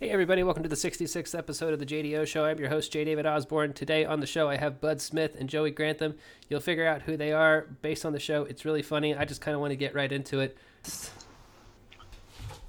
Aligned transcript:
Hey, 0.00 0.08
everybody, 0.08 0.42
welcome 0.42 0.62
to 0.62 0.68
the 0.68 0.76
66th 0.76 1.36
episode 1.36 1.74
of 1.74 1.78
the 1.78 1.84
JDO 1.84 2.26
Show. 2.26 2.46
I'm 2.46 2.58
your 2.58 2.70
host, 2.70 2.90
J. 2.90 3.04
David 3.04 3.26
Osborne. 3.26 3.74
Today 3.74 4.06
on 4.06 4.20
the 4.20 4.26
show, 4.26 4.48
I 4.48 4.56
have 4.56 4.80
Bud 4.80 4.98
Smith 5.02 5.36
and 5.38 5.46
Joey 5.46 5.70
Grantham. 5.70 6.14
You'll 6.48 6.60
figure 6.60 6.86
out 6.86 7.02
who 7.02 7.18
they 7.18 7.32
are 7.32 7.66
based 7.82 8.06
on 8.06 8.14
the 8.14 8.18
show. 8.18 8.44
It's 8.44 8.64
really 8.64 8.80
funny. 8.80 9.14
I 9.14 9.26
just 9.26 9.42
kind 9.42 9.54
of 9.54 9.60
want 9.60 9.72
to 9.72 9.76
get 9.76 9.94
right 9.94 10.10
into 10.10 10.40
it. 10.40 10.56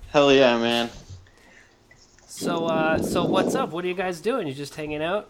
Hell 0.09 0.33
yeah, 0.33 0.57
man. 0.57 0.89
So, 2.28 2.65
uh, 2.65 3.02
so 3.02 3.23
what's 3.23 3.55
up? 3.55 3.70
What 3.71 3.86
are 3.86 3.88
you 3.88 3.93
guys 3.93 4.20
doing? 4.20 4.45
You 4.45 4.54
just 4.54 4.75
hanging 4.75 5.02
out? 5.02 5.29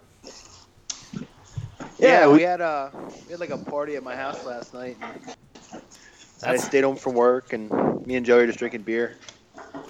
Yeah, 1.13 1.21
Yeah, 1.99 2.27
we, 2.29 2.33
we- 2.38 2.41
had 2.41 2.61
a 2.61 2.91
we 3.27 3.31
had 3.31 3.39
like 3.39 3.52
a 3.52 3.57
party 3.59 3.95
at 3.95 4.02
my 4.04 4.15
house 4.15 4.43
last 4.43 4.73
night. 4.73 4.97
and 5.71 5.81
I 6.52 6.57
stayed 6.57 6.83
home 6.83 6.95
from 6.95 7.13
work, 7.13 7.54
and 7.54 7.70
me 8.07 8.15
and 8.15 8.25
Joey 8.25 8.41
are 8.43 8.47
just 8.47 8.57
drinking 8.57 8.81
beer. 8.81 9.18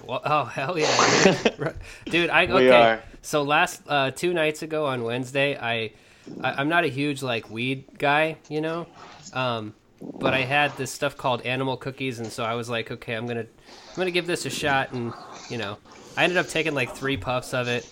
Well, 0.05 0.21
oh 0.23 0.45
hell 0.45 0.77
yeah, 0.77 1.33
dude. 1.43 1.75
dude! 2.05 2.29
I 2.29 2.43
okay. 2.43 2.53
We 2.53 2.69
are. 2.69 3.03
So 3.21 3.43
last 3.43 3.81
uh, 3.87 4.11
two 4.11 4.33
nights 4.33 4.61
ago 4.63 4.85
on 4.85 5.03
Wednesday, 5.03 5.57
I, 5.57 5.93
I 6.41 6.53
I'm 6.53 6.69
not 6.69 6.83
a 6.83 6.87
huge 6.87 7.21
like 7.21 7.49
weed 7.49 7.85
guy, 7.97 8.37
you 8.49 8.61
know, 8.61 8.87
um, 9.33 9.73
but 10.01 10.33
I 10.33 10.41
had 10.41 10.75
this 10.77 10.91
stuff 10.91 11.17
called 11.17 11.41
animal 11.43 11.77
cookies, 11.77 12.19
and 12.19 12.31
so 12.31 12.43
I 12.43 12.55
was 12.55 12.69
like, 12.69 12.91
okay, 12.91 13.13
I'm 13.13 13.27
gonna 13.27 13.41
I'm 13.41 13.95
gonna 13.95 14.11
give 14.11 14.27
this 14.27 14.45
a 14.45 14.49
shot, 14.49 14.91
and 14.93 15.13
you 15.49 15.57
know, 15.57 15.77
I 16.17 16.23
ended 16.23 16.37
up 16.37 16.47
taking 16.47 16.73
like 16.73 16.95
three 16.95 17.17
puffs 17.17 17.53
of 17.53 17.67
it, 17.67 17.87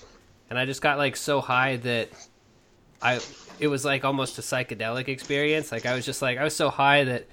and 0.50 0.58
I 0.58 0.66
just 0.66 0.82
got 0.82 0.98
like 0.98 1.16
so 1.16 1.42
high 1.42 1.78
that 1.78 2.10
I 3.02 3.20
it 3.60 3.68
was 3.68 3.86
like 3.86 4.04
almost 4.06 4.38
a 4.40 4.42
psychedelic 4.42 5.08
experience. 5.08 5.72
Like 5.72 5.86
I 5.86 5.94
was 5.94 6.06
just 6.06 6.22
like 6.22 6.38
I 6.38 6.44
was 6.44 6.56
so 6.56 6.70
high 6.70 7.04
that 7.04 7.28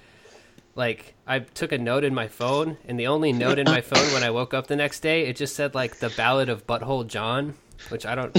like 0.77 1.15
I 1.25 1.39
took 1.39 1.71
a 1.71 1.77
note 1.77 2.03
in 2.03 2.13
my 2.13 2.27
phone, 2.27 2.77
and 2.85 2.99
the 2.99 3.07
only 3.07 3.33
note 3.33 3.59
in 3.59 3.65
my 3.65 3.81
phone 3.89 4.13
when 4.13 4.23
I 4.23 4.29
woke 4.29 4.53
up 4.53 4.67
the 4.67 4.75
next 4.75 5.01
day, 5.01 5.25
it 5.25 5.35
just 5.35 5.55
said 5.55 5.75
like 5.75 5.97
the 5.99 6.09
Ballad 6.11 6.47
of 6.47 6.65
Butthole 6.67 7.07
John, 7.07 7.55
which 7.89 8.05
I 8.05 8.15
don't 8.15 8.31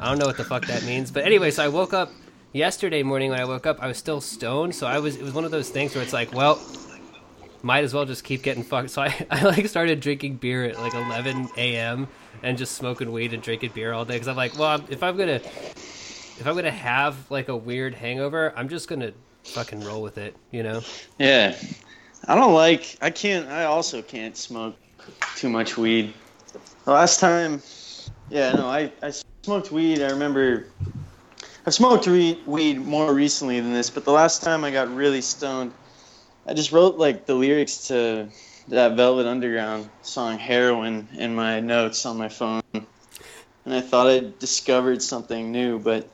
I 0.00 0.08
don't 0.08 0.18
know 0.18 0.26
what 0.26 0.38
the 0.38 0.44
fuck 0.44 0.66
that 0.66 0.84
means. 0.84 1.10
But 1.10 1.24
anyway, 1.24 1.50
so 1.50 1.62
I 1.62 1.68
woke 1.68 1.92
up 1.92 2.10
yesterday 2.52 3.02
morning 3.02 3.30
when 3.30 3.38
I 3.38 3.44
woke 3.44 3.66
up, 3.66 3.80
I 3.80 3.86
was 3.86 3.98
still 3.98 4.20
stoned, 4.20 4.74
so 4.74 4.86
I 4.86 4.98
was 4.98 5.16
it 5.16 5.22
was 5.22 5.34
one 5.34 5.44
of 5.44 5.50
those 5.50 5.68
things 5.68 5.94
where 5.94 6.02
it's 6.02 6.14
like, 6.14 6.32
well, 6.32 6.58
might 7.62 7.84
as 7.84 7.92
well 7.92 8.06
just 8.06 8.24
keep 8.24 8.42
getting 8.42 8.64
fucked. 8.64 8.90
So 8.90 9.02
I, 9.02 9.26
I 9.30 9.44
like 9.44 9.68
started 9.68 10.00
drinking 10.00 10.36
beer 10.36 10.64
at 10.64 10.78
like 10.78 10.94
11 10.94 11.50
a.m. 11.58 12.08
and 12.42 12.56
just 12.56 12.76
smoking 12.76 13.12
weed 13.12 13.34
and 13.34 13.42
drinking 13.42 13.72
beer 13.74 13.92
all 13.92 14.06
day 14.06 14.14
because 14.14 14.28
I'm 14.28 14.36
like, 14.36 14.58
well, 14.58 14.82
if 14.88 15.02
I'm 15.02 15.16
gonna 15.16 15.40
if 16.40 16.46
I'm 16.46 16.54
gonna 16.54 16.70
have 16.70 17.30
like 17.30 17.48
a 17.48 17.56
weird 17.56 17.94
hangover, 17.94 18.54
I'm 18.56 18.70
just 18.70 18.88
gonna 18.88 19.12
fucking 19.44 19.80
roll 19.84 20.02
with 20.02 20.18
it, 20.18 20.36
you 20.50 20.62
know? 20.62 20.82
Yeah. 21.18 21.56
I 22.26 22.34
don't 22.34 22.54
like. 22.54 22.96
I 23.00 23.10
can't. 23.10 23.48
I 23.48 23.64
also 23.64 24.02
can't 24.02 24.36
smoke 24.36 24.76
too 25.36 25.48
much 25.48 25.76
weed. 25.76 26.12
The 26.84 26.92
last 26.92 27.20
time, 27.20 27.62
yeah, 28.28 28.52
no, 28.52 28.68
I 28.68 28.92
I 29.02 29.12
smoked 29.42 29.72
weed. 29.72 30.02
I 30.02 30.10
remember. 30.10 30.66
I've 31.66 31.74
smoked 31.74 32.06
weed, 32.06 32.38
weed 32.46 32.78
more 32.78 33.12
recently 33.12 33.60
than 33.60 33.72
this, 33.72 33.90
but 33.90 34.04
the 34.04 34.12
last 34.12 34.42
time 34.42 34.64
I 34.64 34.70
got 34.70 34.94
really 34.94 35.20
stoned, 35.20 35.72
I 36.46 36.54
just 36.54 36.72
wrote 36.72 36.96
like 36.96 37.26
the 37.26 37.34
lyrics 37.34 37.88
to 37.88 38.28
that 38.68 38.96
Velvet 38.96 39.26
Underground 39.26 39.88
song 40.02 40.38
"Heroin" 40.38 41.08
in 41.16 41.34
my 41.34 41.60
notes 41.60 42.04
on 42.06 42.16
my 42.16 42.28
phone, 42.28 42.62
and 42.72 43.74
I 43.74 43.80
thought 43.80 44.06
I 44.06 44.32
discovered 44.38 45.02
something 45.02 45.50
new, 45.50 45.78
but 45.78 46.08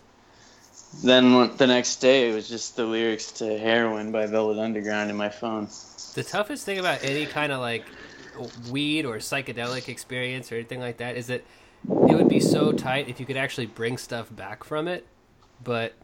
then 1.03 1.57
the 1.57 1.67
next 1.67 1.97
day 1.97 2.31
it 2.31 2.35
was 2.35 2.49
just 2.49 2.77
the 2.77 2.85
lyrics 2.85 3.33
to 3.33 3.59
"Heroin" 3.59 4.13
by 4.13 4.27
Velvet 4.27 4.59
Underground 4.59 5.11
in 5.11 5.17
my 5.17 5.29
phone. 5.29 5.69
The 6.15 6.25
toughest 6.25 6.65
thing 6.65 6.79
about 6.79 7.05
any 7.05 7.27
kind 7.27 7.53
of 7.53 7.61
like 7.61 7.85
weed 8.71 9.05
or 9.05 9.17
psychedelic 9.17 9.89
experience 9.89 10.51
or 10.51 10.57
anything 10.57 10.81
like 10.81 10.99
that 10.99 11.17
is 11.17 11.27
that 11.29 11.43
it 11.89 12.15
would 12.15 12.29
be 12.29 12.41
so 12.41 12.73
tight 12.73 13.09
if 13.09 13.21
you 13.21 13.27
could 13.27 13.37
actually 13.37 13.67
bring 13.67 13.97
stuff 13.99 14.35
back 14.35 14.65
from 14.65 14.89
it, 14.89 15.07
but 15.63 15.95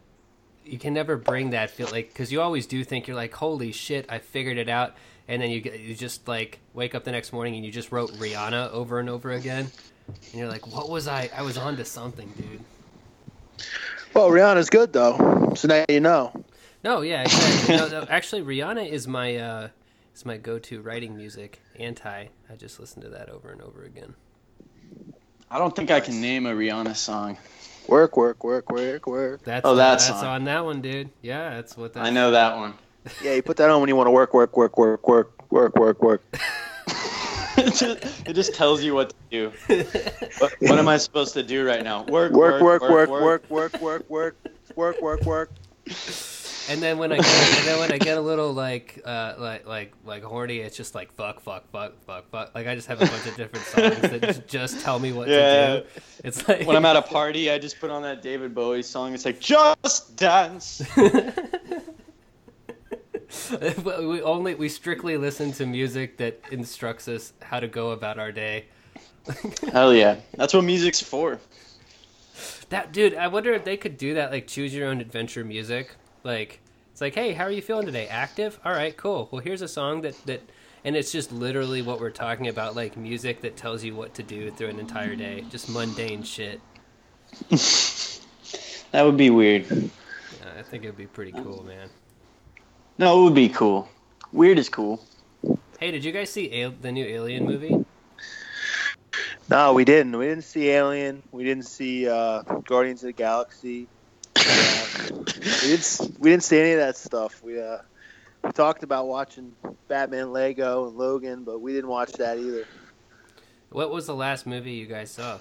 you 0.65 0.79
can 0.79 0.93
never 0.93 1.17
bring 1.17 1.49
that 1.49 1.69
feel 1.69 1.89
like 1.91 2.07
because 2.07 2.31
you 2.31 2.41
always 2.41 2.65
do 2.65 2.83
think 2.83 3.07
you're 3.07 3.17
like, 3.17 3.33
holy 3.33 3.71
shit, 3.71 4.05
I 4.09 4.19
figured 4.19 4.57
it 4.57 4.69
out, 4.69 4.95
and 5.27 5.41
then 5.41 5.49
you 5.49 5.61
you 5.77 5.95
just 5.95 6.27
like 6.27 6.59
wake 6.73 6.95
up 6.95 7.03
the 7.03 7.11
next 7.11 7.33
morning 7.33 7.55
and 7.55 7.65
you 7.65 7.71
just 7.71 7.91
wrote 7.91 8.11
Rihanna 8.13 8.71
over 8.71 8.99
and 8.99 9.09
over 9.09 9.31
again, 9.31 9.69
and 10.07 10.33
you're 10.33 10.49
like, 10.49 10.67
what 10.67 10.89
was 10.89 11.07
I? 11.07 11.29
I 11.35 11.41
was 11.41 11.57
onto 11.57 11.83
something, 11.83 12.31
dude. 12.37 12.63
Well, 14.13 14.29
Rihanna's 14.29 14.69
good 14.69 14.93
though, 14.93 15.53
so 15.55 15.67
now 15.67 15.85
you 15.89 15.99
know. 15.99 16.31
No, 16.83 17.01
yeah, 17.01 17.23
exactly. 17.23 17.77
no, 17.77 17.87
no, 17.87 18.07
actually, 18.09 18.41
Rihanna 18.43 18.87
is 18.87 19.07
my 19.07 19.35
uh, 19.37 19.69
is 20.13 20.25
my 20.25 20.37
go-to 20.37 20.81
writing 20.81 21.15
music. 21.15 21.61
Anti, 21.79 22.27
I 22.49 22.55
just 22.55 22.79
listen 22.79 23.01
to 23.01 23.09
that 23.09 23.29
over 23.29 23.51
and 23.51 23.61
over 23.61 23.83
again. 23.83 24.13
I 25.49 25.57
don't 25.57 25.75
think 25.75 25.89
I 25.91 25.99
can 25.99 26.21
name 26.21 26.45
a 26.45 26.51
Rihanna 26.51 26.95
song. 26.95 27.37
Work, 27.87 28.15
work, 28.15 28.43
work, 28.43 28.71
work, 28.71 29.07
work. 29.07 29.43
That's 29.43 29.65
Oh, 29.65 29.75
that 29.75 29.99
that's 29.99 30.09
on 30.11 30.45
that 30.45 30.63
one, 30.63 30.81
dude. 30.81 31.09
Yeah, 31.21 31.49
that's 31.55 31.75
what 31.75 31.93
that. 31.93 32.03
I 32.03 32.09
know 32.09 32.31
that 32.31 32.55
one. 32.55 32.73
Yeah, 33.21 33.33
you 33.33 33.41
put 33.41 33.57
that 33.57 33.69
on 33.69 33.81
when 33.81 33.89
you 33.89 33.97
want 33.97 34.07
to 34.07 34.11
work, 34.11 34.33
work, 34.33 34.55
work, 34.55 34.77
work, 34.77 35.05
work, 35.05 35.51
work, 35.51 35.75
work, 35.75 36.01
work. 36.01 36.37
it, 37.67 37.73
just, 37.75 38.27
it 38.27 38.33
just 38.33 38.53
tells 38.53 38.83
you 38.83 38.93
what 38.93 39.09
to 39.09 39.15
do. 39.31 39.51
What, 40.39 40.53
what 40.59 40.79
am 40.79 40.87
I 40.87 40.97
supposed 40.97 41.33
to 41.33 41.43
do 41.43 41.65
right 41.65 41.83
now? 41.83 42.03
Work, 42.03 42.33
Work, 42.33 42.61
work, 42.61 42.81
work, 42.81 43.09
work, 43.09 43.49
work, 43.49 43.79
work, 43.81 44.09
work, 44.09 44.35
work, 44.75 45.01
work, 45.01 45.21
work. 45.25 45.51
And 46.69 46.81
then 46.81 46.97
when 46.97 47.11
I 47.11 47.17
get, 47.17 47.25
and 47.57 47.67
then 47.67 47.79
when 47.79 47.91
I 47.91 47.97
get 47.97 48.17
a 48.17 48.21
little 48.21 48.53
like 48.53 49.01
uh 49.03 49.33
like 49.37 49.67
like 49.67 49.93
like 50.05 50.23
horny, 50.23 50.59
it's 50.59 50.77
just 50.77 50.95
like 50.95 51.13
fuck 51.15 51.41
fuck 51.41 51.69
fuck 51.71 52.01
fuck 52.05 52.29
fuck. 52.31 52.55
Like 52.55 52.67
I 52.67 52.75
just 52.75 52.87
have 52.87 53.01
a 53.01 53.05
bunch 53.05 53.27
of 53.27 53.35
different 53.35 53.65
songs 53.65 53.99
that 53.99 54.21
just, 54.21 54.47
just 54.47 54.79
tell 54.79 54.97
me 54.97 55.11
what 55.11 55.27
Yeah. 55.27 55.65
to 55.67 55.81
do. 55.81 55.87
It's 56.23 56.47
like 56.47 56.65
When 56.65 56.77
I'm 56.77 56.85
at 56.85 56.95
a 56.95 57.01
party, 57.01 57.51
I 57.51 57.59
just 57.59 57.81
put 57.81 57.89
on 57.89 58.01
that 58.03 58.21
David 58.21 58.55
Bowie 58.55 58.81
song. 58.81 59.13
It's 59.13 59.25
like 59.25 59.41
just 59.41 60.15
dance. 60.15 60.81
we 63.85 64.21
only 64.21 64.55
we 64.55 64.69
strictly 64.69 65.17
listen 65.17 65.51
to 65.53 65.65
music 65.65 66.17
that 66.17 66.39
instructs 66.51 67.07
us 67.07 67.33
how 67.41 67.59
to 67.59 67.67
go 67.67 67.91
about 67.91 68.19
our 68.19 68.31
day. 68.31 68.65
Hell 69.71 69.93
yeah, 69.93 70.17
that's 70.35 70.53
what 70.53 70.63
music's 70.63 71.01
for. 71.01 71.39
That 72.69 72.91
dude, 72.91 73.15
I 73.15 73.27
wonder 73.27 73.53
if 73.53 73.63
they 73.63 73.77
could 73.77 73.97
do 73.97 74.15
that 74.15 74.31
like 74.31 74.47
choose 74.47 74.73
your 74.73 74.87
own 74.87 75.01
adventure 75.01 75.43
music. 75.43 75.95
Like 76.23 76.59
it's 76.91 77.01
like, 77.01 77.15
hey, 77.15 77.33
how 77.33 77.45
are 77.45 77.51
you 77.51 77.61
feeling 77.61 77.85
today? 77.85 78.07
Active? 78.07 78.59
All 78.63 78.73
right, 78.73 78.95
cool. 78.95 79.29
Well, 79.31 79.41
here's 79.41 79.61
a 79.61 79.67
song 79.67 80.01
that 80.01 80.15
that 80.25 80.41
and 80.83 80.95
it's 80.95 81.11
just 81.11 81.31
literally 81.31 81.81
what 81.81 81.99
we're 81.99 82.11
talking 82.11 82.47
about, 82.47 82.75
like 82.75 82.97
music 82.97 83.41
that 83.41 83.55
tells 83.55 83.83
you 83.83 83.95
what 83.95 84.13
to 84.15 84.23
do 84.23 84.51
through 84.51 84.67
an 84.67 84.79
entire 84.79 85.15
day. 85.15 85.45
Just 85.49 85.69
mundane 85.69 86.23
shit. 86.23 86.61
That 88.93 89.05
would 89.05 89.17
be 89.17 89.31
weird. 89.31 89.65
Uh, 89.71 90.59
I 90.59 90.61
think 90.61 90.83
it'd 90.83 90.95
be 90.95 91.07
pretty 91.07 91.31
cool, 91.31 91.63
man. 91.63 91.89
No, 92.97 93.19
it 93.19 93.23
would 93.23 93.35
be 93.35 93.49
cool. 93.49 93.87
Weird 94.31 94.57
is 94.59 94.69
cool. 94.69 95.03
Hey, 95.79 95.91
did 95.91 96.03
you 96.05 96.11
guys 96.11 96.29
see 96.29 96.61
Al- 96.61 96.73
the 96.81 96.91
new 96.91 97.05
Alien 97.05 97.45
movie? 97.45 97.85
No, 99.49 99.73
we 99.73 99.83
didn't. 99.83 100.17
We 100.17 100.25
didn't 100.25 100.43
see 100.45 100.69
Alien. 100.69 101.21
We 101.31 101.43
didn't 101.43 101.65
see 101.65 102.07
uh, 102.07 102.41
Guardians 102.65 103.03
of 103.03 103.07
the 103.07 103.13
Galaxy. 103.13 103.87
Uh, 104.37 104.85
we 105.09 105.67
didn't. 105.67 106.11
We 106.19 106.29
didn't 106.29 106.43
see 106.43 106.59
any 106.59 106.71
of 106.71 106.79
that 106.79 106.95
stuff. 106.95 107.43
We 107.43 107.61
uh, 107.61 107.79
we 108.43 108.51
talked 108.51 108.83
about 108.83 109.07
watching 109.07 109.53
Batman 109.87 110.31
Lego 110.31 110.87
and 110.87 110.97
Logan, 110.97 111.43
but 111.43 111.59
we 111.59 111.73
didn't 111.73 111.89
watch 111.89 112.13
that 112.13 112.37
either. 112.37 112.65
What 113.69 113.91
was 113.91 114.07
the 114.07 114.15
last 114.15 114.45
movie 114.47 114.71
you 114.71 114.85
guys 114.85 115.11
saw? 115.11 115.39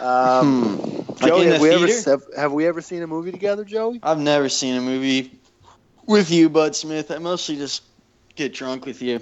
Um, 0.00 0.76
Hmm. 0.78 0.96
Like 1.22 1.28
Joey, 1.32 1.42
in 1.44 1.46
the 1.48 1.52
have 1.54 1.62
we 1.62 1.70
ever 1.70 1.86
have, 2.10 2.22
have 2.36 2.52
we 2.52 2.66
ever 2.66 2.82
seen 2.82 3.02
a 3.02 3.06
movie 3.06 3.32
together, 3.32 3.64
Joey? 3.64 4.00
I've 4.02 4.18
never 4.18 4.50
seen 4.50 4.76
a 4.76 4.82
movie 4.82 5.38
with 6.06 6.30
you, 6.30 6.48
Bud 6.48 6.74
Smith. 6.76 7.10
I 7.10 7.18
mostly 7.18 7.56
just 7.56 7.82
get 8.34 8.54
drunk 8.54 8.86
with 8.86 9.02
you, 9.02 9.20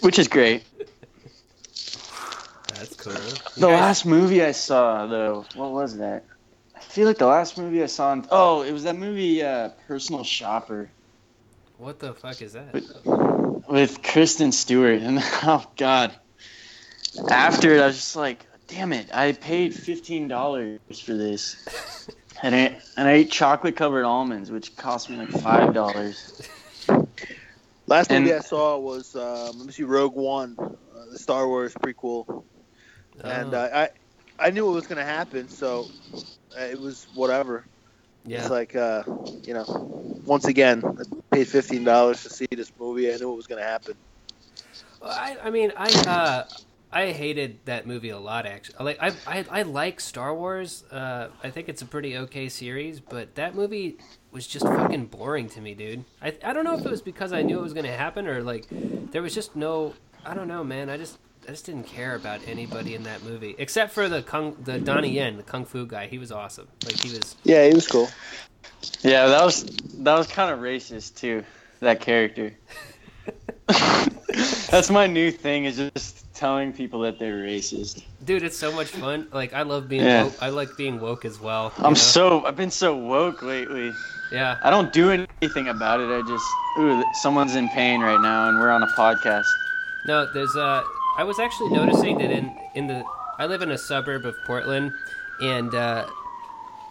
which 0.00 0.18
is 0.18 0.28
great. 0.28 0.64
That's 2.74 2.94
cool. 2.96 3.12
The 3.12 3.68
guys- 3.68 3.80
last 3.80 4.06
movie 4.06 4.42
I 4.42 4.52
saw, 4.52 5.06
though, 5.06 5.44
what 5.54 5.70
was 5.72 5.96
that? 5.98 6.24
I 6.76 6.80
feel 6.80 7.06
like 7.06 7.18
the 7.18 7.26
last 7.26 7.56
movie 7.56 7.82
I 7.82 7.86
saw. 7.86 8.12
In, 8.12 8.26
oh, 8.30 8.62
it 8.62 8.72
was 8.72 8.84
that 8.84 8.96
movie, 8.96 9.42
uh, 9.42 9.70
Personal 9.86 10.24
Shopper, 10.24 10.90
What 11.78 11.98
the 11.98 12.14
fuck 12.14 12.42
is 12.42 12.52
that? 12.52 12.74
with 13.68 14.02
Kristen 14.02 14.52
Stewart. 14.52 15.00
And 15.00 15.18
oh 15.44 15.64
god, 15.76 16.12
after 17.30 17.74
it, 17.74 17.80
I 17.80 17.86
was 17.86 17.96
just 17.96 18.16
like, 18.16 18.44
damn 18.68 18.92
it! 18.92 19.08
I 19.14 19.32
paid 19.32 19.74
fifteen 19.74 20.28
dollars 20.28 20.80
for 21.04 21.14
this, 21.14 22.08
and 22.44 22.54
I 22.54 22.78
and 22.98 23.08
I 23.08 23.12
ate 23.12 23.30
chocolate 23.30 23.74
covered 23.74 24.04
almonds, 24.04 24.50
which 24.50 24.76
cost 24.76 25.08
me 25.08 25.16
like 25.16 25.30
five 25.30 25.72
dollars. 25.72 26.42
Last 27.86 28.10
And- 28.10 28.24
movie 28.24 28.34
I 28.36 28.40
saw 28.40 28.78
was 28.78 29.14
um, 29.16 29.58
let 29.58 29.66
me 29.66 29.72
see, 29.72 29.82
Rogue 29.82 30.14
One, 30.14 30.56
uh, 30.58 30.66
the 31.10 31.18
Star 31.18 31.48
Wars 31.48 31.74
prequel, 31.74 32.44
and 33.24 33.54
Oh, 33.54 33.58
uh, 33.58 33.86
I 34.38 34.46
I 34.46 34.50
knew 34.50 34.68
it 34.68 34.72
was 34.72 34.86
going 34.86 34.98
to 34.98 35.04
happen, 35.04 35.48
so 35.48 35.88
uh, 36.58 36.62
it 36.64 36.78
was 36.80 37.06
whatever. 37.14 37.64
yeah. 38.26 38.40
It's 38.40 38.50
like 38.50 38.76
uh, 38.76 39.04
you 39.42 39.54
know, 39.54 39.64
once 40.26 40.44
again, 40.44 40.82
I 40.84 41.34
paid 41.34 41.48
fifteen 41.48 41.82
dollars 41.84 42.22
to 42.24 42.30
see 42.30 42.46
this 42.50 42.70
movie. 42.78 43.12
I 43.12 43.16
knew 43.16 43.32
it 43.32 43.36
was 43.36 43.46
going 43.46 43.60
to 43.62 43.66
happen. 43.66 43.94
Well, 45.00 45.10
I, 45.10 45.36
I 45.44 45.50
mean, 45.50 45.72
I, 45.76 45.88
uh, 46.06 46.44
I 46.94 47.10
hated 47.10 47.58
that 47.64 47.86
movie 47.86 48.10
a 48.10 48.18
lot. 48.18 48.46
Actually, 48.46 48.84
like 48.84 48.98
I 49.02 49.12
I, 49.26 49.44
I 49.50 49.62
like 49.62 50.00
Star 50.00 50.34
Wars. 50.34 50.84
Uh, 50.90 51.28
I 51.42 51.50
think 51.50 51.68
it's 51.68 51.82
a 51.82 51.86
pretty 51.86 52.16
okay 52.16 52.48
series, 52.48 53.00
but 53.00 53.34
that 53.34 53.54
movie 53.54 53.98
was 54.30 54.46
just 54.46 54.64
fucking 54.64 55.06
boring 55.06 55.48
to 55.50 55.60
me, 55.60 55.74
dude. 55.74 56.04
I 56.22 56.34
I 56.44 56.52
don't 56.52 56.64
know 56.64 56.74
if 56.74 56.86
it 56.86 56.90
was 56.90 57.02
because 57.02 57.32
I 57.32 57.42
knew 57.42 57.58
it 57.58 57.62
was 57.62 57.74
gonna 57.74 57.96
happen 57.96 58.28
or 58.28 58.42
like 58.42 58.66
there 58.70 59.22
was 59.22 59.34
just 59.34 59.56
no. 59.56 59.94
I 60.24 60.34
don't 60.34 60.48
know, 60.48 60.62
man. 60.62 60.88
I 60.88 60.96
just 60.96 61.18
I 61.46 61.50
just 61.50 61.66
didn't 61.66 61.84
care 61.84 62.14
about 62.14 62.40
anybody 62.46 62.94
in 62.94 63.02
that 63.02 63.22
movie 63.24 63.56
except 63.58 63.92
for 63.92 64.08
the 64.08 64.22
kung 64.22 64.56
the 64.62 64.78
Donnie 64.78 65.10
Yen, 65.10 65.36
the 65.36 65.42
kung 65.42 65.64
fu 65.64 65.86
guy. 65.86 66.06
He 66.06 66.18
was 66.18 66.30
awesome. 66.30 66.68
Like 66.84 67.00
he 67.00 67.10
was. 67.10 67.36
Yeah, 67.42 67.66
he 67.66 67.74
was 67.74 67.88
cool. 67.88 68.08
Yeah, 69.02 69.26
that 69.26 69.44
was 69.44 69.64
that 69.98 70.16
was 70.16 70.28
kind 70.28 70.52
of 70.52 70.60
racist 70.60 71.16
too. 71.16 71.44
That 71.80 72.00
character. 72.00 72.54
That's 74.70 74.90
my 74.90 75.06
new 75.06 75.30
thing 75.30 75.64
is 75.64 75.76
just 75.76 76.23
telling 76.34 76.72
people 76.72 77.00
that 77.00 77.18
they're 77.18 77.42
racist. 77.42 78.02
Dude, 78.24 78.42
it's 78.42 78.56
so 78.56 78.72
much 78.72 78.88
fun. 78.88 79.28
Like 79.32 79.54
I 79.54 79.62
love 79.62 79.88
being 79.88 80.02
Yeah. 80.04 80.24
woke. 80.24 80.34
I 80.42 80.48
like 80.50 80.76
being 80.76 81.00
woke 81.00 81.24
as 81.24 81.40
well. 81.40 81.72
I'm 81.78 81.90
know? 81.90 81.94
so 81.94 82.44
I've 82.44 82.56
been 82.56 82.70
so 82.72 82.96
woke 82.96 83.42
lately. 83.42 83.92
yeah. 84.32 84.58
I 84.62 84.70
don't 84.70 84.92
do 84.92 85.10
anything 85.10 85.68
about 85.68 86.00
it. 86.00 86.10
I 86.10 86.26
just 86.26 86.44
ooh, 86.78 87.04
someone's 87.22 87.54
in 87.54 87.68
pain 87.68 88.00
right 88.00 88.20
now, 88.20 88.48
and 88.48 88.58
we're 88.58 88.70
on 88.70 88.82
a 88.82 88.88
podcast. 88.88 89.46
No, 90.06 90.26
there's 90.32 90.54
uh 90.56 90.82
I 91.16 91.24
was 91.24 91.38
actually 91.38 91.70
noticing 91.70 92.18
that 92.18 92.30
in 92.30 92.54
in 92.74 92.88
the 92.88 93.04
I 93.38 93.46
live 93.46 93.62
in 93.62 93.70
a 93.70 93.78
suburb 93.78 94.24
of 94.26 94.34
Portland 94.44 94.92
and 95.40 95.74
uh 95.74 96.06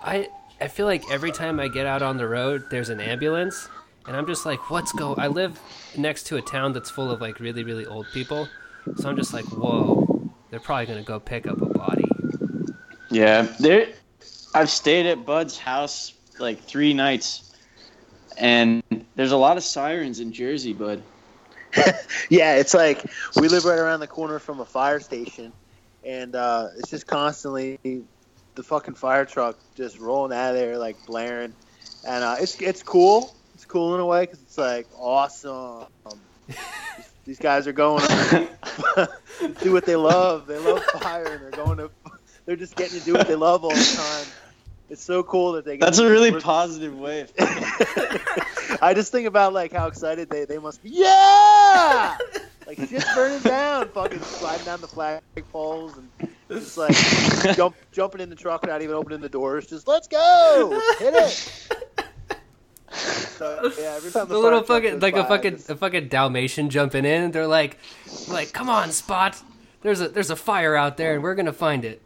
I 0.03 0.29
I 0.61 0.67
feel 0.69 0.85
like 0.85 1.03
every 1.11 1.31
time 1.31 1.59
I 1.59 1.67
get 1.67 1.85
out 1.85 2.01
on 2.01 2.17
the 2.17 2.27
road 2.27 2.69
there's 2.69 2.89
an 2.89 3.01
ambulance 3.01 3.67
and 4.07 4.15
I'm 4.15 4.25
just 4.25 4.45
like 4.45 4.69
what's 4.69 4.93
go 4.93 5.15
I 5.15 5.27
live 5.27 5.59
next 5.97 6.23
to 6.27 6.37
a 6.37 6.41
town 6.41 6.71
that's 6.73 6.89
full 6.89 7.11
of 7.11 7.19
like 7.21 7.39
really 7.41 7.63
really 7.65 7.85
old 7.85 8.05
people. 8.13 8.47
So 8.97 9.09
I'm 9.09 9.15
just 9.15 9.33
like, 9.33 9.45
"Whoa, 9.45 10.29
they're 10.49 10.59
probably 10.59 10.85
going 10.85 10.99
to 10.99 11.05
go 11.05 11.19
pick 11.19 11.47
up 11.47 11.61
a 11.61 11.65
body." 11.65 12.05
Yeah, 13.09 13.43
there. 13.59 13.87
I've 14.55 14.69
stayed 14.69 15.05
at 15.07 15.25
Bud's 15.25 15.57
house 15.57 16.13
like 16.39 16.61
three 16.61 16.93
nights, 16.93 17.53
and 18.37 18.83
there's 19.15 19.31
a 19.31 19.37
lot 19.37 19.57
of 19.57 19.63
sirens 19.63 20.19
in 20.19 20.31
Jersey, 20.31 20.73
Bud. 20.73 21.01
Yeah, 22.29 22.55
it's 22.55 22.73
like 22.73 23.03
we 23.35 23.47
live 23.47 23.65
right 23.65 23.77
around 23.77 23.99
the 23.99 24.07
corner 24.07 24.39
from 24.39 24.59
a 24.59 24.65
fire 24.65 24.99
station, 24.99 25.51
and 26.03 26.35
uh, 26.35 26.69
it's 26.77 26.89
just 26.89 27.07
constantly 27.07 27.79
the 28.55 28.63
fucking 28.63 28.93
fire 28.93 29.25
truck 29.25 29.57
just 29.75 29.99
rolling 29.99 30.35
out 30.37 30.51
of 30.51 30.55
there, 30.55 30.77
like 30.77 30.95
blaring, 31.05 31.53
and 32.07 32.23
uh, 32.23 32.35
it's 32.39 32.59
it's 32.61 32.83
cool. 32.83 33.35
It's 33.55 33.65
cool 33.65 33.93
in 33.95 34.01
a 34.01 34.05
way 34.05 34.21
because 34.21 34.41
it's 34.41 34.57
like 34.57 34.87
awesome. 34.97 35.87
these, 37.25 37.37
these 37.37 37.39
guys 37.39 37.67
are 37.67 37.73
going 37.73 38.01
to 38.01 38.47
do 39.61 39.71
what 39.71 39.85
they 39.85 39.95
love. 39.95 40.47
They 40.47 40.57
love 40.57 40.83
fire, 40.83 41.25
and 41.25 41.41
they're 41.43 41.51
going 41.65 41.77
to. 41.77 41.89
They're 42.45 42.55
just 42.55 42.75
getting 42.75 42.99
to 42.99 43.05
do 43.05 43.13
what 43.13 43.27
they 43.27 43.35
love 43.35 43.63
all 43.63 43.69
the 43.69 43.75
time. 43.75 44.27
It's 44.89 45.03
so 45.03 45.23
cool 45.23 45.53
that 45.53 45.65
they. 45.65 45.77
Get 45.77 45.85
That's 45.85 45.97
to 45.99 46.07
a 46.07 46.09
really 46.09 46.31
work- 46.31 46.43
positive 46.43 46.97
way. 46.97 47.25
I 48.81 48.93
just 48.93 49.11
think 49.11 49.27
about 49.27 49.53
like 49.53 49.71
how 49.71 49.87
excited 49.87 50.29
they, 50.29 50.45
they 50.45 50.57
must 50.57 50.83
be. 50.83 50.89
Yeah, 50.89 52.17
like 52.67 52.77
shit's 52.77 53.05
burning 53.15 53.39
down, 53.41 53.87
fucking 53.89 54.21
sliding 54.21 54.65
down 54.65 54.81
the 54.81 54.87
flag 54.87 55.21
poles 55.51 55.97
and 55.97 56.29
just 56.49 56.77
like 56.77 56.95
jump 57.55 57.75
jumping 57.91 58.21
in 58.21 58.29
the 58.29 58.35
truck, 58.35 58.67
not 58.67 58.81
even 58.81 58.95
opening 58.95 59.21
the 59.21 59.29
doors. 59.29 59.67
Just 59.67 59.87
let's 59.87 60.07
go, 60.07 60.79
hit 60.99 61.13
it. 61.13 61.69
So, 63.37 63.71
yeah, 63.79 63.95
every 63.97 64.11
time 64.11 64.27
The 64.27 64.33
the, 64.35 64.39
little 64.39 64.63
fucking 64.63 64.93
goes 64.93 65.01
like 65.01 65.15
a 65.15 65.25
fucking 65.25 65.55
just- 65.57 65.69
a 65.69 65.75
fucking 65.75 66.07
Dalmatian 66.07 66.69
jumping 66.69 67.05
in. 67.05 67.31
They're 67.31 67.47
like 67.47 67.77
like, 68.29 68.53
"Come 68.53 68.69
on, 68.69 68.91
Spot. 68.91 69.41
There's 69.81 70.01
a 70.01 70.07
there's 70.09 70.29
a 70.29 70.35
fire 70.35 70.75
out 70.75 70.97
there 70.97 71.13
and 71.15 71.23
we're 71.23 71.35
going 71.35 71.45
to 71.47 71.53
find 71.53 71.85
it." 71.85 72.01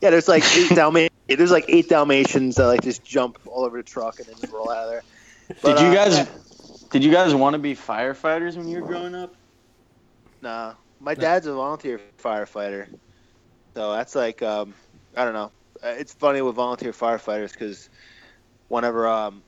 yeah, 0.00 0.10
there's 0.10 0.28
like 0.28 0.42
eight 0.56 0.68
Dalma- 0.76 1.10
There's 1.28 1.52
like 1.52 1.64
eight 1.68 1.88
Dalmatians 1.88 2.56
that 2.56 2.66
like 2.66 2.82
just 2.82 3.04
jump 3.04 3.38
all 3.46 3.64
over 3.64 3.76
the 3.78 3.82
truck 3.82 4.18
and 4.18 4.26
then 4.26 4.34
just 4.40 4.52
roll 4.52 4.70
out 4.70 4.84
of 4.84 4.90
there. 4.90 5.02
But, 5.62 5.76
did 5.78 5.82
you 5.84 5.88
uh, 5.88 5.94
guys? 5.94 6.16
yeah. 6.16 6.26
Did 6.90 7.04
you 7.04 7.10
guys 7.10 7.34
want 7.34 7.54
to 7.54 7.58
be 7.58 7.74
firefighters 7.74 8.56
when 8.56 8.68
you 8.68 8.80
were 8.80 8.86
growing 8.86 9.14
up? 9.14 9.34
Nah, 10.42 10.74
my 11.00 11.14
dad's 11.14 11.46
a 11.46 11.54
volunteer 11.54 12.00
firefighter, 12.22 12.86
so 13.74 13.92
that's 13.92 14.14
like 14.14 14.42
um, 14.42 14.74
I 15.16 15.24
don't 15.24 15.34
know. 15.34 15.50
Uh, 15.82 15.94
It's 15.98 16.12
funny 16.12 16.42
with 16.42 16.56
volunteer 16.56 16.92
firefighters 16.92 17.52
because 17.52 17.88
whenever 18.68 19.08
um, 19.08 19.42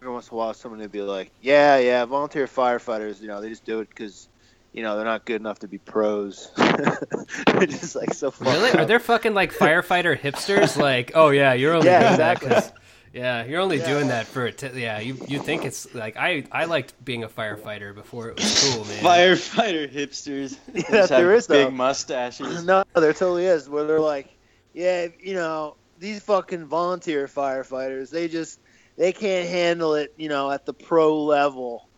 every 0.00 0.12
once 0.12 0.28
in 0.28 0.34
a 0.34 0.36
while 0.36 0.54
someone 0.54 0.80
would 0.80 0.92
be 0.92 1.02
like, 1.02 1.30
"Yeah, 1.42 1.78
yeah, 1.78 2.04
volunteer 2.04 2.46
firefighters, 2.46 3.20
you 3.20 3.28
know, 3.28 3.40
they 3.40 3.48
just 3.48 3.64
do 3.64 3.80
it 3.80 3.88
because." 3.88 4.28
You 4.72 4.82
know 4.82 4.94
they're 4.96 5.06
not 5.06 5.24
good 5.24 5.40
enough 5.40 5.60
to 5.60 5.68
be 5.68 5.78
pros. 5.78 6.50
they're 6.56 7.66
just 7.66 7.96
like 7.96 8.12
so. 8.12 8.30
fucked 8.30 8.50
Really? 8.50 8.70
Are 8.72 8.80
up. 8.82 8.88
there 8.88 8.98
fucking 9.00 9.32
like 9.32 9.54
firefighter 9.54 10.18
hipsters? 10.18 10.76
Like, 10.76 11.12
oh 11.14 11.30
yeah, 11.30 11.54
you're 11.54 11.72
only 11.72 11.86
Yeah, 11.86 12.00
doing 12.00 12.10
exactly. 12.12 12.48
that 12.50 12.62
'cause- 12.62 12.72
yeah, 13.14 13.44
you're 13.46 13.60
only 13.62 13.78
Yeah. 13.78 13.86
doing 13.86 14.08
that 14.08 14.26
for 14.26 14.46
it. 14.46 14.58
T- 14.58 14.68
yeah, 14.78 14.98
you 15.00 15.16
you 15.26 15.38
think 15.38 15.64
it's 15.64 15.94
like 15.94 16.18
I 16.18 16.44
I 16.52 16.66
liked 16.66 16.92
being 17.02 17.24
a 17.24 17.28
firefighter 17.28 17.94
before 17.94 18.28
it 18.28 18.36
was 18.36 18.74
cool, 18.74 18.84
man. 18.84 19.02
Firefighter 19.02 19.90
hipsters. 19.90 20.58
Yeah, 20.74 20.82
Just 20.82 21.08
have 21.08 21.08
there 21.22 21.32
is, 21.34 21.46
though. 21.46 21.64
big 21.66 21.72
mustaches. 21.74 22.62
No, 22.62 22.84
there 22.94 23.14
totally 23.14 23.46
is. 23.46 23.70
Where 23.70 23.84
they're 23.84 23.98
like, 23.98 24.28
yeah, 24.74 25.06
you 25.18 25.32
know, 25.32 25.76
these 25.98 26.22
fucking 26.22 26.66
volunteer 26.66 27.26
firefighters, 27.28 28.10
they 28.10 28.28
just 28.28 28.60
they 28.96 29.12
can't 29.12 29.48
handle 29.48 29.94
it, 29.94 30.12
you 30.16 30.28
know, 30.28 30.50
at 30.50 30.64
the 30.66 30.72
pro 30.74 31.22
level. 31.24 31.88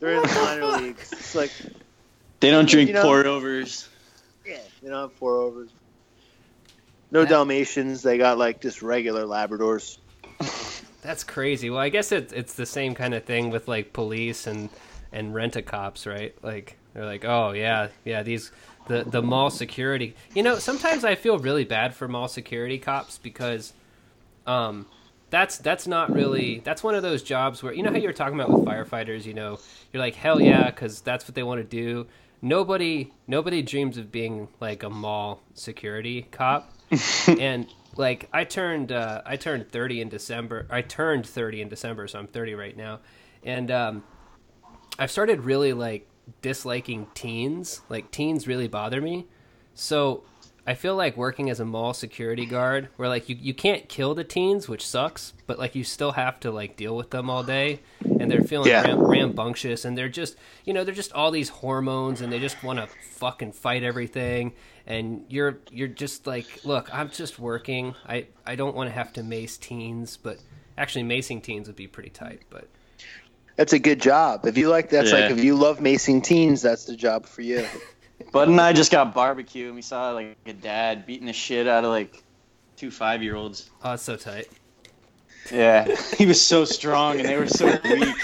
They're 0.00 0.14
in 0.14 0.22
the 0.22 0.28
minor 0.28 0.66
leagues. 0.82 1.12
It's 1.12 1.34
like, 1.34 1.52
They 2.40 2.50
don't 2.50 2.68
drink 2.68 2.88
You 2.88 2.94
know- 2.94 3.02
pour 3.02 3.24
overs. 3.26 3.88
yeah, 4.46 4.58
they 4.82 4.88
don't 4.88 5.00
have 5.00 5.12
four 5.12 5.36
overs. 5.40 5.70
No 7.10 7.20
Yeah. 7.22 7.28
Dalmatians. 7.28 8.02
They 8.02 8.18
got 8.18 8.38
like 8.38 8.60
just 8.60 8.82
regular 8.82 9.24
Labradors. 9.24 9.98
That's 11.02 11.24
crazy. 11.24 11.68
Well, 11.70 11.80
I 11.80 11.88
guess 11.88 12.10
it's 12.12 12.32
it's 12.32 12.54
the 12.54 12.66
same 12.66 12.94
kind 12.94 13.12
of 13.14 13.24
thing 13.24 13.50
with 13.50 13.68
like 13.68 13.92
police 13.92 14.46
and 14.46 14.70
and 15.12 15.34
rent 15.34 15.56
a 15.56 15.62
cops, 15.62 16.06
right? 16.06 16.34
Like 16.42 16.78
they're 16.94 17.04
like, 17.04 17.24
oh 17.24 17.50
yeah, 17.52 17.88
yeah, 18.04 18.22
these 18.22 18.50
the 18.88 19.04
the 19.04 19.20
mall 19.22 19.50
security. 19.50 20.14
You 20.34 20.42
know, 20.42 20.58
sometimes 20.58 21.04
I 21.04 21.14
feel 21.14 21.38
really 21.38 21.64
bad 21.64 21.94
for 21.94 22.08
mall 22.08 22.28
security 22.28 22.78
cops 22.78 23.18
because, 23.18 23.72
um, 24.46 24.86
that's 25.32 25.56
that's 25.56 25.86
not 25.86 26.12
really 26.12 26.60
that's 26.62 26.82
one 26.84 26.94
of 26.94 27.02
those 27.02 27.22
jobs 27.22 27.62
where 27.62 27.72
you 27.72 27.82
know 27.82 27.90
how 27.90 27.96
you 27.96 28.06
were 28.06 28.12
talking 28.12 28.38
about 28.38 28.50
with 28.50 28.66
firefighters. 28.66 29.24
You 29.24 29.32
know, 29.32 29.58
you're 29.90 30.02
like 30.02 30.14
hell 30.14 30.38
yeah, 30.38 30.66
because 30.66 31.00
that's 31.00 31.24
what 31.24 31.34
they 31.34 31.42
want 31.42 31.58
to 31.58 31.64
do. 31.64 32.06
Nobody 32.42 33.14
nobody 33.26 33.62
dreams 33.62 33.96
of 33.96 34.12
being 34.12 34.48
like 34.60 34.82
a 34.82 34.90
mall 34.90 35.40
security 35.54 36.28
cop 36.30 36.70
and 37.26 37.66
like 37.96 38.28
I 38.30 38.44
turned 38.44 38.92
uh, 38.92 39.22
I 39.24 39.36
turned 39.36 39.72
30 39.72 40.02
in 40.02 40.08
December. 40.10 40.66
I 40.68 40.82
turned 40.82 41.26
30 41.26 41.62
in 41.62 41.68
December, 41.70 42.06
so 42.08 42.18
I'm 42.18 42.26
30 42.26 42.54
right 42.54 42.76
now. 42.76 43.00
And 43.42 43.70
um, 43.70 44.04
I've 44.98 45.10
started 45.10 45.44
really 45.46 45.72
like 45.72 46.06
disliking 46.42 47.06
teens. 47.14 47.80
Like 47.88 48.10
teens 48.10 48.46
really 48.46 48.68
bother 48.68 49.00
me. 49.00 49.28
So 49.72 50.24
I 50.64 50.74
feel 50.74 50.94
like 50.94 51.16
working 51.16 51.50
as 51.50 51.58
a 51.58 51.64
mall 51.64 51.92
security 51.92 52.46
guard 52.46 52.88
where 52.96 53.08
like 53.08 53.28
you, 53.28 53.36
you 53.40 53.52
can't 53.52 53.88
kill 53.88 54.14
the 54.14 54.22
teens, 54.22 54.68
which 54.68 54.86
sucks, 54.86 55.32
but 55.48 55.58
like 55.58 55.74
you 55.74 55.82
still 55.82 56.12
have 56.12 56.38
to 56.40 56.52
like 56.52 56.76
deal 56.76 56.96
with 56.96 57.10
them 57.10 57.28
all 57.28 57.42
day 57.42 57.80
and 58.04 58.30
they're 58.30 58.42
feeling 58.42 58.68
Yeah. 58.70 58.82
ram- 58.86 59.02
rambunctious 59.04 59.84
and 59.84 59.98
they're 59.98 60.08
just 60.08 60.36
you 60.64 60.72
know, 60.72 60.84
they're 60.84 60.94
just 60.94 61.12
all 61.14 61.32
these 61.32 61.48
hormones 61.48 62.20
and 62.20 62.32
they 62.32 62.38
just 62.38 62.62
want 62.62 62.78
to 62.78 62.86
fucking 63.14 63.52
fight 63.52 63.82
everything 63.82 64.52
and 64.86 65.24
you're 65.28 65.58
you're 65.72 65.88
just 65.88 66.28
like, 66.28 66.46
look, 66.64 66.88
I'm 66.94 67.10
just 67.10 67.40
working. 67.40 67.94
I 68.06 68.26
I 68.46 68.54
don't 68.54 68.76
want 68.76 68.88
to 68.88 68.94
have 68.94 69.12
to 69.14 69.24
mace 69.24 69.56
teens, 69.56 70.16
but 70.16 70.38
actually 70.78 71.02
macing 71.04 71.42
teens 71.42 71.66
would 71.66 71.76
be 71.76 71.88
pretty 71.88 72.10
tight, 72.10 72.42
but 72.50 72.68
That's 73.56 73.72
a 73.72 73.78
good 73.80 74.00
job. 74.00 74.46
If 74.46 74.56
you 74.56 74.68
like, 74.68 74.90
that's 74.90 75.10
Yeah. 75.10 75.22
like 75.26 75.30
if 75.32 75.42
you 75.44 75.56
love 75.56 75.78
macing 75.80 76.22
teens, 76.22 76.62
that's 76.62 76.84
the 76.84 76.94
job 76.96 77.26
for 77.26 77.42
you. 77.42 77.66
Bud 78.30 78.48
and 78.48 78.60
I 78.60 78.72
just 78.72 78.92
got 78.92 79.14
barbecue, 79.14 79.66
and 79.66 79.74
we 79.74 79.82
saw 79.82 80.12
like 80.12 80.36
a 80.46 80.52
dad 80.52 81.06
beating 81.06 81.26
the 81.26 81.32
shit 81.32 81.66
out 81.66 81.84
of 81.84 81.90
like 81.90 82.22
two 82.76 82.90
five 82.90 83.22
year 83.22 83.34
olds. 83.36 83.70
oh, 83.82 83.94
it's 83.94 84.02
so 84.02 84.16
tight. 84.16 84.48
Yeah, 85.50 85.94
he 86.18 86.26
was 86.26 86.40
so 86.40 86.64
strong, 86.64 87.18
and 87.18 87.28
they 87.28 87.36
were 87.36 87.48
so 87.48 87.66
weak. 87.66 88.14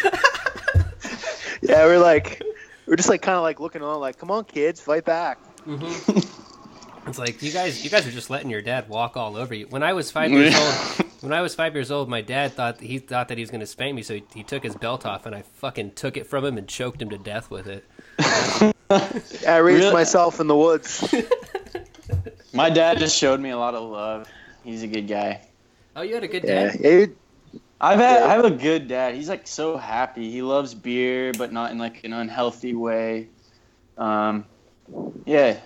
yeah, 1.63 1.85
we're 1.85 1.99
like, 1.99 2.43
we're 2.87 2.97
just 2.97 3.09
like 3.09 3.23
kind 3.23 3.37
of 3.37 3.43
like 3.43 3.61
looking 3.61 3.83
on, 3.83 4.01
like, 4.01 4.19
come 4.19 4.31
on, 4.31 4.45
kids, 4.45 4.81
fight 4.81 5.05
back. 5.05 5.39
hmm 5.65 5.93
It's 7.07 7.19
like 7.19 7.43
you 7.43 7.51
guys, 7.51 7.83
you 7.83 7.89
guys 7.91 8.07
are 8.07 8.11
just 8.11 8.29
letting 8.29 8.51
your 8.51 8.61
dad 8.61 8.89
walk 8.89 9.17
all 9.17 9.37
over 9.37 9.55
you. 9.55 9.67
When 9.69 9.83
I 9.83 9.95
was 9.95 10.11
five 10.11 10.31
years 10.31 10.55
old, 10.55 11.07
when 11.23 11.33
I 11.33 11.41
was 11.41 11.55
five 11.55 11.75
years 11.75 11.91
old, 11.91 12.09
my 12.11 12.21
dad 12.21 12.53
thought 12.53 12.81
he 12.81 12.99
thought 12.99 13.29
that 13.29 13.39
he 13.39 13.43
was 13.43 13.51
going 13.51 13.61
to 13.61 13.67
spank 13.67 13.95
me, 13.97 14.03
so 14.03 14.15
he, 14.15 14.25
he 14.35 14.43
took 14.43 14.63
his 14.63 14.75
belt 14.77 15.07
off, 15.07 15.25
and 15.25 15.35
I 15.35 15.41
fucking 15.43 15.93
took 15.93 16.17
it 16.19 16.27
from 16.27 16.45
him 16.45 16.59
and 16.59 16.69
choked 16.69 17.01
him 17.01 17.09
to 17.11 17.17
death 17.19 17.51
with 17.51 17.67
it. 17.67 17.85
I 18.91 19.57
raised 19.59 19.81
Really? 19.83 19.93
myself 19.93 20.41
in 20.41 20.47
the 20.47 20.57
woods. 20.57 21.13
My 22.55 22.71
dad 22.71 22.99
just 22.99 23.17
showed 23.17 23.39
me 23.41 23.51
a 23.51 23.59
lot 23.59 23.75
of 23.75 23.89
love. 23.89 24.29
He's 24.65 24.83
a 24.83 24.87
good 24.87 25.07
guy. 25.07 25.43
Oh, 25.95 26.03
you 26.03 26.15
had 26.15 26.25
a 26.25 26.29
good 26.29 26.43
dad. 26.45 26.79
yeah, 26.81 27.07
I've 27.81 27.99
had 27.99 28.23
I 28.23 28.33
have 28.33 28.45
a 28.45 28.51
good 28.51 28.89
dad. 28.89 29.15
He's 29.15 29.29
like 29.29 29.47
so 29.47 29.77
happy. 29.77 30.31
He 30.31 30.43
loves 30.43 30.75
beer, 30.75 31.33
but 31.37 31.53
not 31.53 31.71
in 31.71 31.79
like 31.79 32.05
an 32.05 32.13
unhealthy 32.13 32.75
way. 32.75 33.29
Um, 33.99 34.45
yeah, 35.27 35.59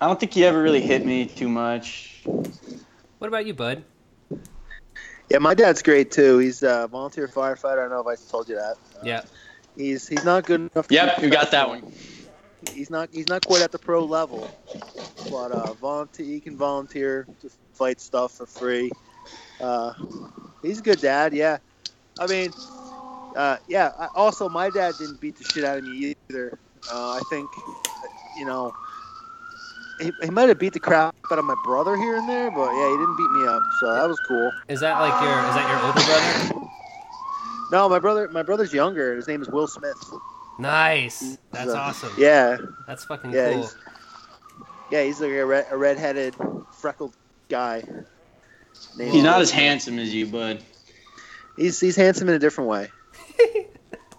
I 0.00 0.06
don't 0.06 0.20
think 0.20 0.32
he 0.32 0.44
ever 0.44 0.62
really 0.62 0.80
hit 0.80 1.04
me 1.04 1.26
too 1.26 1.48
much. 1.48 2.22
What 2.24 3.26
about 3.28 3.46
you, 3.46 3.54
Bud? 3.54 3.82
Yeah, 5.30 5.38
my 5.38 5.54
dad's 5.54 5.82
great 5.82 6.10
too. 6.10 6.38
He's 6.38 6.62
a 6.62 6.86
volunteer 6.90 7.28
firefighter. 7.28 7.72
I 7.72 7.88
don't 7.88 7.90
know 7.90 8.00
if 8.00 8.06
I 8.06 8.30
told 8.30 8.48
you 8.48 8.54
that. 8.54 8.76
Uh, 8.96 9.00
Yeah. 9.02 9.22
He's 9.76 10.06
he's 10.08 10.24
not 10.24 10.44
good 10.44 10.70
enough. 10.72 10.86
Yep, 10.90 11.22
you 11.22 11.30
got 11.30 11.50
that 11.50 11.68
professional. 11.68 11.92
He's 12.72 12.90
not 12.90 13.08
he's 13.12 13.28
not 13.28 13.46
quite 13.46 13.62
at 13.62 13.72
the 13.72 13.78
pro 13.78 14.04
level, 14.04 14.50
but 15.30 15.52
uh, 15.52 15.72
volunteer 15.74 16.26
he 16.26 16.40
can 16.40 16.56
volunteer 16.56 17.26
to 17.40 17.50
fight 17.72 18.00
stuff 18.00 18.32
for 18.32 18.46
free. 18.46 18.90
Uh, 19.60 19.92
he's 20.62 20.80
a 20.80 20.82
good 20.82 21.00
dad. 21.00 21.32
Yeah, 21.32 21.58
I 22.18 22.26
mean, 22.26 22.50
uh, 23.36 23.58
yeah. 23.68 23.92
I, 23.98 24.08
also, 24.14 24.48
my 24.48 24.70
dad 24.70 24.94
didn't 24.98 25.20
beat 25.20 25.36
the 25.36 25.44
shit 25.44 25.64
out 25.64 25.78
of 25.78 25.84
me 25.84 26.14
either. 26.30 26.58
Uh, 26.90 27.12
I 27.12 27.20
think, 27.30 27.50
you 28.38 28.44
know, 28.44 28.72
he, 30.00 30.12
he 30.22 30.30
might 30.30 30.48
have 30.48 30.58
beat 30.58 30.72
the 30.72 30.80
crap 30.80 31.14
out 31.30 31.38
of 31.38 31.44
my 31.44 31.56
brother 31.64 31.96
here 31.96 32.16
and 32.16 32.28
there, 32.28 32.50
but 32.50 32.70
yeah, 32.72 32.90
he 32.90 32.96
didn't 32.96 33.16
beat 33.16 33.30
me 33.30 33.46
up, 33.46 33.62
so 33.80 33.94
that 33.94 34.08
was 34.08 34.18
cool. 34.26 34.50
Is 34.68 34.80
that 34.80 34.98
like 35.00 35.22
your 35.22 35.38
is 35.48 35.54
that 35.54 35.68
your 35.70 35.80
older 35.86 36.04
brother? 36.04 36.68
No, 37.70 37.88
my 37.88 37.98
brother 37.98 38.28
my 38.28 38.42
brother's 38.42 38.72
younger. 38.72 39.14
His 39.14 39.28
name 39.28 39.42
is 39.42 39.48
Will 39.48 39.66
Smith. 39.66 39.98
Nice. 40.58 41.38
That's 41.52 41.70
So, 41.70 41.76
awesome. 41.76 42.12
Yeah, 42.18 42.56
That's 42.86 43.04
fucking 43.04 43.32
Yeah, 43.32 43.52
cool. 43.52 43.58
he's- 43.62 43.76
yeah, 44.90 45.02
he's 45.04 45.20
like 45.20 45.30
a, 45.32 45.44
red, 45.44 45.66
a 45.70 45.76
redheaded, 45.76 46.34
freckled 46.72 47.14
guy. 47.48 47.82
Named- 48.96 49.12
He's 49.12 49.22
not 49.22 49.40
as 49.40 49.50
handsome 49.50 49.98
as 49.98 50.12
you, 50.14 50.26
bud. 50.26 50.62
He's 51.56 51.78
he's 51.80 51.96
handsome 51.96 52.28
in 52.28 52.34
a 52.34 52.38
different 52.38 52.70
way. 52.70 52.88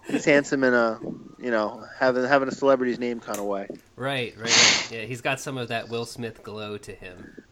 he's 0.08 0.26
handsome 0.26 0.64
in 0.66 0.74
a 0.74 1.00
you 1.40 1.50
know 1.52 1.86
having 1.98 2.26
having 2.26 2.50
a 2.50 2.52
celebrity's 2.52 3.00
name 3.00 3.20
kind 3.22 3.40
of 3.40 3.46
way. 3.46 3.68
Right, 3.96 4.36
right, 4.38 4.46
right. 4.46 4.90
Yeah, 4.92 5.02
he's 5.04 5.22
got 5.22 5.40
some 5.40 5.58
of 5.58 5.70
that 5.70 5.88
Will 5.90 6.06
Smith 6.06 6.44
glow 6.44 6.78
to 6.80 6.92
him. 6.94 7.44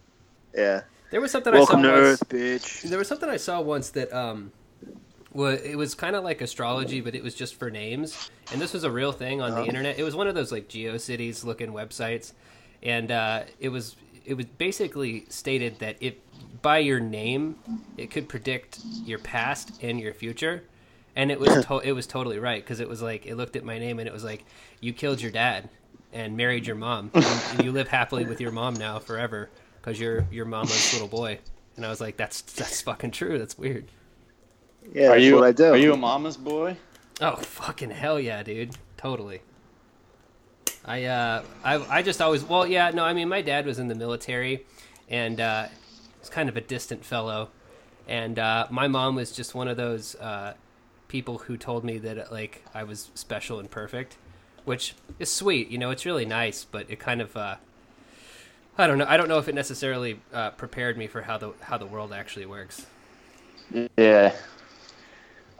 Yeah. 0.54 0.82
There 1.10 1.22
was 1.22 1.32
something 1.32 1.54
Welcome 1.54 1.80
I 1.80 1.84
saw 1.84 1.90
once. 1.92 1.98
Earth, 2.22 2.30
bitch. 2.30 2.82
There 2.84 2.98
was 3.00 3.08
something 3.08 3.30
I 3.30 3.38
saw 3.38 3.62
once 3.62 3.92
that 3.92 4.12
um, 4.12 4.52
was 5.34 5.62
it 5.62 5.76
was 5.78 5.94
kind 5.96 6.16
of 6.16 6.24
like 6.24 6.42
astrology, 6.42 7.02
but 7.02 7.16
it 7.16 7.24
was 7.24 7.36
just 7.36 7.56
for 7.56 7.70
names. 7.70 8.30
And 8.52 8.62
this 8.62 8.74
was 8.74 8.84
a 8.84 8.92
real 8.92 9.12
thing 9.12 9.42
on 9.42 9.52
the 9.52 9.58
Uh-huh. 9.58 9.66
internet. 9.68 10.00
It 10.00 10.04
was 10.04 10.16
one 10.16 10.28
of 10.28 10.36
those 10.36 10.52
like 10.52 10.68
GeoCities 10.70 11.44
looking 11.44 11.72
websites, 11.72 12.34
and 12.84 13.12
uh, 13.12 13.44
it 13.60 13.70
was 13.70 13.96
it 14.26 14.36
was 14.36 14.46
basically 14.46 15.26
stated 15.30 15.80
that 15.80 15.98
if 16.02 16.16
by 16.62 16.80
your 16.80 17.00
name, 17.00 17.56
it 17.98 18.10
could 18.12 18.28
predict 18.28 18.80
your 19.06 19.20
past 19.20 19.72
and 19.82 20.00
your 20.00 20.14
future. 20.14 20.64
And 21.16 21.32
it 21.32 21.40
was 21.40 21.66
to- 21.68 21.80
it 21.80 21.92
was 21.94 22.08
totally 22.08 22.40
right 22.40 22.64
because 22.64 22.80
it 22.80 22.88
was 22.90 23.02
like 23.02 23.26
it 23.26 23.36
looked 23.36 23.56
at 23.56 23.64
my 23.64 23.80
name 23.80 24.00
and 24.00 24.08
it 24.08 24.14
was 24.14 24.24
like 24.24 24.46
you 24.82 24.94
killed 24.94 25.22
your 25.22 25.32
dad 25.32 25.70
and 26.14 26.38
married 26.38 26.66
your 26.68 26.76
mom 26.76 27.12
and, 27.16 27.26
and 27.52 27.64
you 27.66 27.72
live 27.72 27.88
happily 27.90 28.26
with 28.26 28.40
your 28.40 28.52
mom 28.52 28.76
now 28.76 28.98
forever 29.00 29.50
because 29.82 30.00
you're 30.00 30.26
your 30.32 30.46
mama's 30.46 30.94
little 30.94 31.08
boy. 31.08 31.40
And 31.76 31.86
I 31.86 31.90
was 31.90 32.00
like, 32.02 32.18
that's 32.18 32.42
that's 32.42 32.82
fucking 32.82 33.12
true. 33.12 33.38
That's 33.38 33.58
weird. 33.58 33.86
Yeah, 34.94 35.10
are 35.10 35.18
you 35.18 35.36
what 35.36 35.44
I 35.44 35.52
do. 35.52 35.72
are 35.72 35.78
you 35.78 35.94
a 35.94 35.98
mama's 35.98 36.38
boy? 36.38 36.78
Oh 37.22 37.36
fucking 37.36 37.92
hell 37.92 38.20
yeah, 38.20 38.44
dude! 38.44 38.76
Totally. 38.98 39.42
I 40.86 41.04
uh, 41.04 41.44
I 41.64 41.98
I 41.98 42.02
just 42.02 42.22
always 42.22 42.44
well 42.44 42.66
yeah 42.66 42.92
no 42.92 43.04
I 43.04 43.14
mean 43.14 43.28
my 43.28 43.42
dad 43.42 43.66
was 43.66 43.80
in 43.80 43.88
the 43.88 43.96
military, 43.96 44.66
and 45.10 45.40
uh, 45.40 45.68
he's 46.20 46.30
kind 46.30 46.48
of 46.48 46.56
a 46.56 46.62
distant 46.62 47.04
fellow, 47.04 47.50
and 48.08 48.40
uh, 48.40 48.68
my 48.70 48.88
mom 48.88 49.16
was 49.16 49.32
just 49.32 49.54
one 49.54 49.68
of 49.68 49.78
those 49.78 50.16
uh, 50.16 50.54
people 51.08 51.40
who 51.40 51.58
told 51.58 51.84
me 51.84 51.98
that 51.98 52.32
like 52.32 52.64
I 52.74 52.84
was 52.84 53.12
special 53.16 53.60
and 53.60 53.70
perfect, 53.70 54.18
which 54.64 54.96
is 55.20 55.32
sweet. 55.32 55.70
You 55.70 55.78
know, 55.78 55.90
it's 55.90 56.06
really 56.06 56.26
nice, 56.26 56.64
but 56.64 56.90
it 56.90 57.00
kind 57.00 57.22
of 57.22 57.36
uh, 57.36 57.56
I 58.78 58.88
don't 58.88 58.98
know. 58.98 59.06
I 59.08 59.18
don't 59.18 59.28
know 59.28 59.40
if 59.40 59.48
it 59.48 59.56
necessarily 59.56 60.22
uh, 60.34 60.52
prepared 60.52 60.98
me 60.98 61.08
for 61.08 61.24
how 61.24 61.38
the 61.38 61.54
how 61.62 61.78
the 61.78 61.86
world 61.86 62.14
actually 62.14 62.46
works. 62.46 62.86
Yeah. 63.98 64.34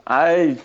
I 0.08 0.56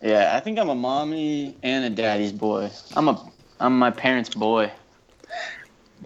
yeah, 0.00 0.36
I 0.36 0.40
think 0.40 0.58
I'm 0.60 0.68
a 0.68 0.74
mommy 0.74 1.56
and 1.62 1.84
a 1.84 1.90
daddy's 1.90 2.32
boy. 2.32 2.70
I'm 2.94 3.08
a 3.08 3.32
I'm 3.58 3.76
my 3.78 3.90
parents' 3.90 4.32
boy. 4.32 4.70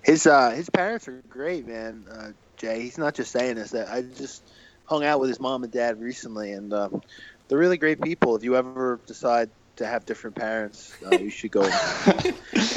His 0.02 0.26
uh 0.26 0.50
his 0.50 0.70
parents 0.70 1.06
are 1.08 1.22
great, 1.28 1.68
man. 1.68 2.04
Uh, 2.10 2.30
Jay, 2.56 2.80
he's 2.80 2.96
not 2.96 3.14
just 3.14 3.32
saying 3.32 3.56
this. 3.56 3.72
That 3.72 3.88
I 3.88 4.00
just 4.02 4.42
hung 4.86 5.04
out 5.04 5.20
with 5.20 5.28
his 5.28 5.38
mom 5.38 5.62
and 5.62 5.72
dad 5.72 6.00
recently, 6.00 6.52
and 6.52 6.72
um, 6.72 7.02
they're 7.48 7.58
really 7.58 7.76
great 7.76 8.00
people. 8.00 8.34
If 8.34 8.42
you 8.42 8.56
ever 8.56 8.98
decide 9.06 9.50
to 9.76 9.86
have 9.86 10.06
different 10.06 10.34
parents, 10.34 10.96
uh, 11.04 11.18
you 11.18 11.28
should 11.28 11.50
go. 11.50 11.62
and 11.64 11.72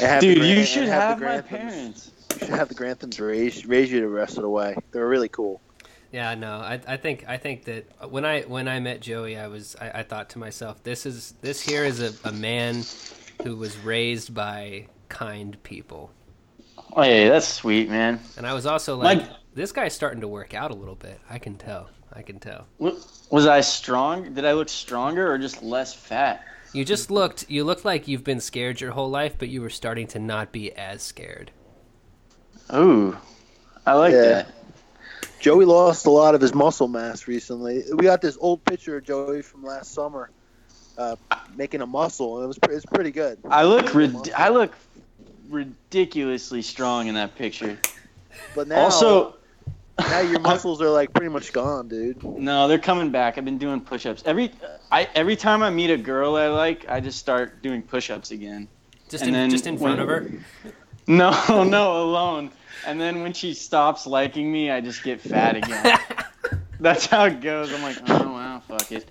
have 0.00 0.20
the 0.20 0.34
Dude, 0.34 0.44
you 0.44 0.64
should 0.66 0.86
the 0.86 0.92
have 0.92 1.20
my 1.20 1.40
parents. 1.40 2.10
You 2.34 2.38
should 2.40 2.56
have 2.56 2.68
the 2.68 2.74
Granthams 2.74 3.18
raise 3.20 3.64
raise 3.64 3.90
you 3.90 4.00
the 4.00 4.08
rest 4.08 4.36
of 4.36 4.42
the 4.42 4.50
way. 4.50 4.76
They're 4.92 5.08
really 5.08 5.30
cool. 5.30 5.62
Yeah, 6.12 6.34
no, 6.34 6.56
I, 6.58 6.78
I 6.86 6.96
think 6.98 7.24
I 7.26 7.38
think 7.38 7.64
that 7.64 8.10
when 8.10 8.24
I 8.26 8.42
when 8.42 8.68
I 8.68 8.80
met 8.80 9.00
Joey, 9.00 9.38
I 9.38 9.46
was 9.46 9.74
I, 9.80 10.00
I 10.00 10.02
thought 10.02 10.28
to 10.30 10.38
myself, 10.38 10.82
this 10.82 11.06
is 11.06 11.32
this 11.40 11.60
here 11.62 11.84
is 11.84 12.00
a, 12.02 12.12
a 12.28 12.32
man 12.32 12.84
who 13.42 13.56
was 13.56 13.78
raised 13.78 14.34
by 14.34 14.88
kind 15.08 15.60
people, 15.62 16.12
Oh 16.94 17.02
yeah, 17.02 17.30
that's 17.30 17.48
sweet, 17.48 17.88
man. 17.88 18.20
and 18.36 18.46
I 18.46 18.52
was 18.52 18.66
also 18.66 18.96
like, 18.96 19.18
My- 19.18 19.36
this 19.54 19.72
guy's 19.72 19.94
starting 19.94 20.20
to 20.20 20.28
work 20.28 20.52
out 20.54 20.70
a 20.70 20.74
little 20.74 20.94
bit. 20.94 21.18
I 21.30 21.38
can 21.38 21.56
tell. 21.56 21.88
I 22.12 22.20
can 22.20 22.38
tell. 22.38 22.66
Was 22.78 23.46
I 23.46 23.62
strong? 23.62 24.34
Did 24.34 24.44
I 24.44 24.52
look 24.52 24.68
stronger 24.68 25.32
or 25.32 25.38
just 25.38 25.62
less 25.62 25.94
fat? 25.94 26.44
You 26.74 26.84
just 26.84 27.10
looked 27.10 27.46
you 27.48 27.64
looked 27.64 27.86
like 27.86 28.06
you've 28.06 28.24
been 28.24 28.40
scared 28.40 28.82
your 28.82 28.92
whole 28.92 29.08
life, 29.10 29.36
but 29.38 29.48
you 29.48 29.62
were 29.62 29.70
starting 29.70 30.06
to 30.08 30.18
not 30.18 30.52
be 30.52 30.72
as 30.72 31.02
scared. 31.02 31.52
Ooh, 32.74 33.16
I 33.86 33.94
like 33.94 34.12
Yeah. 34.12 34.20
that. 34.22 34.48
Joey 35.42 35.64
lost 35.64 36.06
a 36.06 36.10
lot 36.10 36.36
of 36.36 36.40
his 36.40 36.54
muscle 36.54 36.86
mass 36.86 37.26
recently. 37.26 37.82
We 37.92 38.04
got 38.04 38.22
this 38.22 38.38
old 38.40 38.64
picture 38.64 38.96
of 38.98 39.02
Joey 39.04 39.42
from 39.42 39.64
last 39.64 39.92
summer, 39.92 40.30
uh, 40.96 41.16
making 41.56 41.80
a 41.82 41.86
muscle, 41.86 42.36
and 42.36 42.44
it 42.44 42.46
was 42.46 42.58
pre- 42.60 42.76
it's 42.76 42.86
pretty 42.86 43.10
good. 43.10 43.40
I 43.50 43.64
look 43.64 43.92
rid- 43.92 44.32
I 44.36 44.50
look 44.50 44.72
ridiculously 45.50 46.62
strong 46.62 47.08
in 47.08 47.16
that 47.16 47.34
picture. 47.34 47.76
But 48.54 48.68
now, 48.68 48.76
also, 48.82 49.34
now 49.98 50.20
your 50.20 50.38
muscles 50.50 50.80
are 50.80 50.88
like 50.90 51.12
pretty 51.12 51.32
much 51.32 51.52
gone, 51.52 51.88
dude. 51.88 52.22
no, 52.22 52.68
they're 52.68 52.78
coming 52.78 53.10
back. 53.10 53.36
I've 53.36 53.44
been 53.44 53.58
doing 53.58 53.80
push-ups 53.80 54.22
every. 54.24 54.52
I 54.92 55.08
every 55.16 55.34
time 55.34 55.64
I 55.64 55.70
meet 55.70 55.90
a 55.90 55.96
girl 55.96 56.36
I 56.36 56.46
like, 56.46 56.88
I 56.88 57.00
just 57.00 57.18
start 57.18 57.62
doing 57.62 57.82
push-ups 57.82 58.30
again. 58.30 58.68
Just 59.08 59.22
And 59.24 59.30
in 59.30 59.34
then 59.34 59.50
just 59.50 59.66
in 59.66 59.76
front 59.76 59.98
when- 59.98 60.02
of 60.02 60.08
her. 60.08 60.72
No, 61.08 61.64
no, 61.64 62.02
alone. 62.02 62.50
And 62.86 63.00
then 63.00 63.22
when 63.22 63.32
she 63.32 63.54
stops 63.54 64.06
liking 64.06 64.50
me, 64.50 64.70
I 64.70 64.80
just 64.80 65.02
get 65.02 65.20
fat 65.20 65.56
again. 65.56 65.98
That's 66.80 67.06
how 67.06 67.24
it 67.24 67.40
goes. 67.40 67.72
I'm 67.72 67.82
like, 67.82 67.98
oh 68.08 68.32
wow, 68.32 68.62
fuck 68.66 68.92
it. 68.92 69.08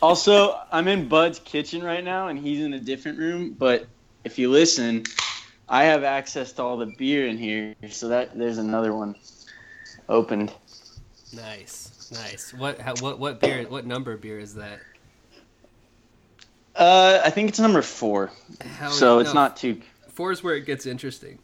Also, 0.00 0.58
I'm 0.70 0.86
in 0.86 1.08
Bud's 1.08 1.38
kitchen 1.38 1.82
right 1.82 2.04
now, 2.04 2.28
and 2.28 2.38
he's 2.38 2.60
in 2.60 2.74
a 2.74 2.80
different 2.80 3.18
room. 3.18 3.52
But 3.58 3.86
if 4.24 4.38
you 4.38 4.50
listen, 4.50 5.04
I 5.68 5.84
have 5.84 6.04
access 6.04 6.52
to 6.52 6.62
all 6.62 6.76
the 6.76 6.92
beer 6.98 7.26
in 7.26 7.36
here, 7.36 7.74
so 7.90 8.08
that 8.08 8.36
there's 8.38 8.58
another 8.58 8.94
one 8.94 9.16
opened. 10.08 10.52
Nice, 11.34 12.10
nice. 12.12 12.54
What 12.54 12.80
how, 12.80 12.94
what 13.00 13.18
what 13.18 13.40
beer? 13.40 13.66
What 13.68 13.86
number 13.86 14.16
beer 14.16 14.38
is 14.38 14.54
that? 14.54 14.80
Uh, 16.74 17.20
I 17.24 17.30
think 17.30 17.48
it's 17.48 17.58
number 17.58 17.82
four, 17.82 18.30
Hell 18.60 18.92
so 18.92 19.16
yeah, 19.16 19.24
it's 19.24 19.34
not 19.34 19.56
too. 19.56 19.80
Four 20.18 20.32
is 20.32 20.42
where 20.42 20.56
it 20.56 20.66
gets 20.66 20.84
interesting. 20.84 21.38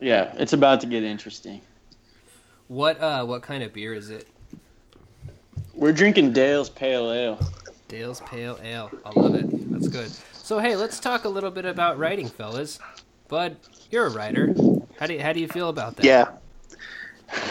Yeah, 0.00 0.30
it's 0.36 0.52
about 0.52 0.82
to 0.82 0.86
get 0.86 1.02
interesting. 1.02 1.62
What 2.68 3.00
uh 3.00 3.24
what 3.24 3.40
kind 3.40 3.62
of 3.62 3.72
beer 3.72 3.94
is 3.94 4.10
it? 4.10 4.28
We're 5.72 5.94
drinking 5.94 6.34
Dale's 6.34 6.68
Pale 6.68 7.10
Ale. 7.10 7.40
Dale's 7.88 8.20
Pale 8.20 8.58
Ale. 8.62 8.90
I 9.02 9.18
love 9.18 9.34
it. 9.34 9.46
That's 9.72 9.88
good. 9.88 10.10
So 10.34 10.58
hey, 10.58 10.76
let's 10.76 11.00
talk 11.00 11.24
a 11.24 11.28
little 11.30 11.50
bit 11.50 11.64
about 11.64 11.98
writing, 11.98 12.28
fellas. 12.28 12.78
Bud, 13.28 13.56
you're 13.90 14.08
a 14.08 14.10
writer. 14.10 14.54
How 15.00 15.06
do 15.06 15.14
you, 15.14 15.22
how 15.22 15.32
do 15.32 15.40
you 15.40 15.48
feel 15.48 15.70
about 15.70 15.96
that? 15.96 16.04
Yeah. 16.04 16.32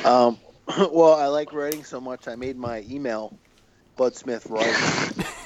Um, 0.08 0.38
well, 0.92 1.16
I 1.16 1.26
like 1.26 1.54
writing 1.54 1.84
so 1.84 2.00
much. 2.00 2.28
I 2.28 2.36
made 2.36 2.56
my 2.56 2.86
email, 2.88 3.36
Bud 3.96 4.16
Smith 4.16 4.46
Writes. 4.46 5.36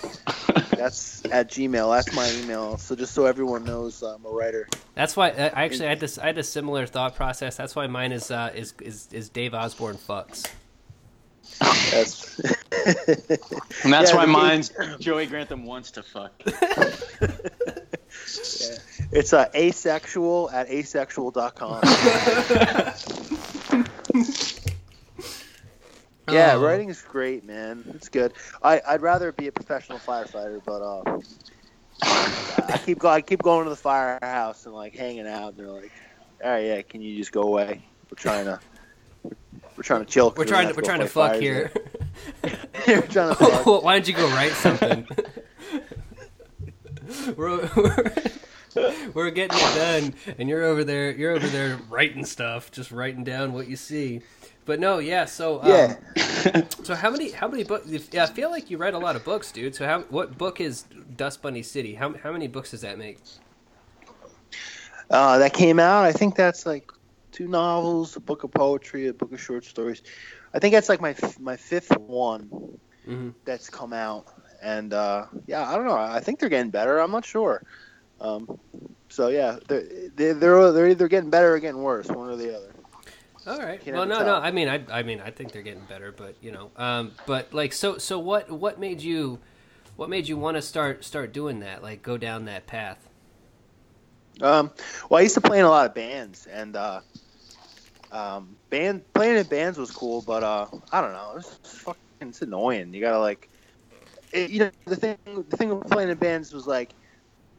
That's 0.79 1.25
at 1.25 1.49
Gmail. 1.49 1.93
That's 1.93 2.15
my 2.15 2.29
email. 2.41 2.77
So 2.77 2.95
just 2.95 3.13
so 3.13 3.25
everyone 3.25 3.65
knows, 3.65 4.01
I'm 4.01 4.25
a 4.25 4.29
writer. 4.29 4.67
That's 4.95 5.15
why 5.17 5.29
I 5.29 5.47
I 5.47 5.65
actually 5.65 5.87
had 5.87 5.99
this. 5.99 6.17
I 6.17 6.27
had 6.27 6.37
a 6.37 6.43
similar 6.43 6.85
thought 6.87 7.15
process. 7.15 7.57
That's 7.57 7.75
why 7.75 7.87
mine 7.87 8.11
is 8.13 8.31
uh, 8.31 8.51
is, 8.55 8.73
is 8.81 9.09
is 9.11 9.27
Dave 9.29 9.53
Osborne 9.53 9.97
fucks. 9.97 10.47
That's 11.91 12.39
And 12.39 12.55
that's 13.93 14.11
Yeah, 14.11 14.15
why 14.15 14.25
the- 14.25 14.31
mine's 14.31 14.71
Joey 14.99 15.25
Grantham 15.25 15.65
wants 15.65 15.91
to 15.91 16.03
fuck. 16.03 16.31
it's 19.11 19.33
uh, 19.33 19.49
asexual 19.53 20.49
at 20.51 20.67
asexual.com. 20.69 21.81
Yeah, 26.31 26.53
Oh. 26.55 26.61
writing 26.61 26.89
is 26.89 27.01
great, 27.01 27.43
man. 27.45 27.83
It's 27.95 28.09
good. 28.09 28.33
I, 28.63 28.81
I'd 28.87 29.01
rather 29.01 29.31
be 29.31 29.47
a 29.47 29.51
professional 29.51 29.99
firefighter, 29.99 30.61
but 30.65 30.81
uh, 30.81 31.19
I 32.03 32.79
keep 32.85 32.99
go, 32.99 33.09
I 33.09 33.21
keep 33.21 33.41
going 33.41 33.63
to 33.65 33.69
the 33.69 33.75
firehouse 33.75 34.65
and 34.65 34.75
like 34.75 34.95
hanging 34.95 35.27
out. 35.27 35.49
And 35.49 35.57
they're 35.57 35.67
like, 35.67 35.91
all 36.43 36.51
right, 36.51 36.65
yeah, 36.65 36.81
can 36.81 37.01
you 37.01 37.17
just 37.17 37.31
go 37.31 37.43
away? 37.43 37.83
We're 38.09 38.15
trying 38.15 38.45
to, 38.45 38.59
we're 39.23 39.83
trying 39.83 40.05
to 40.05 40.11
chill. 40.11 40.33
We're 40.35 40.45
trying 40.45 40.69
to 40.69 40.73
we're 40.73 40.81
trying 40.81 41.01
to 41.01 41.07
fuck 41.07 41.35
here. 41.35 41.71
we're 42.87 43.01
trying 43.01 43.29
to 43.29 43.35
fuck. 43.35 43.67
Oh, 43.67 43.81
why 43.81 43.93
don't 43.93 44.07
you 44.07 44.13
go 44.13 44.27
write 44.29 44.53
something? 44.53 45.07
we're, 47.35 47.69
we're, 47.75 48.13
we're 49.13 49.31
getting 49.31 49.57
it 49.57 49.75
done, 49.75 50.13
and 50.37 50.49
you're 50.49 50.63
over 50.63 50.83
there. 50.83 51.11
You're 51.11 51.31
over 51.31 51.47
there 51.47 51.79
writing 51.89 52.25
stuff, 52.25 52.71
just 52.71 52.91
writing 52.91 53.23
down 53.23 53.53
what 53.53 53.67
you 53.67 53.75
see. 53.75 54.21
But 54.69 54.79
no, 54.79 54.99
yeah. 54.99 55.25
So 55.25 55.63
um, 55.63 55.67
Yeah. 55.67 55.95
So 56.83 56.93
how 56.93 57.09
many 57.09 57.31
how 57.31 57.47
many 57.47 57.63
books? 57.63 57.87
Yeah, 58.11 58.23
I 58.23 58.27
feel 58.27 58.51
like 58.51 58.69
you 58.69 58.77
read 58.77 58.93
a 58.93 58.99
lot 58.99 59.15
of 59.15 59.25
books, 59.25 59.51
dude. 59.51 59.73
So 59.73 59.83
how 59.87 60.01
what 60.01 60.37
book 60.37 60.61
is 60.61 60.83
Dust 61.17 61.41
Bunny 61.41 61.63
City? 61.63 61.95
How 61.95 62.13
how 62.13 62.31
many 62.31 62.47
books 62.47 62.69
does 62.69 62.81
that 62.81 62.99
make? 62.99 63.17
Uh, 65.09 65.39
that 65.39 65.53
came 65.53 65.79
out. 65.79 66.05
I 66.05 66.11
think 66.11 66.35
that's 66.35 66.67
like 66.67 66.91
two 67.31 67.47
novels, 67.47 68.15
a 68.15 68.19
book 68.19 68.43
of 68.43 68.51
poetry, 68.51 69.07
a 69.07 69.13
book 69.13 69.31
of 69.33 69.41
short 69.41 69.65
stories. 69.65 70.03
I 70.53 70.59
think 70.59 70.73
that's 70.75 70.87
like 70.87 71.01
my 71.01 71.15
my 71.39 71.57
fifth 71.57 71.97
one 71.97 72.77
Mhm. 73.07 73.33
that's 73.45 73.71
come 73.71 73.91
out. 73.91 74.27
And 74.61 74.93
uh, 74.93 75.25
yeah, 75.47 75.67
I 75.67 75.75
don't 75.75 75.85
know. 75.87 75.97
I 75.97 76.19
think 76.19 76.39
they're 76.39 76.47
getting 76.49 76.69
better. 76.69 76.99
I'm 76.99 77.11
not 77.11 77.25
sure. 77.25 77.63
Um, 78.21 78.59
so 79.09 79.29
yeah, 79.29 79.57
they're, 79.67 79.83
they're 80.15 80.33
they're 80.35 80.71
they're 80.73 80.89
either 80.89 81.07
getting 81.07 81.31
better 81.31 81.55
or 81.55 81.59
getting 81.59 81.81
worse, 81.81 82.07
one 82.07 82.29
or 82.29 82.35
the 82.35 82.55
other. 82.55 82.71
All 83.47 83.57
right. 83.59 83.85
Well, 83.87 84.05
no, 84.05 84.23
no. 84.23 84.35
I 84.35 84.51
mean, 84.51 84.67
I, 84.67 84.83
I 84.91 85.03
mean, 85.03 85.21
I 85.21 85.31
think 85.31 85.51
they're 85.51 85.61
getting 85.61 85.85
better, 85.85 86.11
but 86.11 86.35
you 86.41 86.51
know, 86.51 86.71
um, 86.75 87.13
but 87.25 87.53
like, 87.53 87.73
so, 87.73 87.97
so 87.97 88.19
what, 88.19 88.51
what 88.51 88.79
made 88.79 89.01
you, 89.01 89.39
what 89.95 90.09
made 90.09 90.27
you 90.27 90.37
want 90.37 90.57
to 90.57 90.61
start, 90.61 91.03
start 91.03 91.33
doing 91.33 91.61
that? 91.61 91.81
Like, 91.81 92.03
go 92.03 92.17
down 92.17 92.45
that 92.45 92.67
path. 92.67 93.09
Um, 94.41 94.71
well, 95.09 95.19
I 95.19 95.23
used 95.23 95.35
to 95.35 95.41
play 95.41 95.59
in 95.59 95.65
a 95.65 95.69
lot 95.69 95.85
of 95.85 95.93
bands, 95.93 96.47
and 96.47 96.75
uh, 96.75 97.01
um, 98.11 98.55
band 98.69 99.03
playing 99.13 99.37
in 99.37 99.45
bands 99.47 99.77
was 99.77 99.91
cool, 99.91 100.21
but 100.21 100.43
uh, 100.43 100.67
I 100.91 101.01
don't 101.01 101.11
know, 101.11 101.33
it's 101.35 101.77
fucking 101.79 101.99
it's 102.21 102.41
annoying. 102.41 102.93
You 102.93 103.01
gotta 103.01 103.19
like, 103.19 103.49
it, 104.31 104.49
you 104.49 104.59
know, 104.59 104.71
the 104.85 104.95
thing 104.95 105.17
the 105.25 105.57
thing 105.57 105.77
with 105.77 105.89
playing 105.89 106.09
in 106.09 106.17
bands 106.17 106.53
was 106.53 106.67
like, 106.67 106.93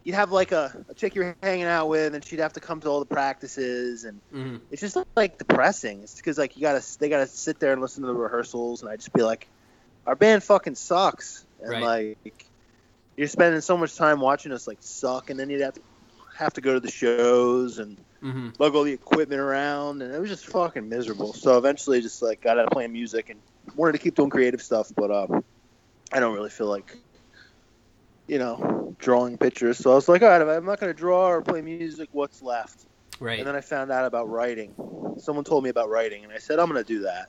you'd 0.05 0.15
have 0.15 0.33
like 0.33 0.53
a, 0.53 0.85
a 0.89 0.95
chick 0.95 1.15
you're 1.15 1.37
hanging 1.43 1.65
out 1.67 1.89
with, 1.89 2.15
and 2.15 2.25
she'd 2.25 2.41
have 2.41 2.55
to 2.55 2.61
come 2.61 2.81
to 2.81 2.89
all 2.89 3.01
the 3.01 3.07
practices, 3.07 4.05
and 4.05 4.21
hmm 4.33 4.57
it's 4.71 4.81
just 4.81 4.97
like 5.17 5.39
depressing. 5.39 6.01
It's 6.03 6.17
because 6.17 6.39
like 6.39 6.57
you 6.57 6.63
gotta 6.63 6.85
they 6.99 7.09
gotta 7.09 7.27
sit 7.27 7.59
there 7.61 7.73
and 7.73 7.81
listen 7.83 8.03
to 8.03 8.09
the 8.09 8.15
rehearsals, 8.15 8.83
and 8.83 8.91
I 8.91 8.97
just 8.97 9.13
be 9.13 9.23
like, 9.23 9.49
our 10.07 10.17
band 10.17 10.43
fucking 10.45 10.77
sucks, 10.77 11.45
and 11.61 11.81
Right. 11.81 11.83
like 11.83 12.47
you're 13.17 13.29
spending 13.29 13.61
so 13.61 13.77
much 13.77 13.97
time 13.97 14.21
watching 14.21 14.53
us 14.53 14.67
like 14.67 14.79
suck, 14.81 15.31
and 15.31 15.39
then 15.39 15.51
you'd 15.51 15.61
have 15.63 15.75
to 15.75 15.83
have 16.37 16.53
to 16.55 16.61
go 16.61 16.75
to 16.75 16.81
the 16.81 16.91
shows 16.91 17.79
and 17.79 17.99
hmm 18.23 18.49
lug 18.59 18.75
all 18.75 18.85
the 18.85 18.93
equipment 18.93 19.41
around, 19.41 20.03
and 20.03 20.15
it 20.15 20.19
was 20.21 20.31
just 20.31 20.47
fucking 20.47 20.89
miserable. 20.89 21.33
So 21.33 21.59
eventually, 21.59 22.01
just 22.01 22.23
like 22.23 22.41
got 22.43 22.59
out 22.59 22.67
of 22.67 22.71
playing 22.71 22.93
music 22.93 23.29
and 23.31 23.41
wanted 23.77 23.93
to 23.93 23.99
keep 23.99 24.15
doing 24.15 24.31
creative 24.31 24.63
stuff, 24.63 24.91
but 24.97 25.11
um, 25.11 25.45
I 26.13 26.21
don't 26.21 26.35
really 26.35 26.51
feel 26.51 26.69
like. 26.69 26.97
You 28.31 28.39
know, 28.39 28.95
drawing 29.01 29.37
pictures. 29.37 29.77
So 29.77 29.91
I 29.91 29.97
was 29.97 30.09
like, 30.09 30.23
all 30.23 30.29
right, 30.29 30.41
if 30.41 30.47
I'm 30.47 30.65
not 30.65 30.79
going 30.79 30.93
to 30.93 30.97
draw 30.97 31.27
or 31.29 31.43
play 31.43 31.63
music, 31.63 32.09
what's 32.13 32.43
left? 32.43 32.87
Right. 33.19 33.41
And 33.41 33.49
then 33.49 33.57
I 33.57 33.61
found 33.61 33.91
out 33.91 34.05
about 34.05 34.31
writing. 34.31 34.73
Someone 35.19 35.43
told 35.43 35.65
me 35.65 35.71
about 35.71 35.91
writing, 35.91 36.23
and 36.23 36.33
I 36.33 36.39
said, 36.39 36.61
I'm 36.61 36.71
going 36.71 36.81
to 36.81 36.87
do 36.87 37.01
that. 37.01 37.27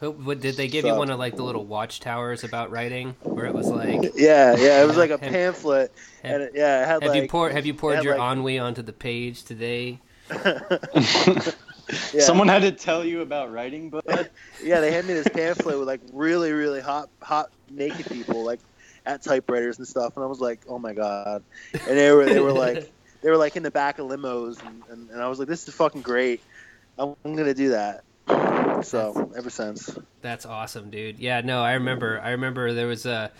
Who- 0.00 0.10
what, 0.10 0.40
did 0.40 0.56
they 0.56 0.68
give 0.68 0.84
you 0.84 0.94
one 0.94 1.08
of 1.08 1.18
like 1.18 1.36
the 1.36 1.42
little 1.42 1.64
watchtowers 1.64 2.44
about 2.44 2.70
writing, 2.70 3.16
where 3.22 3.46
it 3.46 3.54
was 3.54 3.70
like, 3.70 4.12
Yeah, 4.14 4.54
yeah, 4.56 4.82
it 4.82 4.86
was 4.86 4.98
like 4.98 5.08
a 5.08 5.16
Have- 5.22 5.32
pamphlet, 5.32 5.90
have- 6.22 6.32
and 6.34 6.42
it, 6.42 6.52
yeah, 6.54 6.82
it 6.82 6.86
had 6.86 7.02
have 7.02 7.12
like 7.14 7.22
you 7.22 7.28
poured, 7.28 7.52
have 7.52 7.64
you 7.64 7.72
poured 7.72 8.04
your 8.04 8.18
like- 8.18 8.36
ennui 8.36 8.58
onto 8.58 8.82
the 8.82 8.92
page 8.92 9.44
today? 9.44 10.00
yeah, 10.34 11.40
Someone 12.18 12.48
had 12.48 12.60
to 12.62 12.72
tell 12.72 13.06
you 13.06 13.22
about 13.22 13.50
writing, 13.50 13.88
but 13.88 14.30
yeah, 14.62 14.80
they 14.80 14.92
handed 14.92 15.08
me 15.08 15.14
this 15.14 15.28
pamphlet 15.28 15.78
with 15.78 15.88
like 15.88 16.00
really, 16.12 16.52
really 16.52 16.80
hot, 16.82 17.08
hot 17.22 17.50
naked 17.70 18.06
people 18.06 18.44
like 18.44 18.60
at 19.06 19.22
typewriters 19.22 19.78
and 19.78 19.86
stuff, 19.86 20.16
and 20.16 20.24
I 20.24 20.26
was 20.28 20.40
like, 20.40 20.60
oh 20.68 20.78
my 20.78 20.92
god, 20.92 21.42
and 21.72 21.98
they 21.98 22.10
were 22.12 22.24
they 22.24 22.40
were 22.40 22.52
like 22.52 22.92
they 23.22 23.30
were 23.30 23.36
like 23.36 23.56
in 23.56 23.62
the 23.62 23.70
back 23.70 23.98
of 23.98 24.06
limos, 24.08 24.64
and, 24.66 24.82
and, 24.90 25.10
and 25.10 25.20
I 25.22 25.28
was 25.28 25.38
like, 25.38 25.48
this 25.48 25.66
is 25.68 25.74
fucking 25.74 26.02
great, 26.02 26.40
I'm, 26.98 27.14
I'm 27.24 27.36
gonna 27.36 27.54
do 27.54 27.70
that. 27.70 28.04
So 28.84 29.32
ever 29.36 29.50
since, 29.50 29.96
That's 30.22 30.44
awesome, 30.46 30.90
dude. 30.90 31.18
Yeah, 31.18 31.40
no, 31.40 31.62
I 31.62 31.74
remember. 31.74 32.20
I 32.22 32.30
remember 32.30 32.72
there 32.72 32.86
was 32.86 33.06
a 33.06 33.30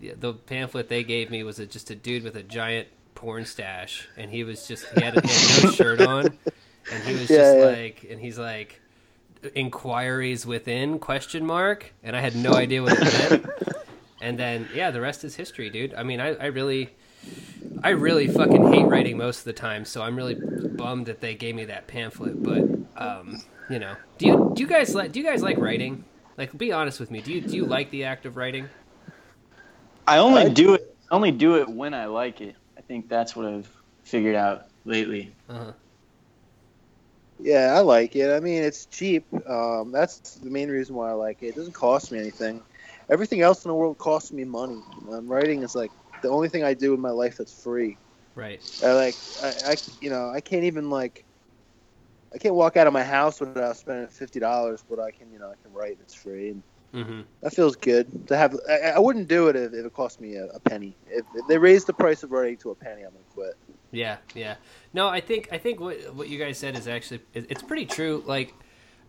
the- 0.00 0.34
pamphlet 0.34 0.88
they 0.88 1.04
gave 1.04 1.30
me 1.30 1.42
was 1.44 1.58
a, 1.58 1.66
just 1.66 1.90
a 1.90 1.94
dude 1.94 2.24
with 2.24 2.34
a 2.36 2.42
giant 2.42 2.88
porn 3.14 3.44
stash, 3.44 4.08
and 4.16 4.30
he 4.30 4.44
was 4.44 4.66
just 4.66 4.86
he 4.94 5.00
had, 5.02 5.14
he 5.24 5.30
had 5.30 5.64
no 5.64 5.70
shirt 5.70 6.00
on, 6.00 6.26
and 6.92 7.04
he 7.04 7.12
was 7.12 7.30
Yeah, 7.30 7.36
just 7.36 7.58
yeah. 7.58 7.64
like, 7.64 8.06
and 8.10 8.20
he's 8.20 8.38
like, 8.38 8.80
inquiries 9.54 10.44
within 10.46 10.98
question 10.98 11.44
mark, 11.46 11.92
and 12.02 12.16
I 12.16 12.20
had 12.20 12.34
no 12.34 12.54
idea 12.54 12.82
what 12.82 12.94
it 12.98 13.30
meant. 13.30 13.46
And 14.20 14.38
then 14.38 14.68
yeah, 14.74 14.90
the 14.90 15.00
rest 15.00 15.24
is 15.24 15.36
history, 15.36 15.70
dude. 15.70 15.94
I 15.94 16.02
mean, 16.02 16.20
I, 16.20 16.34
I 16.34 16.46
really. 16.46 16.90
I 17.82 17.90
really 17.90 18.26
fucking 18.28 18.72
hate 18.72 18.86
writing 18.86 19.16
most 19.16 19.40
of 19.40 19.44
the 19.44 19.52
time, 19.52 19.84
so 19.84 20.02
I'm 20.02 20.16
really 20.16 20.34
bummed 20.34 21.06
that 21.06 21.20
they 21.20 21.34
gave 21.34 21.54
me 21.54 21.64
that 21.66 21.86
pamphlet. 21.86 22.42
But 22.42 22.64
um, 22.96 23.42
you 23.68 23.78
know, 23.78 23.94
do 24.18 24.26
you 24.26 24.52
do 24.54 24.62
you 24.62 24.68
guys 24.68 24.94
like 24.94 25.12
do 25.12 25.20
you 25.20 25.26
guys 25.26 25.42
like 25.42 25.58
writing? 25.58 26.04
Like, 26.36 26.56
be 26.56 26.72
honest 26.72 27.00
with 27.00 27.10
me. 27.10 27.20
Do 27.20 27.32
you 27.32 27.40
do 27.40 27.56
you 27.56 27.66
like 27.66 27.90
the 27.90 28.04
act 28.04 28.24
of 28.26 28.36
writing? 28.36 28.68
I 30.06 30.18
only 30.18 30.42
I- 30.42 30.48
do 30.48 30.74
it. 30.74 30.96
I 31.10 31.14
only 31.14 31.32
do 31.32 31.56
it 31.56 31.68
when 31.68 31.94
I 31.94 32.06
like 32.06 32.40
it. 32.40 32.54
I 32.76 32.80
think 32.82 33.08
that's 33.08 33.34
what 33.34 33.46
I've 33.46 33.68
figured 34.04 34.36
out 34.36 34.66
lately. 34.84 35.34
Uh-huh. 35.48 35.72
Yeah, 37.40 37.74
I 37.76 37.80
like 37.80 38.16
it. 38.16 38.30
I 38.30 38.40
mean, 38.40 38.62
it's 38.62 38.86
cheap. 38.86 39.26
Um, 39.48 39.92
that's 39.92 40.36
the 40.36 40.50
main 40.50 40.68
reason 40.68 40.94
why 40.94 41.10
I 41.10 41.12
like 41.12 41.42
it. 41.42 41.48
It 41.48 41.54
doesn't 41.56 41.72
cost 41.72 42.10
me 42.12 42.18
anything. 42.18 42.62
Everything 43.10 43.40
else 43.40 43.64
in 43.64 43.68
the 43.68 43.74
world 43.74 43.98
costs 43.98 44.32
me 44.32 44.44
money. 44.44 44.82
Um, 45.10 45.28
writing 45.28 45.62
is 45.62 45.74
like 45.74 45.92
the 46.22 46.28
only 46.28 46.48
thing 46.48 46.62
I 46.64 46.74
do 46.74 46.94
in 46.94 47.00
my 47.00 47.10
life 47.10 47.36
that's 47.38 47.62
free. 47.62 47.96
Right. 48.34 48.60
I 48.84 48.92
like, 48.92 49.14
I, 49.42 49.72
I, 49.72 49.76
you 50.00 50.10
know, 50.10 50.30
I 50.30 50.40
can't 50.40 50.64
even 50.64 50.90
like, 50.90 51.24
I 52.34 52.38
can't 52.38 52.54
walk 52.54 52.76
out 52.76 52.86
of 52.86 52.92
my 52.92 53.02
house 53.02 53.40
without 53.40 53.76
spending 53.76 54.08
fifty 54.08 54.38
dollars, 54.38 54.84
but 54.88 55.00
I 55.00 55.10
can, 55.10 55.32
you 55.32 55.38
know, 55.38 55.46
I 55.50 55.54
can 55.62 55.72
write. 55.72 55.98
It's 56.00 56.14
free, 56.14 56.50
and 56.50 56.62
hmm 56.92 57.22
that 57.42 57.54
feels 57.54 57.74
good 57.76 58.28
to 58.28 58.36
have. 58.36 58.54
I, 58.68 58.90
I 58.90 58.98
wouldn't 58.98 59.28
do 59.28 59.48
it 59.48 59.56
if, 59.56 59.72
if 59.72 59.86
it 59.86 59.92
cost 59.94 60.20
me 60.20 60.34
a, 60.34 60.44
a 60.46 60.60
penny. 60.60 60.98
If, 61.06 61.24
if 61.34 61.46
they 61.46 61.56
raised 61.56 61.86
the 61.86 61.94
price 61.94 62.22
of 62.22 62.30
writing 62.30 62.58
to 62.58 62.70
a 62.70 62.74
penny, 62.74 63.02
I'm 63.02 63.12
gonna 63.12 63.24
quit. 63.30 63.54
Yeah, 63.92 64.18
yeah. 64.34 64.56
No, 64.92 65.08
I 65.08 65.20
think 65.20 65.48
I 65.50 65.58
think 65.58 65.80
what 65.80 66.14
what 66.14 66.28
you 66.28 66.38
guys 66.38 66.58
said 66.58 66.76
is 66.76 66.86
actually 66.86 67.22
it's 67.32 67.62
pretty 67.62 67.86
true. 67.86 68.22
Like, 68.26 68.52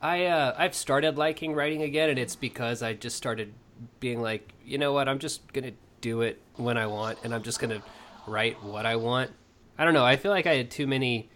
I 0.01 0.25
uh, 0.25 0.55
I've 0.57 0.73
started 0.73 1.17
liking 1.17 1.53
writing 1.53 1.81
again, 1.81 2.09
and 2.09 2.17
it's 2.17 2.37
because 2.37 2.81
I 2.81 2.93
just 2.93 3.17
started 3.17 3.53
being 3.99 4.21
like, 4.21 4.53
you 4.63 4.77
know 4.77 4.93
what, 4.93 5.07
I'm 5.07 5.19
just 5.19 5.51
gonna 5.53 5.73
do 6.01 6.21
it 6.21 6.41
when 6.55 6.77
I 6.77 6.87
want, 6.87 7.19
and 7.23 7.33
I'm 7.33 7.43
just 7.43 7.59
gonna 7.59 7.81
write 8.27 8.61
what 8.63 8.85
I 8.85 8.95
want. 8.95 9.31
I 9.77 9.85
don't 9.85 9.93
know. 9.93 10.05
I 10.05 10.15
feel 10.15 10.31
like 10.31 10.45
I 10.45 10.55
had 10.55 10.69
too 10.69 10.87
many 10.87 11.29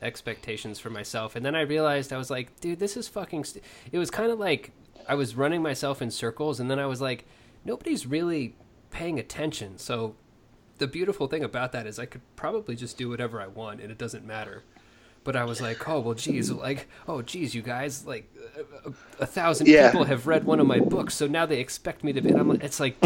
expectations 0.00 0.78
for 0.78 0.90
myself, 0.90 1.36
and 1.36 1.44
then 1.44 1.54
I 1.54 1.62
realized 1.62 2.12
I 2.12 2.18
was 2.18 2.30
like, 2.30 2.58
dude, 2.60 2.78
this 2.78 2.96
is 2.96 3.08
fucking. 3.08 3.44
St-. 3.44 3.64
It 3.90 3.98
was 3.98 4.10
kind 4.10 4.30
of 4.30 4.38
like 4.38 4.72
I 5.08 5.14
was 5.14 5.34
running 5.34 5.62
myself 5.62 6.00
in 6.02 6.10
circles, 6.10 6.60
and 6.60 6.70
then 6.70 6.78
I 6.78 6.86
was 6.86 7.00
like, 7.00 7.26
nobody's 7.64 8.06
really 8.06 8.56
paying 8.90 9.18
attention, 9.18 9.78
so 9.78 10.16
the 10.82 10.88
beautiful 10.88 11.28
thing 11.28 11.44
about 11.44 11.70
that 11.70 11.86
is 11.86 12.00
I 12.00 12.06
could 12.06 12.22
probably 12.34 12.74
just 12.74 12.98
do 12.98 13.08
whatever 13.08 13.40
I 13.40 13.46
want 13.46 13.80
and 13.80 13.92
it 13.92 13.98
doesn't 13.98 14.26
matter. 14.26 14.64
But 15.22 15.36
I 15.36 15.44
was 15.44 15.60
like, 15.60 15.88
oh 15.88 16.00
well, 16.00 16.14
geez, 16.14 16.50
like, 16.50 16.88
oh 17.06 17.22
geez, 17.22 17.54
you 17.54 17.62
guys, 17.62 18.04
like, 18.04 18.31
a, 19.20 19.26
thousand 19.26 19.68
Yeah. 19.68 19.90
people 19.90 20.04
have 20.04 20.26
read 20.26 20.44
one 20.44 20.60
of 20.60 20.66
my 20.66 20.80
books, 20.80 21.14
so 21.14 21.26
now 21.26 21.46
they 21.46 21.58
expect 21.60 22.04
me 22.04 22.12
to. 22.12 22.20
be 22.20 22.30
And 22.30 22.38
I'm 22.40 22.48
like, 22.48 22.62
it's 22.62 22.80
like, 22.80 22.96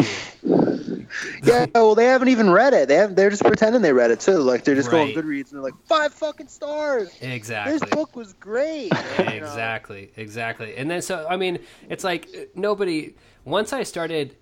Yeah, 1.42 1.66
well, 1.74 1.94
they 1.94 2.06
haven't 2.06 2.28
even 2.28 2.50
read 2.50 2.74
it. 2.74 2.88
They 2.88 2.94
have, 2.96 3.14
they're 3.14 3.30
just 3.30 3.44
pretending 3.44 3.82
they 3.82 3.92
read 3.92 4.10
it 4.10 4.20
too. 4.20 4.38
Like 4.38 4.64
they're 4.64 4.74
just 4.74 4.90
Right. 4.90 5.14
going 5.14 5.26
Goodreads 5.26 5.50
and 5.52 5.58
they're 5.58 5.62
like 5.62 5.74
five 5.84 6.12
fucking 6.12 6.48
stars. 6.48 7.10
Exactly. 7.20 7.78
This 7.78 7.88
book 7.90 8.16
was 8.16 8.32
great. 8.34 8.92
exactly, 9.18 10.10
exactly. 10.16 10.76
And 10.76 10.90
then 10.90 11.02
so 11.02 11.26
I 11.28 11.36
mean, 11.36 11.58
it's 11.88 12.04
like 12.04 12.50
nobody. 12.54 13.14
Once 13.44 13.72
I 13.72 13.84
started, 13.84 14.36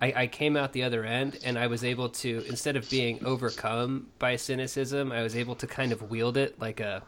I, 0.00 0.12
I 0.16 0.26
came 0.26 0.56
out 0.56 0.72
the 0.72 0.82
other 0.82 1.04
end, 1.04 1.38
and 1.44 1.56
I 1.58 1.68
was 1.68 1.84
able 1.84 2.08
to 2.08 2.44
instead 2.48 2.74
of 2.76 2.88
being 2.90 3.24
overcome 3.24 4.08
by 4.18 4.34
cynicism, 4.36 5.12
I 5.12 5.22
was 5.22 5.36
able 5.36 5.54
to 5.56 5.66
kind 5.66 5.92
of 5.92 6.10
wield 6.10 6.36
it 6.36 6.60
like 6.60 6.80
a 6.80 7.02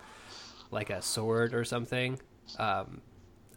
like 0.71 0.91
a 0.91 1.03
sword 1.03 1.53
or 1.55 1.65
something. 1.65 2.21
Um, 2.59 3.01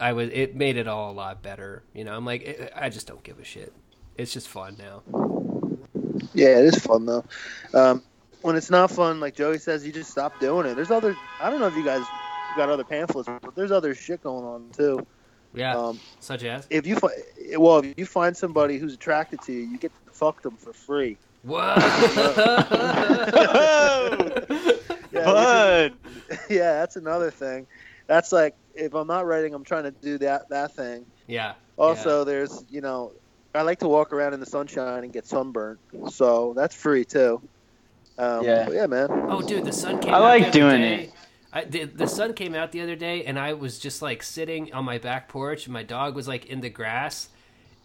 I 0.04 0.12
was. 0.12 0.30
It 0.34 0.54
made 0.54 0.76
it 0.76 0.86
all 0.86 1.12
a 1.12 1.14
lot 1.14 1.42
better. 1.42 1.82
You 1.94 2.04
know, 2.04 2.14
I'm 2.14 2.26
like, 2.26 2.44
eh, 2.46 2.68
I 2.76 2.90
just 2.90 3.08
don't 3.08 3.24
give 3.24 3.40
a 3.40 3.46
shit. 3.46 3.72
It's 4.18 4.34
just 4.34 4.50
fun 4.50 4.76
now. 4.78 5.02
Yeah, 6.34 6.60
it 6.60 6.66
is 6.66 6.76
fun 6.76 7.06
though. 7.06 7.24
Um, 7.74 8.04
when 8.42 8.58
it's 8.58 8.70
not 8.70 8.92
fun, 8.92 9.22
like 9.22 9.34
Joey 9.34 9.60
says, 9.60 9.86
you 9.86 9.94
just 9.94 10.12
stop 10.12 10.38
doing 10.42 10.68
it. 10.68 10.76
There's 10.76 10.92
other. 10.92 11.16
I 11.40 11.50
don't 11.50 11.62
know 11.62 11.68
if 11.68 11.76
you 11.78 11.86
guys 11.86 12.04
got 12.58 12.70
other 12.70 12.84
pamphlets, 12.84 13.30
but 13.42 13.56
there's 13.56 13.72
other 13.72 13.96
shit 13.96 14.22
going 14.22 14.44
on 14.44 14.70
too. 14.74 15.08
Yeah, 15.56 15.78
Um, 15.78 16.02
such 16.20 16.44
as 16.44 16.68
if 16.70 16.86
you 16.86 16.98
find, 16.98 17.14
well, 17.58 17.78
if 17.78 17.94
you 17.96 18.06
find 18.06 18.36
somebody 18.36 18.80
who's 18.80 18.96
attracted 18.96 19.40
to 19.44 19.54
you, 19.54 19.60
you 19.60 19.78
get 19.78 19.94
to 20.06 20.12
fuck 20.12 20.42
them 20.42 20.58
for 20.58 20.74
free. 20.74 21.16
what? 21.44 21.78
Yeah, 25.14 25.26
Bud. 25.26 25.94
yeah, 26.50 26.74
that's 26.74 26.96
another 26.96 27.30
thing. 27.30 27.68
That's 28.08 28.32
like 28.32 28.56
if 28.76 28.94
I'm 28.94 29.08
not 29.08 29.26
writing, 29.26 29.54
I'm 29.54 29.64
trying 29.64 29.84
to 29.84 29.92
do 29.92 30.18
that 30.20 30.50
that 30.50 30.76
thing. 30.76 31.06
Yeah. 31.28 31.54
Also, 31.78 32.24
there's 32.24 32.66
you 32.70 32.82
know, 32.82 33.12
I 33.56 33.62
like 33.62 33.80
to 33.80 33.88
walk 33.88 34.14
around 34.14 34.34
in 34.34 34.40
the 34.40 34.46
sunshine 34.46 35.04
and 35.04 35.12
get 35.14 35.26
sunburnt, 35.26 35.80
so 36.10 36.54
that's 36.56 36.76
free 36.76 37.06
too. 37.06 37.42
Um, 38.18 38.44
Yeah. 38.46 38.70
yeah, 38.70 38.86
man. 38.86 39.08
Oh, 39.12 39.42
dude, 39.42 39.66
the 39.66 39.72
sun 39.72 40.00
came. 40.00 40.14
I 40.14 40.18
out 40.18 40.22
like 40.22 40.42
the 40.44 40.48
other 40.50 40.60
doing 40.60 40.82
day. 40.82 41.04
it. 41.06 41.12
I, 41.56 41.64
the, 41.66 41.84
the 41.86 42.08
sun 42.08 42.34
came 42.34 42.56
out 42.56 42.72
the 42.72 42.82
other 42.82 42.96
day, 42.96 43.26
and 43.26 43.38
I 43.38 43.54
was 43.54 43.78
just 43.80 44.02
like 44.02 44.24
sitting 44.24 44.74
on 44.74 44.86
my 44.86 44.98
back 44.98 45.30
porch, 45.30 45.66
and 45.66 45.74
my 45.74 45.84
dog 45.84 46.16
was 46.16 46.28
like 46.28 46.46
in 46.48 46.62
the 46.62 46.70
grass, 46.70 47.30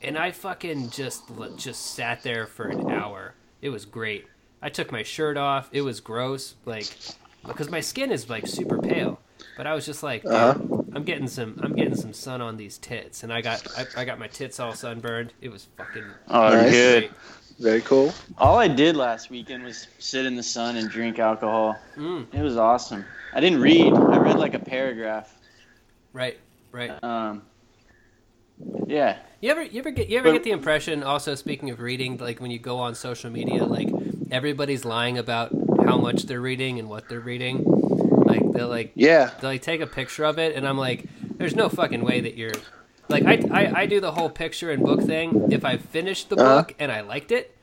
and 0.03 0.17
I 0.19 0.31
fucking 0.33 0.91
just 0.91 1.25
just 1.57 1.95
sat 1.95 2.23
there 2.23 2.47
for 2.47 2.67
an 2.69 2.91
hour. 2.91 3.35
It 3.61 3.69
was 3.71 3.85
great. 3.85 4.27
I 4.63 4.69
took 4.71 4.91
my 4.91 5.03
shirt 5.03 5.37
off. 5.37 5.69
It 5.73 5.83
was 5.83 6.01
gross, 6.01 6.55
like 6.65 6.87
because 7.47 7.71
my 7.71 7.81
skin 7.81 8.11
is 8.11 8.29
like 8.29 8.47
super 8.47 8.79
pale. 8.79 9.21
But 9.57 9.67
I 9.67 9.75
was 9.75 9.85
just 9.87 10.03
like, 10.03 10.25
Uh-huh. 10.25 10.78
I'm 10.95 11.05
getting 11.05 11.29
some, 11.29 11.59
I'm 11.63 11.75
getting 11.75 11.95
some 11.95 12.13
sun 12.13 12.41
on 12.41 12.57
these 12.57 12.79
tits, 12.79 13.23
and 13.23 13.33
I 13.33 13.41
got, 13.41 13.67
I, 13.77 13.87
I 14.03 14.05
got 14.05 14.19
my 14.19 14.29
tits 14.29 14.59
all 14.61 14.73
sunburned. 14.75 15.33
It 15.41 15.51
was 15.51 15.67
fucking 15.77 16.05
Oh, 16.29 16.51
Nice. 16.51 16.71
good. 16.73 17.11
Very 17.59 17.81
cool. 17.81 18.15
All 18.39 18.57
I 18.59 18.69
did 18.69 18.97
last 18.97 19.31
weekend 19.31 19.65
was 19.65 19.89
sit 19.99 20.25
in 20.27 20.37
the 20.37 20.43
sun 20.43 20.77
and 20.77 20.89
drink 20.89 21.19
alcohol. 21.19 21.77
Mm, 21.97 22.33
It 22.33 22.43
was 22.43 22.57
awesome. 22.57 23.05
I 23.35 23.41
didn't 23.41 23.61
read. 23.61 23.93
I 23.93 24.17
read 24.19 24.37
like 24.39 24.55
a 24.55 24.59
paragraph. 24.61 25.35
right, 26.13 26.39
right. 26.73 26.93
Um, 27.03 27.43
yeah. 28.87 29.19
You 29.41 29.51
ever 29.51 29.63
you 29.63 29.79
ever 29.81 29.91
get 29.91 30.09
you 30.09 30.19
ever 30.19 30.29
But- 30.29 30.33
get 30.35 30.45
the 30.45 30.51
impression 30.51 31.03
also 31.03 31.35
speaking 31.35 31.71
of 31.71 31.81
reading 31.81 32.17
like 32.17 32.41
when 32.41 32.51
you 32.51 32.59
go 32.59 32.79
on 32.79 32.95
social 32.95 33.31
media 33.31 33.65
like 33.65 33.89
everybody's 34.33 34.85
lying 34.85 35.17
about 35.19 35.53
how 35.87 35.97
much 35.97 36.25
they're 36.25 36.41
reading 36.41 36.79
and 36.81 36.89
what 36.89 37.09
they're 37.09 37.21
reading 37.21 37.59
like 38.43 38.53
they'll 38.53 38.69
like 38.69 38.93
Yeah. 38.95 39.31
they'll 39.41 39.51
like 39.51 39.63
take 39.63 39.81
a 39.81 39.87
picture 39.87 40.25
of 40.25 40.39
it 40.39 40.57
and 40.57 40.67
I'm 40.67 40.79
like 40.79 41.07
there's 41.39 41.55
no 41.55 41.69
fucking 41.69 42.03
way 42.03 42.21
that 42.21 42.37
you're 42.37 42.53
like 43.09 43.25
I, 43.27 43.39
I, 43.51 43.81
I 43.83 43.87
do 43.87 44.01
the 44.01 44.13
whole 44.13 44.31
picture 44.31 44.71
and 44.71 44.85
book 44.85 45.03
thing 45.03 45.53
if 45.53 45.65
I 45.65 45.77
finished 45.79 46.29
the 46.31 46.37
Uh-huh. 46.37 46.57
book 46.63 46.75
and 46.79 46.91
I 46.93 47.01
liked 47.03 47.33
it 47.33 47.55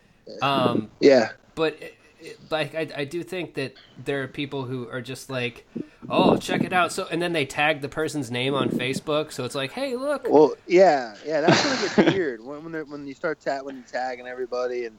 um 0.42 0.90
Yeah. 1.00 1.32
but 1.56 1.74
it, 1.82 1.96
it, 2.20 2.40
like 2.52 2.74
I, 2.76 2.88
I 2.96 3.06
do 3.06 3.24
think 3.24 3.54
that 3.56 3.76
there 4.04 4.24
are 4.24 4.28
people 4.28 4.64
who 4.66 4.90
are 4.90 5.02
just 5.02 5.30
like 5.30 5.66
oh 6.10 6.38
check 6.38 6.64
it 6.64 6.74
out 6.74 6.92
so 6.92 7.08
and 7.12 7.22
then 7.22 7.34
they 7.34 7.46
tag 7.46 7.82
the 7.82 7.90
person's 7.90 8.30
name 8.32 8.54
on 8.54 8.70
Facebook 8.70 9.32
so 9.32 9.44
it's 9.46 9.56
like 9.56 9.72
hey 9.72 9.96
look 9.96 10.28
Well, 10.30 10.56
yeah, 10.68 11.16
yeah. 11.26 11.42
That's 11.42 11.64
when 11.64 11.74
it 11.74 11.96
gets 11.96 12.16
weird 12.16 12.44
when 12.44 12.64
when, 12.64 12.90
when 12.90 13.08
you 13.08 13.14
start 13.14 13.40
ta- 13.40 13.62
when 13.64 13.78
you 13.78 13.84
tagging 13.84 14.28
everybody 14.28 14.86
and 14.86 14.98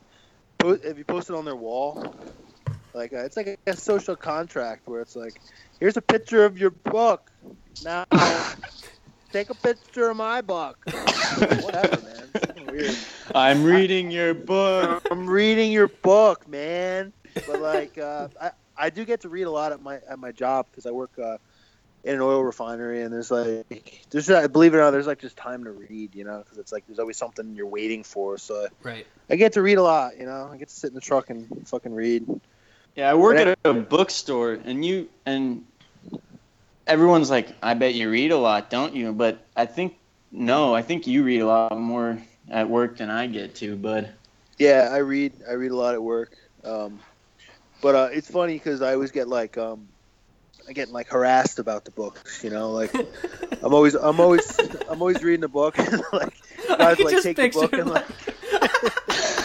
if 0.65 0.99
you 0.99 1.05
post 1.05 1.31
it 1.31 1.37
on 1.37 1.45
their 1.45 1.55
wall, 1.55 2.15
like 2.97 3.13
uh, 3.13 3.25
it's 3.25 3.37
like 3.37 3.47
a, 3.47 3.57
a 3.67 3.77
social 3.77 4.17
contract 4.17 4.89
where 4.89 5.01
it's 5.01 5.15
like, 5.15 5.41
here's 5.79 5.97
a 5.97 6.03
picture 6.03 6.45
of 6.45 6.59
your 6.59 6.71
book. 6.71 7.31
Now 7.85 8.07
take 9.33 9.51
a 9.51 9.55
picture 9.55 10.11
of 10.11 10.17
my 10.17 10.41
book. 10.41 10.79
Whatever, 11.61 12.01
man. 12.03 12.67
Weird. 12.73 12.97
I'm 13.35 13.63
reading 13.63 14.11
your 14.11 14.35
book. 14.35 15.07
I'm 15.11 15.29
reading 15.29 15.71
your 15.71 15.89
book, 15.89 16.49
man. 16.49 17.13
But 17.47 17.61
like, 17.61 17.99
uh, 17.99 18.29
I 18.41 18.51
I 18.77 18.91
do 18.91 19.05
get 19.05 19.21
to 19.23 19.29
read 19.29 19.45
a 19.45 19.51
lot 19.51 19.73
at 19.73 19.83
my 19.83 20.01
at 20.09 20.19
my 20.19 20.33
job 20.33 20.67
because 20.71 20.87
I 20.87 20.91
work 20.91 21.13
uh, 21.23 21.37
in 22.03 22.15
an 22.15 22.21
oil 22.21 22.43
refinery, 22.43 23.03
and 23.03 23.13
there's 23.13 23.31
like 23.31 24.07
there's 24.11 24.31
uh, 24.31 24.49
believe 24.49 24.75
it 24.75 24.79
or 24.79 24.81
not, 24.81 24.93
there's 24.93 25.07
like 25.07 25.21
just 25.21 25.37
time 25.37 25.65
to 25.65 25.73
read, 25.73 26.15
you 26.15 26.25
know, 26.25 26.39
because 26.39 26.59
it's 26.59 26.73
like 26.73 26.87
there's 26.87 26.99
always 26.99 27.17
something 27.17 27.55
you're 27.55 27.67
waiting 27.67 28.05
for. 28.05 28.39
So 28.39 28.69
right 28.83 29.07
I 29.29 29.37
get 29.37 29.55
to 29.55 29.63
read 29.63 29.79
a 29.79 29.83
lot, 29.83 30.19
you 30.19 30.25
know. 30.25 30.49
I 30.53 30.57
get 30.57 30.69
to 30.69 30.75
sit 30.75 30.89
in 30.89 30.95
the 30.95 31.01
truck 31.01 31.31
and 31.31 31.69
fucking 31.69 31.93
read. 31.93 32.27
Yeah, 32.97 33.11
I 33.11 33.15
work 33.15 33.37
But 33.37 33.49
at 33.49 33.59
a 33.65 33.75
bookstore, 33.75 34.55
and 34.65 34.85
you 34.85 35.09
and 35.27 35.65
everyone's 36.87 37.29
like, 37.31 37.55
"I 37.63 37.75
bet 37.75 37.95
you 37.95 38.11
read 38.11 38.33
a 38.33 38.39
lot, 38.39 38.71
don't 38.71 38.95
you?" 38.95 39.13
But 39.13 39.39
I 39.55 39.67
think 39.67 39.99
no, 40.33 40.75
I 40.75 40.81
think 40.83 41.07
you 41.07 41.23
read 41.23 41.41
a 41.41 41.47
lot 41.47 41.79
more 41.79 42.19
at 42.51 42.69
work 42.69 42.97
than 42.97 43.11
I 43.11 43.27
get 43.27 43.55
to, 43.57 43.77
bud. 43.77 44.11
Yeah, 44.59 44.89
I 44.91 44.99
read. 44.99 45.35
I 45.49 45.53
read 45.53 45.73
a 45.73 45.77
lot 45.77 45.95
at 45.95 46.03
work. 46.03 46.37
Um, 46.65 46.99
but 47.83 47.95
uh, 47.95 48.09
it's 48.13 48.31
funny 48.31 48.55
because 48.55 48.81
I 48.81 48.95
always 48.95 49.11
get 49.11 49.29
like 49.29 49.59
um, 49.59 49.87
I 50.69 50.73
get 50.73 50.91
like 50.91 51.09
harassed 51.09 51.59
about 51.59 51.85
the 51.85 51.91
books. 51.91 52.43
You 52.43 52.51
know, 52.51 52.73
like 52.73 52.95
I'm 53.63 53.75
always 53.75 53.95
I'm 53.95 54.21
always 54.21 54.59
I'm 54.89 55.03
always 55.03 55.23
reading 55.23 55.45
a 55.45 55.49
book 55.49 55.79
and 55.79 56.03
like 56.13 56.33
I 56.71 56.77
guys 56.95 56.99
like 57.01 57.11
just 57.15 57.25
take 57.25 57.37
the 57.37 57.51
book 57.51 57.73
and 57.75 57.91
like- 57.91 58.09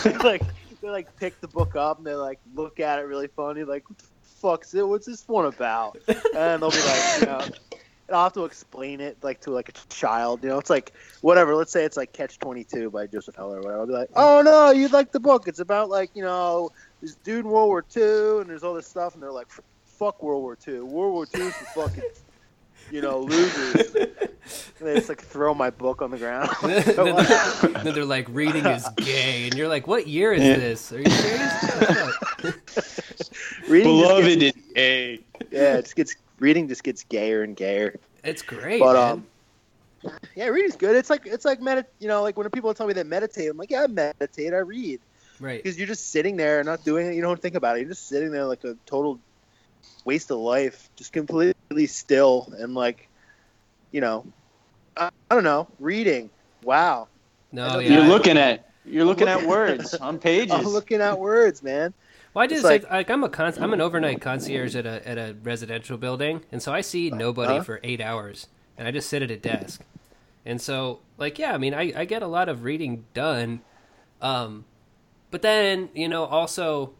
like 0.05 0.23
like 0.23 0.41
they 0.81 0.89
like 0.89 1.15
pick 1.17 1.39
the 1.41 1.47
book 1.47 1.75
up 1.75 1.97
and 1.97 2.05
they 2.05 2.15
like 2.15 2.39
look 2.55 2.79
at 2.79 2.99
it 2.99 3.03
really 3.03 3.27
funny 3.27 3.63
like 3.63 3.89
what 3.89 3.97
the 3.99 4.05
fuck's 4.41 4.73
it? 4.73 4.87
What's 4.87 5.05
this 5.05 5.27
one 5.27 5.45
about? 5.45 5.97
And 6.07 6.61
they'll 6.61 6.71
be 6.71 6.77
like 6.77 7.19
you 7.19 7.25
know 7.27 7.39
and 8.07 8.17
I'll 8.17 8.23
have 8.23 8.33
to 8.33 8.45
explain 8.45 8.99
it 8.99 9.17
like 9.21 9.41
to 9.41 9.51
like 9.51 9.69
a 9.69 9.73
child 9.93 10.43
you 10.43 10.49
know 10.49 10.57
it's 10.57 10.69
like 10.69 10.91
whatever 11.21 11.55
let's 11.55 11.71
say 11.71 11.85
it's 11.85 11.95
like 11.95 12.11
Catch 12.11 12.39
Twenty 12.39 12.63
Two 12.63 12.89
by 12.89 13.07
Joseph 13.07 13.35
Heller 13.35 13.57
or 13.57 13.61
whatever 13.61 13.79
I'll 13.79 13.87
be 13.87 13.93
like 13.93 14.09
oh 14.15 14.41
no 14.41 14.71
you'd 14.71 14.91
like 14.91 15.11
the 15.11 15.19
book. 15.19 15.47
It's 15.47 15.59
about 15.59 15.89
like 15.89 16.09
you 16.15 16.23
know 16.23 16.71
this 17.01 17.15
dude 17.15 17.45
in 17.45 17.51
World 17.51 17.67
War 17.67 17.81
Two 17.81 18.39
and 18.41 18.49
there's 18.49 18.63
all 18.63 18.73
this 18.73 18.87
stuff 18.87 19.13
and 19.13 19.23
they're 19.23 19.31
like 19.31 19.47
fuck 19.85 20.21
World 20.23 20.41
War 20.41 20.55
Two. 20.55 20.85
World 20.85 21.13
War 21.13 21.25
Two 21.25 21.43
is 21.43 21.55
for 21.55 21.87
fucking 21.87 22.03
you 22.91 23.01
know 23.01 23.19
losers 23.21 23.95
and 23.95 24.87
they 24.87 24.95
just 24.95 25.09
like 25.09 25.21
throw 25.21 25.53
my 25.53 25.69
book 25.69 26.01
on 26.01 26.11
the 26.11 26.17
ground. 26.17 26.49
Then, 26.61 26.83
they're, 26.95 27.83
then 27.83 27.93
they're 27.93 28.05
like 28.05 28.27
reading 28.29 28.65
is 28.65 28.87
gay 28.97 29.45
and 29.45 29.53
you're 29.55 29.67
like 29.67 29.87
what 29.87 30.07
year 30.07 30.33
is 30.33 30.43
Yeah. 30.43 30.55
this? 30.57 30.91
Are 30.91 30.99
you 30.99 31.09
serious? 31.09 32.11
Reading 33.67 33.87
Beloved 33.87 34.39
gets, 34.39 34.57
is 34.57 34.63
gay. 34.73 35.19
yeah 35.51 35.77
it 35.77 35.83
just 35.83 35.95
gets 35.95 36.15
reading 36.39 36.67
just 36.67 36.83
gets 36.83 37.03
gayer 37.03 37.43
and 37.43 37.55
gayer. 37.55 37.99
It's 38.23 38.41
great 38.41 38.79
but 38.79 38.93
man. 38.93 39.11
um 39.11 40.13
yeah 40.35 40.47
reading's 40.47 40.75
good. 40.75 40.95
It's 40.95 41.09
like 41.09 41.25
it's 41.25 41.45
like 41.45 41.59
medit 41.61 41.85
you 41.99 42.07
know 42.07 42.23
like 42.23 42.35
when 42.37 42.49
people 42.49 42.73
tell 42.73 42.87
me 42.87 42.93
they 42.93 43.03
meditate 43.03 43.49
i'm 43.49 43.57
like 43.57 43.69
yeah 43.71 43.83
i 43.83 43.87
meditate 43.87 44.53
i 44.53 44.57
read. 44.57 44.99
Right. 45.39 45.61
Because 45.63 45.77
you're 45.77 45.87
just 45.87 46.11
sitting 46.11 46.35
there 46.37 46.59
and 46.59 46.67
not 46.67 46.83
doing 46.83 47.07
it. 47.07 47.15
You 47.15 47.21
don't 47.21 47.41
think 47.41 47.55
about 47.55 47.77
it. 47.77 47.81
You're 47.81 47.89
just 47.89 48.07
sitting 48.07 48.31
there 48.31 48.45
like 48.45 48.63
a 48.63 48.75
total 48.85 49.19
waste 50.05 50.29
of 50.31 50.37
life 50.39 50.89
just 50.95 51.13
completely 51.13 51.53
still 51.87 52.51
and 52.59 52.73
like 52.73 53.07
you 53.91 54.01
know 54.01 54.25
i, 54.97 55.09
I 55.29 55.35
don't 55.35 55.43
know 55.43 55.67
reading 55.79 56.29
wow 56.63 57.07
no 57.51 57.79
You're 57.79 57.81
yeah 57.83 57.89
You're 57.99 58.07
looking 58.07 58.37
at 58.37 58.69
you're 58.85 59.05
looking 59.05 59.27
at 59.27 59.45
words 59.47 59.93
on 59.95 60.17
pages. 60.19 60.51
i'm 60.51 60.65
looking 60.67 61.01
at 61.01 61.17
words 61.19 61.61
man 61.63 61.93
Well, 62.33 62.43
I 62.43 62.47
do 62.47 62.55
It's 62.55 62.63
like, 62.63 62.83
like- 62.83 62.91
like 62.91 63.09
I'm 63.09 63.23
a 63.23 63.29
con- 63.29 63.53
I'm 63.59 63.73
an 63.73 63.81
overnight 63.81 64.21
concierge 64.21 64.75
at 64.75 64.85
a 64.85 65.05
at 65.07 65.17
a 65.17 65.35
residential 65.43 65.97
building, 65.97 66.41
and 66.51 66.61
so 66.63 66.71
I 66.73 66.79
see 66.81 67.09
nobody 67.11 67.55
Uh-huh. 67.55 67.63
for 67.63 67.79
eight 67.83 67.99
hours, 67.99 68.47
and 68.77 68.87
I 68.87 68.91
just 68.91 69.09
sit 69.09 69.21
at 69.21 69.29
a 69.31 69.35
desk, 69.37 69.81
and 70.45 70.61
so 70.61 70.99
like 71.17 71.37
yeah, 71.37 71.51
I 71.53 71.57
mean 71.57 71.73
I 71.73 71.91
I 71.95 72.05
get 72.05 72.23
a 72.23 72.27
lot 72.27 72.47
of 72.47 72.63
reading 72.63 73.03
done, 73.13 73.59
um, 74.21 74.63
but 75.29 75.41
then 75.41 75.89
you 75.93 76.07
know 76.07 76.23
also, 76.23 76.93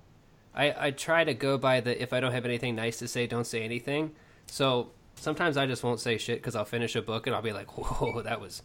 I 0.54 0.88
I 0.88 0.92
try 0.92 1.24
to 1.24 1.34
go 1.34 1.58
by 1.58 1.80
the 1.80 1.96
if 2.02 2.12
I 2.12 2.20
don't 2.20 2.34
have 2.34 2.44
anything 2.46 2.76
nice 2.76 3.00
to 3.00 3.08
say, 3.08 3.26
don't 3.26 3.48
say 3.48 3.64
anything. 3.64 4.12
So 4.52 4.90
sometimes 5.16 5.56
I 5.56 5.66
just 5.66 5.82
won't 5.82 6.02
say 6.02 6.18
shit 6.18 6.40
because 6.40 6.58
I'll 6.58 6.66
finish 6.66 6.98
a 6.98 7.02
book 7.02 7.26
and 7.26 7.34
I'll 7.34 7.42
be 7.42 7.54
like, 7.54 7.78
whoa, 7.78 8.22
that 8.24 8.42
was 8.42 8.62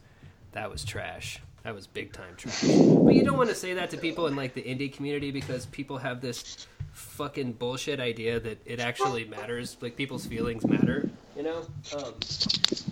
that 0.51 0.69
was 0.69 0.83
trash. 0.83 1.39
That 1.63 1.73
was 1.73 1.87
big 1.87 2.11
time 2.11 2.35
trash. 2.35 2.61
But 2.61 3.15
you 3.15 3.23
don't 3.23 3.37
want 3.37 3.47
to 3.49 3.55
say 3.55 3.73
that 3.75 3.89
to 3.91 3.97
people 3.97 4.27
in 4.27 4.35
like 4.35 4.53
the 4.53 4.61
indie 4.61 4.91
community 4.91 5.31
because 5.31 5.65
people 5.67 5.97
have 5.97 6.19
this 6.19 6.67
fucking 6.91 7.53
bullshit 7.53 8.01
idea 8.01 8.37
that 8.37 8.59
it 8.65 8.81
actually 8.81 9.23
matters. 9.25 9.77
Like 9.79 9.95
people's 9.95 10.25
feelings 10.25 10.67
matter, 10.67 11.09
you 11.37 11.43
know. 11.43 11.65
Um, 11.97 12.15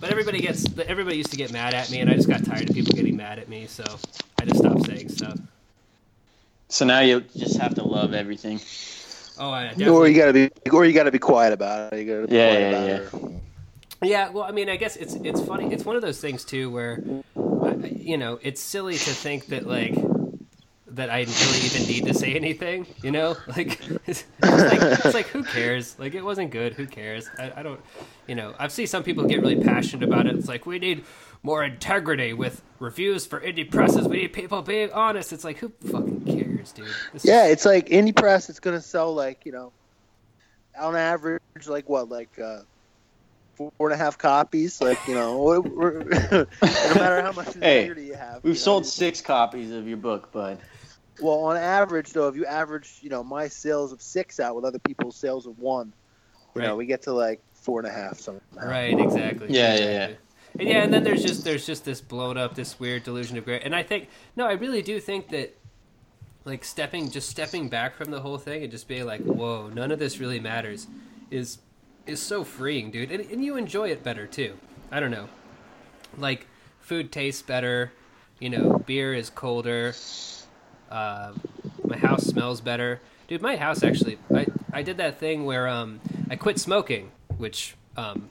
but 0.00 0.10
everybody 0.10 0.40
gets 0.40 0.66
everybody 0.78 1.18
used 1.18 1.32
to 1.32 1.36
get 1.36 1.52
mad 1.52 1.74
at 1.74 1.90
me, 1.90 2.00
and 2.00 2.08
I 2.08 2.14
just 2.14 2.28
got 2.28 2.46
tired 2.46 2.70
of 2.70 2.74
people 2.74 2.94
getting 2.96 3.16
mad 3.16 3.38
at 3.38 3.50
me, 3.50 3.66
so 3.66 3.84
I 4.40 4.46
just 4.46 4.60
stopped 4.60 4.86
saying 4.86 5.10
stuff. 5.10 5.38
so 6.70 6.86
now 6.86 7.00
you 7.00 7.20
just 7.36 7.58
have 7.58 7.74
to 7.74 7.84
love 7.86 8.14
everything. 8.14 8.58
Oh, 9.38 9.50
I 9.50 9.74
or 9.88 10.08
you 10.08 10.16
gotta 10.16 10.32
be 10.32 10.50
or 10.72 10.84
you 10.84 10.92
gotta 10.92 11.10
be 11.12 11.18
quiet 11.18 11.52
about 11.52 11.92
it 11.92 11.98
you 12.00 12.06
gotta 12.06 12.22
be 12.22 12.28
Yeah, 12.28 12.34
quiet 12.34 12.62
yeah, 12.70 12.70
about 12.72 12.88
yeah. 12.88 13.00
it 13.02 13.12
Yeah, 14.02 14.28
well, 14.30 14.44
I 14.44 14.52
mean, 14.52 14.68
I 14.68 14.76
guess 14.76 14.96
it's 14.96 15.14
it's 15.14 15.40
funny. 15.40 15.72
It's 15.72 15.84
one 15.84 15.96
of 15.96 16.02
those 16.02 16.20
things 16.20 16.44
too, 16.44 16.70
where 16.70 17.02
you 17.82 18.18
know, 18.18 18.38
it's 18.42 18.60
silly 18.60 19.00
to 19.00 19.14
think 19.14 19.46
that 19.48 19.66
like 19.66 19.94
that 20.88 21.10
I 21.10 21.20
really 21.20 21.60
even 21.60 21.86
need 21.86 22.06
to 22.06 22.14
say 22.14 22.34
anything. 22.34 22.86
You 23.02 23.10
know, 23.12 23.36
like 23.48 23.80
it's, 24.06 24.24
it's 24.42 24.66
like 24.66 24.86
it's 25.04 25.14
like 25.14 25.28
who 25.28 25.44
cares? 25.44 25.98
Like 25.98 26.14
it 26.14 26.22
wasn't 26.24 26.50
good. 26.50 26.74
Who 26.74 26.86
cares? 26.86 27.30
I, 27.38 27.52
I 27.56 27.62
don't. 27.62 27.80
You 28.26 28.34
know, 28.36 28.54
I've 28.58 28.72
seen 28.72 28.86
some 28.86 29.02
people 29.02 29.24
get 29.24 29.40
really 29.40 29.56
passionate 29.56 30.04
about 30.04 30.26
it. 30.26 30.36
It's 30.36 30.48
like 30.48 30.66
we 30.66 30.78
need 30.78 31.04
more 31.42 31.64
integrity 31.64 32.32
with 32.32 32.62
reviews 32.78 33.26
for 33.26 33.40
indie 33.40 33.70
presses. 33.70 34.08
We 34.08 34.18
need 34.18 34.32
people 34.32 34.62
being 34.62 34.92
honest. 34.92 35.32
It's 35.32 35.44
like 35.44 35.58
who 35.58 35.72
fucking 35.90 36.15
cares, 36.72 36.88
dude? 36.88 36.96
This 37.12 37.24
is- 37.24 37.28
Yeah, 37.30 37.46
it's 37.46 37.64
like 37.64 37.88
indie 37.88 38.14
press. 38.14 38.48
It's 38.50 38.60
gonna 38.60 38.80
sell 38.80 39.14
like 39.14 39.44
you 39.46 39.52
know, 39.52 39.72
on 40.78 40.96
average, 40.96 41.40
like 41.66 41.88
what, 41.88 42.08
like 42.08 42.38
uh, 42.38 42.60
four 43.54 43.70
and 43.80 43.92
a 43.92 43.96
half 43.96 44.18
copies. 44.18 44.80
Like 44.80 44.98
you 45.08 45.14
know, 45.14 45.38
we're, 45.42 45.60
we're- 45.60 46.04
no 46.30 46.46
matter 46.94 47.22
how 47.22 47.32
much 47.32 47.54
Hey, 47.54 47.82
integrity 47.82 48.06
you 48.06 48.14
have. 48.14 48.42
We've 48.44 48.54
you 48.54 48.58
sold 48.58 48.84
you- 48.84 48.90
six 48.90 49.20
copies 49.20 49.70
of 49.72 49.86
your 49.88 49.96
book, 49.98 50.32
bud. 50.32 50.58
Well, 51.22 51.38
on 51.44 51.56
average, 51.56 52.12
though, 52.12 52.28
if 52.28 52.36
you 52.36 52.44
average, 52.44 52.98
you 53.00 53.08
know, 53.08 53.24
my 53.24 53.48
sales 53.48 53.90
of 53.90 54.02
six 54.02 54.38
out 54.38 54.54
with 54.54 54.66
other 54.66 54.78
people's 54.78 55.16
sales 55.16 55.46
of 55.46 55.58
one, 55.58 55.94
you 56.54 56.60
know, 56.60 56.76
we 56.76 56.84
get 56.84 57.00
to 57.02 57.12
like 57.14 57.40
four 57.54 57.80
and 57.80 57.88
a 57.88 57.90
half. 57.90 58.18
Somehow. 58.20 58.40
Right, 58.54 58.98
exactly. 58.98 59.46
Yeah, 59.48 59.74
yeah, 59.76 59.80
exactly. 59.80 60.16
And 60.58 60.68
yeah, 60.68 60.82
and 60.84 60.92
then 60.92 61.04
there's 61.04 61.22
just 61.22 61.42
there's 61.44 61.64
just 61.66 61.86
this 61.86 62.02
blown 62.02 62.36
up, 62.36 62.54
this 62.54 62.78
weird 62.78 63.02
delusion 63.04 63.38
of 63.38 63.44
great. 63.46 63.62
And 63.64 63.74
I 63.74 63.82
think 63.82 64.08
no, 64.36 64.46
I 64.46 64.52
really 64.52 64.82
do 64.82 65.00
think 65.00 65.28
that 65.30 65.56
like 66.46 66.64
stepping 66.64 67.10
just 67.10 67.28
stepping 67.28 67.68
back 67.68 67.96
from 67.96 68.10
the 68.10 68.20
whole 68.20 68.38
thing 68.38 68.62
and 68.62 68.70
just 68.70 68.88
being 68.88 69.04
like, 69.04 69.20
whoa, 69.22 69.68
none 69.68 69.90
of 69.90 69.98
this 69.98 70.18
really 70.18 70.40
matters, 70.40 70.86
is 71.30 71.58
is 72.06 72.22
so 72.22 72.44
freeing, 72.44 72.92
dude. 72.92 73.10
And, 73.10 73.28
and 73.30 73.44
you 73.44 73.56
enjoy 73.56 73.90
it 73.90 74.04
better 74.04 74.26
too. 74.26 74.56
I 74.90 75.00
don't 75.00 75.10
know, 75.10 75.28
like 76.16 76.46
food 76.80 77.12
tastes 77.12 77.42
better. 77.42 77.92
You 78.38 78.50
know, 78.50 78.78
beer 78.86 79.12
is 79.12 79.28
colder. 79.28 79.92
Uh, 80.90 81.32
my 81.84 81.96
house 81.96 82.24
smells 82.24 82.60
better, 82.60 83.00
dude. 83.26 83.42
My 83.42 83.56
house 83.56 83.82
actually, 83.82 84.18
I 84.32 84.46
I 84.72 84.82
did 84.82 84.98
that 84.98 85.18
thing 85.18 85.44
where 85.44 85.66
um 85.66 86.00
I 86.30 86.36
quit 86.36 86.60
smoking, 86.60 87.10
which 87.38 87.74
um 87.96 88.30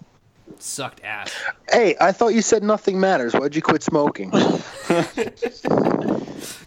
sucked 0.57 1.03
ass. 1.03 1.35
Hey, 1.69 1.97
I 1.99 2.13
thought 2.13 2.33
you 2.33 2.41
said 2.41 2.63
nothing 2.63 2.97
matters. 2.97 3.33
Why'd 3.33 3.55
you 3.55 3.61
quit 3.61 3.83
smoking? 3.83 4.29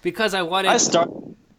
because 0.02 0.34
I 0.34 0.42
wanted. 0.42 0.70
I 0.70 0.76
start. 0.76 1.10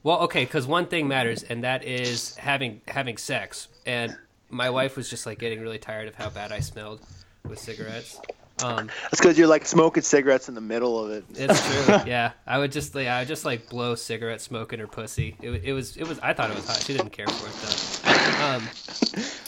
Well, 0.04 0.20
okay, 0.22 0.46
because 0.46 0.66
one 0.66 0.88
thing 0.88 1.08
matters, 1.08 1.44
and 1.44 1.64
that 1.64 1.84
is 1.84 2.36
having 2.38 2.82
having 2.88 3.18
sex. 3.18 3.68
And 3.86 4.16
my 4.50 4.70
wife 4.70 4.96
was 4.96 5.10
just 5.10 5.26
like 5.26 5.40
getting 5.40 5.60
really 5.62 5.80
tired 5.80 6.08
of 6.08 6.16
how 6.16 6.30
bad 6.30 6.52
I 6.52 6.60
smelled 6.60 7.02
with 7.48 7.60
cigarettes. 7.60 8.20
Um, 8.64 8.90
That's 9.04 9.22
because 9.22 9.38
you're 9.38 9.48
like 9.48 9.66
smoking 9.66 10.04
cigarettes 10.04 10.50
in 10.50 10.56
the 10.56 10.62
middle 10.62 11.04
of 11.04 11.12
it. 11.12 11.24
it's 11.36 11.86
true. 11.86 11.98
yeah, 12.06 12.32
I 12.46 12.58
would 12.58 12.72
just 12.72 12.96
like 12.96 13.08
I 13.08 13.20
would 13.20 13.28
just 13.28 13.46
like 13.46 13.70
blow 13.70 13.96
cigarette 13.96 14.42
smoke 14.42 14.74
in 14.74 14.80
her 14.80 14.88
pussy. 14.88 15.36
It, 15.42 15.64
it 15.64 15.74
was 15.74 15.98
it 15.98 16.08
was 16.08 16.20
I 16.20 16.34
thought 16.34 16.50
it 16.50 16.56
was 16.56 16.68
hot. 16.68 16.82
She 16.84 16.94
didn't 16.94 17.12
care 17.12 17.28
for 17.28 17.48
it 17.48 17.54
though. 17.62 18.46
Um, 18.46 18.64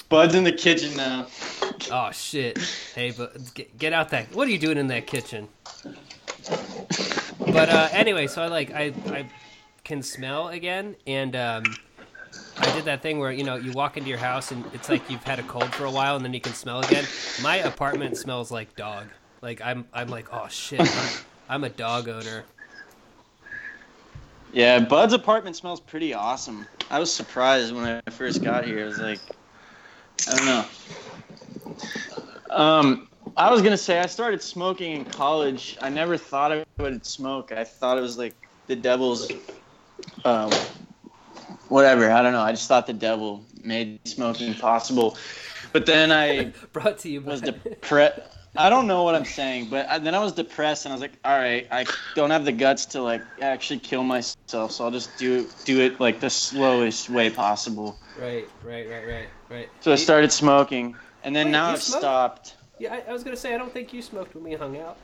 Bud's 0.09 0.35
in 0.35 0.43
the 0.43 0.51
kitchen 0.51 0.95
now. 0.97 1.27
oh 1.91 2.11
shit! 2.11 2.57
Hey, 2.93 3.11
but 3.11 3.53
get, 3.53 3.77
get 3.77 3.93
out 3.93 4.09
that. 4.09 4.33
What 4.35 4.47
are 4.47 4.51
you 4.51 4.59
doing 4.59 4.77
in 4.77 4.87
that 4.87 5.07
kitchen? 5.07 5.47
But 7.39 7.69
uh, 7.69 7.89
anyway, 7.91 8.27
so 8.27 8.41
I 8.41 8.47
like 8.47 8.71
I 8.73 8.93
I 9.07 9.25
can 9.83 10.01
smell 10.01 10.49
again, 10.49 10.95
and 11.07 11.35
um, 11.35 11.63
I 12.57 12.71
did 12.73 12.85
that 12.85 13.01
thing 13.01 13.19
where 13.19 13.31
you 13.31 13.43
know 13.43 13.55
you 13.55 13.71
walk 13.71 13.97
into 13.97 14.09
your 14.09 14.19
house 14.19 14.51
and 14.51 14.65
it's 14.73 14.89
like 14.89 15.09
you've 15.09 15.23
had 15.23 15.39
a 15.39 15.43
cold 15.43 15.73
for 15.73 15.85
a 15.85 15.91
while, 15.91 16.15
and 16.15 16.23
then 16.23 16.33
you 16.33 16.41
can 16.41 16.53
smell 16.53 16.79
again. 16.79 17.05
My 17.41 17.57
apartment 17.57 18.17
smells 18.17 18.51
like 18.51 18.75
dog. 18.75 19.07
Like 19.41 19.61
I'm 19.61 19.85
I'm 19.93 20.07
like 20.07 20.27
oh 20.31 20.47
shit, 20.47 20.81
I'm, 21.49 21.63
a 21.63 21.69
dog 21.69 22.07
owner. 22.07 22.43
Yeah, 24.53 24.79
Bud's 24.79 25.13
apartment 25.13 25.55
smells 25.55 25.79
pretty 25.79 26.13
awesome. 26.13 26.67
I 26.89 26.99
was 26.99 27.11
surprised 27.13 27.73
when 27.73 28.01
I 28.05 28.09
first 28.11 28.43
got 28.43 28.65
here. 28.65 28.83
I 28.83 28.85
was 28.85 28.99
like, 28.99 29.19
I 30.29 30.35
don't 30.35 30.45
know. 30.45 30.65
Um, 32.49 33.07
I 33.37 33.49
was 33.49 33.61
gonna 33.61 33.77
say 33.77 33.99
I 33.99 34.05
started 34.05 34.41
smoking 34.41 34.91
in 34.91 35.05
college. 35.05 35.77
I 35.81 35.89
never 35.89 36.17
thought 36.17 36.51
I 36.51 36.65
would 36.77 37.05
smoke. 37.05 37.51
I 37.51 37.63
thought 37.63 37.97
it 37.97 38.01
was 38.01 38.17
like 38.17 38.35
the 38.67 38.75
devil's, 38.75 39.31
um, 40.25 40.51
whatever. 41.69 42.11
I 42.11 42.21
don't 42.21 42.33
know. 42.33 42.41
I 42.41 42.51
just 42.51 42.67
thought 42.67 42.87
the 42.87 42.93
devil 42.93 43.43
made 43.63 43.99
smoking 44.07 44.53
possible. 44.53 45.17
But 45.73 45.85
then 45.85 46.11
I 46.11 46.53
Brought 46.73 46.99
to 46.99 47.09
you 47.09 47.21
by 47.21 47.31
was 47.31 47.41
depressed. 47.41 48.19
I 48.55 48.69
don't 48.69 48.85
know 48.85 49.03
what 49.03 49.15
I'm 49.15 49.23
saying, 49.23 49.69
but 49.69 49.87
I, 49.87 49.97
then 49.97 50.13
I 50.13 50.19
was 50.19 50.33
depressed 50.33 50.85
and 50.85 50.91
I 50.91 50.95
was 50.95 51.01
like, 51.01 51.13
all 51.23 51.37
right, 51.37 51.65
I 51.71 51.85
don't 52.15 52.31
have 52.31 52.43
the 52.43 52.51
guts 52.51 52.85
to 52.87 53.01
like 53.01 53.21
actually 53.41 53.79
kill 53.79 54.03
myself, 54.03 54.71
so 54.71 54.83
I'll 54.83 54.91
just 54.91 55.17
do 55.17 55.47
do 55.63 55.79
it 55.79 56.01
like 56.01 56.19
the 56.19 56.29
slowest 56.29 57.09
way 57.09 57.29
possible. 57.29 57.97
right, 58.19 58.49
right, 58.63 58.89
right, 58.89 59.07
right, 59.07 59.27
right. 59.49 59.69
So 59.79 59.93
I 59.93 59.95
started 59.95 60.33
smoking, 60.33 60.95
and 61.23 61.33
then 61.33 61.47
Wait, 61.47 61.51
now 61.51 61.69
I've 61.69 61.81
smoke? 61.81 62.01
stopped. 62.01 62.55
Yeah, 62.77 62.95
I, 62.95 63.09
I 63.09 63.13
was 63.13 63.23
gonna 63.23 63.37
say 63.37 63.55
I 63.55 63.57
don't 63.57 63.71
think 63.71 63.93
you 63.93 64.01
smoked 64.01 64.35
when 64.35 64.43
we 64.43 64.53
hung 64.53 64.77
out. 64.77 64.97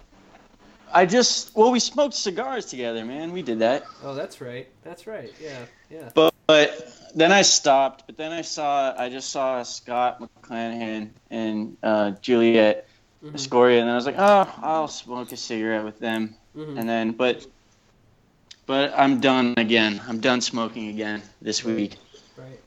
I 0.94 1.06
just 1.06 1.56
well, 1.56 1.72
we 1.72 1.80
smoked 1.80 2.14
cigars 2.14 2.66
together, 2.66 3.04
man. 3.06 3.32
We 3.32 3.42
did 3.42 3.60
that, 3.60 3.86
Oh, 4.04 4.14
that's 4.16 4.40
right. 4.42 4.68
That's 4.84 5.06
right. 5.08 5.34
Yeah, 5.42 5.66
yeah. 5.90 6.10
but, 6.14 6.34
but 6.48 6.94
then 7.16 7.32
I 7.32 7.42
stopped. 7.42 8.04
But 8.08 8.18
then 8.18 8.32
I 8.32 8.42
saw 8.42 8.94
I 8.98 9.10
just 9.10 9.30
saw 9.30 9.64
Scott 9.64 10.22
McClanahan 10.22 11.12
and 11.30 11.78
uh, 11.84 12.12
Juliet 12.22 12.88
Mhm, 13.24 13.34
Escoria, 13.34 13.82
and 13.82 13.90
I 13.90 13.96
was 13.96 14.06
like, 14.06 14.16
oh, 14.20 14.54
I'll 14.62 14.88
smoke 14.88 15.32
a 15.32 15.38
cigarette 15.38 15.84
with 15.84 15.98
them. 16.00 16.36
mhm. 16.56 16.78
and 16.78 16.88
then 16.88 17.12
but 17.14 17.46
but 18.68 18.94
I'm 18.96 19.20
done 19.20 19.56
again. 19.58 20.00
I'm 20.08 20.20
done 20.20 20.42
smoking 20.42 20.90
again 20.90 21.24
this 21.42 21.64
week. 21.64 21.96
Right. 22.38 22.60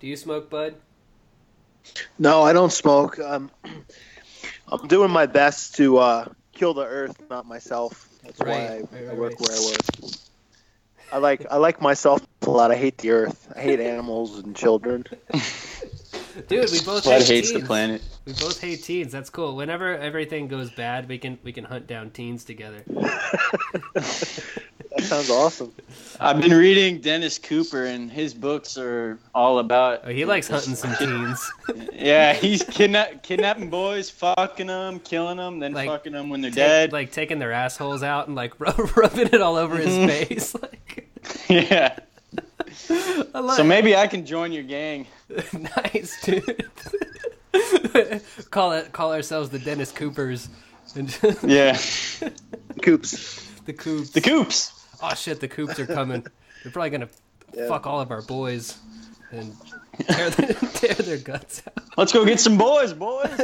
Do 0.00 0.06
you 0.08 0.16
smoke, 0.16 0.50
bud? 0.50 0.74
No, 2.18 2.42
I 2.42 2.52
don't 2.52 2.72
smoke. 2.72 3.18
Um, 3.20 3.50
I'm 4.68 4.88
doing 4.88 5.10
my 5.12 5.26
best 5.26 5.76
to 5.76 5.98
uh, 5.98 6.28
kill 6.54 6.74
the 6.74 6.84
earth, 6.86 7.20
not 7.30 7.46
myself. 7.46 8.08
That's 8.22 8.40
Right, 8.40 8.48
why 8.90 8.98
I, 8.98 9.04
right, 9.04 9.08
I 9.10 9.14
work 9.14 9.34
right. 9.38 9.40
where 9.40 9.56
I 9.56 9.60
work. 9.60 10.12
I 11.12 11.18
like 11.18 11.46
I 11.50 11.56
like 11.56 11.80
myself 11.80 12.26
a 12.42 12.50
lot. 12.50 12.70
I 12.70 12.76
hate 12.76 12.98
the 12.98 13.10
earth. 13.10 13.52
I 13.54 13.60
hate 13.60 13.80
animals 13.80 14.38
and 14.38 14.56
children. 14.56 15.04
Dude, 16.48 16.70
we 16.72 16.80
both 16.80 17.04
Bud 17.04 17.20
hate 17.20 17.26
hates 17.26 17.50
teens. 17.50 17.52
the 17.52 17.60
planet. 17.60 18.02
We 18.24 18.32
both 18.32 18.60
hate 18.60 18.82
teens. 18.82 19.12
That's 19.12 19.30
cool. 19.30 19.54
Whenever 19.56 19.96
everything 19.96 20.48
goes 20.48 20.70
bad, 20.70 21.08
we 21.08 21.18
can 21.18 21.38
we 21.44 21.52
can 21.52 21.64
hunt 21.64 21.86
down 21.86 22.10
teens 22.10 22.44
together. 22.44 22.82
That 24.96 25.02
sounds 25.04 25.30
awesome. 25.30 25.72
I've 26.20 26.40
been 26.40 26.52
reading 26.52 27.00
Dennis 27.00 27.36
Cooper, 27.38 27.86
and 27.86 28.10
his 28.12 28.32
books 28.32 28.78
are 28.78 29.18
all 29.34 29.58
about. 29.58 30.02
Oh, 30.04 30.10
he 30.10 30.24
likes 30.24 30.46
hunting 30.46 30.76
some 30.76 30.94
teens. 30.98 31.50
Yeah, 31.92 32.32
he's 32.32 32.62
kidnap- 32.62 33.22
kidnapping 33.24 33.70
boys, 33.70 34.08
fucking 34.10 34.68
them, 34.68 35.00
killing 35.00 35.38
them, 35.38 35.58
then 35.58 35.72
Like, 35.72 35.88
fucking 35.88 36.12
them 36.12 36.28
when 36.30 36.40
they're 36.40 36.50
Take- 36.52 36.56
dead. 36.56 36.92
like 36.92 37.10
taking 37.10 37.40
their 37.40 37.52
assholes 37.52 38.02
out 38.04 38.28
and 38.28 38.36
like 38.36 38.52
rub- 38.60 38.96
rubbing 38.96 39.26
it 39.32 39.40
all 39.42 39.56
over 39.56 39.76
his 39.76 39.88
face. 40.10 40.54
Like, 40.54 41.10
yeah. 41.48 41.98
I 43.34 43.40
love 43.40 43.56
So 43.56 43.64
maybe 43.64 43.96
I 43.96 44.06
can 44.06 44.24
join 44.24 44.52
your 44.52 44.62
gang. 44.64 45.06
nice, 45.52 46.20
dude. 46.22 46.68
call 48.50 48.72
it 48.72 48.92
call 48.92 49.12
ourselves 49.12 49.50
the 49.50 49.58
Dennis 49.58 49.90
Coopers. 49.90 50.48
Yeah. 51.42 51.76
Coops. 52.82 53.50
the 53.64 53.72
Coops. 53.72 54.10
The 54.10 54.20
Coops. 54.20 54.83
Oh 55.10 55.14
shit, 55.14 55.40
the 55.40 55.48
Coops 55.48 55.78
are 55.78 55.86
coming. 55.86 56.26
They're 56.62 56.72
probably 56.72 56.90
gonna 56.90 57.08
Yeah. 57.54 57.68
fuck 57.68 57.86
all 57.86 58.00
of 58.00 58.10
our 58.10 58.22
boys 58.22 58.76
and 59.30 59.54
tear 60.08 60.30
their, 60.30 60.48
tear 60.72 60.94
their 60.94 61.18
guts 61.18 61.62
out. 61.66 61.84
Let's 61.96 62.12
go 62.12 62.24
get 62.24 62.40
some 62.40 62.58
boys, 62.58 62.92
boys. 62.92 63.30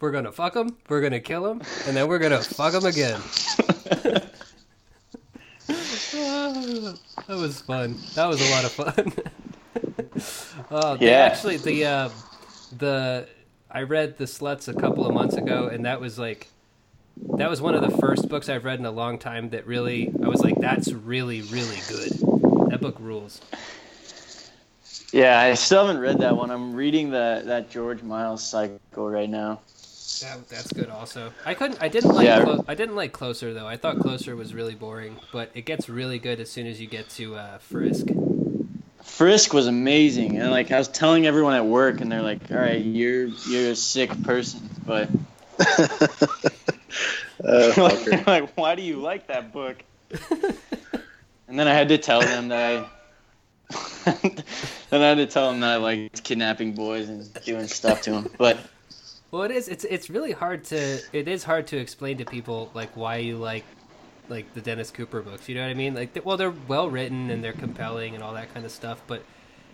We're 0.00 0.10
gonna 0.12 0.32
fuck 0.32 0.52
them. 0.54 0.76
We're 0.88 1.00
gonna 1.00 1.18
kill 1.20 1.42
them, 1.44 1.62
and 1.86 1.96
then 1.96 2.06
we're 2.08 2.18
gonna 2.20 2.40
fuck 2.42 2.72
them 2.72 2.84
again. 2.84 3.20
that 5.66 7.08
was 7.28 7.60
fun. 7.62 7.96
That 8.14 8.26
was 8.26 8.40
a 8.40 8.50
lot 8.52 8.64
of 8.64 8.72
fun. 8.72 9.12
oh, 10.70 10.96
they 10.96 11.06
Yeah. 11.10 11.18
actually, 11.24 11.56
the 11.56 11.84
uh, 11.86 12.08
the 12.76 13.28
I 13.70 13.82
read 13.82 14.18
the 14.18 14.24
Sluts 14.24 14.68
a 14.68 14.74
couple 14.78 15.06
of 15.06 15.14
months 15.14 15.36
ago, 15.36 15.68
and 15.68 15.84
that 15.84 16.00
was 16.00 16.18
like 16.18 16.48
that 17.36 17.48
was 17.48 17.60
one 17.60 17.74
of 17.74 17.82
the 17.82 17.96
first 17.98 18.28
books 18.28 18.48
I've 18.48 18.64
read 18.64 18.78
in 18.78 18.86
a 18.86 18.90
long 18.90 19.18
time 19.18 19.50
that 19.50 19.66
really 19.66 20.12
I 20.22 20.28
was 20.28 20.40
like, 20.42 20.56
that's 20.60 20.92
really 20.92 21.42
really 21.42 21.78
good. 21.88 22.12
That 22.70 22.80
book 22.80 22.96
rules. 22.98 23.40
Yeah, 25.12 25.40
I 25.40 25.54
still 25.54 25.86
haven't 25.86 26.02
read 26.02 26.18
that 26.18 26.36
one. 26.36 26.50
I'm 26.50 26.74
reading 26.74 27.10
the 27.10 27.42
that 27.46 27.70
George 27.70 28.02
Miles 28.02 28.44
cycle 28.44 29.08
right 29.08 29.28
now. 29.30 29.60
That, 30.20 30.48
that's 30.48 30.72
good. 30.72 30.90
Also, 30.90 31.32
I 31.46 31.54
couldn't. 31.54 31.80
I 31.80 31.88
didn't 31.88 32.14
like. 32.14 32.26
Yeah. 32.26 32.42
Clo- 32.42 32.64
I 32.66 32.74
didn't 32.74 32.96
like 32.96 33.12
Closer 33.12 33.54
though. 33.54 33.66
I 33.66 33.76
thought 33.76 33.98
Closer 34.00 34.36
was 34.36 34.52
really 34.54 34.74
boring, 34.74 35.16
but 35.32 35.50
it 35.54 35.62
gets 35.64 35.88
really 35.88 36.18
good 36.18 36.40
as 36.40 36.50
soon 36.50 36.66
as 36.66 36.80
you 36.80 36.86
get 36.86 37.08
to 37.10 37.36
uh, 37.36 37.58
Frisk. 37.58 38.06
Frisk 39.02 39.54
was 39.54 39.66
amazing, 39.66 40.38
and 40.38 40.50
like 40.50 40.70
I 40.72 40.78
was 40.78 40.88
telling 40.88 41.26
everyone 41.26 41.54
at 41.54 41.64
work, 41.64 42.00
and 42.00 42.10
they're 42.10 42.22
like, 42.22 42.50
"All 42.50 42.58
right, 42.58 42.84
you're 42.84 43.26
you're 43.48 43.70
a 43.70 43.76
sick 43.76 44.10
person," 44.24 44.68
but 44.86 45.08
Uh, 47.42 48.22
like, 48.26 48.56
why 48.56 48.74
do 48.74 48.82
you 48.82 48.96
like 48.96 49.26
that 49.28 49.52
book? 49.52 49.82
and 51.48 51.58
then 51.58 51.68
I 51.68 51.74
had 51.74 51.88
to 51.88 51.98
tell 51.98 52.20
them 52.20 52.48
that 52.48 52.84
I. 52.84 52.90
then 54.90 55.02
I 55.02 55.08
had 55.08 55.18
to 55.18 55.26
tell 55.26 55.50
them 55.50 55.60
that 55.60 55.72
I 55.72 55.76
liked 55.76 56.24
kidnapping 56.24 56.72
boys 56.72 57.08
and 57.08 57.32
doing 57.44 57.66
stuff 57.66 58.02
to 58.02 58.12
them. 58.12 58.30
But 58.38 58.58
Well, 59.30 59.42
it 59.42 59.50
is. 59.50 59.68
It's 59.68 59.84
it's 59.84 60.08
really 60.08 60.32
hard 60.32 60.64
to. 60.64 61.00
It 61.12 61.28
is 61.28 61.44
hard 61.44 61.66
to 61.68 61.76
explain 61.76 62.18
to 62.18 62.24
people 62.24 62.70
like 62.74 62.96
why 62.96 63.16
you 63.16 63.36
like 63.36 63.64
like 64.28 64.52
the 64.54 64.60
Dennis 64.60 64.90
Cooper 64.90 65.22
books. 65.22 65.48
You 65.48 65.54
know 65.54 65.62
what 65.62 65.70
I 65.70 65.74
mean? 65.74 65.94
Like, 65.94 66.14
th- 66.14 66.24
well, 66.24 66.36
they're 66.36 66.54
well 66.66 66.88
written 66.88 67.30
and 67.30 67.42
they're 67.42 67.52
compelling 67.52 68.14
and 68.14 68.22
all 68.22 68.34
that 68.34 68.52
kind 68.52 68.64
of 68.64 68.72
stuff. 68.72 69.02
But 69.06 69.22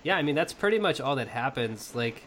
yeah, 0.03 0.16
I 0.16 0.22
mean 0.22 0.35
that's 0.35 0.53
pretty 0.53 0.79
much 0.79 1.00
all 1.00 1.16
that 1.16 1.29
happens. 1.29 1.94
Like, 1.94 2.22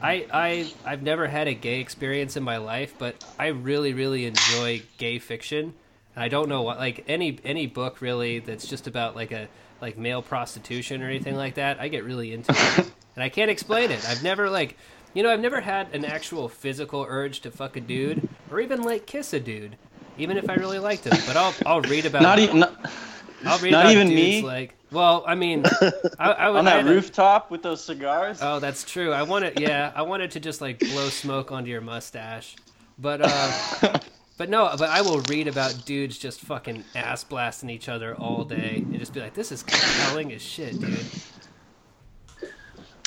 I 0.00 0.26
I 0.32 0.72
I've 0.84 1.02
never 1.02 1.26
had 1.26 1.48
a 1.48 1.54
gay 1.54 1.80
experience 1.80 2.36
in 2.36 2.42
my 2.42 2.56
life, 2.56 2.94
but 2.98 3.24
I 3.38 3.48
really 3.48 3.92
really 3.92 4.26
enjoy 4.26 4.82
gay 4.98 5.18
fiction. 5.18 5.74
And 6.14 6.22
I 6.22 6.28
don't 6.28 6.48
know 6.48 6.62
what 6.62 6.78
like 6.78 7.04
any 7.08 7.38
any 7.44 7.66
book 7.66 8.00
really 8.00 8.38
that's 8.38 8.66
just 8.66 8.86
about 8.86 9.16
like 9.16 9.32
a 9.32 9.48
like 9.80 9.98
male 9.98 10.22
prostitution 10.22 11.02
or 11.02 11.06
anything 11.06 11.36
like 11.36 11.54
that. 11.54 11.80
I 11.80 11.88
get 11.88 12.04
really 12.04 12.32
into 12.32 12.52
it, 12.52 12.92
and 13.16 13.22
I 13.22 13.28
can't 13.28 13.50
explain 13.50 13.90
it. 13.90 14.08
I've 14.08 14.22
never 14.22 14.48
like, 14.48 14.76
you 15.14 15.22
know, 15.22 15.30
I've 15.30 15.40
never 15.40 15.60
had 15.60 15.94
an 15.94 16.04
actual 16.04 16.48
physical 16.48 17.04
urge 17.08 17.40
to 17.40 17.50
fuck 17.50 17.76
a 17.76 17.80
dude 17.80 18.28
or 18.50 18.60
even 18.60 18.82
like 18.82 19.06
kiss 19.06 19.32
a 19.32 19.40
dude, 19.40 19.76
even 20.18 20.36
if 20.36 20.48
I 20.48 20.54
really 20.54 20.78
liked 20.78 21.04
him. 21.04 21.16
But 21.26 21.36
I'll 21.36 21.54
I'll 21.66 21.80
read 21.82 22.06
about 22.06 22.22
Not 22.22 22.38
even 22.38 22.60
not, 22.60 22.74
I'll 22.74 22.90
read 22.90 23.11
not 23.44 23.90
even 23.90 24.08
me? 24.08 24.42
like. 24.42 24.74
Well, 24.90 25.24
I 25.26 25.34
mean, 25.34 25.64
I, 26.18 26.32
I 26.32 26.50
would 26.50 26.58
on 26.58 26.64
that 26.66 26.76
had 26.76 26.86
a- 26.86 26.90
rooftop 26.90 27.50
with 27.50 27.62
those 27.62 27.82
cigars. 27.82 28.40
Oh, 28.42 28.58
that's 28.58 28.84
true. 28.84 29.12
I 29.12 29.22
wanted, 29.22 29.58
yeah, 29.58 29.90
I 29.94 30.02
wanted 30.02 30.32
to 30.32 30.40
just 30.40 30.60
like 30.60 30.78
blow 30.78 31.08
smoke 31.08 31.50
onto 31.50 31.70
your 31.70 31.80
mustache, 31.80 32.56
but 32.98 33.20
uh, 33.22 33.98
but 34.36 34.50
no, 34.50 34.70
but 34.78 34.90
I 34.90 35.00
will 35.00 35.20
read 35.22 35.48
about 35.48 35.86
dudes 35.86 36.18
just 36.18 36.42
fucking 36.42 36.84
ass 36.94 37.24
blasting 37.24 37.70
each 37.70 37.88
other 37.88 38.14
all 38.14 38.44
day 38.44 38.84
and 38.84 38.98
just 38.98 39.14
be 39.14 39.20
like, 39.20 39.32
this 39.32 39.50
is 39.50 39.62
compelling 39.62 40.32
as 40.32 40.42
shit, 40.42 40.78
dude. 40.78 41.06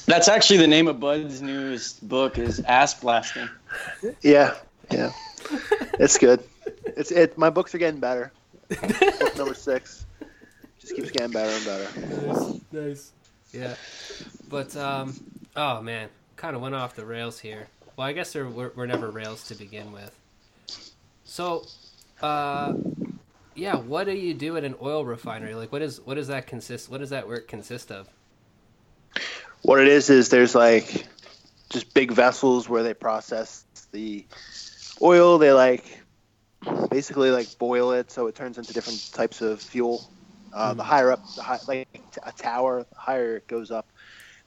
That's 0.07 0.27
actually 0.27 0.57
the 0.57 0.67
name 0.67 0.87
of 0.87 0.99
Bud's 0.99 1.41
newest 1.41 2.07
book 2.07 2.37
is 2.37 2.59
Ass 2.61 2.93
Blasting. 2.93 3.49
Yeah, 4.21 4.53
yeah, 4.91 5.11
it's 5.99 6.17
good. 6.17 6.43
It's 6.85 7.11
it. 7.11 7.37
My 7.37 7.49
books 7.49 7.73
are 7.73 7.79
getting 7.79 7.99
better. 7.99 8.31
Book 8.69 9.37
number 9.37 9.53
six 9.53 10.04
just 10.85 10.95
keeps 10.95 11.11
getting 11.11 11.31
better 11.31 11.49
and 11.49 11.65
better. 11.65 12.27
Nice, 12.27 12.61
nice. 12.71 13.11
Yeah, 13.51 13.75
but 14.49 14.75
um, 14.77 15.15
oh 15.55 15.81
man, 15.81 16.09
kind 16.35 16.55
of 16.55 16.61
went 16.61 16.75
off 16.75 16.95
the 16.95 17.05
rails 17.05 17.39
here. 17.39 17.67
Well, 17.97 18.05
I 18.05 18.13
guess 18.13 18.33
there 18.33 18.45
were, 18.45 18.71
were 18.75 18.85
never 18.85 19.09
rails 19.09 19.47
to 19.47 19.55
begin 19.55 19.91
with. 19.91 20.13
So, 21.23 21.65
uh, 22.21 22.73
yeah, 23.55 23.77
what 23.77 24.05
do 24.05 24.13
you 24.13 24.33
do 24.33 24.57
at 24.57 24.63
an 24.63 24.75
oil 24.81 25.05
refinery? 25.05 25.55
Like, 25.55 25.71
what 25.71 25.81
is 25.81 26.01
what 26.01 26.15
does 26.15 26.27
that 26.27 26.45
consist? 26.45 26.89
What 26.89 26.99
does 26.99 27.09
that 27.09 27.27
work 27.27 27.47
consist 27.47 27.91
of? 27.91 28.07
What 29.63 29.79
it 29.79 29.87
is 29.87 30.09
is 30.09 30.29
there's 30.29 30.53
like 30.53 31.07
just 31.69 31.93
big 31.93 32.11
vessels 32.11 32.69
where 32.69 32.83
they 32.83 32.93
process 32.93 33.65
the 33.91 34.25
oil. 35.01 35.37
They 35.39 35.51
like 35.51 36.03
basically 36.91 37.31
like 37.31 37.57
boil 37.57 37.91
it 37.91 38.11
so 38.11 38.27
it 38.27 38.35
turns 38.35 38.57
into 38.57 38.73
different 38.73 39.11
types 39.13 39.41
of 39.41 39.61
fuel. 39.61 40.09
Uh, 40.55 40.73
The 40.73 40.83
higher 40.83 41.11
up, 41.11 41.19
the 41.35 41.43
high, 41.43 41.59
like 41.67 41.87
a 42.23 42.31
tower, 42.31 42.85
the 42.89 42.97
higher 42.97 43.37
it 43.37 43.47
goes 43.47 43.71
up, 43.71 43.87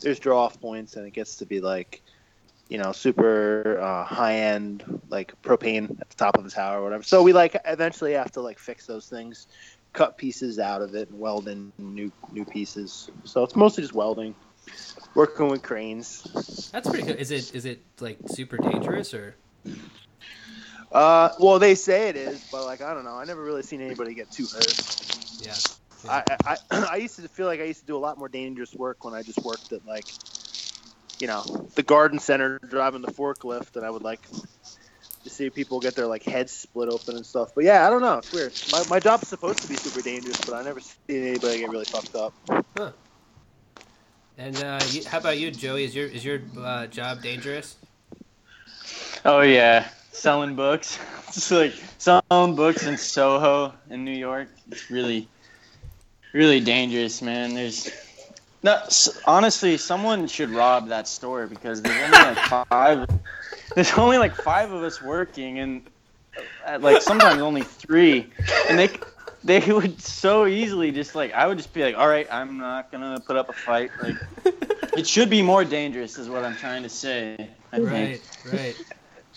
there's 0.00 0.18
draw 0.18 0.44
off 0.44 0.58
points, 0.58 0.96
and 0.96 1.06
it 1.06 1.12
gets 1.12 1.36
to 1.36 1.46
be 1.46 1.60
like, 1.60 2.00
you 2.68 2.78
know, 2.78 2.92
super 2.92 3.78
uh, 3.78 4.04
high 4.04 4.36
end, 4.36 4.84
like 5.10 5.34
propane 5.42 6.00
at 6.00 6.08
the 6.08 6.16
top 6.16 6.38
of 6.38 6.44
the 6.44 6.50
tower 6.50 6.80
or 6.80 6.84
whatever. 6.84 7.02
So 7.02 7.22
we 7.22 7.34
like 7.34 7.60
eventually 7.66 8.12
have 8.14 8.32
to 8.32 8.40
like 8.40 8.58
fix 8.58 8.86
those 8.86 9.06
things, 9.06 9.48
cut 9.92 10.16
pieces 10.16 10.58
out 10.58 10.80
of 10.80 10.94
it, 10.94 11.10
and 11.10 11.20
weld 11.20 11.46
in 11.46 11.72
new 11.78 12.10
new 12.32 12.46
pieces. 12.46 13.10
So 13.24 13.42
it's 13.44 13.54
mostly 13.54 13.82
just 13.82 13.94
welding, 13.94 14.34
working 15.14 15.48
with 15.48 15.62
cranes. 15.62 16.70
That's 16.72 16.88
pretty 16.88 17.04
good. 17.04 17.16
Is 17.16 17.30
it 17.30 17.54
is 17.54 17.66
it 17.66 17.82
like 18.00 18.18
super 18.28 18.56
dangerous 18.56 19.12
or? 19.12 19.34
Uh, 20.90 21.28
well, 21.38 21.58
they 21.58 21.74
say 21.74 22.08
it 22.08 22.16
is, 22.16 22.48
but 22.50 22.64
like 22.64 22.80
I 22.80 22.94
don't 22.94 23.04
know. 23.04 23.16
I 23.16 23.24
never 23.24 23.42
really 23.42 23.62
seen 23.62 23.82
anybody 23.82 24.14
get 24.14 24.30
too 24.30 24.46
hurt. 24.46 24.72
Yeah. 25.42 25.54
I, 26.08 26.22
I 26.44 26.56
I 26.70 26.96
used 26.96 27.16
to 27.16 27.28
feel 27.28 27.46
like 27.46 27.60
I 27.60 27.64
used 27.64 27.80
to 27.80 27.86
do 27.86 27.96
a 27.96 27.98
lot 27.98 28.18
more 28.18 28.28
dangerous 28.28 28.74
work 28.74 29.04
when 29.04 29.14
I 29.14 29.22
just 29.22 29.38
worked 29.42 29.72
at 29.72 29.86
like, 29.86 30.06
you 31.18 31.26
know, 31.26 31.42
the 31.74 31.82
garden 31.82 32.18
center 32.18 32.58
driving 32.58 33.02
the 33.02 33.12
forklift, 33.12 33.76
and 33.76 33.84
I 33.84 33.90
would 33.90 34.02
like 34.02 34.20
to 35.24 35.30
see 35.30 35.50
people 35.50 35.80
get 35.80 35.94
their 35.94 36.06
like 36.06 36.22
heads 36.22 36.52
split 36.52 36.88
open 36.88 37.16
and 37.16 37.26
stuff. 37.26 37.54
But 37.54 37.64
yeah, 37.64 37.86
I 37.86 37.90
don't 37.90 38.02
know. 38.02 38.18
It's 38.18 38.32
weird. 38.32 38.52
My 38.72 38.84
my 38.88 39.00
job's 39.00 39.28
supposed 39.28 39.60
to 39.60 39.68
be 39.68 39.76
super 39.76 40.02
dangerous, 40.02 40.40
but 40.40 40.54
I 40.54 40.62
never 40.62 40.80
seen 40.80 40.94
anybody 41.08 41.60
get 41.60 41.70
really 41.70 41.84
fucked 41.84 42.14
up. 42.14 42.32
Huh. 42.76 42.92
And 44.38 44.56
uh, 44.62 44.80
you, 44.90 45.04
how 45.04 45.18
about 45.18 45.38
you, 45.38 45.50
Joey? 45.50 45.84
Is 45.84 45.94
your 45.94 46.06
is 46.06 46.24
your 46.24 46.40
uh, 46.58 46.86
job 46.86 47.22
dangerous? 47.22 47.76
Oh 49.24 49.40
yeah, 49.40 49.88
selling 50.12 50.54
books. 50.54 50.98
It's 51.28 51.50
like 51.50 51.74
selling 51.98 52.56
books 52.56 52.86
in 52.86 52.96
Soho 52.96 53.74
in 53.90 54.02
New 54.02 54.16
York. 54.16 54.48
It's 54.70 54.90
really, 54.90 55.28
really 56.32 56.60
dangerous, 56.60 57.22
man. 57.22 57.54
There's, 57.54 57.90
no, 58.62 58.82
honestly, 59.26 59.76
someone 59.76 60.26
should 60.26 60.50
rob 60.50 60.88
that 60.88 61.08
store 61.08 61.46
because 61.46 61.82
there's 61.82 61.96
only 62.04 62.18
like 62.18 62.38
five. 62.68 63.08
There's 63.74 63.92
only 63.94 64.18
like 64.18 64.34
five 64.34 64.72
of 64.72 64.82
us 64.82 65.00
working, 65.02 65.58
and 65.58 65.86
uh, 66.66 66.78
like 66.80 67.02
sometimes 67.02 67.40
only 67.40 67.62
three, 67.62 68.26
and 68.68 68.78
they. 68.78 68.90
They 69.44 69.60
would 69.72 70.02
so 70.02 70.46
easily 70.46 70.90
just 70.90 71.14
like 71.14 71.32
I 71.32 71.46
would 71.46 71.58
just 71.58 71.72
be 71.72 71.82
like, 71.82 71.96
all 71.96 72.08
right, 72.08 72.26
I'm 72.30 72.58
not 72.58 72.90
gonna 72.90 73.20
put 73.20 73.36
up 73.36 73.48
a 73.48 73.52
fight. 73.52 73.92
Like, 74.02 74.16
it 74.96 75.06
should 75.06 75.30
be 75.30 75.42
more 75.42 75.64
dangerous, 75.64 76.18
is 76.18 76.28
what 76.28 76.44
I'm 76.44 76.56
trying 76.56 76.82
to 76.82 76.88
say. 76.88 77.48
I 77.72 77.76
think. 77.76 77.88
Right, 77.88 78.52
right. 78.52 78.76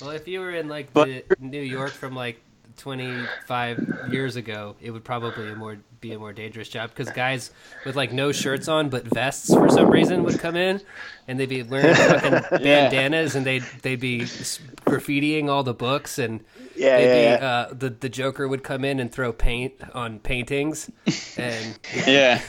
Well, 0.01 0.09
if 0.09 0.27
you 0.27 0.39
were 0.39 0.51
in 0.51 0.67
like 0.67 0.91
But- 0.91 1.07
the 1.07 1.23
New 1.39 1.61
York 1.61 1.91
from 1.91 2.15
like 2.15 2.41
25 2.81 4.09
years 4.11 4.35
ago, 4.35 4.75
it 4.81 4.91
would 4.91 5.03
probably 5.03 5.51
a 5.51 5.55
more 5.55 5.77
be 5.99 6.13
a 6.13 6.19
more 6.19 6.33
dangerous 6.33 6.67
job 6.67 6.89
because 6.89 7.11
guys 7.11 7.51
with 7.85 7.95
like 7.95 8.11
no 8.11 8.31
shirts 8.31 8.67
on 8.67 8.89
but 8.89 9.05
vests 9.05 9.53
for 9.53 9.69
some 9.69 9.87
reason 9.87 10.23
would 10.23 10.39
come 10.39 10.55
in 10.55 10.81
and 11.27 11.39
they'd 11.39 11.47
be 11.47 11.61
wearing 11.61 11.93
fucking 11.95 12.31
Yeah. 12.65 12.89
bandanas 12.89 13.35
and 13.35 13.45
they'd 13.45 13.63
they'd 13.83 13.99
be 13.99 14.21
graffitiing 14.21 15.47
all 15.47 15.61
the 15.61 15.75
books 15.75 16.17
and 16.17 16.43
Yeah, 16.75 16.97
they'd 16.97 17.05
yeah, 17.05 17.35
be, 17.37 17.41
yeah. 17.43 17.47
Uh, 17.47 17.73
the 17.73 17.89
the 17.91 18.09
Joker 18.09 18.47
would 18.47 18.63
come 18.63 18.83
in 18.83 18.99
and 18.99 19.11
throw 19.11 19.31
paint 19.31 19.73
on 19.93 20.17
paintings 20.19 20.89
and 21.37 21.77
Yeah. 22.07 22.41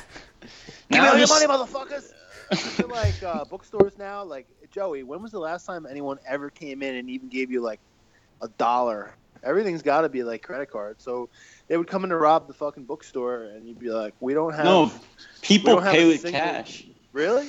Give 0.91 1.03
me 1.03 1.09
all 1.09 1.19
your 1.19 1.29
money, 1.29 1.47
motherfuckers. 1.47 2.11
They're 2.77 2.87
like 2.87 3.23
uh, 3.23 3.45
bookstores 3.45 3.99
now. 3.99 4.25
Like 4.25 4.47
Joey, 4.71 5.03
when 5.03 5.21
was 5.23 5.33
the 5.33 5.39
last 5.39 5.67
time 5.67 5.87
anyone 5.87 6.19
ever 6.27 6.49
came 6.51 6.83
in 6.83 6.97
and 6.97 7.11
even 7.11 7.29
gave 7.29 7.51
you 7.51 7.61
like 7.61 7.81
a 8.41 8.49
dollar? 8.49 9.15
Everything's 9.43 9.83
got 9.83 10.03
to 10.03 10.09
be 10.09 10.23
like 10.23 10.43
credit 10.43 10.71
card. 10.71 11.01
So 11.01 11.29
they 11.69 11.77
would 11.77 11.89
come 11.89 12.05
in 12.05 12.11
to 12.11 12.17
rob 12.17 12.47
the 12.47 12.55
fucking 12.55 12.85
bookstore, 12.85 13.45
and 13.45 13.67
you'd 13.67 13.79
be 13.79 13.91
like, 13.91 14.15
"We 14.21 14.35
don't 14.35 14.55
have." 14.55 14.65
No, 14.65 14.93
people 15.41 15.81
have 15.81 15.93
pay 15.93 16.07
with 16.07 16.21
single- 16.21 16.41
cash. 16.41 16.85
Really? 17.13 17.49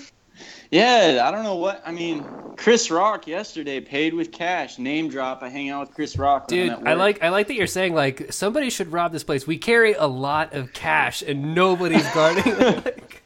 Yeah, 0.71 1.23
I 1.23 1.31
don't 1.31 1.43
know 1.43 1.55
what. 1.55 1.83
I 1.85 1.91
mean, 1.91 2.25
Chris 2.57 2.89
Rock 2.89 3.27
yesterday 3.27 3.79
paid 3.79 4.13
with 4.13 4.31
cash. 4.31 4.79
Name 4.79 5.09
drop. 5.09 5.43
I 5.43 5.49
hang 5.49 5.69
out 5.69 5.87
with 5.87 5.95
Chris 5.95 6.17
Rock. 6.17 6.47
Dude, 6.47 6.71
I 6.71 6.93
like 6.93 7.23
I 7.23 7.29
like 7.29 7.47
that 7.47 7.55
you're 7.55 7.67
saying 7.67 7.93
like 7.93 8.33
somebody 8.33 8.71
should 8.71 8.91
rob 8.91 9.11
this 9.11 9.23
place. 9.23 9.45
We 9.45 9.57
carry 9.57 9.93
a 9.93 10.07
lot 10.07 10.53
of 10.53 10.73
cash 10.73 11.21
and 11.21 11.53
nobody's 11.53 12.07
guarding. 12.13 12.57
like, 12.59 13.21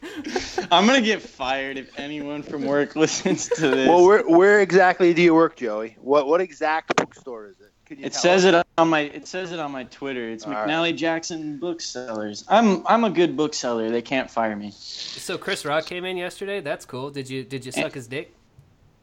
I'm 0.70 0.86
gonna 0.86 1.00
get 1.00 1.22
fired 1.22 1.78
if 1.78 1.98
anyone 1.98 2.42
from 2.42 2.66
work 2.66 2.94
listens 2.96 3.48
to 3.48 3.68
this. 3.68 3.88
Well, 3.88 4.04
where 4.04 4.28
where 4.28 4.60
exactly 4.60 5.14
do 5.14 5.22
you 5.22 5.34
work, 5.34 5.56
Joey? 5.56 5.96
What 6.00 6.26
what 6.26 6.42
exact 6.42 6.96
bookstore 6.96 7.46
is 7.46 7.60
it? 7.60 7.67
Could 7.88 8.00
you 8.00 8.04
it 8.04 8.14
says 8.14 8.44
us? 8.44 8.54
it 8.54 8.66
on 8.76 8.88
my. 8.90 9.00
It 9.00 9.26
says 9.26 9.50
it 9.50 9.58
on 9.58 9.72
my 9.72 9.84
Twitter. 9.84 10.28
It's 10.28 10.44
All 10.44 10.52
right. 10.52 10.68
McNally 10.68 10.94
Jackson 10.94 11.56
Booksellers. 11.56 12.44
I'm 12.46 12.86
I'm 12.86 13.04
a 13.04 13.10
good 13.10 13.34
bookseller. 13.34 13.90
They 13.90 14.02
can't 14.02 14.30
fire 14.30 14.54
me. 14.54 14.72
so 14.72 15.38
Chris 15.38 15.64
Rock 15.64 15.86
came 15.86 16.04
in 16.04 16.18
yesterday. 16.18 16.60
That's 16.60 16.84
cool. 16.84 17.08
Did 17.10 17.30
you 17.30 17.44
did 17.44 17.64
you 17.64 17.72
suck 17.72 17.86
eh. 17.86 17.94
his 17.94 18.06
dick? 18.06 18.34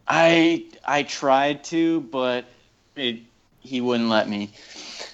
I 0.08 0.68
I 0.86 1.02
tried 1.02 1.64
to, 1.66 2.02
but 2.02 2.46
it, 2.96 3.22
he 3.60 3.82
wouldn't 3.82 4.10
let 4.10 4.30
me. 4.30 4.52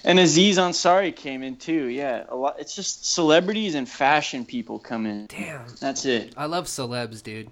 And 0.04 0.18
Aziz 0.18 0.58
Ansari 0.58 1.16
came 1.16 1.42
in 1.42 1.56
too. 1.56 1.86
Yeah, 1.86 2.24
a 2.28 2.36
lot. 2.36 2.56
It's 2.58 2.76
just 2.76 3.10
celebrities 3.10 3.74
and 3.74 3.88
fashion 3.88 4.44
people 4.44 4.78
come 4.78 5.06
in. 5.06 5.28
Damn, 5.28 5.64
That's 5.80 6.04
it. 6.04 6.34
I 6.36 6.44
love 6.44 6.66
celebs, 6.66 7.22
dude. 7.22 7.48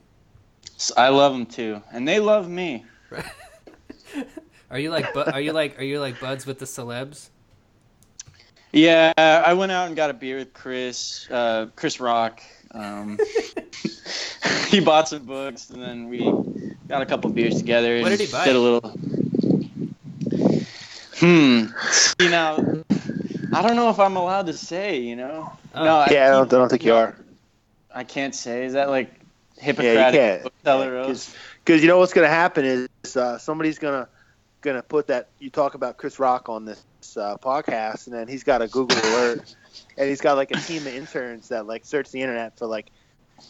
I 0.98 1.09
love 1.09 1.33
them 1.33 1.46
too, 1.46 1.83
and 1.92 2.06
they 2.06 2.20
love 2.20 2.46
me. 2.46 2.85
Are 4.70 4.78
you 4.78 4.90
like 4.90 5.12
bu- 5.12 5.20
are 5.20 5.40
you 5.40 5.52
like 5.52 5.78
are 5.78 5.85
you 5.85 6.00
like 6.00 6.20
buds 6.20 6.46
with 6.46 6.59
the 6.59 6.64
celebs? 6.64 7.28
Yeah, 8.72 9.12
I 9.16 9.52
went 9.54 9.72
out 9.72 9.88
and 9.88 9.96
got 9.96 10.11
a 10.11 10.14
beer 10.14 10.38
with 10.38 10.54
Chris, 10.54 11.28
uh, 11.28 11.66
Chris 11.74 11.98
Rock. 11.98 12.40
Um, 12.71 13.18
he 14.68 14.79
bought 14.79 15.08
some 15.08 15.25
books, 15.25 15.71
and 15.71 15.83
then 15.83 16.08
we 16.08 16.21
got 16.87 17.02
a 17.02 17.06
couple 17.06 17.31
beers 17.31 17.56
together. 17.56 18.00
What 18.00 18.12
and 18.12 18.18
did 18.18 18.29
he 18.29 18.33
buy? 18.33 18.44
Did 18.44 18.54
a 18.54 18.60
little. 18.60 18.90
Hmm. 21.16 21.64
See 21.90 22.31
now, 22.31 22.54
I 23.52 23.62
don't 23.62 23.75
know 23.75 23.90
if 23.90 23.98
I'm 23.98 24.14
allowed 24.14 24.46
to 24.46 24.52
say. 24.52 25.00
You 25.00 25.16
know. 25.16 25.52
Oh. 25.75 25.85
no, 25.85 26.06
Yeah, 26.08 26.29
I 26.29 26.31
don't, 26.31 26.52
I 26.52 26.56
don't 26.56 26.68
think 26.68 26.85
you 26.85 26.94
are. 26.94 27.16
I 27.92 28.04
can't 28.04 28.37
say. 28.37 28.64
Is 28.66 28.75
that 28.75 28.88
like 28.88 29.12
Yeah, 29.60 29.71
you 29.73 30.16
can't. 30.16 30.42
bookseller? 30.44 31.12
Because 31.64 31.83
you 31.83 31.88
know 31.88 31.98
what's 31.98 32.12
going 32.12 32.27
to 32.27 32.33
happen 32.33 32.88
is 33.02 33.16
uh, 33.16 33.38
somebody's 33.38 33.81
going 33.81 34.04
to 34.04 34.08
going 34.61 34.77
to 34.77 34.83
put 34.83 35.08
that 35.08 35.29
you 35.38 35.50
talk 35.50 35.75
about 35.75 35.96
Chris 35.96 36.19
Rock 36.19 36.48
on 36.48 36.65
this 36.65 36.83
uh, 37.17 37.37
podcast, 37.37 38.06
and 38.06 38.15
then 38.15 38.29
he's 38.29 38.44
got 38.44 38.63
a 38.63 38.69
Google 38.69 38.98
alert, 39.04 39.54
and 39.96 40.08
he's 40.08 40.21
got 40.21 40.37
like 40.37 40.50
a 40.50 40.58
team 40.61 40.87
of 40.87 40.94
interns 40.94 41.48
that 41.48 41.67
like 41.67 41.85
search 41.85 42.11
the 42.11 42.21
internet 42.21 42.58
for 42.58 42.67
like 42.67 42.90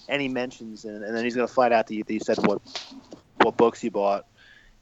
any 0.08 0.28
mentions, 0.28 0.84
and, 0.84 1.02
and 1.02 1.16
then 1.16 1.24
he's 1.24 1.34
going 1.34 1.46
to 1.46 1.52
find 1.52 1.72
out 1.74 1.86
that 1.86 1.94
you, 1.94 2.04
that 2.04 2.12
you 2.12 2.20
said 2.20 2.38
what 2.38 2.60
what 3.42 3.56
books 3.56 3.82
you 3.82 3.90
bought, 3.90 4.26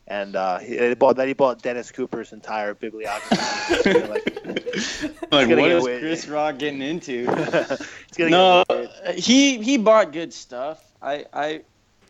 and 0.06 0.36
uh, 0.36 0.58
he, 0.58 0.78
he 0.78 0.94
bought 0.94 1.16
that 1.16 1.28
he 1.28 1.34
bought 1.34 1.62
Dennis 1.62 1.92
Cooper's 1.92 2.32
entire 2.32 2.74
bibliography. 2.74 3.36
like, 4.08 4.28
Like, 5.30 5.48
gonna 5.48 5.74
what 5.74 5.82
weird. 5.82 6.00
Chris 6.00 6.26
Rock 6.26 6.58
getting 6.58 6.82
into? 6.82 7.26
it's 7.28 8.16
gonna 8.16 8.30
no, 8.30 8.64
get 8.68 8.90
uh, 9.04 9.12
he 9.12 9.62
he 9.62 9.76
bought 9.76 10.12
good 10.12 10.32
stuff. 10.32 10.82
I 11.02 11.26
I 11.32 11.62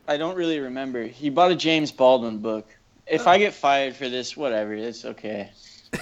I 0.06 0.16
don't 0.16 0.36
really 0.36 0.60
remember. 0.60 1.04
He 1.04 1.30
bought 1.30 1.50
a 1.50 1.56
James 1.56 1.90
Baldwin 1.90 2.38
book. 2.38 2.66
If 3.10 3.26
I 3.26 3.38
get 3.38 3.54
fired 3.54 3.96
for 3.96 4.08
this, 4.08 4.36
whatever, 4.36 4.74
it's 4.74 5.04
okay. 5.04 5.50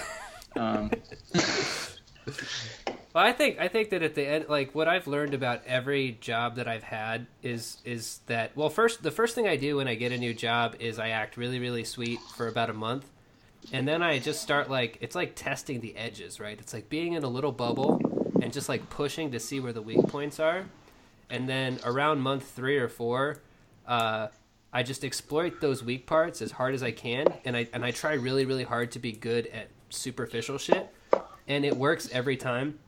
Um, 0.57 0.91
Well, 3.17 3.25
I 3.25 3.33
think 3.33 3.59
I 3.59 3.69
think 3.69 3.89
that 3.91 4.03
at 4.03 4.15
the 4.15 4.29
end, 4.29 4.45
like 4.51 4.75
what 4.75 4.89
I've 4.89 5.07
learned 5.07 5.33
about 5.33 5.63
every 5.65 6.19
job 6.21 6.57
that 6.57 6.69
I've 6.69 6.83
had 6.83 7.27
is 7.43 7.79
is 7.83 8.21
that 8.27 8.55
well, 8.55 8.69
first 8.69 9.03
the 9.03 9.11
first 9.11 9.35
thing 9.35 9.49
I 9.49 9.57
do 9.57 9.77
when 9.77 9.89
I 9.89 9.95
get 9.95 10.13
a 10.13 10.19
new 10.19 10.35
job 10.35 10.77
is 10.81 10.99
I 10.99 11.09
act 11.09 11.39
really 11.39 11.59
really 11.59 11.83
sweet 11.83 12.21
for 12.37 12.47
about 12.47 12.69
a 12.69 12.75
month, 12.75 13.11
and 13.73 13.89
then 13.89 14.03
I 14.03 14.19
just 14.19 14.43
start 14.43 14.69
like 14.69 14.99
it's 15.01 15.15
like 15.17 15.35
testing 15.35 15.81
the 15.81 15.97
edges, 15.97 16.39
right? 16.39 16.59
It's 16.61 16.75
like 16.75 16.91
being 16.91 17.15
in 17.15 17.25
a 17.25 17.29
little 17.29 17.53
bubble 17.53 18.03
and 18.43 18.53
just 18.53 18.69
like 18.69 18.91
pushing 18.91 19.31
to 19.31 19.41
see 19.41 19.61
where 19.61 19.73
the 19.73 19.81
weak 19.81 20.07
points 20.09 20.39
are, 20.39 20.67
and 21.31 21.49
then 21.49 21.79
around 21.87 22.21
month 22.21 22.51
three 22.51 22.77
or 22.77 22.91
four, 22.91 23.39
uh, 23.89 24.29
I 24.77 24.83
just 24.83 25.05
exploit 25.07 25.63
those 25.63 25.83
weak 25.83 26.05
parts 26.07 26.43
as 26.43 26.51
hard 26.53 26.75
as 26.75 26.83
I 26.83 26.91
can, 26.91 27.33
and 27.47 27.57
I 27.57 27.67
and 27.73 27.83
I 27.83 27.93
try 27.93 28.13
really 28.13 28.45
really 28.45 28.65
hard 28.65 28.93
to 28.93 28.99
be 28.99 29.11
good 29.11 29.47
at 29.47 29.69
superficial 29.89 30.59
shit, 30.59 30.87
and 31.49 31.65
it 31.65 31.75
works 31.75 32.11
every 32.13 32.37
time 32.37 32.79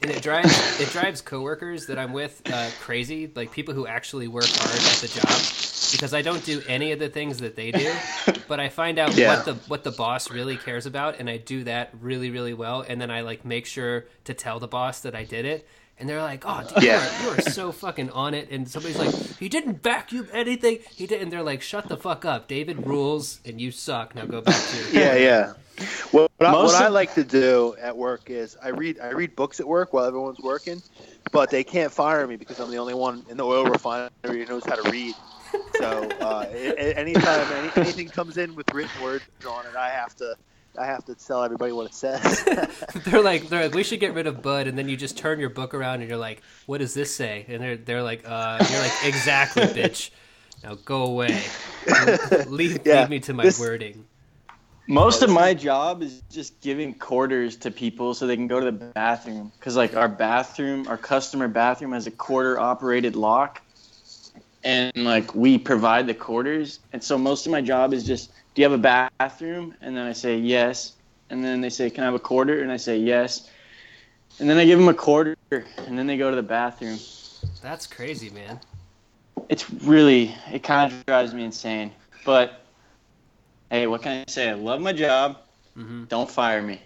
and 0.00 0.10
it 0.10 0.22
drives 0.22 0.80
it 0.80 0.88
drives 0.88 1.20
coworkers 1.20 1.84
that 1.88 1.98
I'm 1.98 2.14
with 2.14 2.40
uh, 2.50 2.70
crazy, 2.80 3.30
like 3.34 3.52
people 3.52 3.74
who 3.74 3.86
actually 3.86 4.26
work 4.26 4.46
hard 4.46 4.78
at 4.78 5.00
the 5.02 5.08
job, 5.08 5.92
because 5.92 6.14
I 6.14 6.22
don't 6.22 6.42
do 6.46 6.62
any 6.66 6.92
of 6.92 6.98
the 6.98 7.10
things 7.10 7.36
that 7.40 7.56
they 7.56 7.72
do, 7.72 7.94
but 8.48 8.58
I 8.58 8.70
find 8.70 8.98
out 8.98 9.14
Yeah. 9.14 9.28
what 9.36 9.44
the 9.44 9.54
what 9.68 9.84
the 9.84 9.92
boss 9.92 10.30
really 10.30 10.56
cares 10.56 10.86
about, 10.86 11.18
and 11.20 11.28
I 11.28 11.36
do 11.36 11.62
that 11.64 11.90
really 12.00 12.30
really 12.30 12.54
well, 12.54 12.86
and 12.88 12.98
then 12.98 13.10
I 13.10 13.20
like 13.20 13.44
make 13.44 13.66
sure 13.66 14.06
to 14.24 14.32
tell 14.32 14.58
the 14.60 14.68
boss 14.68 15.00
that 15.00 15.14
I 15.14 15.24
did 15.24 15.44
it. 15.44 15.68
And 16.00 16.08
they're 16.08 16.22
like, 16.22 16.44
"Oh, 16.46 16.62
dude, 16.74 16.82
Yeah. 16.82 17.02
you, 17.22 17.28
are, 17.28 17.34
you 17.34 17.38
are 17.38 17.40
so 17.42 17.72
fucking 17.84 18.10
on 18.10 18.34
it." 18.34 18.50
And 18.50 18.68
somebody's 18.68 18.98
like, 18.98 19.14
"He 19.38 19.48
didn't 19.48 19.82
vacuum 19.82 20.28
anything. 20.32 20.78
He 20.94 21.06
did." 21.06 21.20
And 21.22 21.32
they're 21.32 21.42
like, 21.42 21.60
"Shut 21.62 21.88
the 21.88 21.96
fuck 21.96 22.24
up. 22.24 22.46
David 22.48 22.86
rules, 22.86 23.40
and 23.44 23.60
you 23.60 23.70
suck. 23.70 24.14
Now 24.14 24.24
go 24.26 24.40
back 24.40 24.54
to 24.70 24.76
your 24.92 25.02
Yeah, 25.04 25.14
yeah. 25.16 25.52
What, 26.10 26.30
what, 26.38 26.48
I, 26.48 26.52
Most 26.52 26.72
what 26.74 26.82
I 26.82 26.88
like 26.88 27.14
to 27.14 27.22
do 27.24 27.76
at 27.80 27.96
work 27.96 28.30
is 28.30 28.56
I 28.62 28.68
read 28.70 28.98
I 29.00 29.10
read 29.10 29.36
books 29.36 29.60
at 29.60 29.66
work 29.68 29.92
while 29.92 30.04
everyone's 30.04 30.40
working, 30.40 30.82
but 31.32 31.50
they 31.50 31.62
can't 31.62 31.92
fire 31.92 32.26
me 32.26 32.34
because 32.36 32.58
I'm 32.58 32.70
the 32.70 32.78
only 32.78 32.94
one 32.94 33.24
in 33.30 33.36
the 33.36 33.44
oil 33.44 33.64
refinery 33.64 34.10
who 34.24 34.44
knows 34.46 34.64
how 34.64 34.74
to 34.74 34.90
read. 34.90 35.14
So 35.76 36.08
uh, 36.20 36.44
a- 36.50 36.72
a- 36.76 36.94
anytime 36.98 37.46
any, 37.52 37.70
anything 37.76 38.08
comes 38.08 38.36
in 38.38 38.54
with 38.56 38.72
written 38.74 38.90
words 39.02 39.24
on 39.48 39.64
it, 39.66 39.76
I 39.76 39.88
have 39.90 40.14
to 40.16 40.34
I 40.78 40.86
have 40.86 41.04
to 41.06 41.14
tell 41.14 41.42
everybody 41.42 41.72
what 41.72 41.86
it 41.86 41.94
says. 41.94 42.44
they're 43.04 43.22
like 43.22 43.48
they're 43.48 43.64
like 43.64 43.74
we 43.74 43.82
should 43.82 44.00
get 44.00 44.14
rid 44.14 44.26
of 44.26 44.42
Bud, 44.42 44.66
and 44.66 44.78
then 44.78 44.88
you 44.88 44.96
just 44.96 45.18
turn 45.18 45.40
your 45.40 45.50
book 45.50 45.74
around 45.74 46.00
and 46.00 46.08
you're 46.08 46.18
like, 46.18 46.42
what 46.66 46.78
does 46.78 46.94
this 46.94 47.14
say? 47.14 47.44
And 47.48 47.62
they're 47.62 47.76
they're 47.76 48.02
like, 48.02 48.22
uh, 48.26 48.64
you're 48.70 48.80
like 48.80 48.92
exactly, 49.04 49.62
bitch. 49.82 50.10
Now 50.64 50.74
go 50.84 51.02
away. 51.04 51.40
Leave, 52.48 52.80
Yeah, 52.84 53.00
leave 53.02 53.10
me 53.10 53.20
to 53.20 53.32
my 53.34 53.44
this- 53.44 53.60
wording. 53.60 54.04
most 54.88 55.22
of 55.22 55.30
my 55.30 55.54
job 55.54 56.02
is 56.02 56.22
just 56.30 56.60
giving 56.60 56.94
quarters 56.94 57.56
to 57.58 57.70
people 57.70 58.14
so 58.14 58.26
they 58.26 58.36
can 58.36 58.46
go 58.48 58.58
to 58.58 58.66
the 58.66 58.72
bathroom. 58.72 59.52
Cause 59.60 59.76
like 59.76 59.94
our 59.96 60.08
bathroom, 60.08 60.88
our 60.88 60.96
customer 60.98 61.46
bathroom 61.48 61.92
has 61.92 62.06
a 62.06 62.10
quarter 62.10 62.58
operated 62.58 63.14
lock, 63.14 63.62
and 64.64 64.92
like 64.96 65.34
we 65.34 65.58
provide 65.58 66.06
the 66.06 66.14
quarters. 66.14 66.80
And 66.92 67.02
so 67.04 67.16
most 67.18 67.46
of 67.46 67.52
my 67.52 67.60
job 67.60 67.92
is 67.92 68.04
just, 68.04 68.32
do 68.58 68.62
you 68.62 68.68
have 68.68 68.84
a 68.84 69.08
bathroom? 69.20 69.72
And 69.80 69.96
then 69.96 70.04
I 70.04 70.12
say 70.12 70.36
yes. 70.36 70.94
And 71.30 71.44
then 71.44 71.60
they 71.60 71.70
say, 71.70 71.90
can 71.90 72.02
I 72.02 72.06
have 72.06 72.14
a 72.14 72.18
quarter? 72.18 72.60
And 72.60 72.72
I 72.72 72.76
say 72.76 72.98
yes. 72.98 73.48
And 74.40 74.50
then 74.50 74.56
I 74.56 74.64
give 74.64 74.80
them 74.80 74.88
a 74.88 74.94
quarter, 74.94 75.36
and 75.52 75.96
then 75.96 76.08
they 76.08 76.16
go 76.16 76.28
to 76.28 76.34
the 76.34 76.42
bathroom. 76.42 76.98
That's 77.62 77.86
crazy, 77.86 78.30
man. 78.30 78.58
It's 79.48 79.70
really, 79.70 80.34
it 80.52 80.64
kind 80.64 80.92
of 80.92 81.06
drives 81.06 81.32
me 81.32 81.44
insane. 81.44 81.92
But 82.24 82.64
hey, 83.70 83.86
what 83.86 84.02
can 84.02 84.24
I 84.26 84.30
say? 84.30 84.50
I 84.50 84.54
love 84.54 84.80
my 84.80 84.92
job. 84.92 85.38
hmm 85.74 86.06
Don't 86.08 86.28
fire 86.28 86.60
me. 86.60 86.82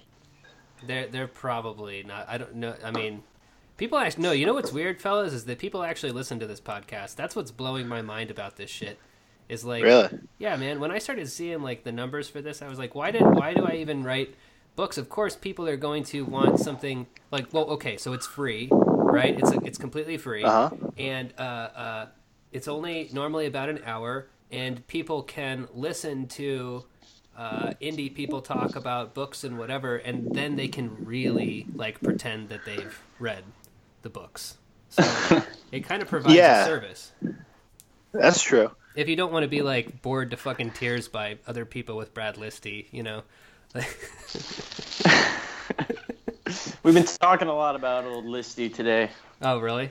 They're 0.86 1.06
they're 1.06 1.26
probably 1.26 2.02
not. 2.02 2.28
I 2.28 2.36
don't 2.36 2.56
know. 2.56 2.74
I 2.84 2.90
mean, 2.90 3.22
people 3.78 3.96
actually 3.96 4.24
no. 4.24 4.32
You 4.32 4.44
know 4.44 4.52
what's 4.54 4.72
weird, 4.72 5.00
fellas, 5.00 5.32
is 5.32 5.46
that 5.46 5.58
people 5.58 5.82
actually 5.82 6.12
listen 6.12 6.38
to 6.38 6.46
this 6.46 6.60
podcast. 6.60 7.16
That's 7.16 7.34
what's 7.34 7.50
blowing 7.50 7.88
my 7.88 8.02
mind 8.02 8.30
about 8.30 8.56
this 8.56 8.68
shit. 8.68 8.98
Is 9.52 9.64
like 9.64 9.84
really? 9.84 10.08
Yeah, 10.38 10.56
man. 10.56 10.80
When 10.80 10.90
I 10.90 10.98
started 10.98 11.28
seeing 11.28 11.62
like 11.62 11.84
the 11.84 11.92
numbers 11.92 12.28
for 12.28 12.40
this, 12.40 12.62
I 12.62 12.68
was 12.68 12.78
like, 12.78 12.94
why 12.94 13.10
did 13.10 13.34
why 13.34 13.54
do 13.54 13.64
I 13.64 13.76
even 13.76 14.02
write 14.04 14.34
books? 14.76 14.98
Of 14.98 15.08
course, 15.08 15.36
people 15.36 15.68
are 15.68 15.76
going 15.76 16.04
to 16.04 16.24
want 16.24 16.58
something 16.58 17.06
like, 17.30 17.52
well, 17.52 17.64
okay, 17.76 17.96
so 17.96 18.12
it's 18.12 18.26
free, 18.26 18.74
right? 19.10 19.34
It's 19.38 19.52
it's 19.52 19.78
completely 19.78 20.16
free, 20.16 20.44
Uh 20.44 20.50
huh. 20.70 20.70
and 20.96 21.32
uh, 21.38 21.42
uh, 21.42 22.06
it's 22.52 22.68
only 22.68 23.10
normally 23.12 23.46
about 23.46 23.68
an 23.68 23.80
hour, 23.84 24.28
and 24.50 24.86
people 24.88 25.22
can 25.22 25.68
listen 25.74 26.26
to 26.28 26.84
uh, 27.36 27.72
indie 27.80 28.14
people 28.14 28.42
talk 28.42 28.76
about 28.76 29.14
books 29.14 29.44
and 29.44 29.58
whatever, 29.58 29.96
and 29.96 30.32
then 30.32 30.56
they 30.56 30.68
can 30.68 31.04
really 31.04 31.68
like 31.76 32.02
pretend 32.02 32.48
that 32.50 32.64
they've 32.64 32.98
read 33.18 33.44
the 34.02 34.10
books. 34.10 34.58
So 34.88 35.02
it 35.72 35.80
kind 35.84 36.02
of 36.02 36.08
provides 36.08 36.36
Yeah. 36.36 36.62
a 36.62 36.64
service 36.66 37.12
That's 38.12 38.42
true. 38.42 38.70
If 38.94 39.08
you 39.08 39.16
don't 39.16 39.32
want 39.32 39.44
to 39.44 39.48
be 39.48 39.62
like 39.62 40.02
bored 40.02 40.32
to 40.32 40.36
fucking 40.36 40.72
tears 40.72 41.08
by 41.08 41.38
other 41.46 41.64
people 41.64 41.96
with 41.96 42.12
Brad 42.12 42.36
Listi, 42.36 42.84
you 42.90 43.02
know. 43.02 43.22
We've 46.82 46.92
been 46.94 47.04
talking 47.04 47.48
a 47.48 47.54
lot 47.54 47.74
about 47.76 48.04
old 48.04 48.24
Listi 48.26 48.72
today. 48.72 49.08
oh, 49.40 49.58
really? 49.60 49.90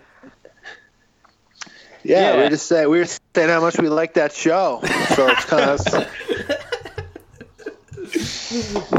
Yeah, 2.03 2.33
we 2.33 2.37
Yeah. 2.37 2.43
were 2.43 2.49
just 2.49 2.67
saying 2.67 2.89
we 2.89 2.99
were 2.99 3.05
saying 3.05 3.49
how 3.49 3.61
much 3.61 3.77
we 3.79 3.89
like 3.89 4.13
that 4.15 4.33
show. 4.33 4.81
So 5.15 5.27
it's 5.29 5.45
kind 5.45 5.69
of 5.69 5.79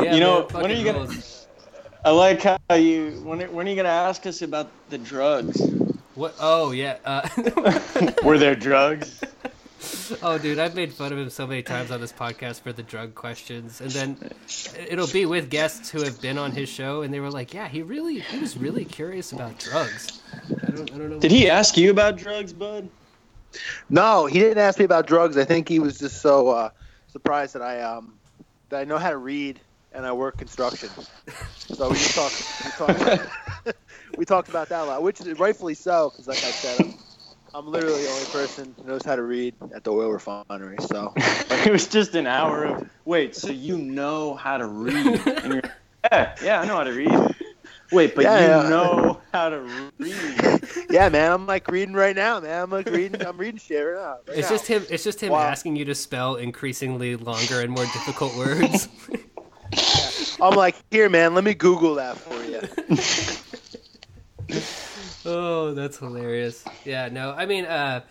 Yeah, 0.03 0.15
You 0.15 0.21
know, 0.21 0.49
man, 0.53 0.63
when 0.63 0.71
are 0.71 0.75
you 0.75 0.87
fucking 0.93 1.07
gonna- 1.07 1.23
I 2.05 2.11
like 2.11 2.43
how 2.43 2.59
you. 2.75 3.21
When, 3.25 3.41
when 3.53 3.67
are 3.67 3.71
you 3.71 3.77
gonna 3.77 3.89
ask 3.89 4.27
us 4.27 4.43
about 4.43 4.69
the 4.91 4.99
drugs? 4.99 5.61
What? 6.17 6.35
Oh, 6.41 6.73
yeah. 6.73 6.97
Uh, 7.05 7.29
Were 8.25 8.39
there 8.39 8.57
drugs? 8.57 9.21
oh, 10.23 10.39
dude, 10.39 10.59
I've 10.59 10.75
made 10.75 10.93
fun 10.93 11.13
of 11.13 11.19
him 11.19 11.31
so 11.31 11.47
many 11.47 11.63
times 11.63 11.91
on 11.91 12.01
this 12.01 12.13
podcast 12.13 12.61
for 12.61 12.73
the 12.73 12.83
drug 12.83 13.15
questions, 13.15 13.81
and 13.81 13.91
then 13.91 14.31
it'll 14.89 15.07
be 15.07 15.27
with 15.27 15.51
guests 15.51 15.91
who 15.91 16.03
have 16.03 16.21
been 16.21 16.39
on 16.39 16.53
his 16.53 16.69
show, 16.69 17.03
and 17.03 17.13
they 17.13 17.21
were 17.21 17.31
like, 17.31 17.53
"Yeah, 17.55 17.69
he 17.69 17.83
really, 17.83 18.21
he 18.21 18.39
was 18.39 18.57
really 18.57 18.85
curious 18.85 19.33
about 19.33 19.59
drugs." 19.59 20.23
I 20.35 20.71
don't, 20.71 20.93
I 20.93 20.99
don't 20.99 21.11
know. 21.11 21.19
Did 21.19 21.31
he 21.31 21.49
ask 21.51 21.77
you 21.77 21.91
about 21.91 22.17
drugs, 22.17 22.53
bud? 22.53 22.89
no. 23.89 24.27
He 24.27 24.39
didn't 24.39 24.59
ask 24.59 24.79
me 24.79 24.85
about 24.85 25.07
drugs. 25.07 25.37
I 25.37 25.45
think 25.45 25.69
he 25.69 25.79
was 25.79 25.99
just 25.99 26.23
so 26.23 26.49
uh, 26.49 26.71
surprised 27.09 27.55
that 27.55 27.63
I 27.63 27.83
um 27.83 28.15
that 28.69 28.81
I 28.81 28.85
know 28.85 28.99
how 28.99 29.11
to 29.11 29.19
read 29.19 29.61
and 29.93 30.07
I 30.07 30.13
work 30.13 30.39
construction. 30.39 30.89
So 31.59 31.89
we 31.89 31.97
just 31.97 32.15
talked. 32.15 32.45
We 32.65 32.71
talked, 32.71 33.77
we 34.19 34.25
talked 34.25 34.49
about 34.49 34.69
that 34.71 34.83
a 34.83 34.85
lot, 34.85 35.03
which 35.03 35.21
is 35.21 35.39
rightfully 35.39 35.75
so, 35.75 36.11
because 36.11 36.27
like 36.27 36.39
I 36.39 36.51
said, 36.51 36.81
I'm, 36.81 36.95
I'm 37.55 37.67
literally 37.67 38.03
the 38.03 38.09
only 38.11 38.25
person 38.27 38.75
who 38.79 38.85
knows 38.85 39.05
how 39.05 39.15
to 39.17 39.23
read 39.23 39.55
at 39.75 39.85
the 39.85 39.93
oil 39.93 40.11
refinery. 40.11 40.77
So 40.81 41.13
it 41.17 41.71
was 41.71 41.87
just 41.87 42.15
an 42.15 42.27
hour 42.27 42.65
of. 42.65 42.91
Wait, 43.05 43.35
so 43.37 43.51
you 43.51 43.77
know 43.77 44.35
how 44.35 44.57
to 44.57 44.67
read? 44.67 45.21
And 45.27 45.53
you're, 45.55 45.63
yeah, 46.13 46.35
yeah, 46.43 46.61
I 46.61 46.65
know 46.67 46.77
how 46.77 46.85
to 46.85 46.93
read. 46.93 47.35
Wait, 47.91 48.15
but 48.15 48.25
Yeah, 48.25 48.41
you 48.41 48.47
yeah. 48.65 48.69
know 48.71 49.21
how 49.35 49.51
to 49.51 49.61
read? 49.99 50.63
yeah, 50.91 51.11
man, 51.11 51.31
I'm 51.31 51.47
like 51.47 51.69
reading 51.69 51.95
right 51.95 52.17
now, 52.17 52.41
man. 52.41 52.63
I'm 52.63 52.71
like 52.71 52.89
reading. 52.89 53.23
I'm 53.23 53.37
reading 53.37 53.59
shit 53.59 53.85
right 53.85 53.97
now. 53.97 54.17
right 54.27 54.39
It's 54.39 54.49
now. 54.49 54.55
just 54.57 54.67
him. 54.67 54.87
It's 54.89 55.05
just 55.05 55.21
him 55.21 55.33
Wow. 55.33 55.41
asking 55.41 55.77
you 55.77 55.85
to 55.85 55.95
spell 55.95 56.37
increasingly 56.37 57.17
longer 57.17 57.61
and 57.61 57.71
more 57.71 57.85
difficult 57.85 58.35
words. 58.35 58.89
I'm 60.41 60.55
like, 60.57 60.77
here, 60.91 61.11
man. 61.11 61.35
Let 61.35 61.45
me 61.45 61.53
Google 61.53 61.97
that 61.97 62.17
for 62.17 62.43
you. 62.45 62.63
Oh, 65.25 65.73
that's 65.75 65.99
hilarious. 65.99 66.65
Yeah, 66.85 67.09
no, 67.09 67.33
I 67.33 67.47
mean, 67.47 67.65
uh, 67.65 68.03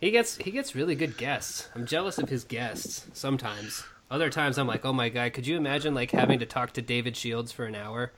he 0.00 0.10
gets 0.10 0.36
he 0.36 0.50
gets 0.50 0.74
really 0.74 0.94
good 0.94 1.16
guests. 1.16 1.68
I'm 1.74 1.86
jealous 1.86 2.18
of 2.18 2.28
his 2.28 2.44
guests 2.44 3.06
sometimes. 3.12 3.84
Other 4.10 4.30
times, 4.30 4.58
I'm 4.58 4.66
like, 4.66 4.84
oh 4.84 4.92
my 4.92 5.08
god, 5.08 5.32
could 5.32 5.46
you 5.46 5.56
imagine 5.56 5.94
like 5.94 6.10
having 6.10 6.38
to 6.40 6.46
talk 6.46 6.72
to 6.72 6.82
David 6.82 7.16
Shields 7.16 7.52
for 7.52 7.64
an 7.64 7.74
hour? 7.74 8.12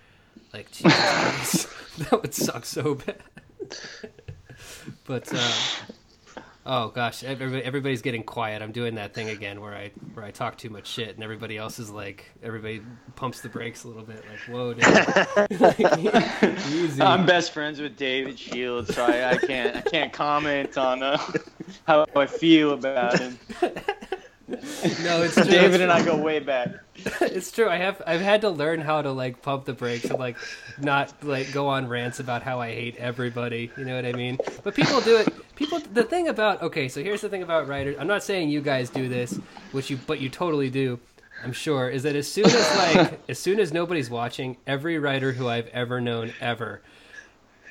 Like, 0.52 0.70
Jesus 0.72 1.64
that 1.98 2.22
would 2.22 2.34
suck 2.34 2.64
so 2.64 2.94
bad. 2.94 3.16
but 5.04 5.32
uh, 5.32 5.52
oh 6.66 6.88
gosh, 6.88 7.24
everybody, 7.24 7.62
everybody's 7.62 8.02
getting 8.02 8.22
quiet. 8.22 8.62
I'm 8.62 8.72
doing 8.72 8.94
that 8.96 9.14
thing 9.14 9.28
again 9.28 9.60
where 9.60 9.74
I 9.74 9.90
where 10.14 10.24
I 10.24 10.30
talk 10.30 10.56
too 10.56 10.70
much 10.70 10.86
shit, 10.86 11.14
and 11.14 11.22
everybody 11.22 11.56
else 11.56 11.78
is 11.78 11.90
like, 11.90 12.30
everybody 12.42 12.82
pumps 13.16 13.40
the 13.40 13.48
brakes 13.48 13.84
a 13.84 13.88
little 13.88 14.04
bit. 14.04 14.24
Like, 14.28 14.40
whoa, 14.54 14.74
dude, 14.74 15.60
Like. 16.98 17.00
I'm 17.00 17.26
best 17.26 17.52
friends 17.52 17.80
with 17.80 17.96
David 17.96 18.38
Shields, 18.38 18.94
so 18.94 19.04
I, 19.04 19.30
I 19.30 19.36
can't 19.36 19.76
I 19.76 19.80
can't 19.82 20.12
comment 20.12 20.76
on 20.78 21.02
uh, 21.02 21.18
how 21.86 22.06
I 22.14 22.26
feel 22.26 22.72
about 22.72 23.18
him. 23.18 23.38
No, 25.02 25.22
it's. 25.22 25.34
David 25.34 25.80
and 25.80 25.90
I 25.90 26.04
go 26.04 26.16
way 26.16 26.38
back. 26.38 26.70
it's 27.20 27.50
true. 27.50 27.68
I 27.68 27.76
have 27.76 28.00
I've 28.07 28.20
had 28.20 28.42
to 28.42 28.50
learn 28.50 28.80
how 28.80 29.03
to 29.03 29.11
like 29.12 29.42
pump 29.42 29.64
the 29.64 29.72
brakes 29.72 30.05
and 30.05 30.18
like 30.18 30.36
not 30.78 31.12
like 31.22 31.53
go 31.53 31.68
on 31.68 31.88
rants 31.88 32.20
about 32.20 32.42
how 32.42 32.61
I 32.61 32.72
hate 32.72 32.96
everybody. 32.96 33.70
You 33.76 33.84
know 33.84 33.96
what 33.96 34.07
I 34.07 34.12
mean? 34.12 34.38
But 34.62 34.74
people 34.74 35.00
do 35.00 35.16
it. 35.16 35.28
People. 35.57 35.80
The 35.80 36.05
thing 36.05 36.28
about 36.28 36.62
okay, 36.62 36.88
so 36.88 37.03
here's 37.03 37.20
the 37.20 37.28
thing 37.28 37.42
about 37.42 37.68
writers. 37.68 37.96
I'm 37.98 38.07
not 38.07 38.22
saying 38.22 38.50
you 38.50 38.61
guys 38.61 38.90
do 38.90 39.09
this, 39.09 39.38
which 39.72 39.90
you 39.90 39.98
but 40.07 40.20
you 40.20 40.28
totally 40.28 40.70
do. 40.70 40.98
I'm 41.44 41.53
sure 41.53 41.88
is 41.88 42.05
that 42.05 42.14
as 42.14 42.30
soon 42.30 42.46
as 42.46 42.76
like 42.76 43.20
as 43.28 43.38
soon 43.38 43.59
as 43.59 43.72
nobody's 43.72 44.11
watching, 44.11 44.57
every 44.66 44.98
writer 44.98 45.32
who 45.32 45.48
I've 45.48 45.68
ever 45.68 46.00
known 46.00 46.32
ever 46.40 46.82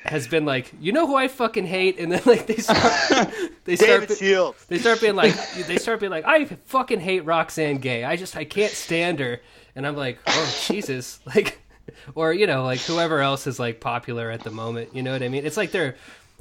has 0.04 0.26
been 0.26 0.44
like, 0.44 0.72
you 0.80 0.92
know 0.92 1.06
who 1.06 1.14
I 1.14 1.28
fucking 1.28 1.66
hate, 1.66 1.98
and 1.98 2.10
then 2.12 2.22
like 2.26 2.46
they 2.46 2.56
start 2.56 3.30
they 3.64 3.76
start 3.76 4.10
Shields. 4.16 4.64
they 4.66 4.78
start 4.78 5.00
being 5.00 5.14
like 5.16 5.34
they 5.66 5.78
start 5.78 6.00
being 6.00 6.10
like 6.10 6.24
I 6.26 6.44
fucking 6.44 7.00
hate 7.00 7.24
Roxane 7.24 7.78
Gay. 7.78 8.04
I 8.04 8.16
just 8.16 8.36
I 8.36 8.44
can't 8.44 8.72
stand 8.72 9.20
her. 9.20 9.40
And 9.74 9.86
I'm 9.86 9.96
like, 9.96 10.18
"Oh, 10.26 10.64
Jesus." 10.66 11.20
Like 11.34 11.58
or 12.14 12.32
you 12.32 12.46
know, 12.46 12.64
like 12.64 12.80
whoever 12.80 13.20
else 13.20 13.46
is 13.46 13.58
like 13.58 13.80
popular 13.80 14.30
at 14.30 14.40
the 14.44 14.50
moment, 14.50 14.94
you 14.94 15.02
know 15.02 15.12
what 15.12 15.22
I 15.22 15.28
mean? 15.28 15.44
It's 15.44 15.56
like 15.56 15.72
they're 15.72 15.96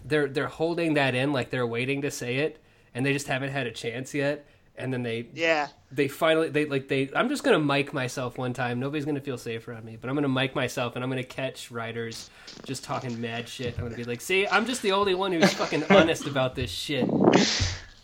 they're 0.05 0.27
they're 0.27 0.47
holding 0.47 0.95
that 0.95 1.15
in 1.15 1.33
like 1.33 1.49
they're 1.49 1.67
waiting 1.67 2.01
to 2.03 2.11
say 2.11 2.37
it 2.37 2.61
and 2.93 3.05
they 3.05 3.13
just 3.13 3.27
haven't 3.27 3.51
had 3.51 3.67
a 3.67 3.71
chance 3.71 4.13
yet. 4.13 4.45
And 4.77 4.91
then 4.91 5.03
they 5.03 5.27
Yeah. 5.33 5.67
they 5.91 6.07
finally 6.07 6.49
they 6.49 6.65
like 6.65 6.87
they 6.87 7.09
I'm 7.15 7.29
just 7.29 7.43
gonna 7.43 7.59
mic 7.59 7.93
myself 7.93 8.37
one 8.37 8.53
time. 8.53 8.79
Nobody's 8.79 9.05
gonna 9.05 9.19
feel 9.21 9.37
safe 9.37 9.67
around 9.67 9.85
me, 9.85 9.97
but 9.99 10.09
I'm 10.09 10.15
gonna 10.15 10.29
mic 10.29 10.55
myself 10.55 10.95
and 10.95 11.03
I'm 11.03 11.09
gonna 11.09 11.23
catch 11.23 11.69
writers 11.71 12.29
just 12.65 12.83
talking 12.83 13.19
mad 13.21 13.47
shit. 13.47 13.75
I'm 13.77 13.83
gonna 13.85 13.95
be 13.95 14.03
like, 14.05 14.21
see, 14.21 14.47
I'm 14.47 14.65
just 14.65 14.81
the 14.81 14.93
only 14.93 15.13
one 15.13 15.31
who's 15.33 15.53
fucking 15.53 15.83
honest 15.89 16.25
about 16.25 16.55
this 16.55 16.71
shit. 16.71 17.07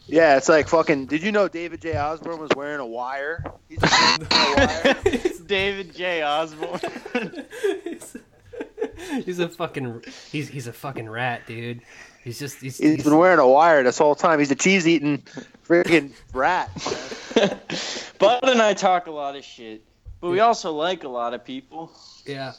Yeah, 0.09 0.38
it's 0.38 0.47
like 0.47 0.68
fucking. 0.70 1.07
Did 1.07 1.22
you 1.22 1.32
know 1.34 1.47
David 1.49 1.82
J. 1.82 1.97
Osborne 1.97 2.39
was 2.39 2.49
wearing 2.55 2.80
a 2.80 2.86
wire? 2.86 3.43
He's 3.68 3.80
wearing 3.82 4.22
a 4.22 4.36
wire. 4.55 4.95
It's 5.05 5.39
David 5.41 5.93
J. 5.95 6.24
Osborne. 6.24 6.80
he's, 7.84 8.15
he's 9.26 9.39
a 9.39 9.49
fucking 9.49 10.03
he's 10.32 10.47
he's 10.49 10.68
a 10.68 10.74
fucking 10.74 11.09
rat, 11.09 11.45
dude. 11.47 11.82
He's 12.28 12.39
just 12.39 12.59
he's, 12.59 12.78
He's 12.78 12.95
he's 12.95 13.03
been 13.05 13.17
wearing 13.17 13.39
a 13.39 13.47
wire 13.47 13.84
this 13.84 13.97
whole 13.97 14.13
time. 14.13 14.39
He's 14.39 14.51
a 14.51 14.55
cheese 14.55 14.86
eating 14.86 15.23
freaking 15.65 16.11
rat. 16.34 16.69
Bud 18.19 18.43
and 18.43 18.61
I 18.61 18.73
talk 18.73 19.07
a 19.07 19.11
lot 19.11 19.38
of 19.38 19.45
shit, 19.45 19.82
but 20.19 20.32
we 20.32 20.41
also 20.41 20.73
like 20.73 21.05
a 21.05 21.07
lot 21.07 21.34
of 21.34 21.45
people. 21.45 21.89
Yeah. 22.25 22.51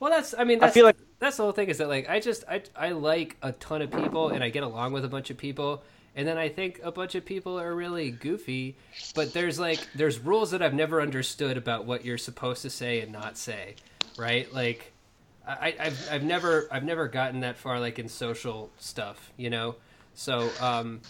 Well, 0.00 0.10
that's. 0.10 0.34
I 0.38 0.44
mean, 0.44 0.64
I 0.64 0.70
feel 0.70 0.86
like- 0.86 0.96
that's 1.18 1.36
the 1.36 1.42
whole 1.42 1.52
thing 1.52 1.68
is 1.68 1.76
that 1.78 1.88
like 1.88 2.08
I 2.08 2.18
just 2.18 2.44
I 2.48 2.62
I 2.74 2.92
like 2.92 3.36
a 3.42 3.52
ton 3.52 3.82
of 3.82 3.90
people 3.90 4.30
and 4.30 4.42
I 4.42 4.48
get 4.48 4.62
along 4.62 4.92
with 4.92 5.04
a 5.04 5.08
bunch 5.08 5.28
of 5.28 5.36
people, 5.36 5.82
and 6.16 6.26
then 6.26 6.38
I 6.38 6.48
think 6.48 6.80
a 6.82 6.90
bunch 6.90 7.14
of 7.14 7.26
people 7.26 7.60
are 7.60 7.74
really 7.74 8.10
goofy, 8.10 8.74
but 9.14 9.34
there's 9.34 9.60
like 9.60 9.86
there's 9.94 10.18
rules 10.18 10.52
that 10.52 10.62
I've 10.62 10.72
never 10.72 11.02
understood 11.02 11.58
about 11.58 11.84
what 11.84 12.06
you're 12.06 12.16
supposed 12.16 12.62
to 12.62 12.70
say 12.70 13.02
and 13.02 13.12
not 13.12 13.36
say, 13.36 13.74
right? 14.16 14.50
Like. 14.50 14.94
I, 15.48 15.74
I've 15.80 16.08
I've 16.12 16.22
never 16.22 16.68
I've 16.70 16.84
never 16.84 17.08
gotten 17.08 17.40
that 17.40 17.56
far 17.56 17.80
like 17.80 17.98
in 17.98 18.08
social 18.08 18.70
stuff, 18.78 19.32
you 19.36 19.50
know. 19.50 19.76
So, 20.14 20.50
um, 20.60 21.00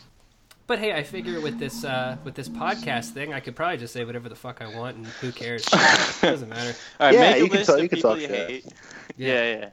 but 0.66 0.78
hey, 0.78 0.93
I 0.93 1.03
figure 1.03 1.41
with 1.41 1.59
this 1.59 1.84
uh, 1.84 2.16
with 2.24 2.34
this 2.34 2.49
podcast 2.49 3.11
thing, 3.11 3.32
I 3.34 3.41
could 3.41 3.57
probably 3.57 3.78
just 3.78 3.93
say 3.93 4.05
whatever 4.05 4.28
the 4.28 4.36
fuck 4.36 4.61
I 4.62 4.74
want, 4.76 4.97
and 4.97 5.07
who 5.07 5.32
cares? 5.32 5.64
Doesn't 6.20 6.49
matter. 6.49 6.74
All 7.01 7.07
right, 7.07 7.14
Yeah, 7.14 7.20
make 7.32 7.36
a 7.36 7.39
you 7.41 7.49
can 7.49 7.57
list 7.59 7.66
talk- 7.68 7.76
of 7.78 7.82
you 7.82 7.89
can 7.89 7.97
people 7.97 8.11
talk 8.12 8.20
you 8.20 8.28
shit. 8.28 8.49
hate. 8.51 8.66
Yeah, 9.16 9.55
yeah. 9.57 9.68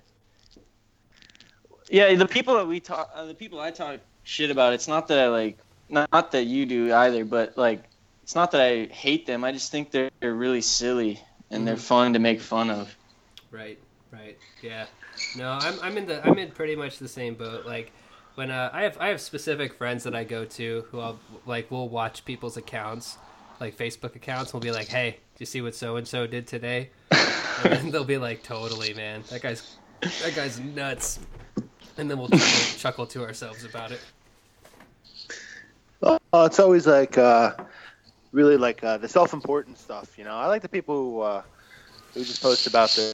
Yeah, 1.89 2.15
the 2.15 2.25
people 2.25 2.55
that 2.55 2.65
we 2.67 2.79
talk, 2.79 3.11
uh, 3.13 3.25
the 3.25 3.35
people 3.35 3.59
I 3.59 3.71
talk 3.71 3.99
shit 4.23 4.49
about. 4.49 4.73
It's 4.73 4.87
not 4.87 5.07
that 5.09 5.19
I 5.19 5.27
like, 5.27 5.59
not, 5.89 6.11
not 6.11 6.31
that 6.31 6.45
you 6.45 6.65
do 6.65 6.91
either, 6.93 7.25
but 7.25 7.57
like, 7.57 7.83
it's 8.23 8.33
not 8.33 8.51
that 8.51 8.61
I 8.61 8.85
hate 8.85 9.27
them. 9.27 9.43
I 9.43 9.51
just 9.51 9.71
think 9.71 9.91
they're, 9.91 10.09
they're 10.19 10.33
really 10.33 10.61
silly 10.61 11.21
and 11.51 11.67
they're 11.67 11.75
Mhm. 11.75 11.79
fun 11.79 12.13
to 12.13 12.19
make 12.19 12.41
fun 12.41 12.71
of. 12.71 12.95
Right, 13.51 13.77
right, 14.11 14.37
yeah. 14.61 14.85
No, 15.37 15.51
I'm 15.51 15.79
I'm 15.81 15.97
in 15.97 16.05
the 16.05 16.25
I'm 16.25 16.37
in 16.37 16.51
pretty 16.51 16.75
much 16.75 16.99
the 16.99 17.07
same 17.07 17.35
boat. 17.35 17.65
Like 17.65 17.91
when 18.35 18.51
uh, 18.51 18.69
I 18.73 18.83
have 18.83 18.97
I 18.99 19.07
have 19.07 19.21
specific 19.21 19.73
friends 19.73 20.03
that 20.03 20.15
I 20.15 20.23
go 20.23 20.45
to 20.45 20.85
who 20.91 20.99
I'll 20.99 21.19
like 21.45 21.71
we'll 21.71 21.89
watch 21.89 22.25
people's 22.25 22.57
accounts, 22.57 23.17
like 23.59 23.77
Facebook 23.77 24.15
accounts. 24.15 24.53
We'll 24.53 24.61
be 24.61 24.71
like, 24.71 24.87
hey, 24.87 25.11
do 25.11 25.39
you 25.39 25.45
see 25.45 25.61
what 25.61 25.75
so 25.75 25.95
and 25.97 26.07
so 26.07 26.27
did 26.27 26.47
today? 26.47 26.89
And 27.11 27.73
then 27.73 27.91
they'll 27.91 28.03
be 28.03 28.17
like, 28.17 28.43
totally, 28.43 28.93
man. 28.93 29.23
That 29.29 29.41
guy's 29.41 29.77
that 30.01 30.35
guy's 30.35 30.59
nuts. 30.59 31.19
And 31.97 32.11
then 32.11 32.17
we'll 32.17 32.27
chuckle, 32.27 32.77
chuckle 32.77 33.05
to 33.07 33.23
ourselves 33.23 33.63
about 33.63 33.91
it. 33.91 34.01
Oh, 36.03 36.45
it's 36.45 36.59
always 36.59 36.85
like 36.85 37.17
uh, 37.17 37.53
really 38.33 38.57
like 38.57 38.83
uh, 38.83 38.97
the 38.97 39.07
self-important 39.07 39.79
stuff. 39.79 40.17
You 40.17 40.25
know, 40.25 40.35
I 40.35 40.47
like 40.47 40.61
the 40.61 40.67
people 40.69 40.95
who 40.95 41.21
uh, 41.21 41.41
who 42.13 42.25
just 42.25 42.41
post 42.41 42.67
about 42.67 42.89
their 42.91 43.13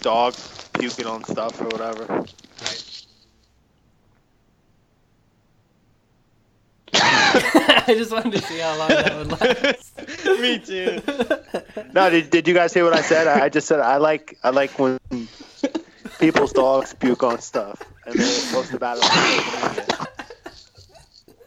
dog 0.00 0.34
puking 0.74 1.06
on 1.06 1.24
stuff 1.24 1.60
or 1.60 1.64
whatever. 1.66 2.24
I 6.94 7.84
just 7.88 8.10
wanted 8.12 8.32
to 8.32 8.42
see 8.42 8.58
how 8.58 8.78
long 8.78 8.88
that 8.88 9.16
would 9.16 9.30
last. 9.32 9.92
Me 10.40 10.58
too. 10.58 11.00
No, 11.92 12.10
did, 12.10 12.30
did 12.30 12.48
you 12.48 12.54
guys 12.54 12.72
hear 12.74 12.84
what 12.84 12.92
I 12.94 13.00
said? 13.00 13.26
I, 13.26 13.44
I 13.44 13.48
just 13.48 13.66
said 13.68 13.80
I 13.80 13.96
like 13.96 14.38
I 14.42 14.50
like 14.50 14.78
when 14.78 14.98
people's 16.18 16.52
dogs 16.52 16.94
puke 16.94 17.22
on 17.22 17.38
stuff 17.40 17.82
and 18.06 18.14
they 18.18 18.40
post 18.52 18.72
about 18.74 18.98
it. 18.98 19.04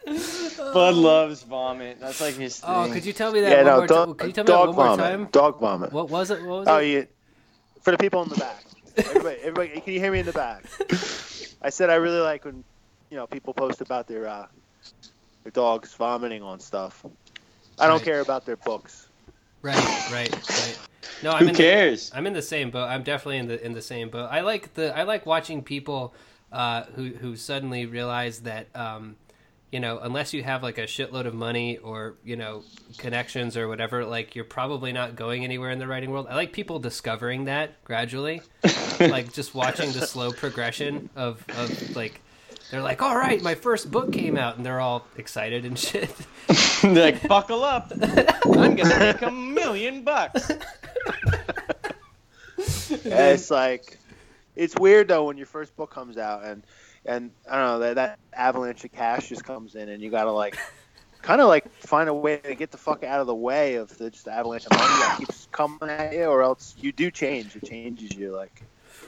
On. 0.07 0.73
Bud 0.73 0.95
loves 0.95 1.43
vomit. 1.43 1.99
That's 1.99 2.21
like 2.21 2.35
his 2.35 2.61
oh, 2.63 2.83
thing. 2.83 2.91
Oh, 2.91 2.93
could 2.93 3.05
you 3.05 3.13
tell 3.13 3.31
me 3.31 3.41
that 3.41 3.51
Yeah, 3.51 3.57
one 3.57 3.65
no, 3.65 3.77
more 3.77 3.87
dog, 3.87 4.07
time? 4.07 4.15
Could 4.15 4.27
you 4.27 4.33
tell 4.33 4.43
me 4.43 4.47
that 4.47 4.53
dog 4.53 4.67
one 4.67 4.75
more 4.75 4.97
vomit. 4.97 5.05
time? 5.05 5.27
Dog 5.31 5.59
vomit. 5.59 5.91
What 5.93 6.09
was 6.09 6.31
it? 6.31 6.41
What 6.41 6.59
was 6.59 6.67
Oh, 6.67 6.77
it? 6.77 6.87
you 6.87 7.07
for 7.89 7.97
the 7.97 8.03
people 8.03 8.21
in 8.21 8.29
the 8.29 8.35
back. 8.37 8.63
Everybody, 9.09 9.37
everybody, 9.41 9.81
can 9.81 9.93
you 9.93 9.99
hear 9.99 10.11
me 10.11 10.19
in 10.19 10.25
the 10.27 10.31
back? 10.33 10.63
I 11.63 11.71
said 11.71 11.89
I 11.89 11.95
really 11.95 12.19
like 12.19 12.45
when 12.45 12.63
you 13.09 13.17
know 13.17 13.25
people 13.25 13.51
post 13.55 13.81
about 13.81 14.07
their 14.07 14.27
uh, 14.27 14.45
their 15.43 15.51
dogs 15.51 15.95
vomiting 15.95 16.43
on 16.43 16.59
stuff. 16.59 17.03
I 17.79 17.87
don't 17.87 17.97
Right. 17.97 18.03
care 18.03 18.19
about 18.19 18.45
their 18.45 18.57
books. 18.57 19.09
Right, 19.63 19.91
right, 20.07 20.35
right. 20.55 20.77
No, 21.23 21.31
I'm 21.31 21.45
Who 21.45 21.49
in 21.49 21.57
cares? 21.57 22.11
The, 22.11 22.17
I'm 22.17 22.27
in 22.27 22.33
the 22.33 22.43
same 22.43 22.69
boat. 22.69 22.85
I'm 22.87 23.01
definitely 23.03 23.37
in 23.39 23.47
the 23.47 23.65
in 23.65 23.73
the 23.73 23.81
same 23.81 24.09
boat. 24.09 24.29
I 24.31 24.41
like 24.41 24.75
the 24.75 24.95
I 24.95 25.03
like 25.03 25.25
watching 25.25 25.63
people 25.63 26.13
uh, 26.51 26.83
who 26.95 27.09
who 27.09 27.35
suddenly 27.35 27.87
realize 27.87 28.41
that 28.41 28.67
um, 28.75 29.15
you 29.71 29.79
know 29.79 29.99
unless 29.99 30.33
you 30.33 30.43
have 30.43 30.63
like 30.63 30.77
a 30.77 30.83
shitload 30.83 31.25
of 31.25 31.33
money 31.33 31.77
or 31.77 32.15
you 32.23 32.35
know 32.35 32.63
connections 32.97 33.57
or 33.57 33.67
whatever, 33.67 34.05
like 34.05 34.35
you're 34.35 34.45
probably 34.45 34.91
not 34.91 35.15
going 35.15 35.43
anywhere 35.43 35.71
in 35.71 35.79
the 35.79 35.87
writing 35.87 36.11
world. 36.11 36.27
I 36.29 36.35
like 36.35 36.53
people 36.53 36.79
discovering 36.79 37.45
that 37.45 37.83
gradually, 37.83 38.41
like 38.99 39.33
just 39.33 39.53
watching 39.53 39.91
the 39.91 40.05
slow 40.05 40.31
progression 40.31 41.09
of 41.15 41.43
of 41.57 41.95
like. 41.95 42.21
They're 42.71 42.83
like, 42.83 43.01
all 43.01 43.17
right, 43.17 43.41
my 43.41 43.55
first 43.55 43.89
book 43.89 44.13
came 44.13 44.37
out, 44.37 44.57
and 44.57 44.63
they're 44.63 44.79
all 44.79 45.07
excited 45.17 45.65
and 45.65 45.77
shit. 45.77 46.15
They're 46.83 47.13
like, 47.13 47.27
buckle 47.27 47.63
up. 47.63 47.91
I'm 48.45 48.75
gonna 48.75 48.99
make 48.99 49.23
a 49.23 49.31
million 49.31 50.03
bucks. 50.03 50.51
Yeah, 52.89 53.29
it's 53.33 53.49
like 53.49 53.97
it's 54.55 54.77
weird 54.77 55.07
though 55.07 55.25
when 55.25 55.37
your 55.37 55.45
first 55.45 55.75
book 55.75 55.91
comes 55.91 56.17
out 56.17 56.43
and 56.43 56.63
and 57.05 57.31
I 57.49 57.57
don't 57.57 57.65
know 57.65 57.79
that 57.79 57.95
that 57.95 58.19
avalanche 58.33 58.83
of 58.83 58.91
cash 58.91 59.29
just 59.29 59.43
comes 59.43 59.75
in 59.75 59.89
and 59.89 60.01
you 60.01 60.09
gotta 60.09 60.31
like 60.31 60.57
kind 61.21 61.41
of 61.41 61.47
like 61.47 61.71
find 61.73 62.09
a 62.09 62.13
way 62.13 62.37
to 62.37 62.55
get 62.55 62.71
the 62.71 62.77
fuck 62.77 63.03
out 63.03 63.19
of 63.21 63.27
the 63.27 63.35
way 63.35 63.75
of 63.75 63.95
the 63.97 64.09
just 64.09 64.25
the 64.25 64.33
avalanche 64.33 64.65
of 64.65 64.71
money 64.77 64.99
that 64.99 65.17
keeps 65.17 65.47
coming 65.51 65.89
at 65.89 66.13
you 66.13 66.25
or 66.25 66.41
else 66.41 66.75
you 66.77 66.91
do 66.91 67.11
change 67.11 67.55
it 67.55 67.65
changes 67.65 68.15
you 68.15 68.35
like 68.35 68.63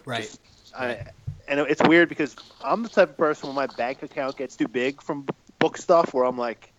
right. 0.05 0.37
I, 0.77 1.03
and 1.47 1.59
it's 1.59 1.81
weird 1.83 2.09
because 2.09 2.35
I'm 2.63 2.83
the 2.83 2.89
type 2.89 3.09
of 3.09 3.17
person 3.17 3.47
when 3.47 3.55
my 3.55 3.67
bank 3.67 4.03
account 4.03 4.37
gets 4.37 4.55
too 4.55 4.67
big 4.67 5.01
from 5.01 5.25
book 5.59 5.77
stuff 5.77 6.13
where 6.13 6.25
I'm 6.25 6.37
like 6.37 6.73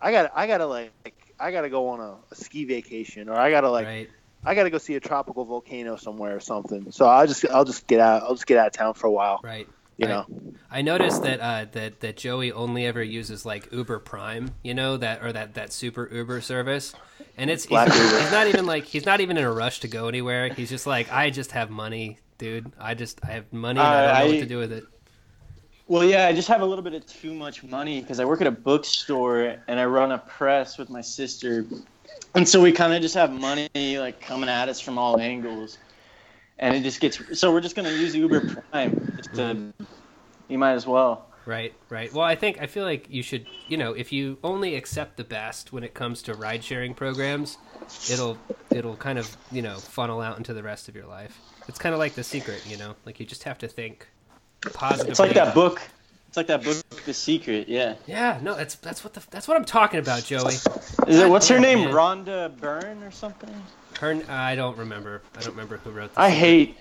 I 0.00 0.12
got 0.12 0.32
I 0.34 0.46
gotta 0.46 0.66
like 0.66 0.92
I 1.38 1.50
gotta 1.52 1.68
go 1.68 1.88
on 1.88 2.00
a, 2.00 2.18
a 2.30 2.34
ski 2.34 2.64
vacation 2.64 3.28
or 3.28 3.34
I 3.34 3.50
gotta 3.50 3.70
like 3.70 3.86
right. 3.86 4.10
I 4.44 4.54
got 4.54 4.64
to 4.64 4.70
go 4.70 4.78
see 4.78 4.94
a 4.94 5.00
tropical 5.00 5.44
volcano 5.44 5.96
somewhere 5.96 6.34
or 6.34 6.40
something. 6.40 6.90
So 6.92 7.06
I'll 7.06 7.26
just 7.26 7.44
I'll 7.50 7.64
just 7.64 7.86
get 7.86 8.00
out. 8.00 8.22
I'll 8.22 8.34
just 8.34 8.46
get 8.46 8.58
out 8.58 8.68
of 8.68 8.72
town 8.72 8.94
for 8.94 9.06
a 9.06 9.12
while. 9.12 9.40
Right. 9.42 9.68
You 9.96 10.08
know. 10.08 10.26
I 10.70 10.82
noticed 10.82 11.22
that 11.24 11.40
uh, 11.40 11.66
that 11.72 12.00
that 12.00 12.16
Joey 12.16 12.52
only 12.52 12.86
ever 12.86 13.02
uses 13.02 13.44
like 13.44 13.70
Uber 13.72 13.98
Prime, 13.98 14.54
you 14.62 14.72
know 14.72 14.96
that 14.96 15.22
or 15.22 15.32
that 15.32 15.54
that 15.54 15.72
super 15.72 16.08
Uber 16.12 16.40
service, 16.40 16.94
and 17.36 17.50
it's 17.50 17.64
he's, 17.64 17.82
he's 17.82 18.32
not 18.32 18.46
even 18.46 18.66
like 18.66 18.84
he's 18.84 19.04
not 19.04 19.20
even 19.20 19.36
in 19.36 19.44
a 19.44 19.52
rush 19.52 19.80
to 19.80 19.88
go 19.88 20.08
anywhere. 20.08 20.48
He's 20.48 20.70
just 20.70 20.86
like 20.86 21.12
I 21.12 21.30
just 21.30 21.52
have 21.52 21.70
money, 21.70 22.18
dude. 22.38 22.72
I 22.78 22.94
just 22.94 23.20
I 23.24 23.32
have 23.32 23.52
money 23.52 23.80
and 23.80 23.88
I 23.88 24.22
don't 24.22 24.28
know 24.28 24.34
Uh, 24.34 24.34
what 24.34 24.40
to 24.40 24.46
do 24.46 24.58
with 24.58 24.72
it. 24.72 24.84
Well, 25.88 26.04
yeah, 26.04 26.28
I 26.28 26.32
just 26.32 26.46
have 26.46 26.60
a 26.60 26.64
little 26.64 26.84
bit 26.84 26.94
of 26.94 27.04
too 27.04 27.34
much 27.34 27.64
money 27.64 28.00
because 28.00 28.20
I 28.20 28.24
work 28.24 28.40
at 28.40 28.46
a 28.46 28.52
bookstore 28.52 29.56
and 29.66 29.80
I 29.80 29.84
run 29.86 30.12
a 30.12 30.18
press 30.18 30.78
with 30.78 30.88
my 30.88 31.00
sister, 31.00 31.66
and 32.36 32.48
so 32.48 32.62
we 32.62 32.70
kind 32.70 32.94
of 32.94 33.02
just 33.02 33.14
have 33.16 33.32
money 33.32 33.68
like 33.74 34.20
coming 34.20 34.48
at 34.48 34.68
us 34.68 34.80
from 34.80 34.98
all 34.98 35.18
angles, 35.18 35.78
and 36.60 36.76
it 36.76 36.82
just 36.82 37.00
gets. 37.00 37.38
So 37.38 37.52
we're 37.52 37.60
just 37.60 37.74
gonna 37.74 37.90
use 37.90 38.14
Uber 38.14 38.62
Prime. 38.70 39.12
Just 39.16 39.34
to, 39.34 39.72
you 40.48 40.58
might 40.58 40.72
as 40.72 40.86
well. 40.86 41.26
Right, 41.46 41.74
right. 41.88 42.12
Well, 42.12 42.24
I 42.24 42.36
think 42.36 42.60
I 42.60 42.66
feel 42.66 42.84
like 42.84 43.06
you 43.10 43.22
should, 43.22 43.46
you 43.66 43.76
know, 43.76 43.92
if 43.92 44.12
you 44.12 44.38
only 44.44 44.76
accept 44.76 45.16
the 45.16 45.24
best 45.24 45.72
when 45.72 45.82
it 45.82 45.94
comes 45.94 46.22
to 46.22 46.34
ride 46.34 46.62
sharing 46.62 46.94
programs, 46.94 47.58
it'll 48.10 48.36
it'll 48.70 48.96
kind 48.96 49.18
of, 49.18 49.36
you 49.50 49.62
know, 49.62 49.76
funnel 49.76 50.20
out 50.20 50.36
into 50.36 50.52
the 50.52 50.62
rest 50.62 50.88
of 50.88 50.94
your 50.94 51.06
life. 51.06 51.40
It's 51.66 51.78
kind 51.78 51.94
of 51.94 51.98
like 51.98 52.14
the 52.14 52.22
secret, 52.22 52.64
you 52.68 52.76
know, 52.76 52.94
like 53.06 53.18
you 53.18 53.26
just 53.26 53.44
have 53.44 53.58
to 53.58 53.68
think 53.68 54.06
positively. 54.74 55.10
It's 55.10 55.20
like 55.20 55.34
that 55.34 55.54
book. 55.54 55.80
It's 56.28 56.36
like 56.36 56.46
that 56.46 56.62
book, 56.62 56.76
The 57.06 57.12
Secret. 57.12 57.68
Yeah. 57.68 57.96
Yeah, 58.06 58.38
no, 58.40 58.54
that's 58.54 58.76
that's 58.76 59.02
what 59.02 59.14
the 59.14 59.22
that's 59.32 59.48
what 59.48 59.56
I'm 59.56 59.64
talking 59.64 59.98
about, 59.98 60.22
Joey. 60.22 60.54
Is 61.08 61.18
it 61.18 61.28
what's 61.28 61.48
her 61.48 61.58
name? 61.58 61.80
man. 61.80 61.92
Rhonda 61.92 62.56
Byrne 62.56 63.02
or 63.02 63.10
something? 63.10 63.52
Her, 64.00 64.20
I 64.28 64.54
don't 64.54 64.76
remember. 64.78 65.22
I 65.36 65.40
don't 65.40 65.50
remember 65.52 65.76
who 65.78 65.90
wrote. 65.90 66.14
The 66.14 66.20
I 66.20 66.30
secret. 66.30 66.40
hate. 66.40 66.76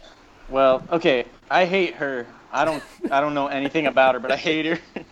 Well, 0.50 0.84
okay, 0.92 1.26
I 1.52 1.66
hate 1.66 1.96
her. 1.96 2.26
I 2.52 2.66
don't. 2.66 2.82
I 3.12 3.20
don't 3.20 3.34
know 3.34 3.48
anything 3.48 3.88
about 3.88 4.16
her, 4.16 4.20
but 4.20 4.32
I 4.32 4.38
hate 4.38 4.66
her. 4.66 4.80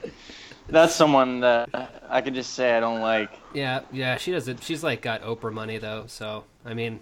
That's 0.69 0.93
someone 0.95 1.41
that 1.41 2.03
I 2.09 2.21
could 2.21 2.33
just 2.33 2.53
say 2.53 2.75
I 2.75 2.79
don't 2.79 3.01
like. 3.01 3.29
Yeah, 3.53 3.81
yeah, 3.91 4.17
she 4.17 4.31
doesn't. 4.31 4.63
She's 4.63 4.83
like 4.83 5.01
got 5.01 5.21
Oprah 5.21 5.53
money 5.53 5.77
though, 5.77 6.05
so 6.07 6.43
I 6.65 6.73
mean, 6.73 6.99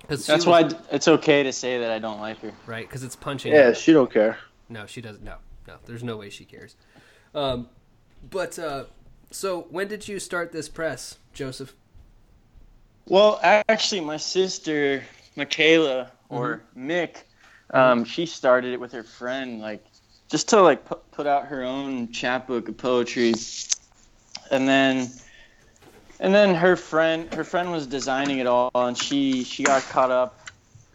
because 0.00 0.26
That's 0.26 0.46
why 0.46 0.70
it's 0.90 1.08
okay 1.08 1.42
to 1.42 1.52
say 1.52 1.78
that 1.78 1.90
I 1.90 1.98
don't 1.98 2.20
like 2.20 2.38
her. 2.40 2.52
right? 2.66 2.86
Because 2.86 3.04
it's 3.04 3.16
punching. 3.16 3.52
Yeah, 3.52 3.72
she 3.72 3.92
don't 3.92 4.10
care. 4.12 4.38
No, 4.68 4.86
she 4.86 5.00
doesn't. 5.00 5.22
No, 5.22 5.36
no. 5.68 5.76
There's 5.86 6.02
no 6.02 6.16
way 6.16 6.30
she 6.30 6.44
cares. 6.44 6.76
Um, 7.34 7.68
but 8.30 8.58
uh, 8.58 8.84
so 9.30 9.66
when 9.70 9.88
did 9.88 10.08
you 10.08 10.18
start 10.18 10.52
this 10.52 10.68
press, 10.68 11.18
Joseph? 11.32 11.74
Well, 13.06 13.38
actually, 13.42 14.00
my 14.00 14.16
sister 14.16 15.04
Michaela 15.36 16.10
or 16.28 16.62
Mick, 16.76 17.16
um, 17.72 18.04
she 18.04 18.26
started 18.26 18.72
it 18.72 18.80
with 18.80 18.92
her 18.92 19.02
friend, 19.02 19.60
like 19.60 19.84
just 20.30 20.48
to 20.50 20.62
like 20.62 20.86
pu- 20.86 21.00
put 21.12 21.26
out 21.26 21.46
her 21.46 21.62
own 21.62 22.12
chapbook 22.12 22.68
of 22.68 22.78
poetry, 22.78 23.34
and 24.50 24.66
then 24.66 25.10
and 26.20 26.34
then 26.34 26.54
her 26.54 26.76
friend 26.76 27.32
her 27.34 27.44
friend 27.44 27.70
was 27.70 27.86
designing 27.86 28.38
it 28.38 28.46
all, 28.46 28.70
and 28.74 28.96
she 28.96 29.44
she 29.44 29.64
got 29.64 29.82
caught 29.82 30.10
up 30.10 30.38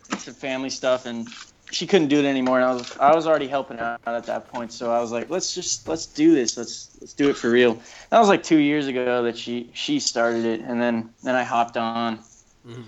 in 0.09 0.17
some 0.17 0.33
family 0.33 0.69
stuff, 0.69 1.05
and 1.05 1.27
she 1.71 1.87
couldn't 1.87 2.07
do 2.07 2.19
it 2.19 2.25
anymore. 2.25 2.59
And 2.59 2.65
I 2.65 2.73
was 2.73 2.97
I 2.97 3.15
was 3.15 3.27
already 3.27 3.47
helping 3.47 3.79
out 3.79 3.99
at 4.05 4.25
that 4.25 4.47
point, 4.49 4.71
so 4.73 4.91
I 4.91 4.99
was 4.99 5.11
like, 5.11 5.29
let's 5.29 5.53
just 5.53 5.87
let's 5.87 6.05
do 6.07 6.33
this, 6.33 6.57
let's 6.57 6.89
let's 6.99 7.13
do 7.13 7.29
it 7.29 7.37
for 7.37 7.49
real. 7.49 7.79
That 8.09 8.19
was 8.19 8.27
like 8.29 8.43
two 8.43 8.57
years 8.57 8.87
ago 8.87 9.23
that 9.23 9.37
she 9.37 9.71
she 9.73 9.99
started 9.99 10.45
it, 10.45 10.61
and 10.61 10.81
then 10.81 11.09
then 11.23 11.35
I 11.35 11.43
hopped 11.43 11.77
on. 11.77 12.19
Mhm. 12.67 12.83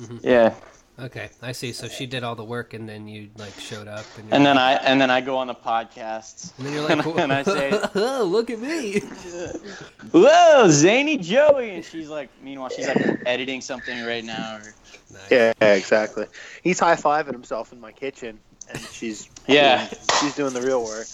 Mhm. 0.00 0.20
Yeah, 0.22 0.54
Okay, 0.98 1.28
I 1.42 1.52
see. 1.52 1.72
So 1.72 1.88
she 1.88 2.06
did 2.06 2.22
all 2.24 2.34
the 2.34 2.44
work, 2.44 2.72
and 2.72 2.88
then 2.88 3.06
you 3.06 3.28
like 3.36 3.52
showed 3.60 3.86
up, 3.86 4.06
and, 4.16 4.32
and 4.32 4.46
then 4.46 4.56
like- 4.56 4.80
I 4.80 4.84
and 4.84 4.98
then 4.98 5.10
I 5.10 5.20
go 5.20 5.36
on 5.36 5.46
the 5.46 5.54
podcasts. 5.54 6.56
and 6.56 6.66
then 6.66 6.72
you're 6.72 6.88
like, 6.88 7.04
and 7.18 7.32
I 7.32 7.42
say, 7.42 7.70
"Oh, 7.94 8.24
look 8.24 8.48
at 8.48 8.58
me." 8.58 9.00
"Whoa, 10.12 10.68
zany 10.70 11.18
Joey!" 11.18 11.74
And 11.74 11.84
she's 11.84 12.08
like, 12.08 12.30
meanwhile, 12.42 12.70
she's 12.70 12.86
like 12.88 13.20
editing 13.26 13.60
something 13.60 14.04
right 14.06 14.24
now. 14.24 14.56
Or, 14.56 14.74
Nice. 15.12 15.30
Yeah, 15.30 15.52
exactly. 15.74 16.26
He's 16.62 16.80
high 16.80 16.96
fiving 16.96 17.32
himself 17.32 17.72
in 17.72 17.80
my 17.80 17.92
kitchen, 17.92 18.40
and 18.70 18.80
she's 18.80 19.28
Yeah. 19.46 19.86
doing, 19.86 20.00
she's 20.20 20.34
doing 20.34 20.52
the 20.54 20.62
real 20.62 20.82
work. 20.82 21.06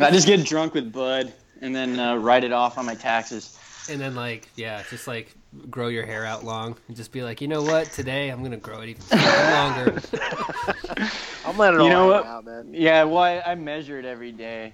I 0.00 0.10
just 0.10 0.26
get 0.26 0.44
drunk 0.44 0.74
with 0.74 0.92
Bud 0.92 1.32
and 1.60 1.74
then 1.76 1.98
uh, 2.00 2.16
write 2.16 2.44
it 2.44 2.52
off 2.52 2.78
on 2.78 2.86
my 2.86 2.94
taxes. 2.94 3.58
And 3.90 4.00
then 4.00 4.14
like, 4.14 4.48
yeah, 4.56 4.82
just 4.90 5.06
like 5.06 5.34
grow 5.68 5.88
your 5.88 6.06
hair 6.06 6.24
out 6.24 6.44
long, 6.44 6.76
and 6.88 6.96
just 6.96 7.12
be 7.12 7.22
like, 7.22 7.40
you 7.40 7.48
know 7.48 7.62
what? 7.62 7.90
Today 7.92 8.28
I'm 8.28 8.42
gonna 8.42 8.56
grow 8.56 8.80
it 8.80 8.90
even 8.90 9.02
longer. 9.18 10.00
I'm 11.44 11.56
letting 11.58 11.80
it 11.80 11.84
You 11.84 11.88
all 11.88 11.88
know 11.90 12.06
what? 12.08 12.26
out, 12.26 12.44
man. 12.44 12.72
Yeah, 12.72 13.04
well, 13.04 13.18
I, 13.22 13.40
I 13.40 13.54
measure 13.54 13.98
it 13.98 14.04
every 14.04 14.32
day. 14.32 14.72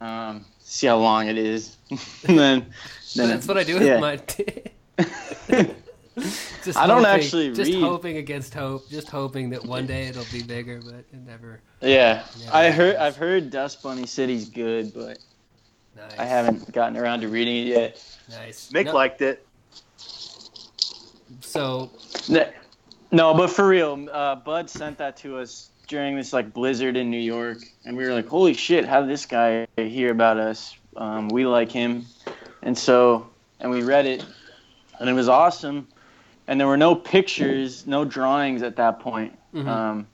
Um, 0.00 0.46
see 0.60 0.86
how 0.86 0.96
long 0.98 1.26
it 1.28 1.36
is. 1.36 1.76
and 1.90 2.38
then, 2.38 2.66
then 3.16 3.28
That's 3.28 3.46
what 3.46 3.58
I 3.58 3.64
do 3.64 3.74
with 3.74 3.82
yeah. 3.82 3.98
my. 3.98 4.16
just 6.64 6.78
I 6.78 6.86
don't 6.86 7.04
hoping- 7.04 7.06
actually 7.06 7.54
just 7.54 7.70
read. 7.70 7.82
hoping 7.82 8.16
against 8.16 8.54
hope, 8.54 8.88
just 8.88 9.08
hoping 9.08 9.50
that 9.50 9.64
one 9.64 9.86
day 9.86 10.06
it'll 10.06 10.24
be 10.32 10.42
bigger, 10.42 10.80
but 10.82 10.94
it 10.94 11.14
never. 11.26 11.60
Yeah, 11.82 12.24
never 12.40 12.56
I 12.56 12.70
heard. 12.70 12.96
I've 12.96 13.16
heard 13.16 13.50
Dust 13.50 13.82
Bunny 13.82 14.06
City's 14.06 14.48
good, 14.48 14.94
but 14.94 15.18
Nice. 15.98 16.18
I 16.18 16.24
haven't 16.24 16.72
gotten 16.72 16.96
around 16.96 17.20
to 17.20 17.28
reading 17.28 17.56
it 17.56 17.66
yet. 17.66 18.18
Nice. 18.30 18.70
Mick 18.72 18.86
no, 18.86 18.94
liked 18.94 19.20
it. 19.20 19.46
So 21.40 21.90
No, 23.10 23.34
but 23.34 23.48
for 23.48 23.66
real, 23.66 24.06
uh, 24.12 24.36
Bud 24.36 24.68
sent 24.68 24.98
that 24.98 25.16
to 25.18 25.38
us 25.38 25.70
during 25.86 26.16
this 26.16 26.32
like 26.32 26.52
blizzard 26.52 26.96
in 26.96 27.10
New 27.10 27.20
York, 27.20 27.58
and 27.84 27.96
we 27.96 28.04
were 28.04 28.12
like, 28.12 28.28
"Holy 28.28 28.52
shit! 28.54 28.84
How 28.84 29.00
did 29.00 29.08
this 29.08 29.24
guy 29.24 29.66
hear 29.76 30.10
about 30.10 30.38
us? 30.38 30.76
Um, 30.96 31.28
we 31.28 31.46
like 31.46 31.72
him," 31.72 32.04
and 32.62 32.76
so 32.76 33.26
and 33.60 33.70
we 33.70 33.82
read 33.82 34.06
it, 34.06 34.24
and 35.00 35.08
it 35.08 35.14
was 35.14 35.28
awesome. 35.28 35.88
And 36.46 36.58
there 36.60 36.66
were 36.66 36.76
no 36.76 36.94
pictures, 36.94 37.86
no 37.86 38.04
drawings 38.04 38.62
at 38.62 38.76
that 38.76 39.00
point. 39.00 39.36
Mhm. 39.54 39.66
Um, 39.66 40.06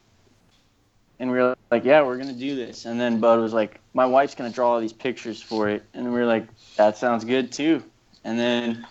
and 1.18 1.30
we 1.30 1.38
were 1.38 1.56
like, 1.70 1.84
"Yeah, 1.84 2.02
we're 2.02 2.16
gonna 2.16 2.32
do 2.32 2.54
this." 2.56 2.86
And 2.86 3.00
then 3.00 3.18
Bud 3.18 3.40
was 3.40 3.52
like, 3.52 3.80
"My 3.92 4.06
wife's 4.06 4.34
gonna 4.34 4.50
draw 4.50 4.72
all 4.74 4.80
these 4.80 4.92
pictures 4.92 5.42
for 5.42 5.68
it," 5.68 5.84
and 5.94 6.04
we 6.04 6.10
were 6.10 6.26
like, 6.26 6.46
"That 6.76 6.96
sounds 6.96 7.24
good 7.24 7.50
too." 7.52 7.82
And 8.24 8.38
then 8.38 8.86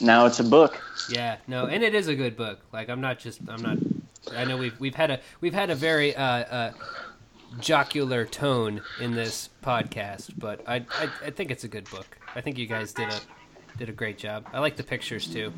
now 0.00 0.26
it's 0.26 0.40
a 0.40 0.44
book. 0.44 0.82
Yeah, 1.08 1.36
no, 1.46 1.66
and 1.66 1.82
it 1.82 1.94
is 1.94 2.08
a 2.08 2.14
good 2.14 2.36
book. 2.36 2.60
Like 2.72 2.88
I'm 2.88 3.00
not 3.00 3.18
just 3.18 3.40
I'm 3.48 3.62
not. 3.62 3.78
I 4.36 4.44
know 4.44 4.56
we've 4.56 4.78
we've 4.78 4.94
had 4.94 5.10
a 5.10 5.20
we've 5.40 5.54
had 5.54 5.70
a 5.70 5.74
very 5.74 6.14
uh, 6.14 6.24
uh, 6.24 6.72
jocular 7.60 8.24
tone 8.24 8.82
in 9.00 9.14
this 9.14 9.48
podcast, 9.62 10.32
but 10.38 10.62
I, 10.66 10.76
I 10.76 11.08
I 11.24 11.30
think 11.30 11.50
it's 11.50 11.64
a 11.64 11.68
good 11.68 11.88
book. 11.90 12.18
I 12.34 12.40
think 12.40 12.58
you 12.58 12.66
guys 12.66 12.92
did 12.92 13.08
a 13.08 13.20
did 13.78 13.88
a 13.88 13.92
great 13.92 14.18
job. 14.18 14.46
I 14.52 14.60
like 14.60 14.76
the 14.76 14.82
pictures 14.82 15.26
too. 15.26 15.52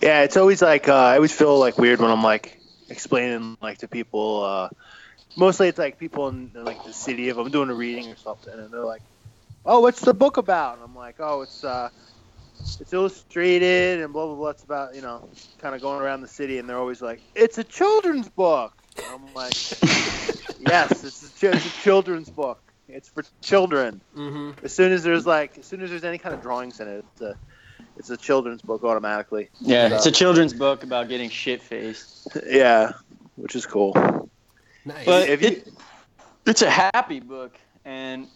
Yeah, 0.00 0.22
it's 0.22 0.36
always 0.36 0.62
like 0.62 0.88
uh, 0.88 0.94
I 0.94 1.16
always 1.16 1.32
feel 1.32 1.58
like 1.58 1.78
weird 1.78 2.00
when 2.00 2.10
I'm 2.10 2.22
like 2.22 2.60
explaining 2.88 3.56
like 3.60 3.78
to 3.78 3.88
people. 3.88 4.42
Uh, 4.42 4.68
mostly 5.36 5.68
it's 5.68 5.78
like 5.78 5.98
people 5.98 6.28
in, 6.28 6.50
in 6.54 6.64
like 6.64 6.84
the 6.84 6.92
city 6.92 7.28
if 7.28 7.36
I'm 7.36 7.50
doing 7.50 7.70
a 7.70 7.74
reading 7.74 8.10
or 8.10 8.16
something, 8.16 8.52
and 8.52 8.70
they're 8.70 8.84
like, 8.84 9.02
"Oh, 9.64 9.80
what's 9.80 10.00
the 10.00 10.14
book 10.14 10.36
about?" 10.36 10.76
And 10.76 10.84
I'm 10.84 10.96
like, 10.96 11.16
"Oh, 11.20 11.42
it's 11.42 11.62
uh, 11.62 11.90
it's 12.80 12.92
illustrated 12.92 14.00
and 14.00 14.12
blah 14.12 14.26
blah 14.26 14.34
blah. 14.36 14.48
It's 14.50 14.62
about 14.64 14.94
you 14.94 15.02
know 15.02 15.28
kind 15.58 15.74
of 15.74 15.80
going 15.80 16.00
around 16.02 16.20
the 16.22 16.28
city." 16.28 16.58
And 16.58 16.68
they're 16.68 16.78
always 16.78 17.02
like, 17.02 17.20
"It's 17.34 17.58
a 17.58 17.64
children's 17.64 18.28
book." 18.28 18.72
And 18.96 19.06
I'm 19.14 19.34
like, 19.34 19.52
"Yes, 20.60 21.04
it's 21.04 21.22
a, 21.22 21.28
ch- 21.38 21.54
it's 21.56 21.66
a 21.66 21.80
children's 21.82 22.30
book. 22.30 22.60
It's 22.88 23.08
for 23.08 23.22
children." 23.40 24.00
Mm-hmm. 24.16 24.64
As 24.64 24.72
soon 24.74 24.92
as 24.92 25.02
there's 25.02 25.26
like, 25.26 25.58
as 25.58 25.66
soon 25.66 25.82
as 25.82 25.90
there's 25.90 26.04
any 26.04 26.18
kind 26.18 26.34
of 26.34 26.42
drawings 26.42 26.80
in 26.80 26.88
it, 26.88 27.04
it's 27.12 27.20
a, 27.22 27.36
it's 27.96 28.10
a 28.10 28.16
children's 28.16 28.62
book 28.62 28.84
automatically. 28.84 29.48
Yeah, 29.60 29.88
So- 29.88 29.94
it's 29.96 30.06
a 30.06 30.12
children's 30.12 30.52
book 30.52 30.82
about 30.82 31.08
getting 31.08 31.30
shit 31.30 31.62
faced. 31.62 32.28
Yeah, 32.46 32.92
which 33.36 33.56
is 33.56 33.66
cool. 33.66 33.92
Nice. 34.84 35.04
But 35.06 35.28
If 35.28 35.42
you- 35.42 35.48
it, 35.48 35.68
it's 36.46 36.62
a 36.62 36.70
happy 36.70 37.20
book, 37.20 37.56
and 37.84 38.26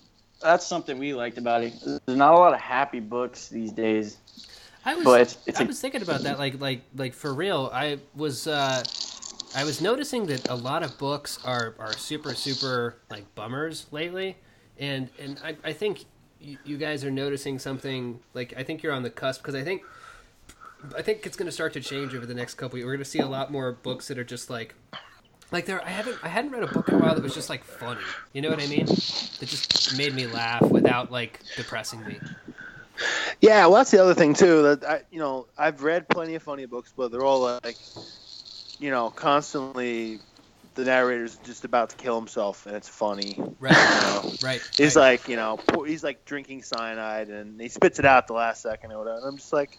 that's 0.41 0.66
something 0.66 0.99
we 0.99 1.14
liked 1.14 1.39
about 1.39 1.62
it. 1.62 1.74
There's 1.84 2.18
not 2.18 2.34
a 2.34 2.39
lot 2.39 2.53
of 2.53 2.61
happy 2.61 3.01
books 3.01 3.49
these 3.49 3.72
days. 3.72 4.18
I 4.84 4.95
was 4.95 5.07
it's, 5.20 5.39
it's 5.47 5.61
I 5.61 5.64
was 5.64 5.80
thinking 5.80 6.03
about 6.03 6.22
that, 6.22 6.39
like 6.39 6.61
like 6.61 6.82
like 6.95 7.12
for 7.12 7.34
real. 7.34 7.70
I 7.72 7.99
was 8.14 8.47
uh, 8.47 8.84
I 9.55 9.64
was 9.64 9.80
noticing 9.80 10.26
that 10.26 10.49
a 10.49 10.55
lot 10.55 10.82
of 10.84 10.97
books 10.99 11.39
are 11.45 11.74
are 11.78 11.93
super 11.95 12.34
super 12.34 12.97
like 13.11 13.24
bummers 13.34 13.87
lately, 13.91 14.37
and 14.78 15.09
and 15.18 15.41
I, 15.43 15.57
I 15.64 15.72
think 15.72 16.05
you, 16.41 16.59
you 16.64 16.76
guys 16.76 17.05
are 17.05 17.11
noticing 17.11 17.59
something. 17.59 18.20
Like 18.32 18.55
I 18.57 18.62
think 18.62 18.84
you're 18.84 18.93
on 18.93 19.03
the 19.03 19.11
cusp 19.11 19.43
because 19.43 19.57
I 19.57 19.64
think 19.64 19.82
I 20.97 21.03
think 21.03 21.26
it's 21.26 21.37
going 21.37 21.47
to 21.47 21.53
start 21.53 21.72
to 21.72 21.80
change 21.80 22.14
over 22.14 22.26
the 22.26 22.34
next 22.34 22.55
couple. 22.55 22.78
We're 22.78 22.87
going 22.87 22.99
to 22.99 23.05
see 23.05 23.18
a 23.18 23.26
lot 23.26 23.51
more 23.51 23.72
books 23.72 24.09
that 24.09 24.18
are 24.18 24.24
just 24.24 24.51
like. 24.51 24.74
Like 25.53 25.66
there, 25.66 25.82
I 25.84 25.90
haven't, 25.90 26.18
I 26.22 26.28
hadn't 26.28 26.51
read 26.51 26.64
a 26.64 26.66
book 26.66 26.88
in 26.88 26.97
a 26.97 26.99
while 26.99 27.14
that 27.14 27.22
was 27.22 27.34
just 27.34 27.49
like 27.49 27.62
funny. 27.64 28.01
You 28.32 28.42
know 28.42 28.51
what 28.51 28.61
I 28.61 28.66
mean? 28.66 28.86
That 28.86 29.47
just 29.47 29.97
made 29.97 30.14
me 30.14 30.26
laugh 30.26 30.62
without 30.62 31.11
like 31.12 31.40
depressing 31.57 32.05
me. 32.05 32.18
Yeah, 33.40 33.66
well, 33.66 33.76
that's 33.76 33.90
the 33.90 34.03
other 34.03 34.14
thing 34.14 34.34
too. 34.34 34.62
That 34.62 34.84
I, 34.84 35.03
you 35.11 35.18
know, 35.18 35.47
I've 35.57 35.82
read 35.82 36.09
plenty 36.09 36.34
of 36.34 36.42
funny 36.42 36.66
books, 36.66 36.92
but 36.97 37.12
they're 37.12 37.24
all 37.24 37.40
like, 37.62 37.76
you 38.80 38.90
know, 38.90 39.11
constantly 39.11 40.20
the 40.74 40.84
narrator's 40.84 41.36
just 41.36 41.64
about 41.64 41.90
to 41.90 41.97
kill 41.97 42.18
himself, 42.18 42.66
and 42.66 42.76
it's 42.76 42.88
funny. 42.88 43.40
Right, 43.61 43.72
You 43.76 44.30
know, 44.30 44.34
right. 44.42 44.61
he's 44.76 44.97
right. 44.97 45.03
like, 45.03 45.28
you 45.28 45.36
know, 45.36 45.59
he's 45.86 46.05
like 46.05 46.24
drinking 46.24 46.62
cyanide, 46.62 47.28
and 47.28 47.61
he 47.61 47.68
spits 47.68 47.99
it 47.99 48.05
out 48.05 48.26
the 48.26 48.34
last 48.34 48.62
second 48.62 48.92
or 48.92 48.99
whatever. 48.99 49.18
And 49.18 49.26
I'm 49.26 49.36
just 49.36 49.53
like, 49.53 49.78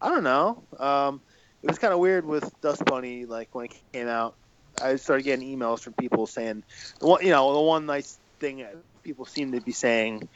I 0.00 0.08
don't 0.08 0.24
know. 0.24 0.62
Um, 0.78 1.20
it 1.62 1.68
was 1.68 1.78
kind 1.78 1.92
of 1.92 1.98
weird 1.98 2.26
with 2.26 2.50
Dust 2.60 2.84
Bunny, 2.84 3.24
like 3.26 3.54
when 3.54 3.66
it 3.66 3.74
came 3.92 4.08
out. 4.08 4.34
I 4.82 4.96
started 4.96 5.22
getting 5.22 5.46
emails 5.46 5.80
from 5.80 5.94
people 5.94 6.26
saying, 6.26 6.64
you 7.02 7.30
know, 7.30 7.54
the 7.54 7.60
one 7.60 7.86
nice 7.86 8.18
thing 8.40 8.66
people 9.02 9.24
seem 9.24 9.52
to 9.52 9.60
be 9.60 9.72
saying 9.72 10.28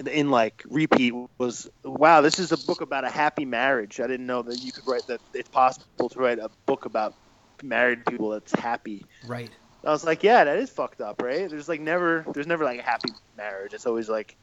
in, 0.00 0.06
in 0.08 0.30
like 0.30 0.62
repeat 0.68 1.14
was, 1.38 1.68
"Wow, 1.84 2.20
this 2.20 2.38
is 2.38 2.52
a 2.52 2.58
book 2.58 2.80
about 2.80 3.04
a 3.04 3.10
happy 3.10 3.44
marriage. 3.44 4.00
I 4.00 4.06
didn't 4.06 4.26
know 4.26 4.42
that 4.42 4.58
you 4.58 4.72
could 4.72 4.86
write 4.86 5.06
that. 5.06 5.20
It's 5.32 5.48
possible 5.48 6.08
to 6.08 6.18
write 6.18 6.38
a 6.38 6.50
book 6.66 6.84
about 6.84 7.14
married 7.62 8.04
people 8.06 8.30
that's 8.30 8.52
happy. 8.54 9.04
Right. 9.26 9.50
I 9.84 9.90
was 9.90 10.04
like, 10.04 10.22
yeah, 10.22 10.44
that 10.44 10.58
is 10.58 10.70
fucked 10.70 11.00
up, 11.00 11.22
right? 11.22 11.48
There's 11.48 11.68
like 11.68 11.80
never, 11.80 12.24
there's 12.34 12.46
never 12.46 12.64
like 12.64 12.80
a 12.80 12.82
happy 12.82 13.10
marriage. 13.36 13.72
It's 13.72 13.86
always 13.86 14.08
like 14.08 14.36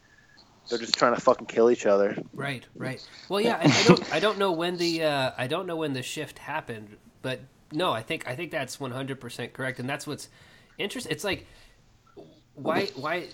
they're 0.69 0.79
just 0.79 0.93
trying 0.93 1.15
to 1.15 1.21
fucking 1.21 1.47
kill 1.47 1.69
each 1.69 1.85
other. 1.85 2.17
Right, 2.33 2.65
right. 2.75 3.05
Well, 3.27 3.41
yeah, 3.41 3.57
I, 3.61 3.65
I 3.65 3.83
don't, 3.83 4.13
I 4.13 4.19
don't 4.19 4.37
know 4.37 4.53
when 4.53 4.77
the, 4.77 5.03
uh, 5.03 5.31
I 5.37 5.47
don't 5.47 5.67
know 5.67 5.75
when 5.75 5.93
the 5.93 6.01
shift 6.01 6.39
happened, 6.39 6.95
but 7.21 7.41
no, 7.73 7.91
I 7.91 8.01
think, 8.01 8.27
I 8.27 8.35
think 8.35 8.51
that's 8.51 8.79
one 8.79 8.91
hundred 8.91 9.19
percent 9.19 9.53
correct, 9.53 9.79
and 9.79 9.89
that's 9.89 10.05
what's 10.07 10.29
interesting. 10.77 11.11
It's 11.11 11.23
like, 11.23 11.47
why, 12.55 12.85
why? 12.95 13.27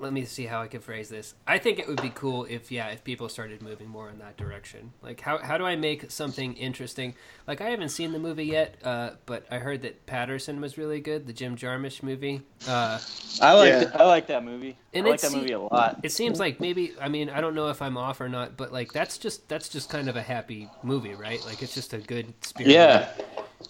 Let 0.00 0.12
me 0.12 0.24
see 0.24 0.46
how 0.46 0.62
I 0.62 0.68
can 0.68 0.80
phrase 0.80 1.08
this. 1.08 1.34
I 1.46 1.58
think 1.58 1.78
it 1.78 1.88
would 1.88 2.00
be 2.00 2.10
cool 2.10 2.44
if, 2.48 2.70
yeah, 2.70 2.88
if 2.88 3.02
people 3.04 3.28
started 3.28 3.62
moving 3.62 3.88
more 3.88 4.08
in 4.08 4.18
that 4.20 4.36
direction. 4.36 4.92
Like, 5.02 5.20
how, 5.20 5.38
how 5.38 5.58
do 5.58 5.64
I 5.66 5.76
make 5.76 6.10
something 6.10 6.54
interesting? 6.54 7.14
Like, 7.46 7.60
I 7.60 7.70
haven't 7.70 7.88
seen 7.88 8.12
the 8.12 8.18
movie 8.18 8.44
yet, 8.46 8.76
uh, 8.84 9.10
but 9.26 9.44
I 9.50 9.58
heard 9.58 9.82
that 9.82 10.06
Paterson 10.06 10.60
was 10.60 10.78
really 10.78 11.00
good, 11.00 11.26
the 11.26 11.32
Jim 11.32 11.56
Jarmusch 11.56 12.02
movie. 12.02 12.42
Uh, 12.66 12.98
I 13.42 13.52
like 13.54 13.70
Yeah. 13.72 13.90
I 13.94 14.04
like 14.04 14.26
that 14.28 14.44
movie. 14.44 14.76
And 14.94 15.06
I 15.06 15.10
like 15.10 15.18
it's- 15.18 15.32
that 15.32 15.36
movie 15.38 15.52
a 15.52 15.60
lot. 15.60 16.00
it 16.02 16.12
seems 16.12 16.38
like 16.40 16.60
maybe 16.60 16.92
I 17.00 17.08
mean 17.08 17.28
I 17.30 17.40
don't 17.40 17.54
know 17.54 17.68
if 17.68 17.80
I'm 17.82 17.96
off 17.96 18.20
or 18.20 18.28
not, 18.28 18.56
but 18.56 18.72
like 18.72 18.92
that's 18.92 19.18
just 19.18 19.48
that's 19.48 19.68
just 19.68 19.90
kind 19.90 20.08
of 20.08 20.16
a 20.16 20.22
happy 20.22 20.68
movie, 20.82 21.14
right? 21.14 21.44
Like 21.44 21.62
it's 21.62 21.74
just 21.74 21.92
a 21.92 21.98
good 21.98 22.32
spirit. 22.44 22.70
Yeah, 22.72 23.08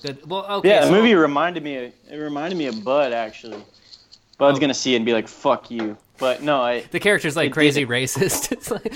Good. 0.02 0.28
Well, 0.28 0.46
okay. 0.58 0.68
yeah. 0.68 0.80
The 0.82 0.86
so- 0.86 0.92
movie 0.92 1.14
reminded 1.14 1.62
me. 1.62 1.76
Of, 1.86 1.92
it 2.10 2.16
reminded 2.16 2.56
me 2.56 2.66
of 2.66 2.82
Bud 2.84 3.12
actually. 3.12 3.62
Bud's 4.38 4.58
Oh. 4.58 4.60
gonna 4.60 4.74
see 4.74 4.92
it 4.94 4.96
and 4.98 5.04
be 5.06 5.12
like, 5.12 5.26
"Fuck 5.28 5.70
you." 5.70 5.96
But 6.18 6.42
no, 6.42 6.60
I. 6.60 6.80
The 6.80 7.00
character's 7.00 7.36
like 7.36 7.52
crazy 7.52 7.84
did 7.84 7.90
racist. 7.90 8.52
It's 8.52 8.70
like, 8.70 8.92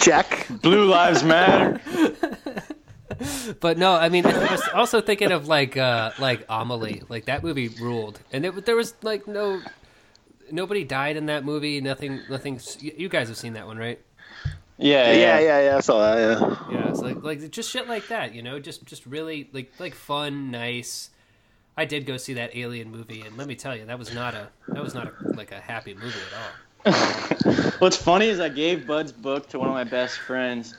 Check. 0.00 0.46
Blue 0.62 0.86
Lives 0.86 1.22
Matter. 1.22 1.80
but 3.60 3.76
no, 3.78 3.92
I 3.94 4.08
mean 4.08 4.24
I 4.26 4.50
was 4.50 4.62
also 4.74 5.00
thinking 5.00 5.32
of 5.32 5.46
like 5.48 5.76
uh 5.76 6.12
like 6.18 6.44
Amelie. 6.48 7.02
Like 7.08 7.26
that 7.26 7.42
movie 7.42 7.68
ruled, 7.68 8.20
and 8.32 8.46
it, 8.46 8.64
there 8.66 8.76
was 8.76 8.94
like 9.02 9.26
no 9.26 9.60
nobody 10.50 10.84
died 10.84 11.16
in 11.16 11.26
that 11.26 11.44
movie. 11.44 11.80
Nothing. 11.80 12.20
Nothing. 12.30 12.60
You 12.78 12.92
you 12.96 13.08
guys 13.08 13.28
have 13.28 13.36
seen 13.36 13.54
that 13.54 13.66
one, 13.66 13.76
right? 13.78 14.00
Yeah, 14.78 15.12
Yeah, 15.12 15.38
yeah, 15.40 15.60
yeah. 15.60 15.76
I 15.76 15.80
saw 15.80 15.98
that. 16.00 16.18
Yeah. 16.18 16.56
Yeah, 16.72 16.88
it's 16.88 17.00
like 17.00 17.22
like 17.22 17.50
just 17.50 17.70
shit 17.70 17.86
like 17.88 18.08
that, 18.08 18.34
you 18.34 18.42
know, 18.42 18.58
just 18.58 18.84
just 18.86 19.04
really 19.04 19.48
like 19.52 19.72
like 19.78 19.94
fun, 19.94 20.50
nice. 20.50 21.10
I 21.80 21.86
did 21.86 22.04
go 22.04 22.18
see 22.18 22.34
that 22.34 22.54
Alien 22.54 22.90
movie, 22.90 23.22
and 23.22 23.38
let 23.38 23.48
me 23.48 23.54
tell 23.54 23.74
you, 23.74 23.86
that 23.86 23.98
was 23.98 24.12
not 24.12 24.34
a 24.34 24.50
that 24.68 24.82
was 24.82 24.92
not 24.92 25.06
a, 25.06 25.28
like 25.30 25.50
a 25.50 25.58
happy 25.58 25.94
movie 25.94 26.18
at 26.84 26.92
all. 26.92 27.70
What's 27.78 27.96
funny 27.96 28.28
is 28.28 28.38
I 28.38 28.50
gave 28.50 28.86
Bud's 28.86 29.12
book 29.12 29.48
to 29.48 29.58
one 29.58 29.66
of 29.66 29.72
my 29.72 29.84
best 29.84 30.18
friends, 30.18 30.76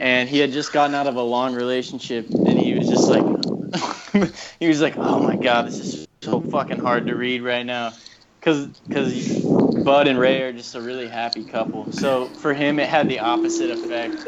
and 0.00 0.28
he 0.28 0.40
had 0.40 0.50
just 0.50 0.72
gotten 0.72 0.92
out 0.92 1.06
of 1.06 1.14
a 1.14 1.22
long 1.22 1.54
relationship, 1.54 2.28
and 2.30 2.58
he 2.58 2.74
was 2.74 2.88
just 2.88 3.08
like, 3.08 4.34
he 4.58 4.66
was 4.66 4.80
like, 4.80 4.96
"Oh 4.96 5.20
my 5.20 5.36
god, 5.36 5.68
this 5.68 5.78
is 5.78 6.08
so 6.22 6.40
fucking 6.40 6.80
hard 6.80 7.06
to 7.06 7.14
read 7.14 7.42
right 7.42 7.64
now," 7.64 7.92
because 8.40 8.66
because 8.88 9.40
Bud 9.84 10.08
and 10.08 10.18
Rae 10.18 10.42
are 10.42 10.52
just 10.52 10.74
a 10.74 10.80
really 10.80 11.06
happy 11.06 11.44
couple. 11.44 11.92
So 11.92 12.26
for 12.26 12.52
him, 12.52 12.80
it 12.80 12.88
had 12.88 13.08
the 13.08 13.20
opposite 13.20 13.70
effect. 13.70 14.26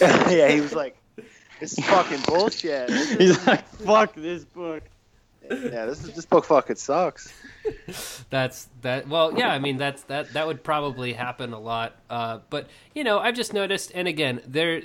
yeah, 0.32 0.48
he 0.48 0.60
was 0.60 0.72
like, 0.72 0.96
"This 1.60 1.78
is 1.78 1.84
fucking 1.84 2.22
bullshit." 2.26 2.90
He's 2.90 3.46
like, 3.46 3.64
"Fuck 3.68 4.16
this 4.16 4.44
book." 4.44 4.82
Yeah, 5.50 5.86
this 5.86 6.04
is 6.04 6.12
this 6.14 6.26
book 6.26 6.44
fucking 6.44 6.76
sucks. 6.76 7.32
That's 8.30 8.68
that. 8.82 9.08
Well, 9.08 9.36
yeah, 9.36 9.52
I 9.52 9.58
mean 9.58 9.76
that's 9.76 10.02
that 10.04 10.32
that 10.32 10.46
would 10.46 10.64
probably 10.64 11.12
happen 11.12 11.52
a 11.52 11.60
lot. 11.60 11.96
Uh, 12.08 12.40
but 12.50 12.68
you 12.94 13.04
know, 13.04 13.18
I've 13.18 13.34
just 13.34 13.52
noticed, 13.52 13.92
and 13.94 14.08
again, 14.08 14.40
there 14.46 14.80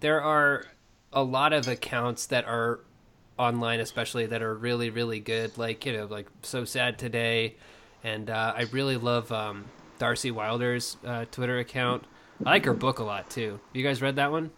there 0.00 0.22
are 0.22 0.64
a 1.12 1.22
lot 1.22 1.52
of 1.52 1.68
accounts 1.68 2.26
that 2.26 2.44
are 2.46 2.80
online, 3.38 3.80
especially 3.80 4.26
that 4.26 4.42
are 4.42 4.54
really 4.54 4.90
really 4.90 5.20
good. 5.20 5.56
Like 5.56 5.86
you 5.86 5.92
know, 5.92 6.06
like 6.06 6.26
so 6.42 6.64
sad 6.64 6.98
today, 6.98 7.56
and 8.02 8.28
uh, 8.30 8.54
I 8.56 8.62
really 8.72 8.96
love 8.96 9.30
um, 9.32 9.66
Darcy 9.98 10.30
Wilder's 10.30 10.96
uh, 11.04 11.26
Twitter 11.30 11.58
account. 11.58 12.04
I 12.44 12.50
like 12.50 12.64
her 12.64 12.74
book 12.74 12.98
a 12.98 13.04
lot 13.04 13.30
too. 13.30 13.60
You 13.72 13.82
guys 13.82 14.02
read 14.02 14.16
that 14.16 14.30
one? 14.30 14.50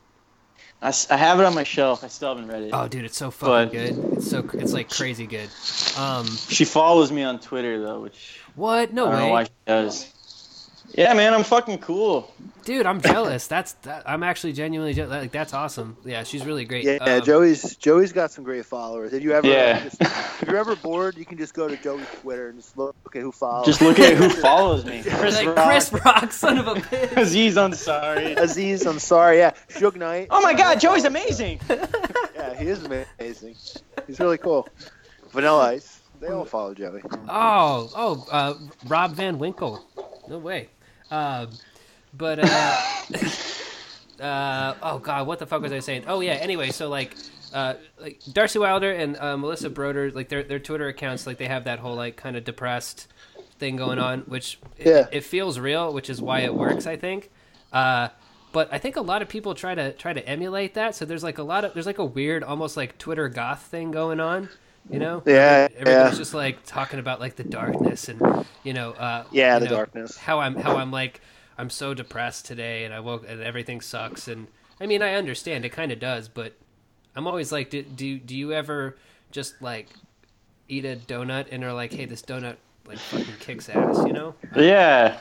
I, 0.83 0.93
I 1.11 1.17
have 1.17 1.41
it 1.41 1.45
on 1.47 1.55
my 1.55 1.65
shelf. 1.65 2.05
I 2.05 2.09
still 2.09 2.29
haven't 2.35 2.49
read 2.51 2.63
it. 2.63 2.71
Oh, 2.73 2.87
dude, 2.89 3.05
it's 3.05 3.17
so 3.17 3.31
fucking 3.31 3.73
good. 3.73 4.13
It's 4.15 4.31
so 4.31 4.49
it's 4.55 4.73
like 4.73 4.91
crazy 4.91 5.27
good. 5.27 5.49
Um, 5.97 6.27
She 6.27 6.65
follows 6.65 7.11
me 7.11 7.23
on 7.23 7.41
Twitter 7.41 7.83
though, 7.83 8.01
which 8.01 8.41
what? 8.55 8.93
No 8.93 9.07
I 9.09 9.11
don't 9.11 9.21
know 9.21 9.29
why 9.29 9.45
she 9.45 9.51
does. 9.67 10.13
Yeah, 10.95 11.15
man, 11.15 11.35
I'm 11.35 11.45
fucking 11.45 11.79
cool. 11.79 12.33
Dude, 12.65 12.85
I'm 12.87 13.01
jealous. 13.01 13.47
That's 13.47 13.73
that, 13.85 14.03
I'm 14.07 14.23
actually 14.23 14.53
genuinely 14.53 14.93
jealous. 14.95 15.11
Like 15.11 15.33
that's 15.33 15.55
awesome. 15.55 15.97
Yeah, 16.05 16.23
she's 16.25 16.45
really 16.45 16.65
great. 16.65 16.85
Yeah, 16.85 16.97
Um, 16.97 17.23
Joey's 17.25 17.77
Joey's 17.77 18.13
got 18.13 18.31
some 18.31 18.45
great 18.45 18.67
followers. 18.67 19.11
Did 19.13 19.23
you 19.23 19.33
ever? 19.33 19.47
Yeah. 19.47 19.85
Just, 19.85 20.01
if 20.03 20.45
you're 20.47 20.57
ever 20.57 20.77
bored, 20.77 21.17
you 21.17 21.25
can 21.25 21.39
just 21.39 21.55
go 21.55 21.67
to 21.69 21.77
Joey's 21.77 22.07
Twitter 22.21 22.49
and 22.49 22.59
just 22.61 22.77
look 22.77 22.95
at 23.15 23.23
who 23.23 23.33
follows. 23.33 23.65
Just 23.67 23.81
look 23.81 23.99
at 23.99 24.17
who 24.17 24.29
follows 24.43 24.85
me. 24.85 25.03
Chris 25.03 25.37
like 25.37 25.57
Rock. 25.57 25.67
Chris 25.69 25.93
Rock, 25.93 26.33
son 26.33 26.59
of 26.59 26.69
a 26.69 26.75
bitch. 26.75 27.17
Aziz 27.17 27.55
Ansari. 27.57 28.37
Aziz, 28.37 28.85
I'm 28.87 28.99
sorry. 28.99 29.39
Yeah, 29.39 29.53
Suge 29.71 29.97
Knight. 29.97 30.29
Oh 30.31 30.43
my 30.43 30.53
God, 30.55 30.79
Joey's 30.81 31.05
amazing. 31.05 31.61
Yeah, 31.71 32.55
he 32.59 32.67
is 32.69 32.83
amazing. 32.85 33.55
He's 34.07 34.21
really 34.21 34.39
cool. 34.39 34.69
Vanilla 35.33 35.69
Ice. 35.71 36.01
They 36.21 36.29
all 36.29 36.45
follow 36.45 36.75
Joey. 36.75 37.01
Oh, 37.29 37.91
oh, 37.97 38.27
uh, 38.31 38.55
Rob 38.89 39.13
Van 39.13 39.39
Winkle. 39.39 39.87
No 40.29 40.39
way. 40.39 40.69
Um, 41.11 41.49
but 42.15 42.39
uh, 42.41 42.77
uh, 44.21 44.75
oh 44.83 44.99
god, 44.99 45.27
what 45.27 45.39
the 45.39 45.47
fuck 45.47 45.63
was 45.63 45.73
I 45.73 45.79
saying? 45.81 46.05
Oh 46.07 46.21
yeah. 46.21 46.33
Anyway, 46.35 46.71
so 46.71 46.89
like. 46.89 47.17
Uh, 47.51 47.73
like 47.99 48.21
Darcy 48.31 48.59
Wilder 48.59 48.93
and 48.93 49.17
uh, 49.17 49.35
Melissa 49.39 49.71
Broder, 49.71 50.11
like 50.11 50.29
their 50.29 50.43
their 50.43 50.59
Twitter 50.59 50.87
accounts, 50.89 51.27
like 51.27 51.39
they 51.39 51.47
have 51.47 51.65
that 51.65 51.79
whole 51.79 51.95
like 51.97 52.15
kind 52.15 52.37
of 52.37 52.45
depressed 52.45 53.07
thing 53.59 53.75
going 53.77 53.99
on, 53.99 54.21
which 54.27 54.59
Yeah. 54.79 55.07
it, 55.07 55.09
it 55.13 55.25
feels 55.25 55.59
real, 55.59 55.91
which 55.95 56.11
is 56.11 56.21
why 56.21 56.41
it 56.41 56.55
works, 56.55 56.87
I 56.87 56.97
think. 56.97 57.31
Uh, 57.73 58.09
but 58.53 58.69
I 58.71 58.77
think 58.77 58.97
a 58.97 59.01
lot 59.01 59.23
of 59.23 59.31
people 59.31 59.55
try 59.55 59.75
to 59.75 59.93
try 59.95 60.13
to 60.13 60.29
emulate 60.29 60.75
that. 60.75 60.95
So 60.95 61.07
there's 61.07 61.23
like 61.23 61.39
a 61.39 61.43
lot 61.43 61.65
of 61.65 61.73
there's 61.73 61.87
like 61.87 61.97
a 61.97 62.05
weird, 62.05 62.45
almost 62.45 62.77
like 62.77 62.99
Twitter 62.99 63.31
goth 63.31 63.63
thing 63.63 63.93
going 63.93 64.21
on. 64.21 64.51
You 64.91 64.99
know? 64.99 65.23
Yeah, 65.27 65.69
Everybody's 65.77 66.13
yeah. 66.13 66.19
just 66.19 66.35
like 66.35 66.65
talking 66.65 66.99
about 66.99 67.21
like 67.21 67.37
the 67.37 67.45
darkness 67.45 68.09
and 68.09 68.47
you 68.65 68.73
know, 68.73 68.93
uh, 68.93 69.25
Yeah, 69.31 69.55
you 69.55 69.61
the 69.61 69.67
know, 69.67 69.77
darkness. 69.77 70.17
How 70.17 70.41
I'm 70.41 70.57
how 70.57 70.77
I'm 70.77 70.91
like 70.91 71.21
I'm 71.59 71.71
so 71.71 71.95
depressed 71.95 72.47
today, 72.47 72.85
and 72.85 72.95
I 72.95 73.01
woke 73.01 73.25
and 73.29 73.43
everything 73.43 73.81
sucks. 73.81 74.29
And 74.29 74.49
I 74.81 74.87
mean, 74.87 75.03
I 75.03 75.15
understand 75.15 75.65
it 75.65 75.71
kind 75.71 75.93
of 75.93 75.99
does, 75.99 76.29
but 76.29 76.55
I'm 77.15 77.27
always 77.27 77.53
like, 77.53 77.71
do, 77.71 77.83
do 77.83 78.19
do 78.19 78.37
you 78.37 78.53
ever 78.53 78.97
just 79.31 79.61
like 79.61 79.89
eat 80.69 80.85
a 80.85 80.97
donut 80.97 81.47
and 81.51 81.65
are 81.65 81.73
like, 81.73 81.93
hey, 81.93 82.05
this 82.05 82.23
donut 82.23 82.57
like 82.87 82.99
fucking 82.99 83.35
kicks 83.41 83.69
ass, 83.69 83.99
you 84.07 84.13
know? 84.13 84.35
Yeah. 84.57 85.19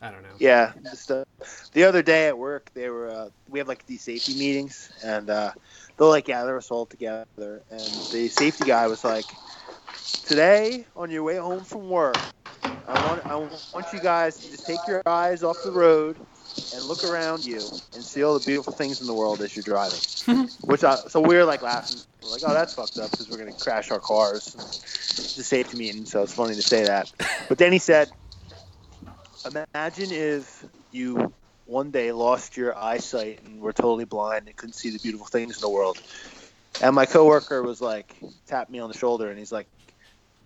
I 0.00 0.10
don't 0.12 0.22
know. 0.22 0.28
Yeah, 0.38 0.72
just 0.84 1.10
uh, 1.10 1.24
the 1.72 1.82
other 1.82 2.02
day 2.02 2.28
at 2.28 2.38
work, 2.38 2.70
they 2.72 2.88
were 2.88 3.10
uh, 3.10 3.30
we 3.48 3.58
have 3.58 3.66
like 3.66 3.84
these 3.86 4.02
safety 4.02 4.34
meetings, 4.38 4.92
and 5.02 5.28
uh, 5.28 5.50
they'll 5.98 6.08
like 6.08 6.26
gather 6.26 6.56
us 6.56 6.70
all 6.70 6.86
together. 6.86 7.26
And 7.70 8.08
the 8.12 8.28
safety 8.28 8.64
guy 8.64 8.86
was 8.88 9.04
like, 9.04 9.26
"Today, 10.24 10.86
on 10.96 11.10
your 11.10 11.22
way 11.24 11.36
home 11.36 11.64
from 11.64 11.90
work, 11.90 12.18
I 12.86 12.96
want 12.96 13.22
I 13.28 13.36
want 13.36 13.92
you 13.92 14.00
guys 14.00 14.38
to 14.40 14.50
just 14.50 14.66
take 14.66 14.80
your 14.88 15.02
eyes 15.06 15.42
off 15.42 15.62
the 15.62 15.72
road 15.72 16.18
and 16.72 16.86
look 16.86 17.04
around 17.04 17.44
you 17.44 17.68
and 17.94 18.04
see 18.04 18.22
all 18.22 18.34
the 18.34 18.40
beautiful 18.40 18.72
things 18.72 19.00
in 19.00 19.06
the 19.06 19.14
world 19.14 19.42
as 19.42 19.54
you're 19.56 19.62
driving." 19.64 20.00
Which 20.62 20.84
I, 20.84 21.00
so 21.08 21.20
we 21.20 21.36
are 21.36 21.44
like 21.44 21.62
laughing, 21.62 22.00
we're 22.22 22.30
like, 22.30 22.42
"Oh, 22.44 22.54
that's 22.54 22.74
fucked 22.74 22.98
up 22.98 23.10
because 23.10 23.30
we're 23.30 23.38
gonna 23.38 23.54
crash 23.54 23.90
our 23.90 24.00
cars." 24.00 24.56
It's 25.18 25.38
a 25.38 25.44
safety 25.44 25.76
meeting, 25.76 26.06
so 26.06 26.22
it's 26.22 26.34
funny 26.34 26.56
to 26.56 26.62
say 26.62 26.84
that. 26.84 27.08
But 27.48 27.58
then 27.58 27.72
he 27.72 27.78
said. 27.78 28.10
Imagine 29.74 30.12
if 30.12 30.64
you 30.90 31.32
one 31.68 31.90
day 31.90 32.10
lost 32.12 32.56
your 32.56 32.76
eyesight 32.76 33.40
and 33.44 33.60
were 33.60 33.72
totally 33.72 34.04
blind 34.06 34.46
and 34.48 34.56
couldn't 34.56 34.72
see 34.72 34.90
the 34.90 34.98
beautiful 34.98 35.26
things 35.26 35.56
in 35.56 35.60
the 35.60 35.68
world. 35.68 36.00
And 36.82 36.94
my 36.94 37.06
coworker 37.06 37.62
was 37.62 37.80
like, 37.80 38.16
tapped 38.46 38.70
me 38.70 38.78
on 38.78 38.90
the 38.90 38.96
shoulder, 38.96 39.28
and 39.30 39.38
he's 39.38 39.52
like, 39.52 39.66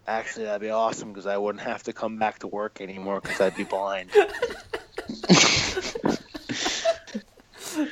"Actually, 0.06 0.46
that'd 0.46 0.60
be 0.60 0.70
awesome 0.70 1.08
because 1.10 1.26
I 1.26 1.36
wouldn't 1.38 1.62
have 1.64 1.82
to 1.84 1.92
come 1.92 2.18
back 2.18 2.40
to 2.40 2.46
work 2.48 2.80
anymore 2.80 3.20
because 3.20 3.40
I'd 3.40 3.56
be 3.56 3.64
blind." 3.64 4.10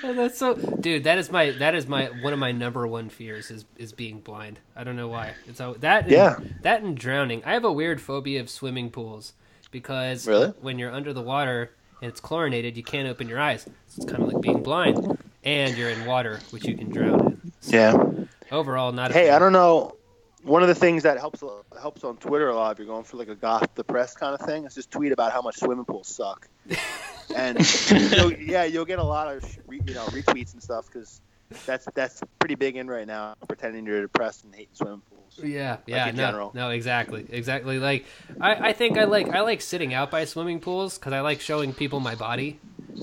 Oh, 0.04 0.12
that's 0.12 0.36
so, 0.38 0.54
dude. 0.56 1.04
That 1.04 1.16
is 1.16 1.30
my 1.30 1.52
that 1.52 1.74
is 1.74 1.86
my 1.86 2.06
one 2.20 2.34
of 2.34 2.38
my 2.38 2.52
number 2.52 2.86
one 2.86 3.08
fears 3.08 3.50
is 3.50 3.64
is 3.78 3.92
being 3.92 4.20
blind. 4.20 4.58
I 4.76 4.84
don't 4.84 4.94
know 4.96 5.08
why. 5.08 5.32
It's 5.46 5.58
all, 5.58 5.72
that. 5.74 6.02
and- 6.02 6.12
Yeah. 6.12 6.38
that 6.62 6.82
and 6.82 6.94
drowning. 6.96 7.42
I 7.46 7.54
have 7.54 7.64
a 7.64 7.72
weird 7.72 7.98
phobia 8.00 8.40
of 8.40 8.50
swimming 8.50 8.90
pools 8.90 9.32
because 9.70 10.26
Really? 10.26 10.48
when 10.60 10.78
you're 10.78 10.92
under 10.92 11.14
the 11.14 11.22
water 11.22 11.70
and 12.00 12.10
it's 12.10 12.20
chlorinated, 12.20 12.76
you 12.76 12.82
can't 12.82 13.08
open 13.08 13.28
your 13.28 13.40
eyes. 13.40 13.62
So 13.62 14.02
it's 14.02 14.04
kind 14.10 14.22
of 14.22 14.32
like 14.32 14.42
being 14.42 14.62
blind, 14.62 15.18
and 15.44 15.76
you're 15.76 15.90
in 15.90 16.06
water, 16.06 16.40
which 16.50 16.66
you 16.66 16.76
can 16.76 16.90
drown 16.90 17.20
in. 17.20 17.52
So 17.60 17.76
yeah. 17.76 18.26
Overall, 18.52 18.92
not. 18.92 19.12
Hey, 19.12 19.26
fan. 19.26 19.34
I 19.34 19.38
don't 19.38 19.52
know. 19.52 19.96
One 20.42 20.62
of 20.62 20.68
the 20.68 20.74
things 20.74 21.02
that 21.02 21.18
helps 21.18 21.42
helps 21.80 22.02
on 22.02 22.16
Twitter 22.16 22.48
a 22.48 22.54
lot 22.54 22.72
if 22.72 22.78
you're 22.78 22.86
going 22.86 23.04
for 23.04 23.18
like 23.18 23.28
a 23.28 23.34
goth 23.34 23.74
depressed 23.74 24.18
kind 24.18 24.34
of 24.38 24.46
thing 24.46 24.64
is 24.64 24.74
just 24.74 24.90
tweet 24.90 25.12
about 25.12 25.32
how 25.32 25.42
much 25.42 25.58
swimming 25.58 25.84
pools 25.84 26.08
suck. 26.08 26.48
and 27.36 27.58
you'll, 27.90 28.32
yeah, 28.32 28.64
you'll 28.64 28.86
get 28.86 28.98
a 28.98 29.04
lot 29.04 29.34
of 29.34 29.58
you 29.70 29.94
know 29.94 30.06
retweets 30.06 30.54
and 30.54 30.62
stuff 30.62 30.86
because 30.86 31.20
that's 31.66 31.86
that's 31.94 32.22
pretty 32.38 32.54
big 32.54 32.76
in 32.76 32.88
right 32.88 33.06
now. 33.06 33.34
Pretending 33.48 33.86
you're 33.86 34.02
depressed 34.02 34.44
and 34.44 34.54
hating 34.54 34.74
swimming 34.74 35.02
pools. 35.10 35.40
Yeah, 35.42 35.78
yeah, 35.86 36.08
in 36.08 36.16
no, 36.16 36.26
general. 36.26 36.50
no, 36.54 36.70
exactly, 36.70 37.26
exactly. 37.30 37.78
Like, 37.78 38.04
I, 38.40 38.68
I 38.70 38.72
think 38.72 38.98
I 38.98 39.04
like 39.04 39.28
I 39.28 39.40
like 39.40 39.60
sitting 39.60 39.94
out 39.94 40.10
by 40.10 40.24
swimming 40.24 40.60
pools 40.60 40.98
because 40.98 41.12
I 41.12 41.20
like 41.20 41.40
showing 41.40 41.72
people 41.72 42.00
my 42.00 42.14
body. 42.14 42.58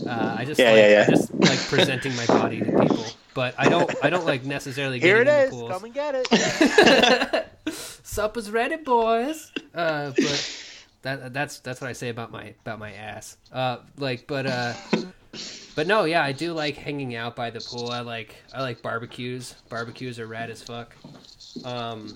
Uh, 0.06 0.36
I 0.40 0.46
just 0.46 0.60
Yeah, 0.60 0.72
like, 0.72 0.78
yeah, 0.80 0.90
yeah. 0.90 1.06
I 1.08 1.10
just 1.10 1.34
like 1.34 1.60
presenting 1.60 2.16
my 2.16 2.26
body 2.26 2.60
to 2.60 2.66
people, 2.66 3.06
but 3.34 3.56
I 3.58 3.70
don't 3.70 3.94
I 4.04 4.10
don't 4.10 4.26
like 4.26 4.44
necessarily 4.46 5.00
Here 5.00 5.22
it 5.22 5.28
is. 5.28 5.52
Come 5.52 5.86
and 5.86 5.94
get 5.94 6.16
it. 6.18 7.48
Sup 7.74 8.36
is 8.38 8.52
ready, 8.52 8.78
boys. 8.78 9.52
Uh, 9.74 10.12
but 10.16 10.64
that 11.04 11.34
that's 11.34 11.60
that's 11.60 11.82
what 11.82 11.90
I 11.90 11.94
say 11.94 12.10
about 12.10 12.32
my 12.32 12.54
about 12.62 12.80
my 12.80 12.92
ass. 12.94 13.38
Uh, 13.52 13.78
like, 13.98 14.28
but 14.28 14.46
uh, 14.48 14.74
but 15.78 15.86
no, 15.86 16.06
yeah, 16.06 16.24
I 16.24 16.32
do 16.32 16.54
like 16.54 16.76
hanging 16.76 17.14
out 17.14 17.36
by 17.36 17.52
the 17.52 17.62
pool. 17.62 17.92
I 17.92 18.00
like 18.00 18.36
I 18.52 18.64
like 18.64 18.82
barbecues. 18.82 19.54
Barbecues 19.70 20.20
are 20.20 20.26
rad 20.26 20.50
as 20.50 20.64
fuck. 20.64 20.96
Um, 21.64 22.16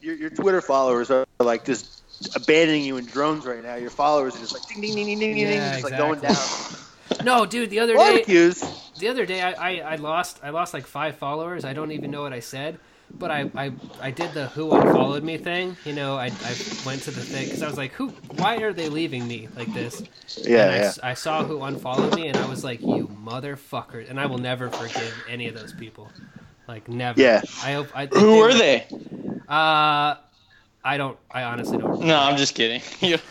your, 0.00 0.14
your 0.14 0.30
Twitter 0.30 0.60
followers 0.60 1.10
are 1.10 1.26
like 1.40 1.64
just 1.64 2.04
abandoning 2.36 2.84
you 2.84 2.98
in 2.98 3.06
drones 3.06 3.44
right 3.44 3.60
now. 3.60 3.74
Your 3.74 3.90
followers 3.90 4.36
are 4.36 4.38
just 4.38 4.54
like 4.54 4.62
ding 4.68 4.80
ding 4.80 4.94
ding 4.94 5.06
ding 5.06 5.18
ding 5.18 5.34
ding, 5.34 5.46
Yeah, 5.48 5.72
just 5.80 5.90
like 5.90 5.98
going 5.98 6.20
down. 6.20 6.36
no, 7.24 7.44
dude, 7.44 7.70
the 7.70 7.80
other 7.80 7.94
day 7.94 8.18
Barbecues. 8.18 8.92
the 9.00 9.08
other 9.08 9.26
day 9.26 9.42
I, 9.42 9.50
I, 9.50 9.92
I 9.94 9.96
lost 9.96 10.38
I 10.40 10.50
lost 10.50 10.72
like 10.72 10.86
five 10.86 11.16
followers. 11.16 11.64
I 11.64 11.72
don't 11.72 11.90
even 11.90 12.12
know 12.12 12.22
what 12.22 12.32
I 12.32 12.38
said, 12.38 12.78
but 13.18 13.30
I, 13.30 13.50
I, 13.54 13.72
I 14.00 14.10
did 14.10 14.32
the 14.34 14.46
who 14.48 14.72
unfollowed 14.72 15.22
me 15.22 15.36
thing. 15.38 15.76
You 15.84 15.92
know, 15.92 16.16
I, 16.16 16.26
I 16.26 16.54
went 16.84 17.02
to 17.02 17.10
the 17.10 17.20
thing 17.22 17.44
because 17.46 17.62
I 17.62 17.66
was 17.68 17.76
like, 17.76 17.92
who? 17.92 18.08
Why 18.36 18.56
are 18.56 18.72
they 18.72 18.88
leaving 18.88 19.26
me 19.28 19.48
like 19.56 19.72
this? 19.74 20.02
Yeah, 20.38 20.62
and 20.64 20.70
I, 20.72 20.76
yeah. 20.76 20.82
s- 20.84 20.98
I 21.02 21.14
saw 21.14 21.44
who 21.44 21.62
unfollowed 21.62 22.14
me, 22.14 22.28
and 22.28 22.36
I 22.36 22.46
was 22.48 22.64
like, 22.64 22.80
you 22.80 23.08
motherfucker! 23.24 24.08
And 24.08 24.18
I 24.18 24.26
will 24.26 24.38
never 24.38 24.70
forgive 24.70 25.14
any 25.28 25.46
of 25.48 25.54
those 25.54 25.72
people. 25.72 26.10
Like 26.68 26.88
never. 26.88 27.20
Yeah. 27.20 27.42
I 27.62 27.72
hope. 27.72 27.88
I, 27.94 28.06
Who 28.06 28.38
were 28.38 28.52
they? 28.54 28.86
Uh, 29.48 30.14
I 30.84 30.96
don't. 30.96 31.18
I 31.30 31.42
honestly 31.44 31.76
don't. 31.78 31.86
remember. 31.86 32.06
No, 32.06 32.18
I'm 32.18 32.36
just 32.36 32.54
kidding. 32.54 32.80
You? 33.00 33.18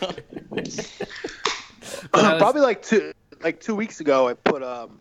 But 2.10 2.12
was- 2.14 2.38
Probably 2.38 2.60
like 2.62 2.82
two 2.82 3.12
like 3.42 3.60
two 3.60 3.74
weeks 3.74 4.00
ago, 4.00 4.28
I 4.28 4.34
put 4.34 4.62
um 4.62 5.00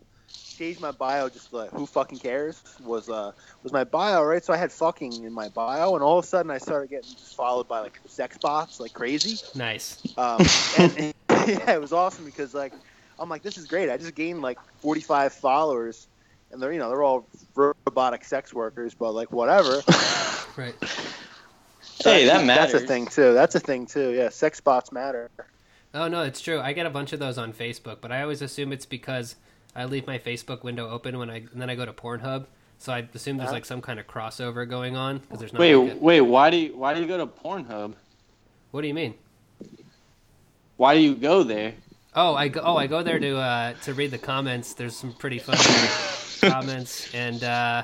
changed 0.62 0.80
my 0.80 0.92
bio 0.92 1.28
just 1.28 1.52
like 1.52 1.72
who 1.72 1.88
fucking 1.88 2.20
cares 2.20 2.62
was 2.84 3.10
uh 3.10 3.32
was 3.64 3.74
my 3.74 3.84
bio 3.84 4.24
right. 4.24 4.44
So 4.44 4.54
I 4.54 4.58
had 4.58 4.72
fucking 4.72 5.24
in 5.24 5.34
my 5.34 5.50
bio, 5.50 5.96
and 5.96 6.04
all 6.04 6.20
of 6.20 6.24
a 6.24 6.28
sudden 6.28 6.52
I 6.52 6.60
started 6.60 6.92
getting 6.92 7.10
just 7.10 7.36
followed 7.36 7.68
by 7.68 7.80
like 7.80 8.00
sex 8.06 8.38
bots 8.38 8.80
like 8.80 8.94
crazy. 8.94 9.44
Nice. 9.56 9.98
Um, 10.18 10.46
and, 10.78 11.14
yeah, 11.48 11.74
it 11.74 11.82
was 11.82 11.92
awesome 11.94 12.26
because 12.26 12.54
like 12.54 12.74
I'm 13.18 13.28
like 13.28 13.42
this 13.42 13.58
is 13.58 13.66
great. 13.66 13.90
I 13.90 13.98
just 13.98 14.14
gained 14.14 14.44
like 14.44 14.60
45 14.82 15.34
followers, 15.34 16.08
and 16.52 16.62
they're 16.62 16.72
you 16.72 16.78
know 16.78 16.90
they're 16.90 17.02
all 17.02 17.26
robotic 17.56 18.24
sex 18.24 18.54
workers, 18.54 18.94
but 18.94 19.14
like 19.14 19.32
whatever. 19.32 19.82
Right. 20.58 20.76
Hey, 22.04 22.26
that 22.26 22.46
matters. 22.46 22.74
That's 22.74 22.84
a 22.84 22.88
thing 22.88 23.08
too. 23.08 23.34
That's 23.34 23.56
a 23.56 23.60
thing 23.62 23.86
too. 23.86 24.12
Yeah, 24.12 24.28
sex 24.28 24.60
bots 24.60 24.92
matter. 24.92 25.32
Oh 25.94 26.10
no, 26.10 26.24
it's 26.24 26.42
true. 26.42 26.60
I 26.60 26.74
get 26.74 26.86
a 26.86 26.90
bunch 26.90 27.14
of 27.14 27.20
those 27.20 27.38
on 27.38 27.54
Facebook, 27.54 28.00
but 28.02 28.12
I 28.12 28.22
always 28.22 28.42
assume 28.42 28.74
it's 28.74 28.86
because 28.86 29.38
I 29.76 29.86
leave 29.86 30.06
my 30.08 30.18
Facebook 30.20 30.64
window 30.64 30.90
open 30.90 31.18
when 31.18 31.30
I 31.30 31.38
and 31.38 31.62
then 31.62 31.70
I 31.70 31.76
go 31.76 31.86
to 31.86 31.94
Pornhub. 31.94 32.46
So 32.78 32.92
I 32.92 33.08
assume 33.14 33.38
there's 33.38 33.52
like 33.52 33.66
some 33.66 33.82
kind 33.82 34.00
of 34.00 34.08
crossover 34.08 34.68
going 34.68 34.96
on 34.98 35.20
because 35.20 35.40
there's 35.40 35.54
not. 35.54 35.60
Wait, 35.60 35.76
like 35.76 35.94
a- 35.94 35.98
wait. 35.98 36.22
Why 36.22 36.50
do 36.50 36.58
you 36.58 36.78
why 36.78 36.94
do 36.94 37.02
you 37.02 37.08
go 37.08 37.18
to 37.18 37.28
Pornhub? 37.28 37.94
what 38.72 38.82
do 38.82 38.88
you 38.88 38.94
mean? 38.94 39.14
Why 40.78 40.96
do 40.96 41.02
you 41.02 41.16
go 41.16 41.44
there? 41.44 41.74
Oh, 42.16 42.34
I 42.36 42.48
go. 42.50 42.62
Oh, 42.64 42.76
I 42.76 42.88
go 42.88 43.04
there 43.04 43.20
to 43.20 43.38
uh, 43.38 43.74
to 43.84 43.94
read 43.94 44.12
the 44.12 44.18
comments. 44.18 44.74
There's 44.74 44.96
some 44.96 45.14
pretty 45.14 45.40
funny 45.40 45.60
comments, 46.52 47.14
and 47.14 47.44
uh, 47.44 47.84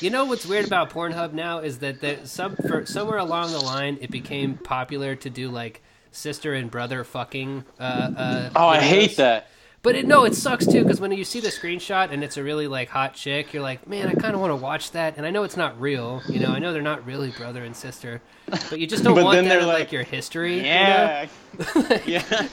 you 0.00 0.10
know 0.10 0.24
what's 0.24 0.46
weird 0.46 0.66
about 0.66 0.90
Pornhub 0.90 1.32
now 1.32 1.58
is 1.58 1.80
that 1.80 2.00
the, 2.00 2.24
some 2.26 2.56
for 2.56 2.86
somewhere 2.86 3.18
along 3.18 3.52
the 3.52 3.60
line 3.60 3.98
it 4.00 4.10
became 4.10 4.54
popular 4.56 5.16
to 5.16 5.28
do 5.30 5.48
like 5.50 5.82
sister 6.12 6.54
and 6.54 6.70
brother 6.70 7.04
fucking. 7.04 7.64
Uh, 7.78 7.82
uh, 7.82 8.50
Oh, 8.56 8.68
I 8.68 8.80
hate 8.80 9.16
that. 9.16 9.48
But 9.82 9.94
it, 9.94 10.06
no, 10.06 10.24
it 10.24 10.34
sucks 10.34 10.66
too 10.66 10.82
because 10.82 11.00
when 11.00 11.12
you 11.12 11.24
see 11.24 11.38
the 11.40 11.48
screenshot 11.48 12.10
and 12.10 12.24
it's 12.24 12.36
a 12.36 12.42
really 12.42 12.66
like 12.66 12.88
hot 12.88 13.14
chick, 13.14 13.52
you're 13.52 13.62
like, 13.62 13.86
man, 13.86 14.08
I 14.08 14.14
kind 14.14 14.34
of 14.34 14.40
want 14.40 14.50
to 14.50 14.56
watch 14.56 14.90
that. 14.90 15.16
And 15.16 15.24
I 15.24 15.30
know 15.30 15.44
it's 15.44 15.56
not 15.56 15.80
real, 15.80 16.20
you 16.28 16.40
know, 16.40 16.48
I 16.48 16.58
know 16.58 16.72
they're 16.72 16.82
not 16.82 17.06
really 17.06 17.30
brother 17.30 17.62
and 17.64 17.74
sister, 17.76 18.20
but 18.48 18.80
you 18.80 18.86
just 18.88 19.04
don't 19.04 19.14
But 19.14 19.24
want 19.24 19.36
then 19.36 19.44
that 19.44 19.50
they're 19.50 19.60
in 19.60 19.66
like, 19.68 19.78
like, 19.78 19.92
your 19.92 20.02
history. 20.02 20.56
you 20.56 20.62
know? 20.62 20.68
Yeah. 20.68 21.28
yeah. 22.06 22.48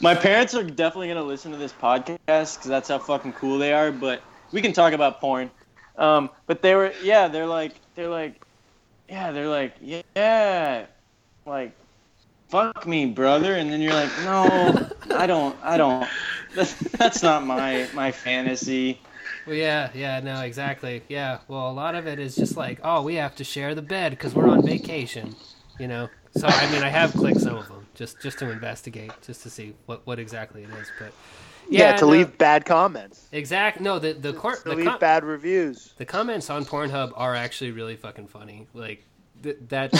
My 0.00 0.14
parents 0.14 0.54
are 0.54 0.62
definitely 0.62 1.08
gonna 1.08 1.22
listen 1.24 1.50
to 1.50 1.58
this 1.58 1.72
podcast 1.72 2.18
because 2.26 2.64
that's 2.66 2.88
how 2.88 2.98
fucking 2.98 3.32
cool 3.32 3.58
they 3.58 3.72
are. 3.72 3.90
But 3.90 4.22
we 4.52 4.62
can 4.62 4.72
talk 4.72 4.92
about 4.92 5.20
porn. 5.20 5.50
Um, 5.96 6.30
but 6.46 6.62
they 6.62 6.74
were, 6.74 6.92
yeah, 7.02 7.28
they're 7.28 7.46
like, 7.46 7.74
they're 7.94 8.08
like, 8.08 8.40
yeah, 9.08 9.32
they're 9.32 9.48
like, 9.48 9.74
yeah, 9.80 10.86
like, 11.46 11.72
fuck 12.54 12.86
me, 12.86 13.06
brother. 13.06 13.54
And 13.56 13.68
then 13.72 13.80
you're 13.80 13.92
like, 13.92 14.10
no, 14.22 14.88
I 15.16 15.26
don't, 15.26 15.56
I 15.62 15.76
don't. 15.76 16.08
That's, 16.54 16.74
that's 16.92 17.20
not 17.22 17.44
my 17.44 17.88
my 17.94 18.12
fantasy. 18.12 19.00
Well, 19.44 19.56
yeah, 19.56 19.90
yeah, 19.92 20.20
no, 20.20 20.40
exactly. 20.42 21.02
Yeah, 21.08 21.38
well, 21.48 21.68
a 21.68 21.72
lot 21.72 21.96
of 21.96 22.06
it 22.06 22.18
is 22.20 22.36
just 22.36 22.56
like, 22.56 22.78
oh, 22.84 23.02
we 23.02 23.16
have 23.16 23.34
to 23.36 23.44
share 23.44 23.74
the 23.74 23.82
bed 23.82 24.10
because 24.10 24.34
we're 24.34 24.48
on 24.48 24.64
vacation, 24.64 25.34
you 25.80 25.88
know. 25.88 26.08
So 26.36 26.46
I 26.46 26.70
mean, 26.70 26.82
I 26.84 26.88
have 26.88 27.12
clicked 27.12 27.40
some 27.40 27.56
of 27.56 27.66
them 27.68 27.86
just 27.94 28.22
just 28.22 28.38
to 28.38 28.50
investigate, 28.50 29.10
just 29.26 29.42
to 29.42 29.50
see 29.50 29.74
what 29.86 30.06
what 30.06 30.18
exactly 30.20 30.62
it 30.62 30.70
is. 30.80 30.90
But 30.98 31.12
Yeah, 31.68 31.96
to 31.96 32.04
no, 32.04 32.10
leave 32.12 32.38
bad 32.38 32.64
comments. 32.64 33.26
exact. 33.32 33.80
No, 33.80 33.98
the 33.98 34.12
the 34.12 34.32
cor- 34.32 34.56
To 34.56 34.62
the, 34.64 34.76
leave 34.76 34.86
com- 34.86 34.98
bad 35.00 35.24
reviews. 35.24 35.92
the 35.98 36.04
comments 36.06 36.50
on 36.50 36.64
Pornhub 36.64 37.12
are 37.16 37.34
actually 37.34 37.72
really 37.72 37.96
fucking 37.96 38.28
funny. 38.28 38.66
Like 38.74 39.04
th- 39.44 39.58
that, 39.68 39.92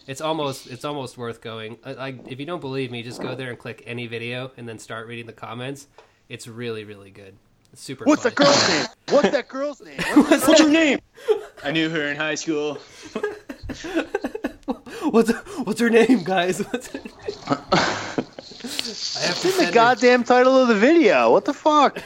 it's 0.06 0.20
almost 0.20 0.68
it's 0.68 0.84
almost 0.84 1.18
worth 1.18 1.40
going. 1.40 1.78
Like 1.84 2.28
if 2.28 2.38
you 2.38 2.46
don't 2.46 2.60
believe 2.60 2.92
me, 2.92 3.02
just 3.02 3.20
go 3.20 3.34
there 3.34 3.50
and 3.50 3.58
click 3.58 3.82
any 3.86 4.06
video 4.06 4.52
and 4.56 4.68
then 4.68 4.78
start 4.78 5.08
reading 5.08 5.26
the 5.26 5.32
comments. 5.32 5.88
It's 6.28 6.46
really 6.46 6.84
really 6.84 7.10
good. 7.10 7.34
It's 7.72 7.82
super. 7.82 8.04
What's 8.04 8.22
funny. 8.22 8.34
that 8.36 8.44
girl's 8.44 8.68
name? 8.68 8.86
What's 9.10 9.30
that 9.30 9.48
girl's 9.48 9.80
name? 9.80 9.98
What's 10.28 10.46
What's 10.48 10.60
her 10.60 10.68
name? 10.70 11.00
I 11.64 11.72
knew 11.72 11.88
her 11.90 12.02
in 12.08 12.16
high 12.16 12.36
school. 12.36 12.78
What's 15.10 15.30
what's 15.64 15.80
her 15.80 15.90
name, 15.90 16.22
guys? 16.24 16.60
What's 16.60 16.88
her 16.88 17.00
I 17.50 19.26
have 19.26 19.40
to 19.40 19.48
in 19.48 19.52
the 19.52 19.52
send 19.52 19.66
her- 19.66 19.72
goddamn 19.72 20.24
title 20.24 20.56
of 20.56 20.68
the 20.68 20.74
video? 20.74 21.30
What 21.30 21.44
the 21.44 21.52
fuck? 21.52 22.00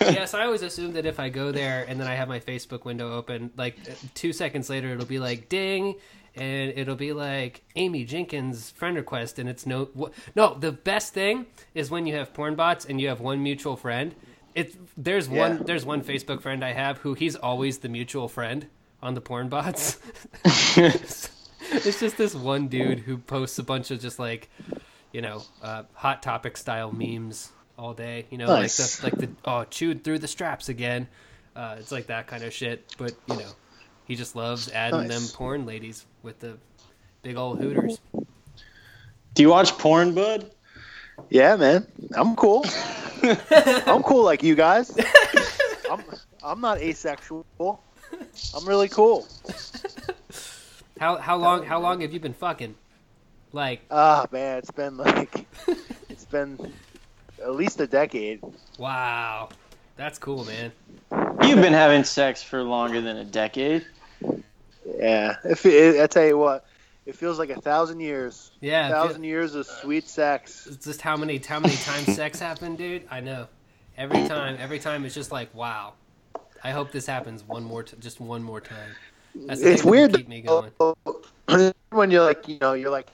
Yes, 0.00 0.34
I 0.34 0.44
always 0.44 0.62
assume 0.62 0.92
that 0.92 1.06
if 1.06 1.18
I 1.20 1.28
go 1.28 1.52
there 1.52 1.84
and 1.88 1.98
then 2.00 2.06
I 2.06 2.14
have 2.14 2.28
my 2.28 2.40
Facebook 2.40 2.84
window 2.84 3.12
open, 3.12 3.50
like 3.56 3.76
two 4.14 4.32
seconds 4.32 4.70
later, 4.70 4.92
it'll 4.92 5.06
be 5.06 5.18
like 5.18 5.48
ding, 5.48 5.94
and 6.36 6.72
it'll 6.76 6.94
be 6.96 7.12
like 7.12 7.62
Amy 7.76 8.04
Jenkins 8.04 8.70
friend 8.70 8.96
request, 8.96 9.38
and 9.38 9.48
it's 9.48 9.66
no. 9.66 9.88
wh- 9.98 10.10
No, 10.36 10.54
the 10.54 10.72
best 10.72 11.12
thing 11.14 11.46
is 11.74 11.90
when 11.90 12.06
you 12.06 12.14
have 12.16 12.32
porn 12.32 12.54
bots 12.54 12.84
and 12.84 13.00
you 13.00 13.08
have 13.08 13.20
one 13.20 13.42
mutual 13.42 13.76
friend. 13.76 14.14
It's 14.54 14.76
there's 14.96 15.28
Yeah. 15.28 15.38
one 15.48 15.62
there's 15.64 15.84
one 15.84 16.02
Facebook 16.02 16.40
friend 16.42 16.64
I 16.64 16.72
have 16.72 16.98
who 16.98 17.14
he's 17.14 17.36
always 17.36 17.78
the 17.78 17.88
mutual 17.88 18.28
friend 18.28 18.66
on 19.02 19.14
the 19.14 19.20
porn 19.20 19.48
bots. 19.48 19.98
it's 20.44 22.00
just 22.00 22.16
this 22.16 22.34
one 22.34 22.68
dude 22.68 23.00
who 23.00 23.18
posts 23.18 23.58
a 23.58 23.62
bunch 23.62 23.90
of 23.90 24.00
just 24.00 24.18
like, 24.18 24.48
you 25.12 25.20
know, 25.20 25.42
uh, 25.62 25.82
hot 25.94 26.22
topic 26.22 26.56
style 26.56 26.92
memes 26.92 27.50
all 27.78 27.94
day. 27.94 28.26
You 28.30 28.38
know, 28.38 28.46
Nice. 28.46 29.02
like 29.02 29.12
the 29.12 29.18
like 29.22 29.30
the 29.44 29.50
oh 29.50 29.64
chewed 29.64 30.04
through 30.04 30.18
the 30.18 30.28
straps 30.28 30.68
again. 30.68 31.08
Uh, 31.56 31.76
it's 31.78 31.90
like 31.92 32.08
that 32.08 32.26
kind 32.26 32.44
of 32.44 32.52
shit. 32.52 32.94
But 32.98 33.14
you 33.28 33.36
know, 33.36 33.50
he 34.04 34.14
just 34.16 34.36
loves 34.36 34.70
adding 34.70 35.06
Nice. 35.08 35.28
them 35.30 35.36
porn 35.36 35.64
ladies 35.66 36.04
with 36.22 36.38
the 36.40 36.58
big 37.22 37.36
old 37.36 37.60
hooters. 37.60 38.00
Do 39.34 39.42
you 39.42 39.48
watch 39.50 39.76
porn, 39.78 40.14
bud? 40.14 40.50
Yeah, 41.30 41.56
man. 41.56 41.86
I'm 42.14 42.36
cool. 42.36 42.64
I'm 43.22 44.02
cool 44.02 44.24
like 44.24 44.42
you 44.42 44.54
guys. 44.54 44.96
I'm 45.90 46.02
I'm 46.42 46.60
not 46.60 46.78
asexual. 46.78 47.44
I'm 48.54 48.66
really 48.66 48.88
cool. 48.88 49.26
How 51.00 51.16
how 51.16 51.36
long 51.36 51.64
how 51.64 51.80
long 51.80 52.00
have 52.00 52.12
you 52.12 52.20
been 52.20 52.34
fucking? 52.34 52.74
Like 53.52 53.80
Ah, 53.90 54.26
man, 54.30 54.58
it's 54.58 54.70
been 54.70 54.96
like 54.96 55.46
it's 56.08 56.24
been 56.24 56.72
at 57.42 57.54
least 57.54 57.80
a 57.80 57.86
decade. 57.86 58.40
wow, 58.78 59.48
that's 59.96 60.18
cool, 60.18 60.44
man. 60.44 60.72
You've 61.42 61.60
been 61.60 61.72
having 61.72 62.04
sex 62.04 62.42
for 62.42 62.62
longer 62.62 63.00
than 63.00 63.16
a 63.16 63.24
decade. 63.24 63.86
Yeah. 64.86 65.36
If 65.44 65.64
it, 65.66 66.00
I 66.00 66.06
tell 66.06 66.26
you 66.26 66.38
what, 66.38 66.66
it 67.06 67.16
feels 67.16 67.38
like 67.38 67.50
a 67.50 67.60
thousand 67.60 68.00
years. 68.00 68.50
Yeah, 68.60 68.88
A 68.88 68.90
thousand 68.90 69.24
years 69.24 69.54
of 69.54 69.66
sweet 69.66 70.08
sex. 70.08 70.66
It's 70.66 70.84
just 70.84 71.00
how 71.00 71.16
many 71.16 71.38
how 71.38 71.60
many 71.60 71.76
times 71.76 72.14
sex 72.14 72.38
happened, 72.38 72.78
dude. 72.78 73.04
I 73.10 73.20
know. 73.20 73.46
Every 73.96 74.28
time, 74.28 74.56
every 74.60 74.78
time 74.78 75.04
it's 75.04 75.14
just 75.14 75.32
like, 75.32 75.52
wow. 75.54 75.94
I 76.62 76.70
hope 76.70 76.92
this 76.92 77.06
happens 77.06 77.42
one 77.44 77.64
more, 77.64 77.82
t- 77.82 77.96
just 78.00 78.20
one 78.20 78.42
more 78.42 78.60
time. 78.60 78.90
That's 79.34 79.60
It's 79.60 79.84
weird 79.84 80.14
Keep 80.14 80.28
me 80.28 80.40
going. 80.40 80.72
when 81.90 82.10
you're 82.10 82.24
like, 82.24 82.46
you 82.48 82.58
know, 82.60 82.74
you're 82.74 82.90
like, 82.90 83.08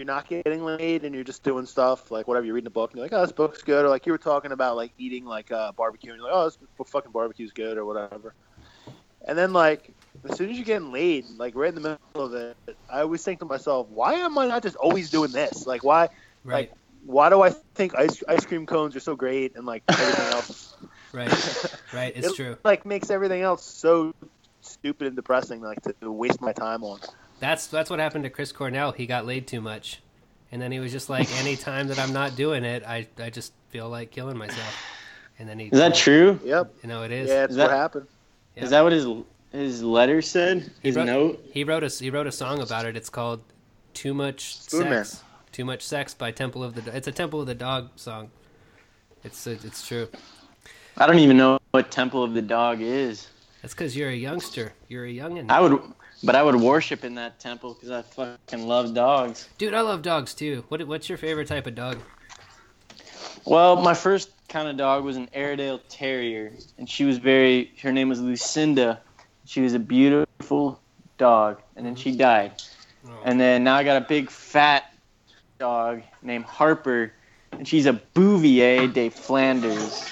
you're 0.00 0.06
not 0.06 0.26
getting 0.26 0.64
laid 0.64 1.04
and 1.04 1.14
you're 1.14 1.24
just 1.24 1.44
doing 1.44 1.66
stuff 1.66 2.10
like 2.10 2.26
whatever 2.26 2.46
you're 2.46 2.54
reading 2.54 2.68
a 2.68 2.70
book 2.70 2.90
and 2.90 2.98
you're 2.98 3.04
like, 3.04 3.12
oh, 3.12 3.20
this 3.20 3.32
book's 3.32 3.62
good, 3.62 3.84
or 3.84 3.90
like 3.90 4.06
you 4.06 4.12
were 4.12 4.18
talking 4.18 4.50
about 4.50 4.74
like 4.74 4.94
eating 4.96 5.26
like 5.26 5.50
uh, 5.52 5.72
barbecue 5.72 6.10
and 6.10 6.18
you're 6.18 6.26
like, 6.26 6.34
oh, 6.34 6.44
this 6.46 6.56
fucking 6.86 7.12
barbecue's 7.12 7.52
good 7.52 7.76
or 7.76 7.84
whatever. 7.84 8.34
And 9.28 9.36
then 9.36 9.52
like 9.52 9.92
as 10.26 10.38
soon 10.38 10.48
as 10.48 10.56
you're 10.56 10.64
getting 10.64 10.90
laid, 10.90 11.26
like 11.36 11.54
right 11.54 11.68
in 11.68 11.74
the 11.74 11.80
middle 12.14 12.26
of 12.26 12.32
it, 12.32 12.56
I 12.88 13.02
always 13.02 13.22
think 13.22 13.40
to 13.40 13.44
myself, 13.44 13.88
why 13.88 14.14
am 14.14 14.38
I 14.38 14.46
not 14.46 14.62
just 14.62 14.76
always 14.76 15.10
doing 15.10 15.32
this? 15.32 15.66
Like 15.66 15.84
why, 15.84 16.08
Right. 16.42 16.70
like 16.70 16.72
why 17.04 17.28
do 17.28 17.42
I 17.42 17.50
think 17.74 17.94
ice 17.94 18.22
ice 18.26 18.46
cream 18.46 18.64
cones 18.64 18.96
are 18.96 19.00
so 19.00 19.16
great 19.16 19.54
and 19.54 19.66
like 19.66 19.82
everything 19.88 20.24
else 20.32 20.74
Right. 21.12 21.66
Right. 21.92 22.12
It's 22.16 22.28
it, 22.28 22.34
true. 22.34 22.56
like 22.64 22.86
makes 22.86 23.10
everything 23.10 23.42
else 23.42 23.64
so 23.66 24.12
stupid 24.62 25.08
and 25.08 25.16
depressing 25.16 25.60
like 25.60 25.82
to, 25.82 25.94
to 26.00 26.10
waste 26.10 26.40
my 26.40 26.52
time 26.52 26.84
on. 26.84 27.00
That's 27.40 27.66
that's 27.66 27.90
what 27.90 27.98
happened 27.98 28.24
to 28.24 28.30
Chris 28.30 28.52
Cornell. 28.52 28.92
He 28.92 29.06
got 29.06 29.26
laid 29.26 29.46
too 29.46 29.60
much, 29.60 30.00
and 30.52 30.60
then 30.60 30.70
he 30.72 30.78
was 30.78 30.92
just 30.92 31.08
like, 31.10 31.28
any 31.40 31.56
time 31.70 31.88
that 31.88 31.98
I'm 31.98 32.12
not 32.12 32.36
doing 32.36 32.64
it, 32.64 32.84
I 32.86 33.08
I 33.18 33.30
just 33.30 33.52
feel 33.70 33.88
like 33.88 34.10
killing 34.10 34.36
myself. 34.38 34.76
And 35.38 35.48
then 35.48 35.58
he 35.58 35.66
Is 35.66 35.78
that 35.78 35.94
true? 35.94 36.38
Yep. 36.44 36.74
You 36.82 36.88
know 36.90 37.02
it 37.02 37.10
is. 37.10 37.28
Yeah, 37.30 37.44
it's 37.44 37.52
Is 37.52 37.58
what 37.58 37.68
that- 37.70 37.76
happened. 37.76 38.06
Yeah. 38.56 38.64
Is 38.64 38.70
that 38.70 38.82
what 38.82 38.92
his 38.92 39.06
his 39.52 39.82
letter 39.82 40.20
said? 40.22 40.70
His 40.82 40.96
wrote- 40.96 41.06
note? 41.06 41.44
He 41.52 41.64
wrote 41.64 41.82
a 41.82 41.88
he 41.88 42.10
wrote 42.10 42.26
a 42.26 42.32
song 42.32 42.60
about 42.60 42.84
it. 42.84 42.96
It's 42.96 43.08
called 43.10 43.42
"Too 43.94 44.12
Much 44.14 44.56
Spoon 44.56 44.90
Man. 44.90 45.04
Sex." 45.04 45.22
Too 45.52 45.64
much 45.64 45.82
sex 45.82 46.14
by 46.14 46.30
Temple 46.30 46.62
of 46.62 46.74
the. 46.74 46.82
Do- 46.82 46.90
It's 46.92 47.08
a 47.08 47.12
Temple 47.12 47.40
of 47.40 47.46
the 47.48 47.54
Dog 47.56 47.88
song. 47.96 48.30
It's 49.24 49.46
it's 49.46 49.86
true. 49.86 50.08
I 50.96 51.06
don't 51.06 51.18
even 51.18 51.36
know 51.36 51.58
what 51.70 51.90
Temple 51.90 52.22
of 52.22 52.34
the 52.34 52.42
Dog 52.42 52.80
is. 52.80 53.28
That's 53.62 53.74
because 53.74 53.96
you're 53.96 54.10
a 54.10 54.14
youngster. 54.14 54.72
You're 54.88 55.06
a 55.06 55.12
youngin. 55.12 55.50
I 55.50 55.60
would, 55.60 55.80
but 56.22 56.34
I 56.34 56.42
would 56.42 56.56
worship 56.56 57.04
in 57.04 57.14
that 57.14 57.40
temple 57.40 57.74
because 57.74 57.90
I 57.90 58.02
fucking 58.02 58.66
love 58.66 58.94
dogs. 58.94 59.48
Dude, 59.58 59.74
I 59.74 59.80
love 59.80 60.02
dogs 60.02 60.34
too. 60.34 60.64
What 60.68 60.86
what's 60.86 61.08
your 61.08 61.18
favorite 61.18 61.48
type 61.48 61.66
of 61.66 61.74
dog? 61.74 61.98
Well, 63.44 63.76
my 63.76 63.94
first 63.94 64.30
kind 64.48 64.68
of 64.68 64.76
dog 64.76 65.04
was 65.04 65.16
an 65.16 65.28
Airedale 65.32 65.80
Terrier, 65.88 66.52
and 66.78 66.88
she 66.88 67.04
was 67.04 67.18
very. 67.18 67.72
Her 67.82 67.92
name 67.92 68.08
was 68.08 68.20
Lucinda. 68.20 69.00
She 69.46 69.60
was 69.60 69.74
a 69.74 69.78
beautiful 69.78 70.80
dog, 71.18 71.60
and 71.76 71.84
then 71.84 71.96
she 71.96 72.10
mm-hmm. 72.10 72.18
died. 72.18 72.62
Oh. 73.06 73.22
And 73.24 73.40
then 73.40 73.64
now 73.64 73.76
I 73.76 73.84
got 73.84 74.02
a 74.02 74.06
big 74.06 74.30
fat 74.30 74.94
dog 75.58 76.02
named 76.22 76.44
Harper, 76.44 77.12
and 77.52 77.66
she's 77.66 77.86
a 77.86 77.94
Bouvier 77.94 78.86
de 78.88 79.08
Flanders. 79.08 80.08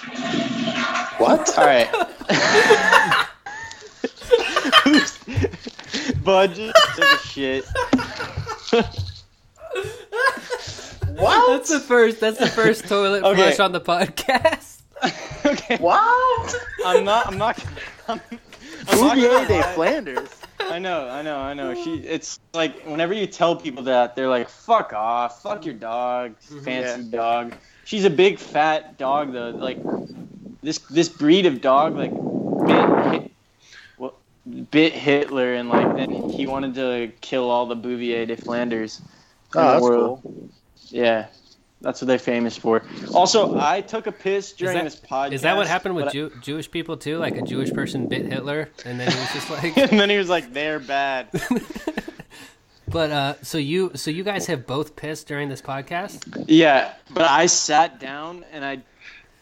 What? 1.18 1.58
All 1.58 1.66
right. 1.66 1.88
Bud 6.28 6.54
just 6.54 6.76
took 6.94 7.04
a 7.04 7.26
shit. 7.26 7.64
What? 11.16 11.48
That's 11.48 11.70
the 11.70 11.80
first. 11.80 12.20
That's 12.20 12.38
the 12.38 12.46
first 12.46 12.86
toilet 12.86 13.24
Okay. 13.24 13.42
flush 13.42 13.58
on 13.58 13.72
the 13.72 13.80
podcast. 13.80 14.82
okay. 15.44 15.76
What? 15.78 16.54
I'm 16.86 17.04
not. 17.04 17.26
I'm 17.26 17.38
not. 17.38 17.58
I'm, 18.06 18.20
I'm 18.88 19.00
not 19.00 19.16
Bouvier 19.16 19.30
gonna 19.30 19.48
de 19.48 19.56
lie. 19.56 19.74
Flanders. 19.74 20.28
I 20.60 20.78
know, 20.78 21.08
I 21.08 21.22
know, 21.22 21.38
I 21.38 21.54
know. 21.54 21.74
She, 21.74 21.96
it's 21.96 22.38
like 22.54 22.84
whenever 22.84 23.14
you 23.14 23.26
tell 23.26 23.56
people 23.56 23.82
that, 23.84 24.14
they're 24.14 24.28
like, 24.28 24.48
"Fuck 24.48 24.92
off, 24.92 25.42
fuck 25.42 25.64
your 25.64 25.74
dog, 25.74 26.36
mm-hmm. 26.38 26.60
fancy 26.60 27.10
dog." 27.10 27.54
She's 27.84 28.04
a 28.04 28.10
big 28.10 28.38
fat 28.38 28.96
dog 28.96 29.32
though. 29.32 29.50
Like 29.50 29.78
this, 30.62 30.78
this 30.78 31.08
breed 31.08 31.46
of 31.46 31.60
dog, 31.60 31.96
like 31.96 32.12
bit, 32.12 32.76
hit, 32.76 32.88
well, 32.88 32.97
bit 34.70 34.92
Hitler, 34.92 35.54
and 35.54 35.68
like 35.68 35.96
then 35.96 36.30
he 36.30 36.46
wanted 36.46 36.74
to 36.76 37.12
kill 37.20 37.50
all 37.50 37.66
the 37.66 37.76
Bouvier 37.76 38.26
de 38.26 38.36
Flanders. 38.36 39.00
in 39.00 39.06
Oh, 39.54 39.60
the 39.66 39.72
that's 39.72 39.82
world. 39.82 40.20
cool. 40.22 40.48
Yeah, 40.88 41.26
that's 41.80 42.00
what 42.00 42.06
they're 42.08 42.18
famous 42.18 42.56
for. 42.56 42.82
Also, 43.14 43.58
I 43.58 43.80
took 43.82 44.06
a 44.06 44.12
piss 44.12 44.52
during 44.52 44.74
that- 44.76 44.84
this 44.84 44.96
podcast. 44.96 45.32
Is 45.32 45.42
that 45.42 45.56
what 45.56 45.66
happened 45.66 45.94
with 45.96 46.06
but 46.06 46.16
I- 46.16 46.28
Jewish 46.40 46.70
people 46.70 46.96
too? 46.96 47.18
Like 47.18 47.36
a 47.36 47.42
Jewish 47.42 47.72
person 47.72 48.06
bit 48.08 48.26
Hitler, 48.26 48.68
and 48.84 48.98
then 48.98 49.10
he 49.10 49.18
was 49.18 49.32
just 49.32 49.50
like. 49.50 49.76
and 49.92 49.98
then 50.00 50.10
he 50.10 50.16
was 50.18 50.28
like, 50.28 50.52
"They're 50.52 50.78
bad." 50.80 51.28
but 52.88 53.10
uh, 53.10 53.34
so 53.42 53.58
you 53.58 53.92
so 53.94 54.10
you 54.10 54.24
guys 54.24 54.46
have 54.46 54.66
both 54.66 54.96
pissed 54.96 55.26
during 55.28 55.48
this 55.48 55.60
podcast? 55.62 56.44
Yeah, 56.48 56.92
but 57.10 57.24
I 57.30 57.46
sat 57.46 58.00
down 58.00 58.44
and 58.52 58.64
I 58.64 58.82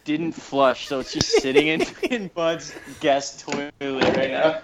didn't 0.05 0.33
flush, 0.33 0.87
so 0.89 1.01
it's 1.01 1.13
just 1.13 1.29
sitting 1.43 1.67
in, 1.69 1.83
in 2.11 2.29
Bud's 2.29 2.73
guest 3.01 3.41
toilet 3.41 3.73
right 3.81 4.31
now. 4.31 4.61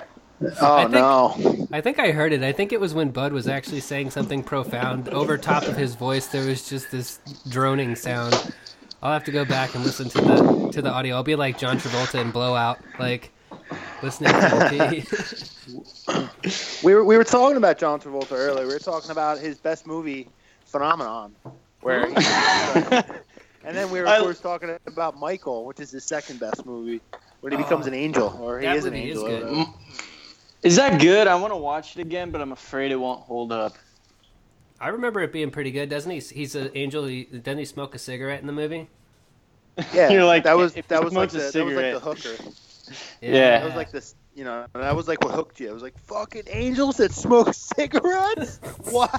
Oh 0.61 0.75
I 0.77 0.83
think- 0.83 0.93
no. 0.95 1.69
I 1.73 1.81
think 1.81 1.99
I 1.99 2.11
heard 2.13 2.33
it. 2.33 2.43
I 2.43 2.53
think 2.53 2.73
it 2.73 2.81
was 2.81 2.95
when 2.95 3.11
Bud 3.11 3.33
was 3.33 3.47
actually 3.49 3.81
saying 3.81 4.11
something 4.11 4.43
profound. 4.43 5.09
Over 5.09 5.39
top 5.39 5.65
of 5.65 5.77
his 5.77 5.95
voice, 5.95 6.27
there 6.27 6.47
was 6.47 6.69
just 6.69 6.91
this 6.91 7.19
droning 7.49 7.95
sound. 7.97 8.55
I'll 9.03 9.13
have 9.13 9.25
to 9.25 9.33
go 9.33 9.45
back 9.45 9.75
and 9.75 9.85
listen 9.85 10.09
to 10.11 10.21
the 10.21 10.69
to 10.73 10.83
the 10.83 10.91
audio. 10.91 11.17
I'll 11.17 11.23
be 11.25 11.35
like 11.37 11.59
John 11.59 11.79
Travolta 11.79 12.21
in 12.21 12.31
Blowout, 12.31 12.79
like 12.99 13.31
listening 14.03 14.33
to 14.33 14.69
pee. 14.71 15.05
We 16.85 16.95
were 16.95 17.05
we 17.05 17.17
were 17.17 17.25
talking 17.25 17.57
about 17.57 17.79
John 17.79 18.01
Travolta 18.01 18.33
earlier. 18.33 18.67
We 18.67 18.73
were 18.73 18.79
talking 18.79 19.11
about 19.11 19.39
his 19.39 19.59
best 19.59 19.87
movie, 19.87 20.29
Phenomenon, 20.67 21.35
where 21.81 22.05
and 23.65 23.77
then 23.77 23.91
we 23.91 24.01
were 24.01 24.07
I- 24.09 24.17
of 24.17 24.23
course 24.25 24.41
talking 24.41 24.77
about 24.87 25.19
Michael, 25.19 25.65
which 25.65 25.81
is 25.81 25.91
his 25.93 26.05
second 26.05 26.41
best 26.41 26.67
movie, 26.67 27.01
when 27.41 27.53
he 27.53 27.59
uh, 27.59 27.63
becomes 27.63 27.87
an 27.87 27.95
angel 27.95 28.37
or 28.41 28.61
he 28.61 28.67
is 28.67 28.85
an 28.85 28.95
angel. 28.95 29.27
is 29.27 29.67
Is 30.63 30.77
that 30.77 31.01
good? 31.01 31.27
I 31.27 31.35
want 31.35 31.53
to 31.53 31.57
watch 31.57 31.97
it 31.97 32.01
again, 32.01 32.31
but 32.31 32.41
I'm 32.41 32.53
afraid 32.53 32.93
it 32.93 32.97
won't 32.97 33.23
hold 33.23 33.53
up. 33.53 33.75
I 34.81 34.89
remember 34.89 35.21
it 35.21 35.33
being 35.33 35.51
pretty 35.51 35.71
good, 35.71 35.89
doesn't 35.89 36.11
he? 36.11 36.19
He's 36.19 36.55
an 36.55 36.71
angel. 36.75 37.05
He, 37.07 37.25
doesn't 37.25 37.59
he 37.59 37.65
smoke 37.65 37.95
a 37.95 37.99
cigarette 37.99 38.41
in 38.41 38.47
the 38.47 38.53
movie? 38.53 38.89
Yeah, 39.93 40.09
You're 40.11 40.25
like, 40.25 40.45
that 40.45 40.57
was 40.57 40.77
if 40.77 40.89
that 40.89 41.03
was 41.03 41.15
like 41.15 41.31
the 41.31 41.39
that 41.39 41.65
was 41.65 41.75
like 41.75 41.93
the 41.93 42.01
hooker. 42.01 42.45
Yeah. 43.23 43.61
That 43.61 43.65
was 43.65 43.75
like 43.75 43.91
this, 43.91 44.17
you 44.35 44.45
know, 44.45 44.67
that 44.75 44.95
was 44.95 45.09
like 45.09 45.25
what 45.25 45.33
hooked 45.33 45.61
you. 45.61 45.71
It 45.71 45.73
was 45.73 45.85
like 45.85 45.97
fucking 46.01 46.43
angels 46.49 46.97
that 46.99 47.13
smoke 47.13 47.55
cigarettes. 47.55 48.59
What? 48.91 49.11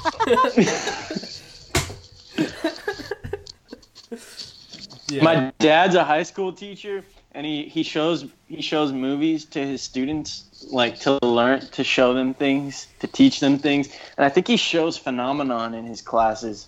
Yeah. 5.13 5.23
My 5.23 5.53
dad's 5.59 5.95
a 5.95 6.03
high 6.03 6.23
school 6.23 6.51
teacher, 6.51 7.03
and 7.33 7.45
he, 7.45 7.63
he 7.63 7.83
shows 7.83 8.25
he 8.47 8.61
shows 8.61 8.91
movies 8.91 9.45
to 9.45 9.65
his 9.65 9.81
students, 9.81 10.45
like 10.71 10.99
to 11.01 11.19
learn, 11.23 11.61
to 11.71 11.83
show 11.83 12.13
them 12.13 12.33
things, 12.33 12.87
to 12.99 13.07
teach 13.07 13.39
them 13.39 13.57
things. 13.57 13.89
And 14.17 14.25
I 14.25 14.29
think 14.29 14.47
he 14.47 14.57
shows 14.57 14.97
Phenomenon 14.97 15.73
in 15.73 15.85
his 15.85 16.01
classes, 16.01 16.67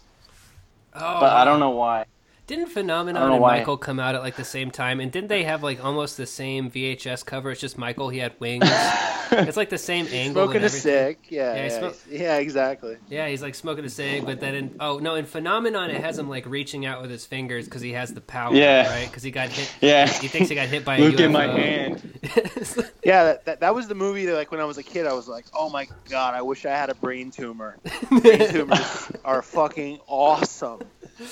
oh, 0.94 1.20
but 1.20 1.34
I 1.34 1.46
don't 1.46 1.60
know 1.60 1.72
why. 1.72 2.06
Didn't 2.48 2.68
Phenomenon 2.68 3.32
and 3.32 3.42
why. 3.42 3.58
Michael 3.58 3.78
come 3.78 4.00
out 4.00 4.14
at 4.14 4.22
like 4.22 4.36
the 4.36 4.44
same 4.44 4.70
time? 4.70 5.00
And 5.00 5.12
didn't 5.12 5.30
they 5.30 5.44
have 5.46 5.64
like 5.64 5.84
almost 5.84 6.16
the 6.16 6.28
same 6.28 6.70
VHS 6.70 7.26
cover? 7.26 7.50
It's 7.52 7.60
just 7.60 7.76
Michael. 7.78 8.10
He 8.10 8.20
had 8.20 8.34
wings. 8.40 8.66
it's 9.32 9.58
like 9.58 9.70
the 9.70 9.80
same 9.80 10.06
angle. 10.12 10.44
Smoking 10.46 10.64
a 10.64 10.70
cig. 10.70 11.18
Yeah, 11.30 11.56
Yeah, 11.56 11.92
he 12.08 12.18
yeah, 12.18 12.38
exactly. 12.38 12.98
Yeah, 13.10 13.28
he's 13.28 13.42
like 13.42 13.56
smoking 13.56 13.84
a 13.84 13.90
cig, 13.90 14.26
but 14.26 14.40
then 14.40 14.54
in 14.54 14.76
oh 14.80 15.00
no, 15.00 15.16
in 15.16 15.26
Phenomenon 15.26 15.90
it 15.90 16.02
has 16.02 16.20
him 16.20 16.30
like 16.30 16.46
reaching 16.46 16.86
out 16.86 17.02
with 17.02 17.10
his 17.10 17.26
fingers 17.26 17.66
because 17.66 17.82
he 17.82 17.94
has 17.94 18.14
the 18.14 18.22
power, 18.22 18.54
Yeah. 18.54 18.90
right? 18.94 19.08
Because 19.08 19.24
he 19.24 19.32
got 19.32 19.50
hit. 19.50 19.74
Yeah. 19.82 20.06
He 20.08 20.28
thinks 20.28 20.50
he 20.50 20.56
got 20.56 20.68
hit 20.68 20.86
by 20.86 20.98
a 20.98 21.02
Look 21.02 21.16
UFO. 21.16 21.26
at 21.26 21.32
my 21.32 21.48
hand. 21.48 22.20
Yeah, 23.04 23.24
that, 23.26 23.46
that, 23.46 23.60
that 23.60 23.76
was 23.76 23.88
the 23.88 23.94
movie 23.94 24.26
that, 24.26 24.34
like, 24.34 24.50
when 24.50 24.60
I 24.60 24.64
was 24.66 24.80
a 24.80 24.84
kid, 24.84 25.06
I 25.06 25.14
was 25.14 25.28
like, 25.28 25.46
oh 25.54 25.70
my 25.70 25.88
god, 26.10 26.34
I 26.34 26.42
wish 26.42 26.66
I 26.66 26.72
had 26.72 26.90
a 26.90 26.96
brain 26.96 27.30
tumor. 27.30 27.78
Brain 28.10 28.50
tumors 28.50 29.12
are 29.24 29.44
fucking 29.44 30.00
awesome. 30.08 30.82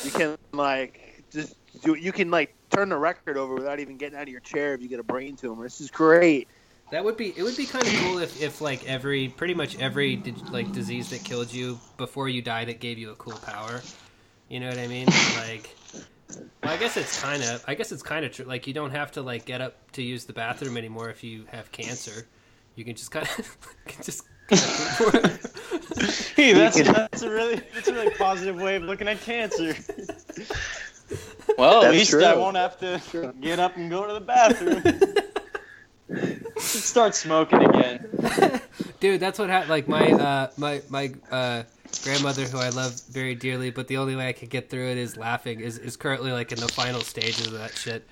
You 0.06 0.12
can, 0.12 0.38
like, 0.52 1.00
just 1.34 1.56
do 1.84 1.96
You 1.96 2.12
can, 2.12 2.32
like, 2.32 2.54
turn 2.70 2.90
the 2.90 2.98
record 2.98 3.38
over 3.38 3.54
without 3.56 3.80
even 3.80 3.98
getting 3.98 4.18
out 4.18 4.24
of 4.24 4.30
your 4.30 4.40
chair 4.40 4.74
if 4.74 4.82
you 4.82 4.88
get 4.88 5.00
a 5.00 5.04
brain 5.04 5.36
tumor. 5.36 5.64
This 5.64 5.82
is 5.82 5.92
great. 5.92 6.48
That 6.92 7.04
would 7.04 7.18
be 7.18 7.34
it. 7.36 7.42
Would 7.42 7.58
be 7.58 7.66
kind 7.66 7.86
of 7.86 7.94
cool 8.02 8.20
if, 8.20 8.40
if 8.42 8.62
like 8.62 8.88
every 8.88 9.28
pretty 9.30 9.56
much 9.56 9.80
every 9.80 10.22
like 10.52 10.72
disease 10.74 11.10
that 11.10 11.24
killed 11.24 11.52
you 11.52 11.80
before 11.98 12.30
you 12.30 12.42
died, 12.44 12.70
it 12.70 12.80
gave 12.80 13.00
you 13.00 13.10
a 13.10 13.16
cool 13.16 13.38
power. 13.40 13.82
You 14.48 14.60
know 14.60 14.70
what 14.70 14.78
I 14.78 14.86
mean? 14.88 15.08
Like, 15.38 15.76
well, 16.62 16.74
I 16.74 16.78
guess 16.78 16.96
it's 16.96 17.20
kind 17.20 17.42
of 17.42 17.64
I 17.68 17.74
guess 17.74 17.92
it's 17.92 18.04
kind 18.04 18.26
of 18.26 18.32
true. 18.32 18.46
Like, 18.46 18.68
you 18.68 18.74
don't 18.76 18.92
have 18.92 19.12
to 19.14 19.24
like 19.24 19.46
get 19.46 19.60
up 19.60 19.92
to 19.94 20.04
use 20.04 20.26
the 20.26 20.34
bathroom 20.34 20.78
anymore 20.78 21.10
if 21.10 21.24
you 21.24 21.46
have 21.52 21.72
cancer. 21.72 22.28
You 22.76 22.86
can 22.86 22.96
just 22.96 23.10
kind 23.10 23.28
of 23.40 23.58
just. 24.04 24.24
Kinda 24.50 25.40
Hey, 26.36 26.54
that's, 26.54 26.80
can- 26.82 26.94
that's 26.94 27.22
a 27.24 27.30
really 27.30 27.62
that's 27.74 27.88
a 27.88 27.94
really 27.94 28.10
positive 28.12 28.58
way 28.58 28.76
of 28.76 28.84
looking 28.84 29.08
at 29.08 29.20
cancer. 29.22 29.74
Well, 31.58 31.84
at 31.84 31.92
least 31.92 32.12
true. 32.12 32.24
I 32.24 32.36
won't 32.36 32.58
have 32.58 32.80
to 32.80 33.34
get 33.42 33.60
up 33.60 33.78
and 33.78 33.90
go 33.90 34.08
to 34.08 34.14
the 34.14 34.22
bathroom. 34.22 34.84
Start 36.58 37.16
smoking 37.16 37.64
again. 37.64 38.62
Dude, 39.00 39.20
that's 39.20 39.40
what 39.40 39.50
happened. 39.50 39.70
Like 39.70 39.88
my 39.88 40.12
uh, 40.12 40.50
my 40.58 40.82
my 40.90 41.14
uh, 41.32 41.64
grandmother, 42.04 42.44
who 42.44 42.58
I 42.58 42.70
love 42.70 43.00
very 43.12 43.36
dearly, 43.36 43.70
but 43.70 43.88
the 43.88 43.98
only 43.98 44.16
way 44.16 44.28
I 44.28 44.34
could 44.34 44.50
get 44.50 44.70
through 44.70 44.90
it 44.90 44.98
is 44.98 45.18
laughing. 45.18 45.60
Is 45.60 45.78
is 45.78 45.98
currently 45.98 46.32
like 46.32 46.52
in 46.52 46.60
the 46.60 46.68
final 46.68 47.02
stages 47.02 47.48
of 47.48 47.54
that 47.54 47.76
shit, 47.76 48.08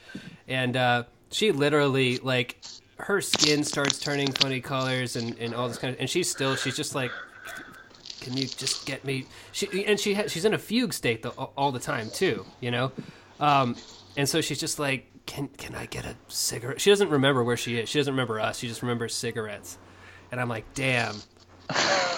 and 0.47 0.75
uh, 0.75 1.03
she 1.31 1.51
literally 1.51 2.17
like 2.17 2.61
her 2.97 3.21
skin 3.21 3.63
starts 3.63 3.99
turning 3.99 4.31
funny 4.31 4.61
colors 4.61 5.15
and 5.15 5.37
and 5.39 5.55
all 5.55 5.67
this 5.67 5.77
kind 5.77 5.93
of, 5.93 5.99
and 5.99 6.09
she's 6.09 6.29
still 6.29 6.55
she's 6.55 6.75
just 6.75 6.95
like 6.95 7.11
can 8.21 8.37
you 8.37 8.47
just 8.47 8.85
get 8.85 9.03
me?" 9.03 9.25
She 9.51 9.85
and 9.85 9.99
she 9.99 10.13
ha- 10.13 10.27
she's 10.27 10.45
in 10.45 10.53
a 10.53 10.59
fugue 10.59 10.93
state 10.93 11.23
the, 11.23 11.29
all 11.29 11.71
the 11.71 11.79
time 11.79 12.09
too, 12.09 12.45
you 12.59 12.71
know. 12.71 12.91
Um, 13.41 13.75
and 14.15 14.29
so 14.29 14.39
she's 14.41 14.59
just 14.59 14.79
like, 14.79 15.05
"Can 15.25 15.49
can 15.57 15.75
I 15.75 15.85
get 15.87 16.05
a 16.05 16.15
cigarette?" 16.29 16.79
She 16.79 16.89
doesn't 16.89 17.09
remember 17.09 17.43
where 17.43 17.57
she 17.57 17.77
is. 17.79 17.89
She 17.89 17.99
doesn't 17.99 18.13
remember 18.13 18.39
us. 18.39 18.59
She 18.59 18.67
just 18.67 18.81
remembers 18.81 19.13
cigarettes. 19.13 19.77
And 20.31 20.39
I'm 20.39 20.47
like, 20.49 20.65
"Damn." 20.73 21.15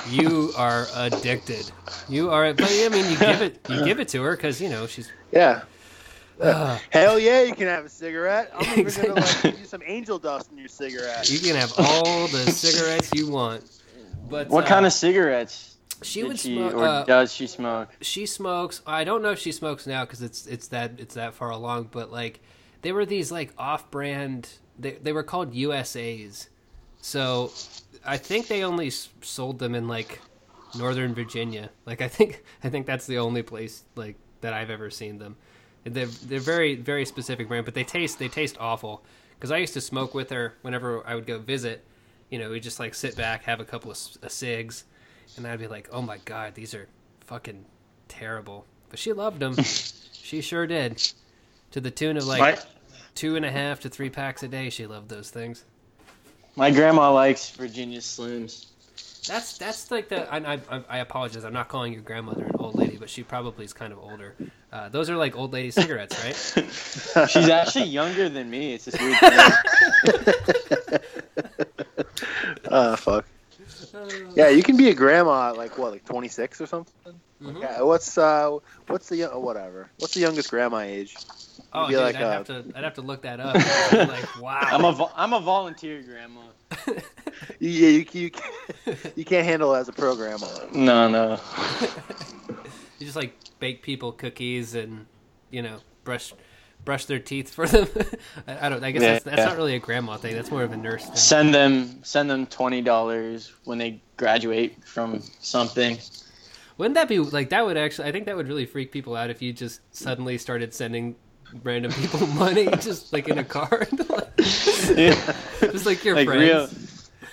you 0.09 0.51
are 0.57 0.87
addicted. 0.95 1.69
You 2.09 2.31
are, 2.31 2.51
but 2.53 2.65
I 2.69 2.89
mean, 2.89 3.09
you 3.11 3.17
give 3.17 3.41
it, 3.41 3.59
you 3.69 3.85
give 3.85 3.99
it 3.99 4.07
to 4.09 4.21
her 4.23 4.35
because 4.35 4.59
you 4.61 4.69
know 4.69 4.87
she's. 4.87 5.11
Yeah. 5.31 5.61
Uh, 6.41 6.79
Hell 6.89 7.19
yeah, 7.19 7.43
you 7.43 7.53
can 7.53 7.67
have 7.67 7.85
a 7.85 7.89
cigarette. 7.89 8.51
I'm 8.55 8.63
even 8.65 8.79
Exactly. 8.79 9.13
gonna 9.13 9.21
like 9.25 9.41
give 9.43 9.59
you 9.59 9.65
some 9.65 9.83
angel 9.85 10.17
dust 10.17 10.51
in 10.51 10.57
your 10.57 10.67
cigarette. 10.67 11.29
you 11.29 11.39
can 11.39 11.55
have 11.55 11.71
all 11.77 12.27
the 12.27 12.49
cigarettes 12.51 13.11
you 13.13 13.29
want. 13.29 13.63
But 14.29 14.49
What 14.49 14.65
uh, 14.65 14.67
kind 14.67 14.85
of 14.87 14.93
cigarettes 14.93 15.72
She 16.01 16.21
did 16.21 16.27
would 16.27 16.39
she 16.39 16.55
smoke. 16.55 16.73
or 16.73 16.83
Uh, 16.85 17.03
does 17.03 17.33
she 17.33 17.47
smoke? 17.47 17.89
she 18.01 18.25
smokes. 18.25 18.81
I 18.85 19.03
don't 19.03 19.21
know 19.21 19.31
if 19.31 19.39
she 19.39 19.51
smokes 19.51 19.85
now 19.87 20.05
because 20.05 20.21
it's 20.21 20.47
it's 20.47 20.67
that 20.69 20.93
it's 20.97 21.15
that 21.15 21.33
far 21.33 21.49
along. 21.51 21.89
But 21.91 22.11
like, 22.11 22.41
they 22.81 22.91
were 22.91 23.05
these 23.05 23.31
like 23.31 23.53
off-brand. 23.57 24.49
They 24.77 24.91
they 24.93 25.13
were 25.13 25.23
called 25.23 25.53
USA's. 25.53 26.49
So, 27.01 27.51
I 28.05 28.17
think 28.17 28.47
they 28.47 28.63
only 28.63 28.89
sold 28.89 29.59
them 29.59 29.75
in 29.75 29.87
like 29.87 30.21
Northern 30.77 31.13
Virginia. 31.13 31.69
Like 31.85 32.01
I 32.01 32.07
think 32.07 32.43
I 32.63 32.69
think 32.69 32.85
that's 32.85 33.05
the 33.07 33.19
only 33.19 33.43
place 33.43 33.83
like 33.95 34.15
that 34.41 34.53
I've 34.53 34.69
ever 34.69 34.89
seen 34.89 35.19
them. 35.19 35.35
They're 35.85 36.05
they're 36.07 36.39
very 36.39 36.75
very 36.75 37.05
specific 37.05 37.47
brand, 37.47 37.65
but 37.65 37.73
they 37.75 37.83
taste 37.83 38.19
they 38.19 38.29
taste 38.29 38.57
awful. 38.59 39.03
Because 39.35 39.51
I 39.51 39.57
used 39.57 39.73
to 39.73 39.81
smoke 39.81 40.13
with 40.13 40.29
her 40.29 40.53
whenever 40.61 41.05
I 41.05 41.15
would 41.15 41.25
go 41.27 41.37
visit. 41.39 41.85
You 42.29 42.39
know, 42.39 42.49
we 42.49 42.59
just 42.61 42.79
like 42.79 42.95
sit 42.95 43.15
back, 43.17 43.43
have 43.43 43.59
a 43.59 43.65
couple 43.65 43.91
of 43.91 43.97
of 44.21 44.31
cigs, 44.31 44.85
and 45.37 45.47
I'd 45.47 45.59
be 45.59 45.67
like, 45.67 45.89
"Oh 45.91 46.01
my 46.01 46.17
god, 46.25 46.55
these 46.55 46.73
are 46.73 46.87
fucking 47.21 47.65
terrible." 48.07 48.65
But 48.89 48.99
she 48.99 49.13
loved 49.13 49.39
them. 49.39 49.55
she 50.13 50.41
sure 50.41 50.67
did. 50.67 51.01
To 51.71 51.81
the 51.81 51.91
tune 51.91 52.17
of 52.17 52.25
like 52.25 52.39
my, 52.39 52.57
two 53.15 53.35
and 53.35 53.45
a 53.45 53.51
half 53.51 53.79
to 53.81 53.89
three 53.89 54.09
packs 54.09 54.43
a 54.43 54.47
day. 54.47 54.69
She 54.69 54.85
loved 54.85 55.09
those 55.09 55.29
things. 55.31 55.63
my 56.55 56.69
grandma 56.71 57.11
likes 57.13 57.49
Virginia 57.51 57.99
Slims. 57.99 58.67
That's 59.27 59.57
that's 59.57 59.89
like 59.89 60.09
the. 60.09 60.31
I, 60.31 60.59
I, 60.69 60.83
I 60.89 60.97
apologize. 60.99 61.45
I'm 61.45 61.53
not 61.53 61.69
calling 61.69 61.93
your 61.93 62.01
grandmother 62.01 62.43
an 62.43 62.55
old 62.59 62.75
lady, 62.75 62.97
but 62.97 63.09
she 63.09 63.23
probably 63.23 63.63
is 63.65 63.71
kind 63.73 63.93
of 63.93 63.99
older. 63.99 64.35
Uh, 64.71 64.89
those 64.89 65.09
are 65.09 65.15
like 65.15 65.35
old 65.37 65.53
lady 65.53 65.71
cigarettes, 65.71 66.21
right? 66.23 66.35
She's 67.29 67.47
actually 67.47 67.85
younger 67.85 68.27
than 68.27 68.49
me. 68.49 68.73
It's 68.73 68.85
just 68.85 68.99
weird. 68.99 69.17
thing. 69.19 70.99
Ah, 72.71 72.95
fuck. 72.95 73.25
Yeah, 74.35 74.49
you 74.49 74.63
can 74.63 74.77
be 74.77 74.89
a 74.89 74.93
grandma 74.93 75.49
at 75.49 75.57
like 75.57 75.77
what, 75.77 75.91
like 75.91 76.05
26 76.05 76.61
or 76.61 76.65
something. 76.67 76.93
Mhm. 77.41 77.61
Yeah. 77.61 77.81
What's 77.81 78.17
uh, 78.17 78.57
what's 78.87 79.09
the 79.09 79.17
young- 79.17 79.41
whatever? 79.43 79.89
What's 79.99 80.13
the 80.13 80.21
youngest 80.21 80.49
grandma 80.49 80.79
age? 80.79 81.15
Oh, 81.73 81.87
be 81.87 81.93
dude, 81.93 82.03
like 82.03 82.15
I'd 82.15 82.21
a- 82.21 82.31
have 82.31 82.45
to 82.47 82.65
I'd 82.75 82.83
have 82.83 82.93
to 82.95 83.01
look 83.01 83.23
that 83.23 83.39
up. 83.39 83.55
Like, 84.07 84.41
wow. 84.41 84.59
I'm 84.61 84.85
a 84.85 84.91
vo- 84.91 85.11
I'm 85.15 85.33
a 85.33 85.39
volunteer 85.41 86.01
grandma. 86.01 86.41
Yeah, 87.59 87.87
you, 87.89 88.05
you, 88.13 88.31
you 89.15 89.25
can't 89.25 89.45
handle 89.45 89.73
it 89.75 89.79
as 89.79 89.89
a 89.89 89.91
pro 89.93 90.15
grandma. 90.15 90.47
No, 90.73 91.07
no. 91.09 91.39
you 92.99 93.05
just 93.05 93.15
like 93.15 93.35
bake 93.59 93.81
people 93.81 94.11
cookies 94.11 94.75
and 94.75 95.05
you 95.49 95.61
know 95.61 95.79
brush 96.03 96.33
brush 96.85 97.05
their 97.05 97.19
teeth 97.19 97.49
for 97.51 97.67
them. 97.67 97.87
I, 98.47 98.65
I 98.67 98.69
don't. 98.69 98.83
I 98.83 98.91
guess 98.91 99.01
that's, 99.01 99.23
that's 99.25 99.37
Yeah. 99.37 99.45
not 99.45 99.57
really 99.57 99.75
a 99.75 99.79
grandma 99.79 100.17
thing. 100.17 100.35
That's 100.35 100.51
more 100.51 100.63
of 100.63 100.71
a 100.71 100.77
nurse 100.77 101.05
thing. 101.05 101.15
Send 101.15 101.53
them 101.53 102.03
send 102.03 102.29
them 102.29 102.45
twenty 102.47 102.81
dollars 102.81 103.51
when 103.63 103.77
they 103.77 104.01
graduate 104.17 104.83
from 104.85 105.21
something. 105.39 105.97
Wouldn't 106.77 106.95
that 106.95 107.07
be 107.07 107.19
like 107.19 107.49
that? 107.49 107.65
Would 107.65 107.77
actually, 107.77 108.07
I 108.07 108.11
think 108.11 108.25
that 108.25 108.35
would 108.35 108.47
really 108.47 108.65
freak 108.65 108.91
people 108.91 109.15
out 109.15 109.29
if 109.29 109.41
you 109.41 109.53
just 109.53 109.81
suddenly 109.95 110.37
started 110.37 110.73
sending 110.73 111.15
random 111.63 111.91
people 111.91 112.25
money, 112.27 112.65
just 112.79 113.13
like 113.13 113.27
in 113.29 113.37
a 113.37 113.43
card, 113.43 113.87
Yeah. 114.95 115.35
just 115.61 115.85
like 115.85 116.03
your 116.03 116.15
like 116.15 116.27
friends. 116.27 116.41
real. 116.41 116.67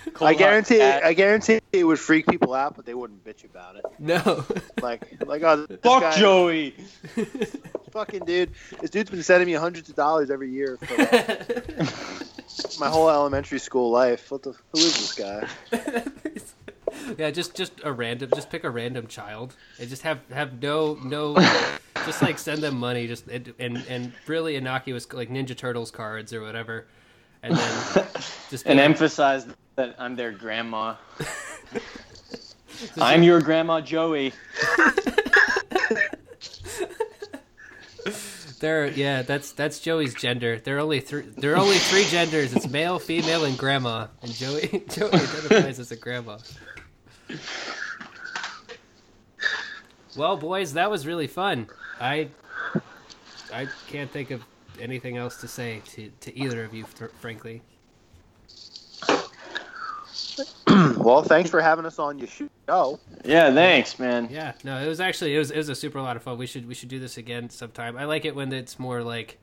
I 0.20 0.34
guarantee, 0.34 0.80
hard 0.80 1.02
I 1.02 1.12
guarantee 1.12 1.60
it 1.72 1.84
would 1.84 1.98
freak 1.98 2.26
people 2.26 2.54
out, 2.54 2.76
but 2.76 2.86
they 2.86 2.94
wouldn't 2.94 3.24
bitch 3.24 3.44
about 3.44 3.76
it. 3.76 3.84
No, 3.98 4.44
Like, 4.82 5.02
like, 5.26 5.42
oh, 5.42 5.66
this 5.66 5.80
Fuck 5.80 6.02
guy, 6.02 6.18
Joey. 6.18 6.74
fucking 7.92 8.24
dude, 8.24 8.50
this 8.80 8.90
dude's 8.90 9.10
been 9.10 9.22
sending 9.22 9.46
me 9.46 9.54
hundreds 9.54 9.88
of 9.88 9.96
dollars 9.96 10.30
every 10.30 10.50
year 10.50 10.76
for 10.76 10.96
like, 10.96 12.78
my 12.78 12.88
whole 12.88 13.10
elementary 13.10 13.58
school 13.58 13.90
life. 13.90 14.30
What 14.30 14.42
the? 14.42 14.52
Who 14.72 14.78
is 14.78 14.94
this 14.94 15.14
guy? 15.14 15.48
yeah, 17.18 17.30
just 17.30 17.54
just 17.54 17.72
a 17.84 17.92
random, 17.92 18.30
just 18.34 18.50
pick 18.50 18.64
a 18.64 18.70
random 18.70 19.06
child 19.06 19.54
and 19.78 19.88
just 19.88 20.02
have 20.02 20.20
have 20.30 20.62
no 20.62 20.98
no, 21.02 21.34
just 22.06 22.22
like 22.22 22.38
send 22.38 22.62
them 22.62 22.78
money, 22.78 23.06
just 23.06 23.26
and 23.28 23.52
and, 23.58 23.84
and 23.88 24.12
really 24.26 24.56
innocuous 24.56 25.12
like 25.12 25.30
Ninja 25.30 25.56
Turtles 25.56 25.90
cards 25.90 26.32
or 26.32 26.40
whatever, 26.40 26.86
and 27.42 27.56
then 27.56 28.06
just 28.50 28.66
and 28.66 28.80
emphasize 28.80 29.46
that 29.76 29.94
I'm 29.98 30.16
their 30.16 30.32
grandma. 30.32 30.96
I'm 33.00 33.22
your 33.22 33.40
grandma 33.40 33.80
Joey. 33.80 34.32
There, 38.60 38.88
yeah, 38.88 39.22
that's 39.22 39.52
that's 39.52 39.80
Joey's 39.80 40.14
gender. 40.14 40.58
There 40.58 40.76
are 40.76 40.80
only 40.80 41.00
three. 41.00 41.22
There 41.22 41.54
are 41.54 41.56
only 41.56 41.78
three 41.78 42.04
genders. 42.04 42.54
It's 42.54 42.68
male, 42.68 42.98
female, 42.98 43.46
and 43.46 43.56
grandma. 43.56 44.08
And 44.20 44.30
Joey, 44.30 44.84
Joey 44.90 45.14
identifies 45.14 45.80
as 45.80 45.90
a 45.90 45.96
grandma. 45.96 46.36
Well, 50.14 50.36
boys, 50.36 50.74
that 50.74 50.90
was 50.90 51.06
really 51.06 51.26
fun. 51.26 51.68
I, 51.98 52.28
I 53.52 53.66
can't 53.88 54.10
think 54.10 54.30
of 54.30 54.44
anything 54.80 55.16
else 55.16 55.36
to 55.40 55.48
say 55.48 55.82
to, 55.86 56.10
to 56.20 56.38
either 56.38 56.64
of 56.64 56.74
you, 56.74 56.84
fr- 56.84 57.06
frankly. 57.20 57.62
well, 60.98 61.22
thanks 61.22 61.50
for 61.50 61.60
having 61.60 61.84
us 61.84 61.98
on 61.98 62.18
your 62.18 62.28
show. 62.28 62.98
Yeah, 63.24 63.52
thanks, 63.52 63.98
man. 63.98 64.28
Yeah, 64.30 64.52
no, 64.64 64.78
it 64.78 64.86
was 64.86 65.00
actually 65.00 65.34
it 65.34 65.38
was 65.38 65.50
it 65.50 65.56
was 65.56 65.68
a 65.68 65.74
super 65.74 66.00
lot 66.00 66.16
of 66.16 66.22
fun. 66.22 66.38
We 66.38 66.46
should 66.46 66.66
we 66.66 66.74
should 66.74 66.88
do 66.88 66.98
this 66.98 67.16
again 67.16 67.50
sometime. 67.50 67.96
I 67.96 68.04
like 68.04 68.24
it 68.24 68.34
when 68.34 68.52
it's 68.52 68.78
more 68.78 69.02
like 69.02 69.38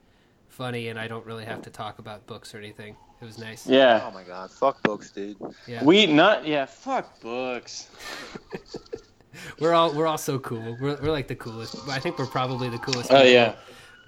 funny 0.47 0.87
and 0.87 0.99
I 0.99 1.07
don't 1.07 1.25
really 1.25 1.45
have 1.45 1.61
to 1.63 1.69
talk 1.69 1.99
about 1.99 2.25
books 2.27 2.55
or 2.55 2.57
anything. 2.57 2.95
It 3.21 3.25
was 3.25 3.37
nice. 3.37 3.67
Yeah. 3.67 4.03
Oh 4.05 4.11
my 4.11 4.23
god, 4.23 4.51
fuck 4.51 4.81
books, 4.83 5.11
dude. 5.11 5.37
Yeah. 5.67 5.83
We 5.83 6.05
not 6.05 6.45
yeah, 6.45 6.65
fuck 6.65 7.19
books. 7.19 7.89
We're 9.59 9.73
all 9.73 9.93
we're 9.93 10.07
all 10.07 10.17
so 10.17 10.39
cool. 10.39 10.77
We're, 10.81 10.97
we're 10.99 11.11
like 11.11 11.27
the 11.27 11.35
coolest. 11.35 11.87
I 11.89 11.99
think 11.99 12.17
we're 12.17 12.25
probably 12.25 12.69
the 12.69 12.79
coolest. 12.79 13.11
Oh 13.11 13.17
people. 13.17 13.31
yeah. 13.31 13.55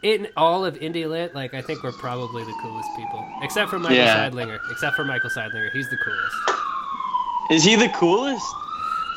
In 0.01 0.29
all 0.37 0.63
of 0.63 0.75
indie 0.75 1.09
lit, 1.09 1.35
like 1.35 1.53
I 1.53 1.61
think 1.61 1.83
we're 1.83 1.91
probably 1.91 2.43
the 2.45 2.53
coolest 2.61 2.89
people, 2.95 3.27
except 3.41 3.69
for 3.69 3.79
Michael 3.79 3.97
Yeah. 3.97 4.29
Seidlinger. 4.29 4.59
Except 4.71 4.95
for 4.95 5.03
Michael 5.03 5.29
Seidlinger, 5.29 5.71
he's 5.71 5.89
the 5.89 5.97
coolest. 5.97 6.35
Is 7.51 7.63
he 7.65 7.75
the 7.75 7.89
coolest? 7.89 8.45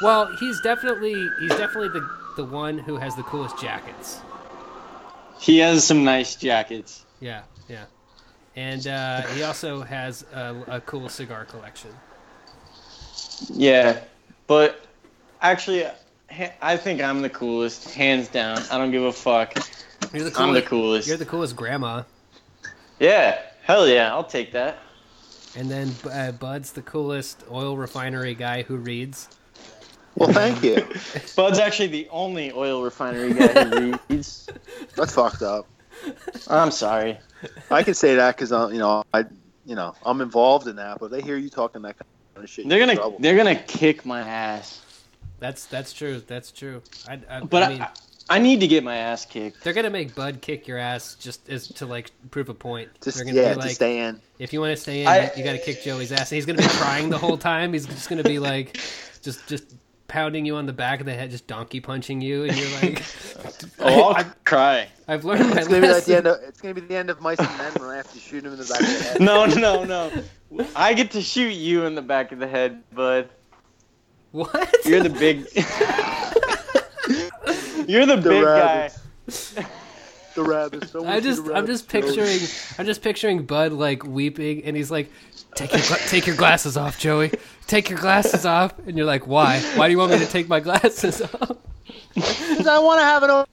Well, 0.02 0.34
he's 0.40 0.60
definitely 0.62 1.14
he's 1.40 1.50
definitely 1.50 1.88
the 1.90 2.08
the 2.36 2.44
one 2.44 2.78
who 2.78 2.96
has 2.96 3.14
the 3.14 3.22
coolest 3.22 3.60
jackets. 3.60 4.20
He 5.38 5.58
has 5.58 5.84
some 5.84 6.02
nice 6.02 6.34
jackets. 6.34 7.04
Yeah, 7.20 7.42
yeah, 7.68 7.84
and 8.56 8.84
uh, 8.86 9.22
he 9.22 9.44
also 9.44 9.82
has 9.82 10.24
a, 10.32 10.64
a 10.66 10.80
cool 10.80 11.08
cigar 11.08 11.44
collection. 11.44 11.90
Yeah. 13.50 14.00
But 14.48 14.84
actually 15.40 15.86
I 16.60 16.76
think 16.76 17.00
I'm 17.00 17.22
the 17.22 17.30
coolest, 17.30 17.94
hands 17.94 18.28
down. 18.28 18.58
I 18.70 18.78
don't 18.78 18.90
give 18.90 19.02
a 19.02 19.12
fuck. 19.12 19.54
You're 20.12 20.28
the 20.28 20.40
I'm 20.40 20.52
the 20.52 20.60
coolest. 20.62 20.66
coolest. 20.68 21.08
You're 21.08 21.16
the 21.16 21.26
coolest 21.26 21.56
grandma, 21.56 22.02
Yeah. 22.98 23.38
Hell 23.62 23.86
yeah, 23.88 24.10
I'll 24.12 24.24
take 24.24 24.52
that. 24.52 24.78
and 25.56 25.70
then 25.70 25.94
uh, 26.10 26.32
Bud's 26.32 26.72
the 26.72 26.82
coolest 26.82 27.44
oil 27.50 27.76
refinery 27.76 28.34
guy 28.34 28.62
who 28.62 28.76
reads. 28.76 29.28
Well, 30.16 30.32
thank 30.32 30.62
you. 30.62 30.86
Bud's 31.36 31.58
actually 31.58 31.86
the 31.88 32.08
only 32.10 32.52
oil 32.52 32.82
refinery 32.82 33.32
guy 33.34 33.64
who 33.64 33.98
reads. 34.10 34.48
That's 34.96 35.14
fucked 35.14 35.42
up. 35.42 35.66
I'm 36.48 36.70
sorry. 36.72 37.18
I 37.70 37.82
can 37.82 37.94
say 37.94 38.16
that 38.16 38.36
because 38.36 38.50
you 38.72 38.78
know 38.78 39.04
I, 39.14 39.24
you 39.64 39.74
know, 39.76 39.94
I'm 40.04 40.20
involved 40.20 40.66
in 40.66 40.76
that. 40.76 40.98
But 40.98 41.06
if 41.06 41.12
they 41.12 41.22
hear 41.22 41.36
you 41.36 41.48
talking 41.48 41.82
that 41.82 41.96
kind 41.98 42.44
of 42.44 42.50
shit, 42.50 42.68
They're 42.68 42.78
you're 42.78 42.86
gonna 42.86 42.98
trouble. 42.98 43.16
they're 43.20 43.36
gonna 43.36 43.54
kick 43.56 44.04
my 44.04 44.20
ass. 44.20 44.80
That's 45.38 45.66
that's 45.66 45.92
true. 45.92 46.20
That's 46.26 46.50
true. 46.50 46.82
I, 47.08 47.20
I, 47.30 47.40
But 47.40 47.62
I 47.62 47.66
I, 47.66 47.68
mean, 47.70 47.82
I, 47.82 47.88
need 48.38 48.60
to 48.60 48.66
get 48.68 48.84
my 48.84 48.96
ass 48.96 49.24
kicked. 49.26 49.62
they're 49.64 49.72
gonna 49.72 49.90
make 49.90 50.14
Bud 50.14 50.40
kick 50.40 50.66
your 50.68 50.78
ass 50.78 51.14
just 51.16 51.48
as 51.48 51.68
to 51.68 51.86
like 51.86 52.10
prove 52.30 52.48
a 52.48 52.54
point. 52.54 52.88
Just 53.02 53.16
they're 53.16 53.24
gonna 53.26 53.36
yeah, 53.40 53.54
be 53.54 53.62
to 53.62 53.68
stay 53.70 53.98
in. 54.00 54.20
if 54.38 54.52
you 54.52 54.60
want 54.60 54.76
to 54.76 54.80
stay 54.80 55.02
in, 55.02 55.08
I- 55.08 55.24
you, 55.24 55.30
you 55.38 55.44
got 55.44 55.52
to 55.52 55.58
kick 55.58 55.82
Joey's 55.82 56.12
ass. 56.12 56.30
And 56.32 56.36
he's 56.36 56.46
gonna 56.46 56.58
be 56.58 56.68
crying 56.68 57.10
the 57.10 57.18
whole 57.18 57.36
time. 57.38 57.72
He's 57.72 57.86
just 57.86 58.08
gonna 58.08 58.22
be 58.22 58.38
like, 58.38 58.78
just 59.22 59.46
just 59.48 59.74
pounding 60.08 60.44
you 60.44 60.56
on 60.56 60.66
the 60.66 60.72
back 60.74 61.00
of 61.00 61.06
the 61.06 61.14
head, 61.14 61.30
just 61.30 61.46
donkey 61.46 61.80
punching 61.80 62.20
you, 62.20 62.44
and 62.44 62.54
you're 62.56 62.80
like, 62.82 63.02
Oh, 63.78 64.10
I'll 64.10 64.14
I, 64.16 64.24
cry. 64.44 64.88
have 65.08 65.24
learned 65.24 65.48
my 65.50 65.56
It's 65.56 65.68
gonna 65.68 65.80
be 65.80 65.88
like 65.92 66.04
the 66.04 66.16
end 66.16 66.26
of 66.26 66.38
it's 66.42 66.60
gonna 66.60 66.74
be 66.74 66.82
the 66.82 66.96
end 66.96 67.08
of 67.10 67.20
Mice 67.22 67.38
and 67.38 67.48
Men 67.58 67.72
when 67.80 67.88
I 67.88 67.96
have 67.96 68.12
to 68.12 68.18
shoot 68.18 68.44
him 68.44 68.52
in 68.52 68.58
the 68.58 68.64
back 68.66 68.80
of 68.80 68.86
the 68.86 69.04
head. 69.04 69.20
No, 69.20 69.46
no, 69.46 69.84
no. 69.84 70.12
I 70.76 70.92
get 70.94 71.12
to 71.12 71.22
shoot 71.22 71.50
you 71.54 71.86
in 71.86 71.94
the 71.94 72.02
back 72.02 72.30
of 72.30 72.38
the 72.38 72.46
head, 72.46 72.82
bud. 72.94 73.30
What? 74.32 74.74
You're 74.84 75.02
the 75.02 75.08
big. 75.10 75.46
You're 77.92 78.06
the, 78.06 78.16
The 78.16 78.28
big 78.30 78.42
rabbits. 78.44 79.54
The 80.34 80.42
rabbits. 80.42 80.90
someone 80.92 81.12
I 81.12 81.20
see 81.20 81.24
just 81.26 81.44
the 81.44 81.54
I'm 81.54 81.66
just 81.66 81.88
picturing 81.90 82.38
I'm 82.78 82.86
just 82.86 83.02
picturing 83.02 83.44
Bud 83.44 83.72
like 83.72 84.02
weeping 84.06 84.64
and 84.64 84.74
he's 84.74 84.90
like 84.90 85.10
take 85.54 85.72
your 85.72 85.82
take 86.08 86.26
your 86.26 86.36
glasses 86.36 86.78
off 86.78 86.98
Joey 86.98 87.32
take 87.66 87.90
your 87.90 87.98
glasses 87.98 88.46
off 88.46 88.72
and 88.86 88.96
you're 88.96 89.04
like 89.04 89.26
why 89.26 89.60
why 89.76 89.88
do 89.88 89.92
you 89.92 89.98
want 89.98 90.10
me 90.10 90.18
to 90.20 90.26
take 90.26 90.48
my 90.48 90.58
glasses 90.58 91.20
off 91.20 91.56
'Cause 92.14 92.66
I 92.66 92.78
want 92.78 92.98
to 93.00 93.04
have 93.04 93.22
an 93.24 93.30
open 93.30 93.52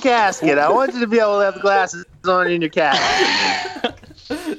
casket. 0.00 0.56
I 0.58 0.70
want 0.70 0.94
you 0.94 1.00
to 1.00 1.06
be 1.06 1.18
able 1.18 1.38
to 1.40 1.44
have 1.44 1.60
glasses 1.60 2.04
on 2.26 2.50
in 2.50 2.60
your 2.62 2.70
casket. 2.70 3.94
guy. 4.30 4.56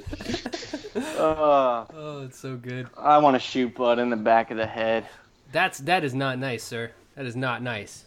Uh, 0.95 1.85
oh 1.93 2.21
it's 2.25 2.39
so 2.39 2.55
good 2.55 2.87
I 2.97 3.17
want 3.17 3.33
to 3.35 3.39
shoot 3.39 3.73
Bud 3.75 3.99
in 3.99 4.09
the 4.11 4.15
back 4.15 4.51
of 4.51 4.57
the 4.57 4.67
head. 4.67 5.05
that's 5.51 5.79
that 5.79 6.03
is 6.03 6.13
not 6.13 6.37
nice 6.39 6.63
sir 6.63 6.91
that 7.15 7.25
is 7.25 7.35
not 7.35 7.61
nice 7.61 8.04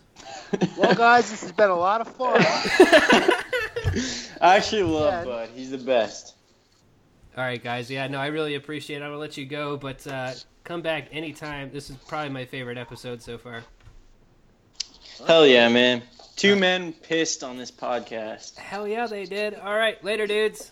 Well, 0.77 0.95
guys, 0.95 1.31
this 1.31 1.43
has 1.43 1.53
been 1.53 1.71
a 1.71 1.77
lot 1.77 2.01
of 2.01 2.09
fun. 2.09 2.41
I 4.41 4.57
actually 4.57 4.83
love 4.85 5.13
Yeah. 5.13 5.25
Bud. 5.25 5.49
He's 5.55 5.71
the 5.71 5.79
best. 5.79 6.35
all 7.37 7.45
right 7.45 7.63
guys 7.63 7.91
yeah 7.91 8.07
no 8.09 8.19
I 8.19 8.27
really 8.29 8.55
appreciate 8.55 8.97
it 8.99 9.03
I'm 9.03 9.09
gonna 9.11 9.19
let 9.19 9.37
you 9.37 9.47
go 9.47 9.77
but 9.77 10.07
uh, 10.07 10.33
come 10.65 10.83
back 10.83 11.09
anytime 11.13 11.71
this 11.73 11.91
is 11.91 11.97
probably 12.09 12.31
my 12.31 12.45
favorite 12.45 12.79
episode 12.79 13.23
so 13.23 13.39
far 13.39 13.63
Hell 15.27 15.45
yeah, 15.47 15.69
man. 15.69 16.03
Two 16.37 16.55
men 16.55 16.93
pissed 16.93 17.43
on 17.43 17.57
this 17.57 17.71
podcast. 17.73 18.57
hell 18.57 18.87
yeah 18.87 19.07
they 19.07 19.25
did 19.25 19.55
all 19.55 19.75
right 19.77 20.03
later 20.05 20.27
dudes 20.27 20.71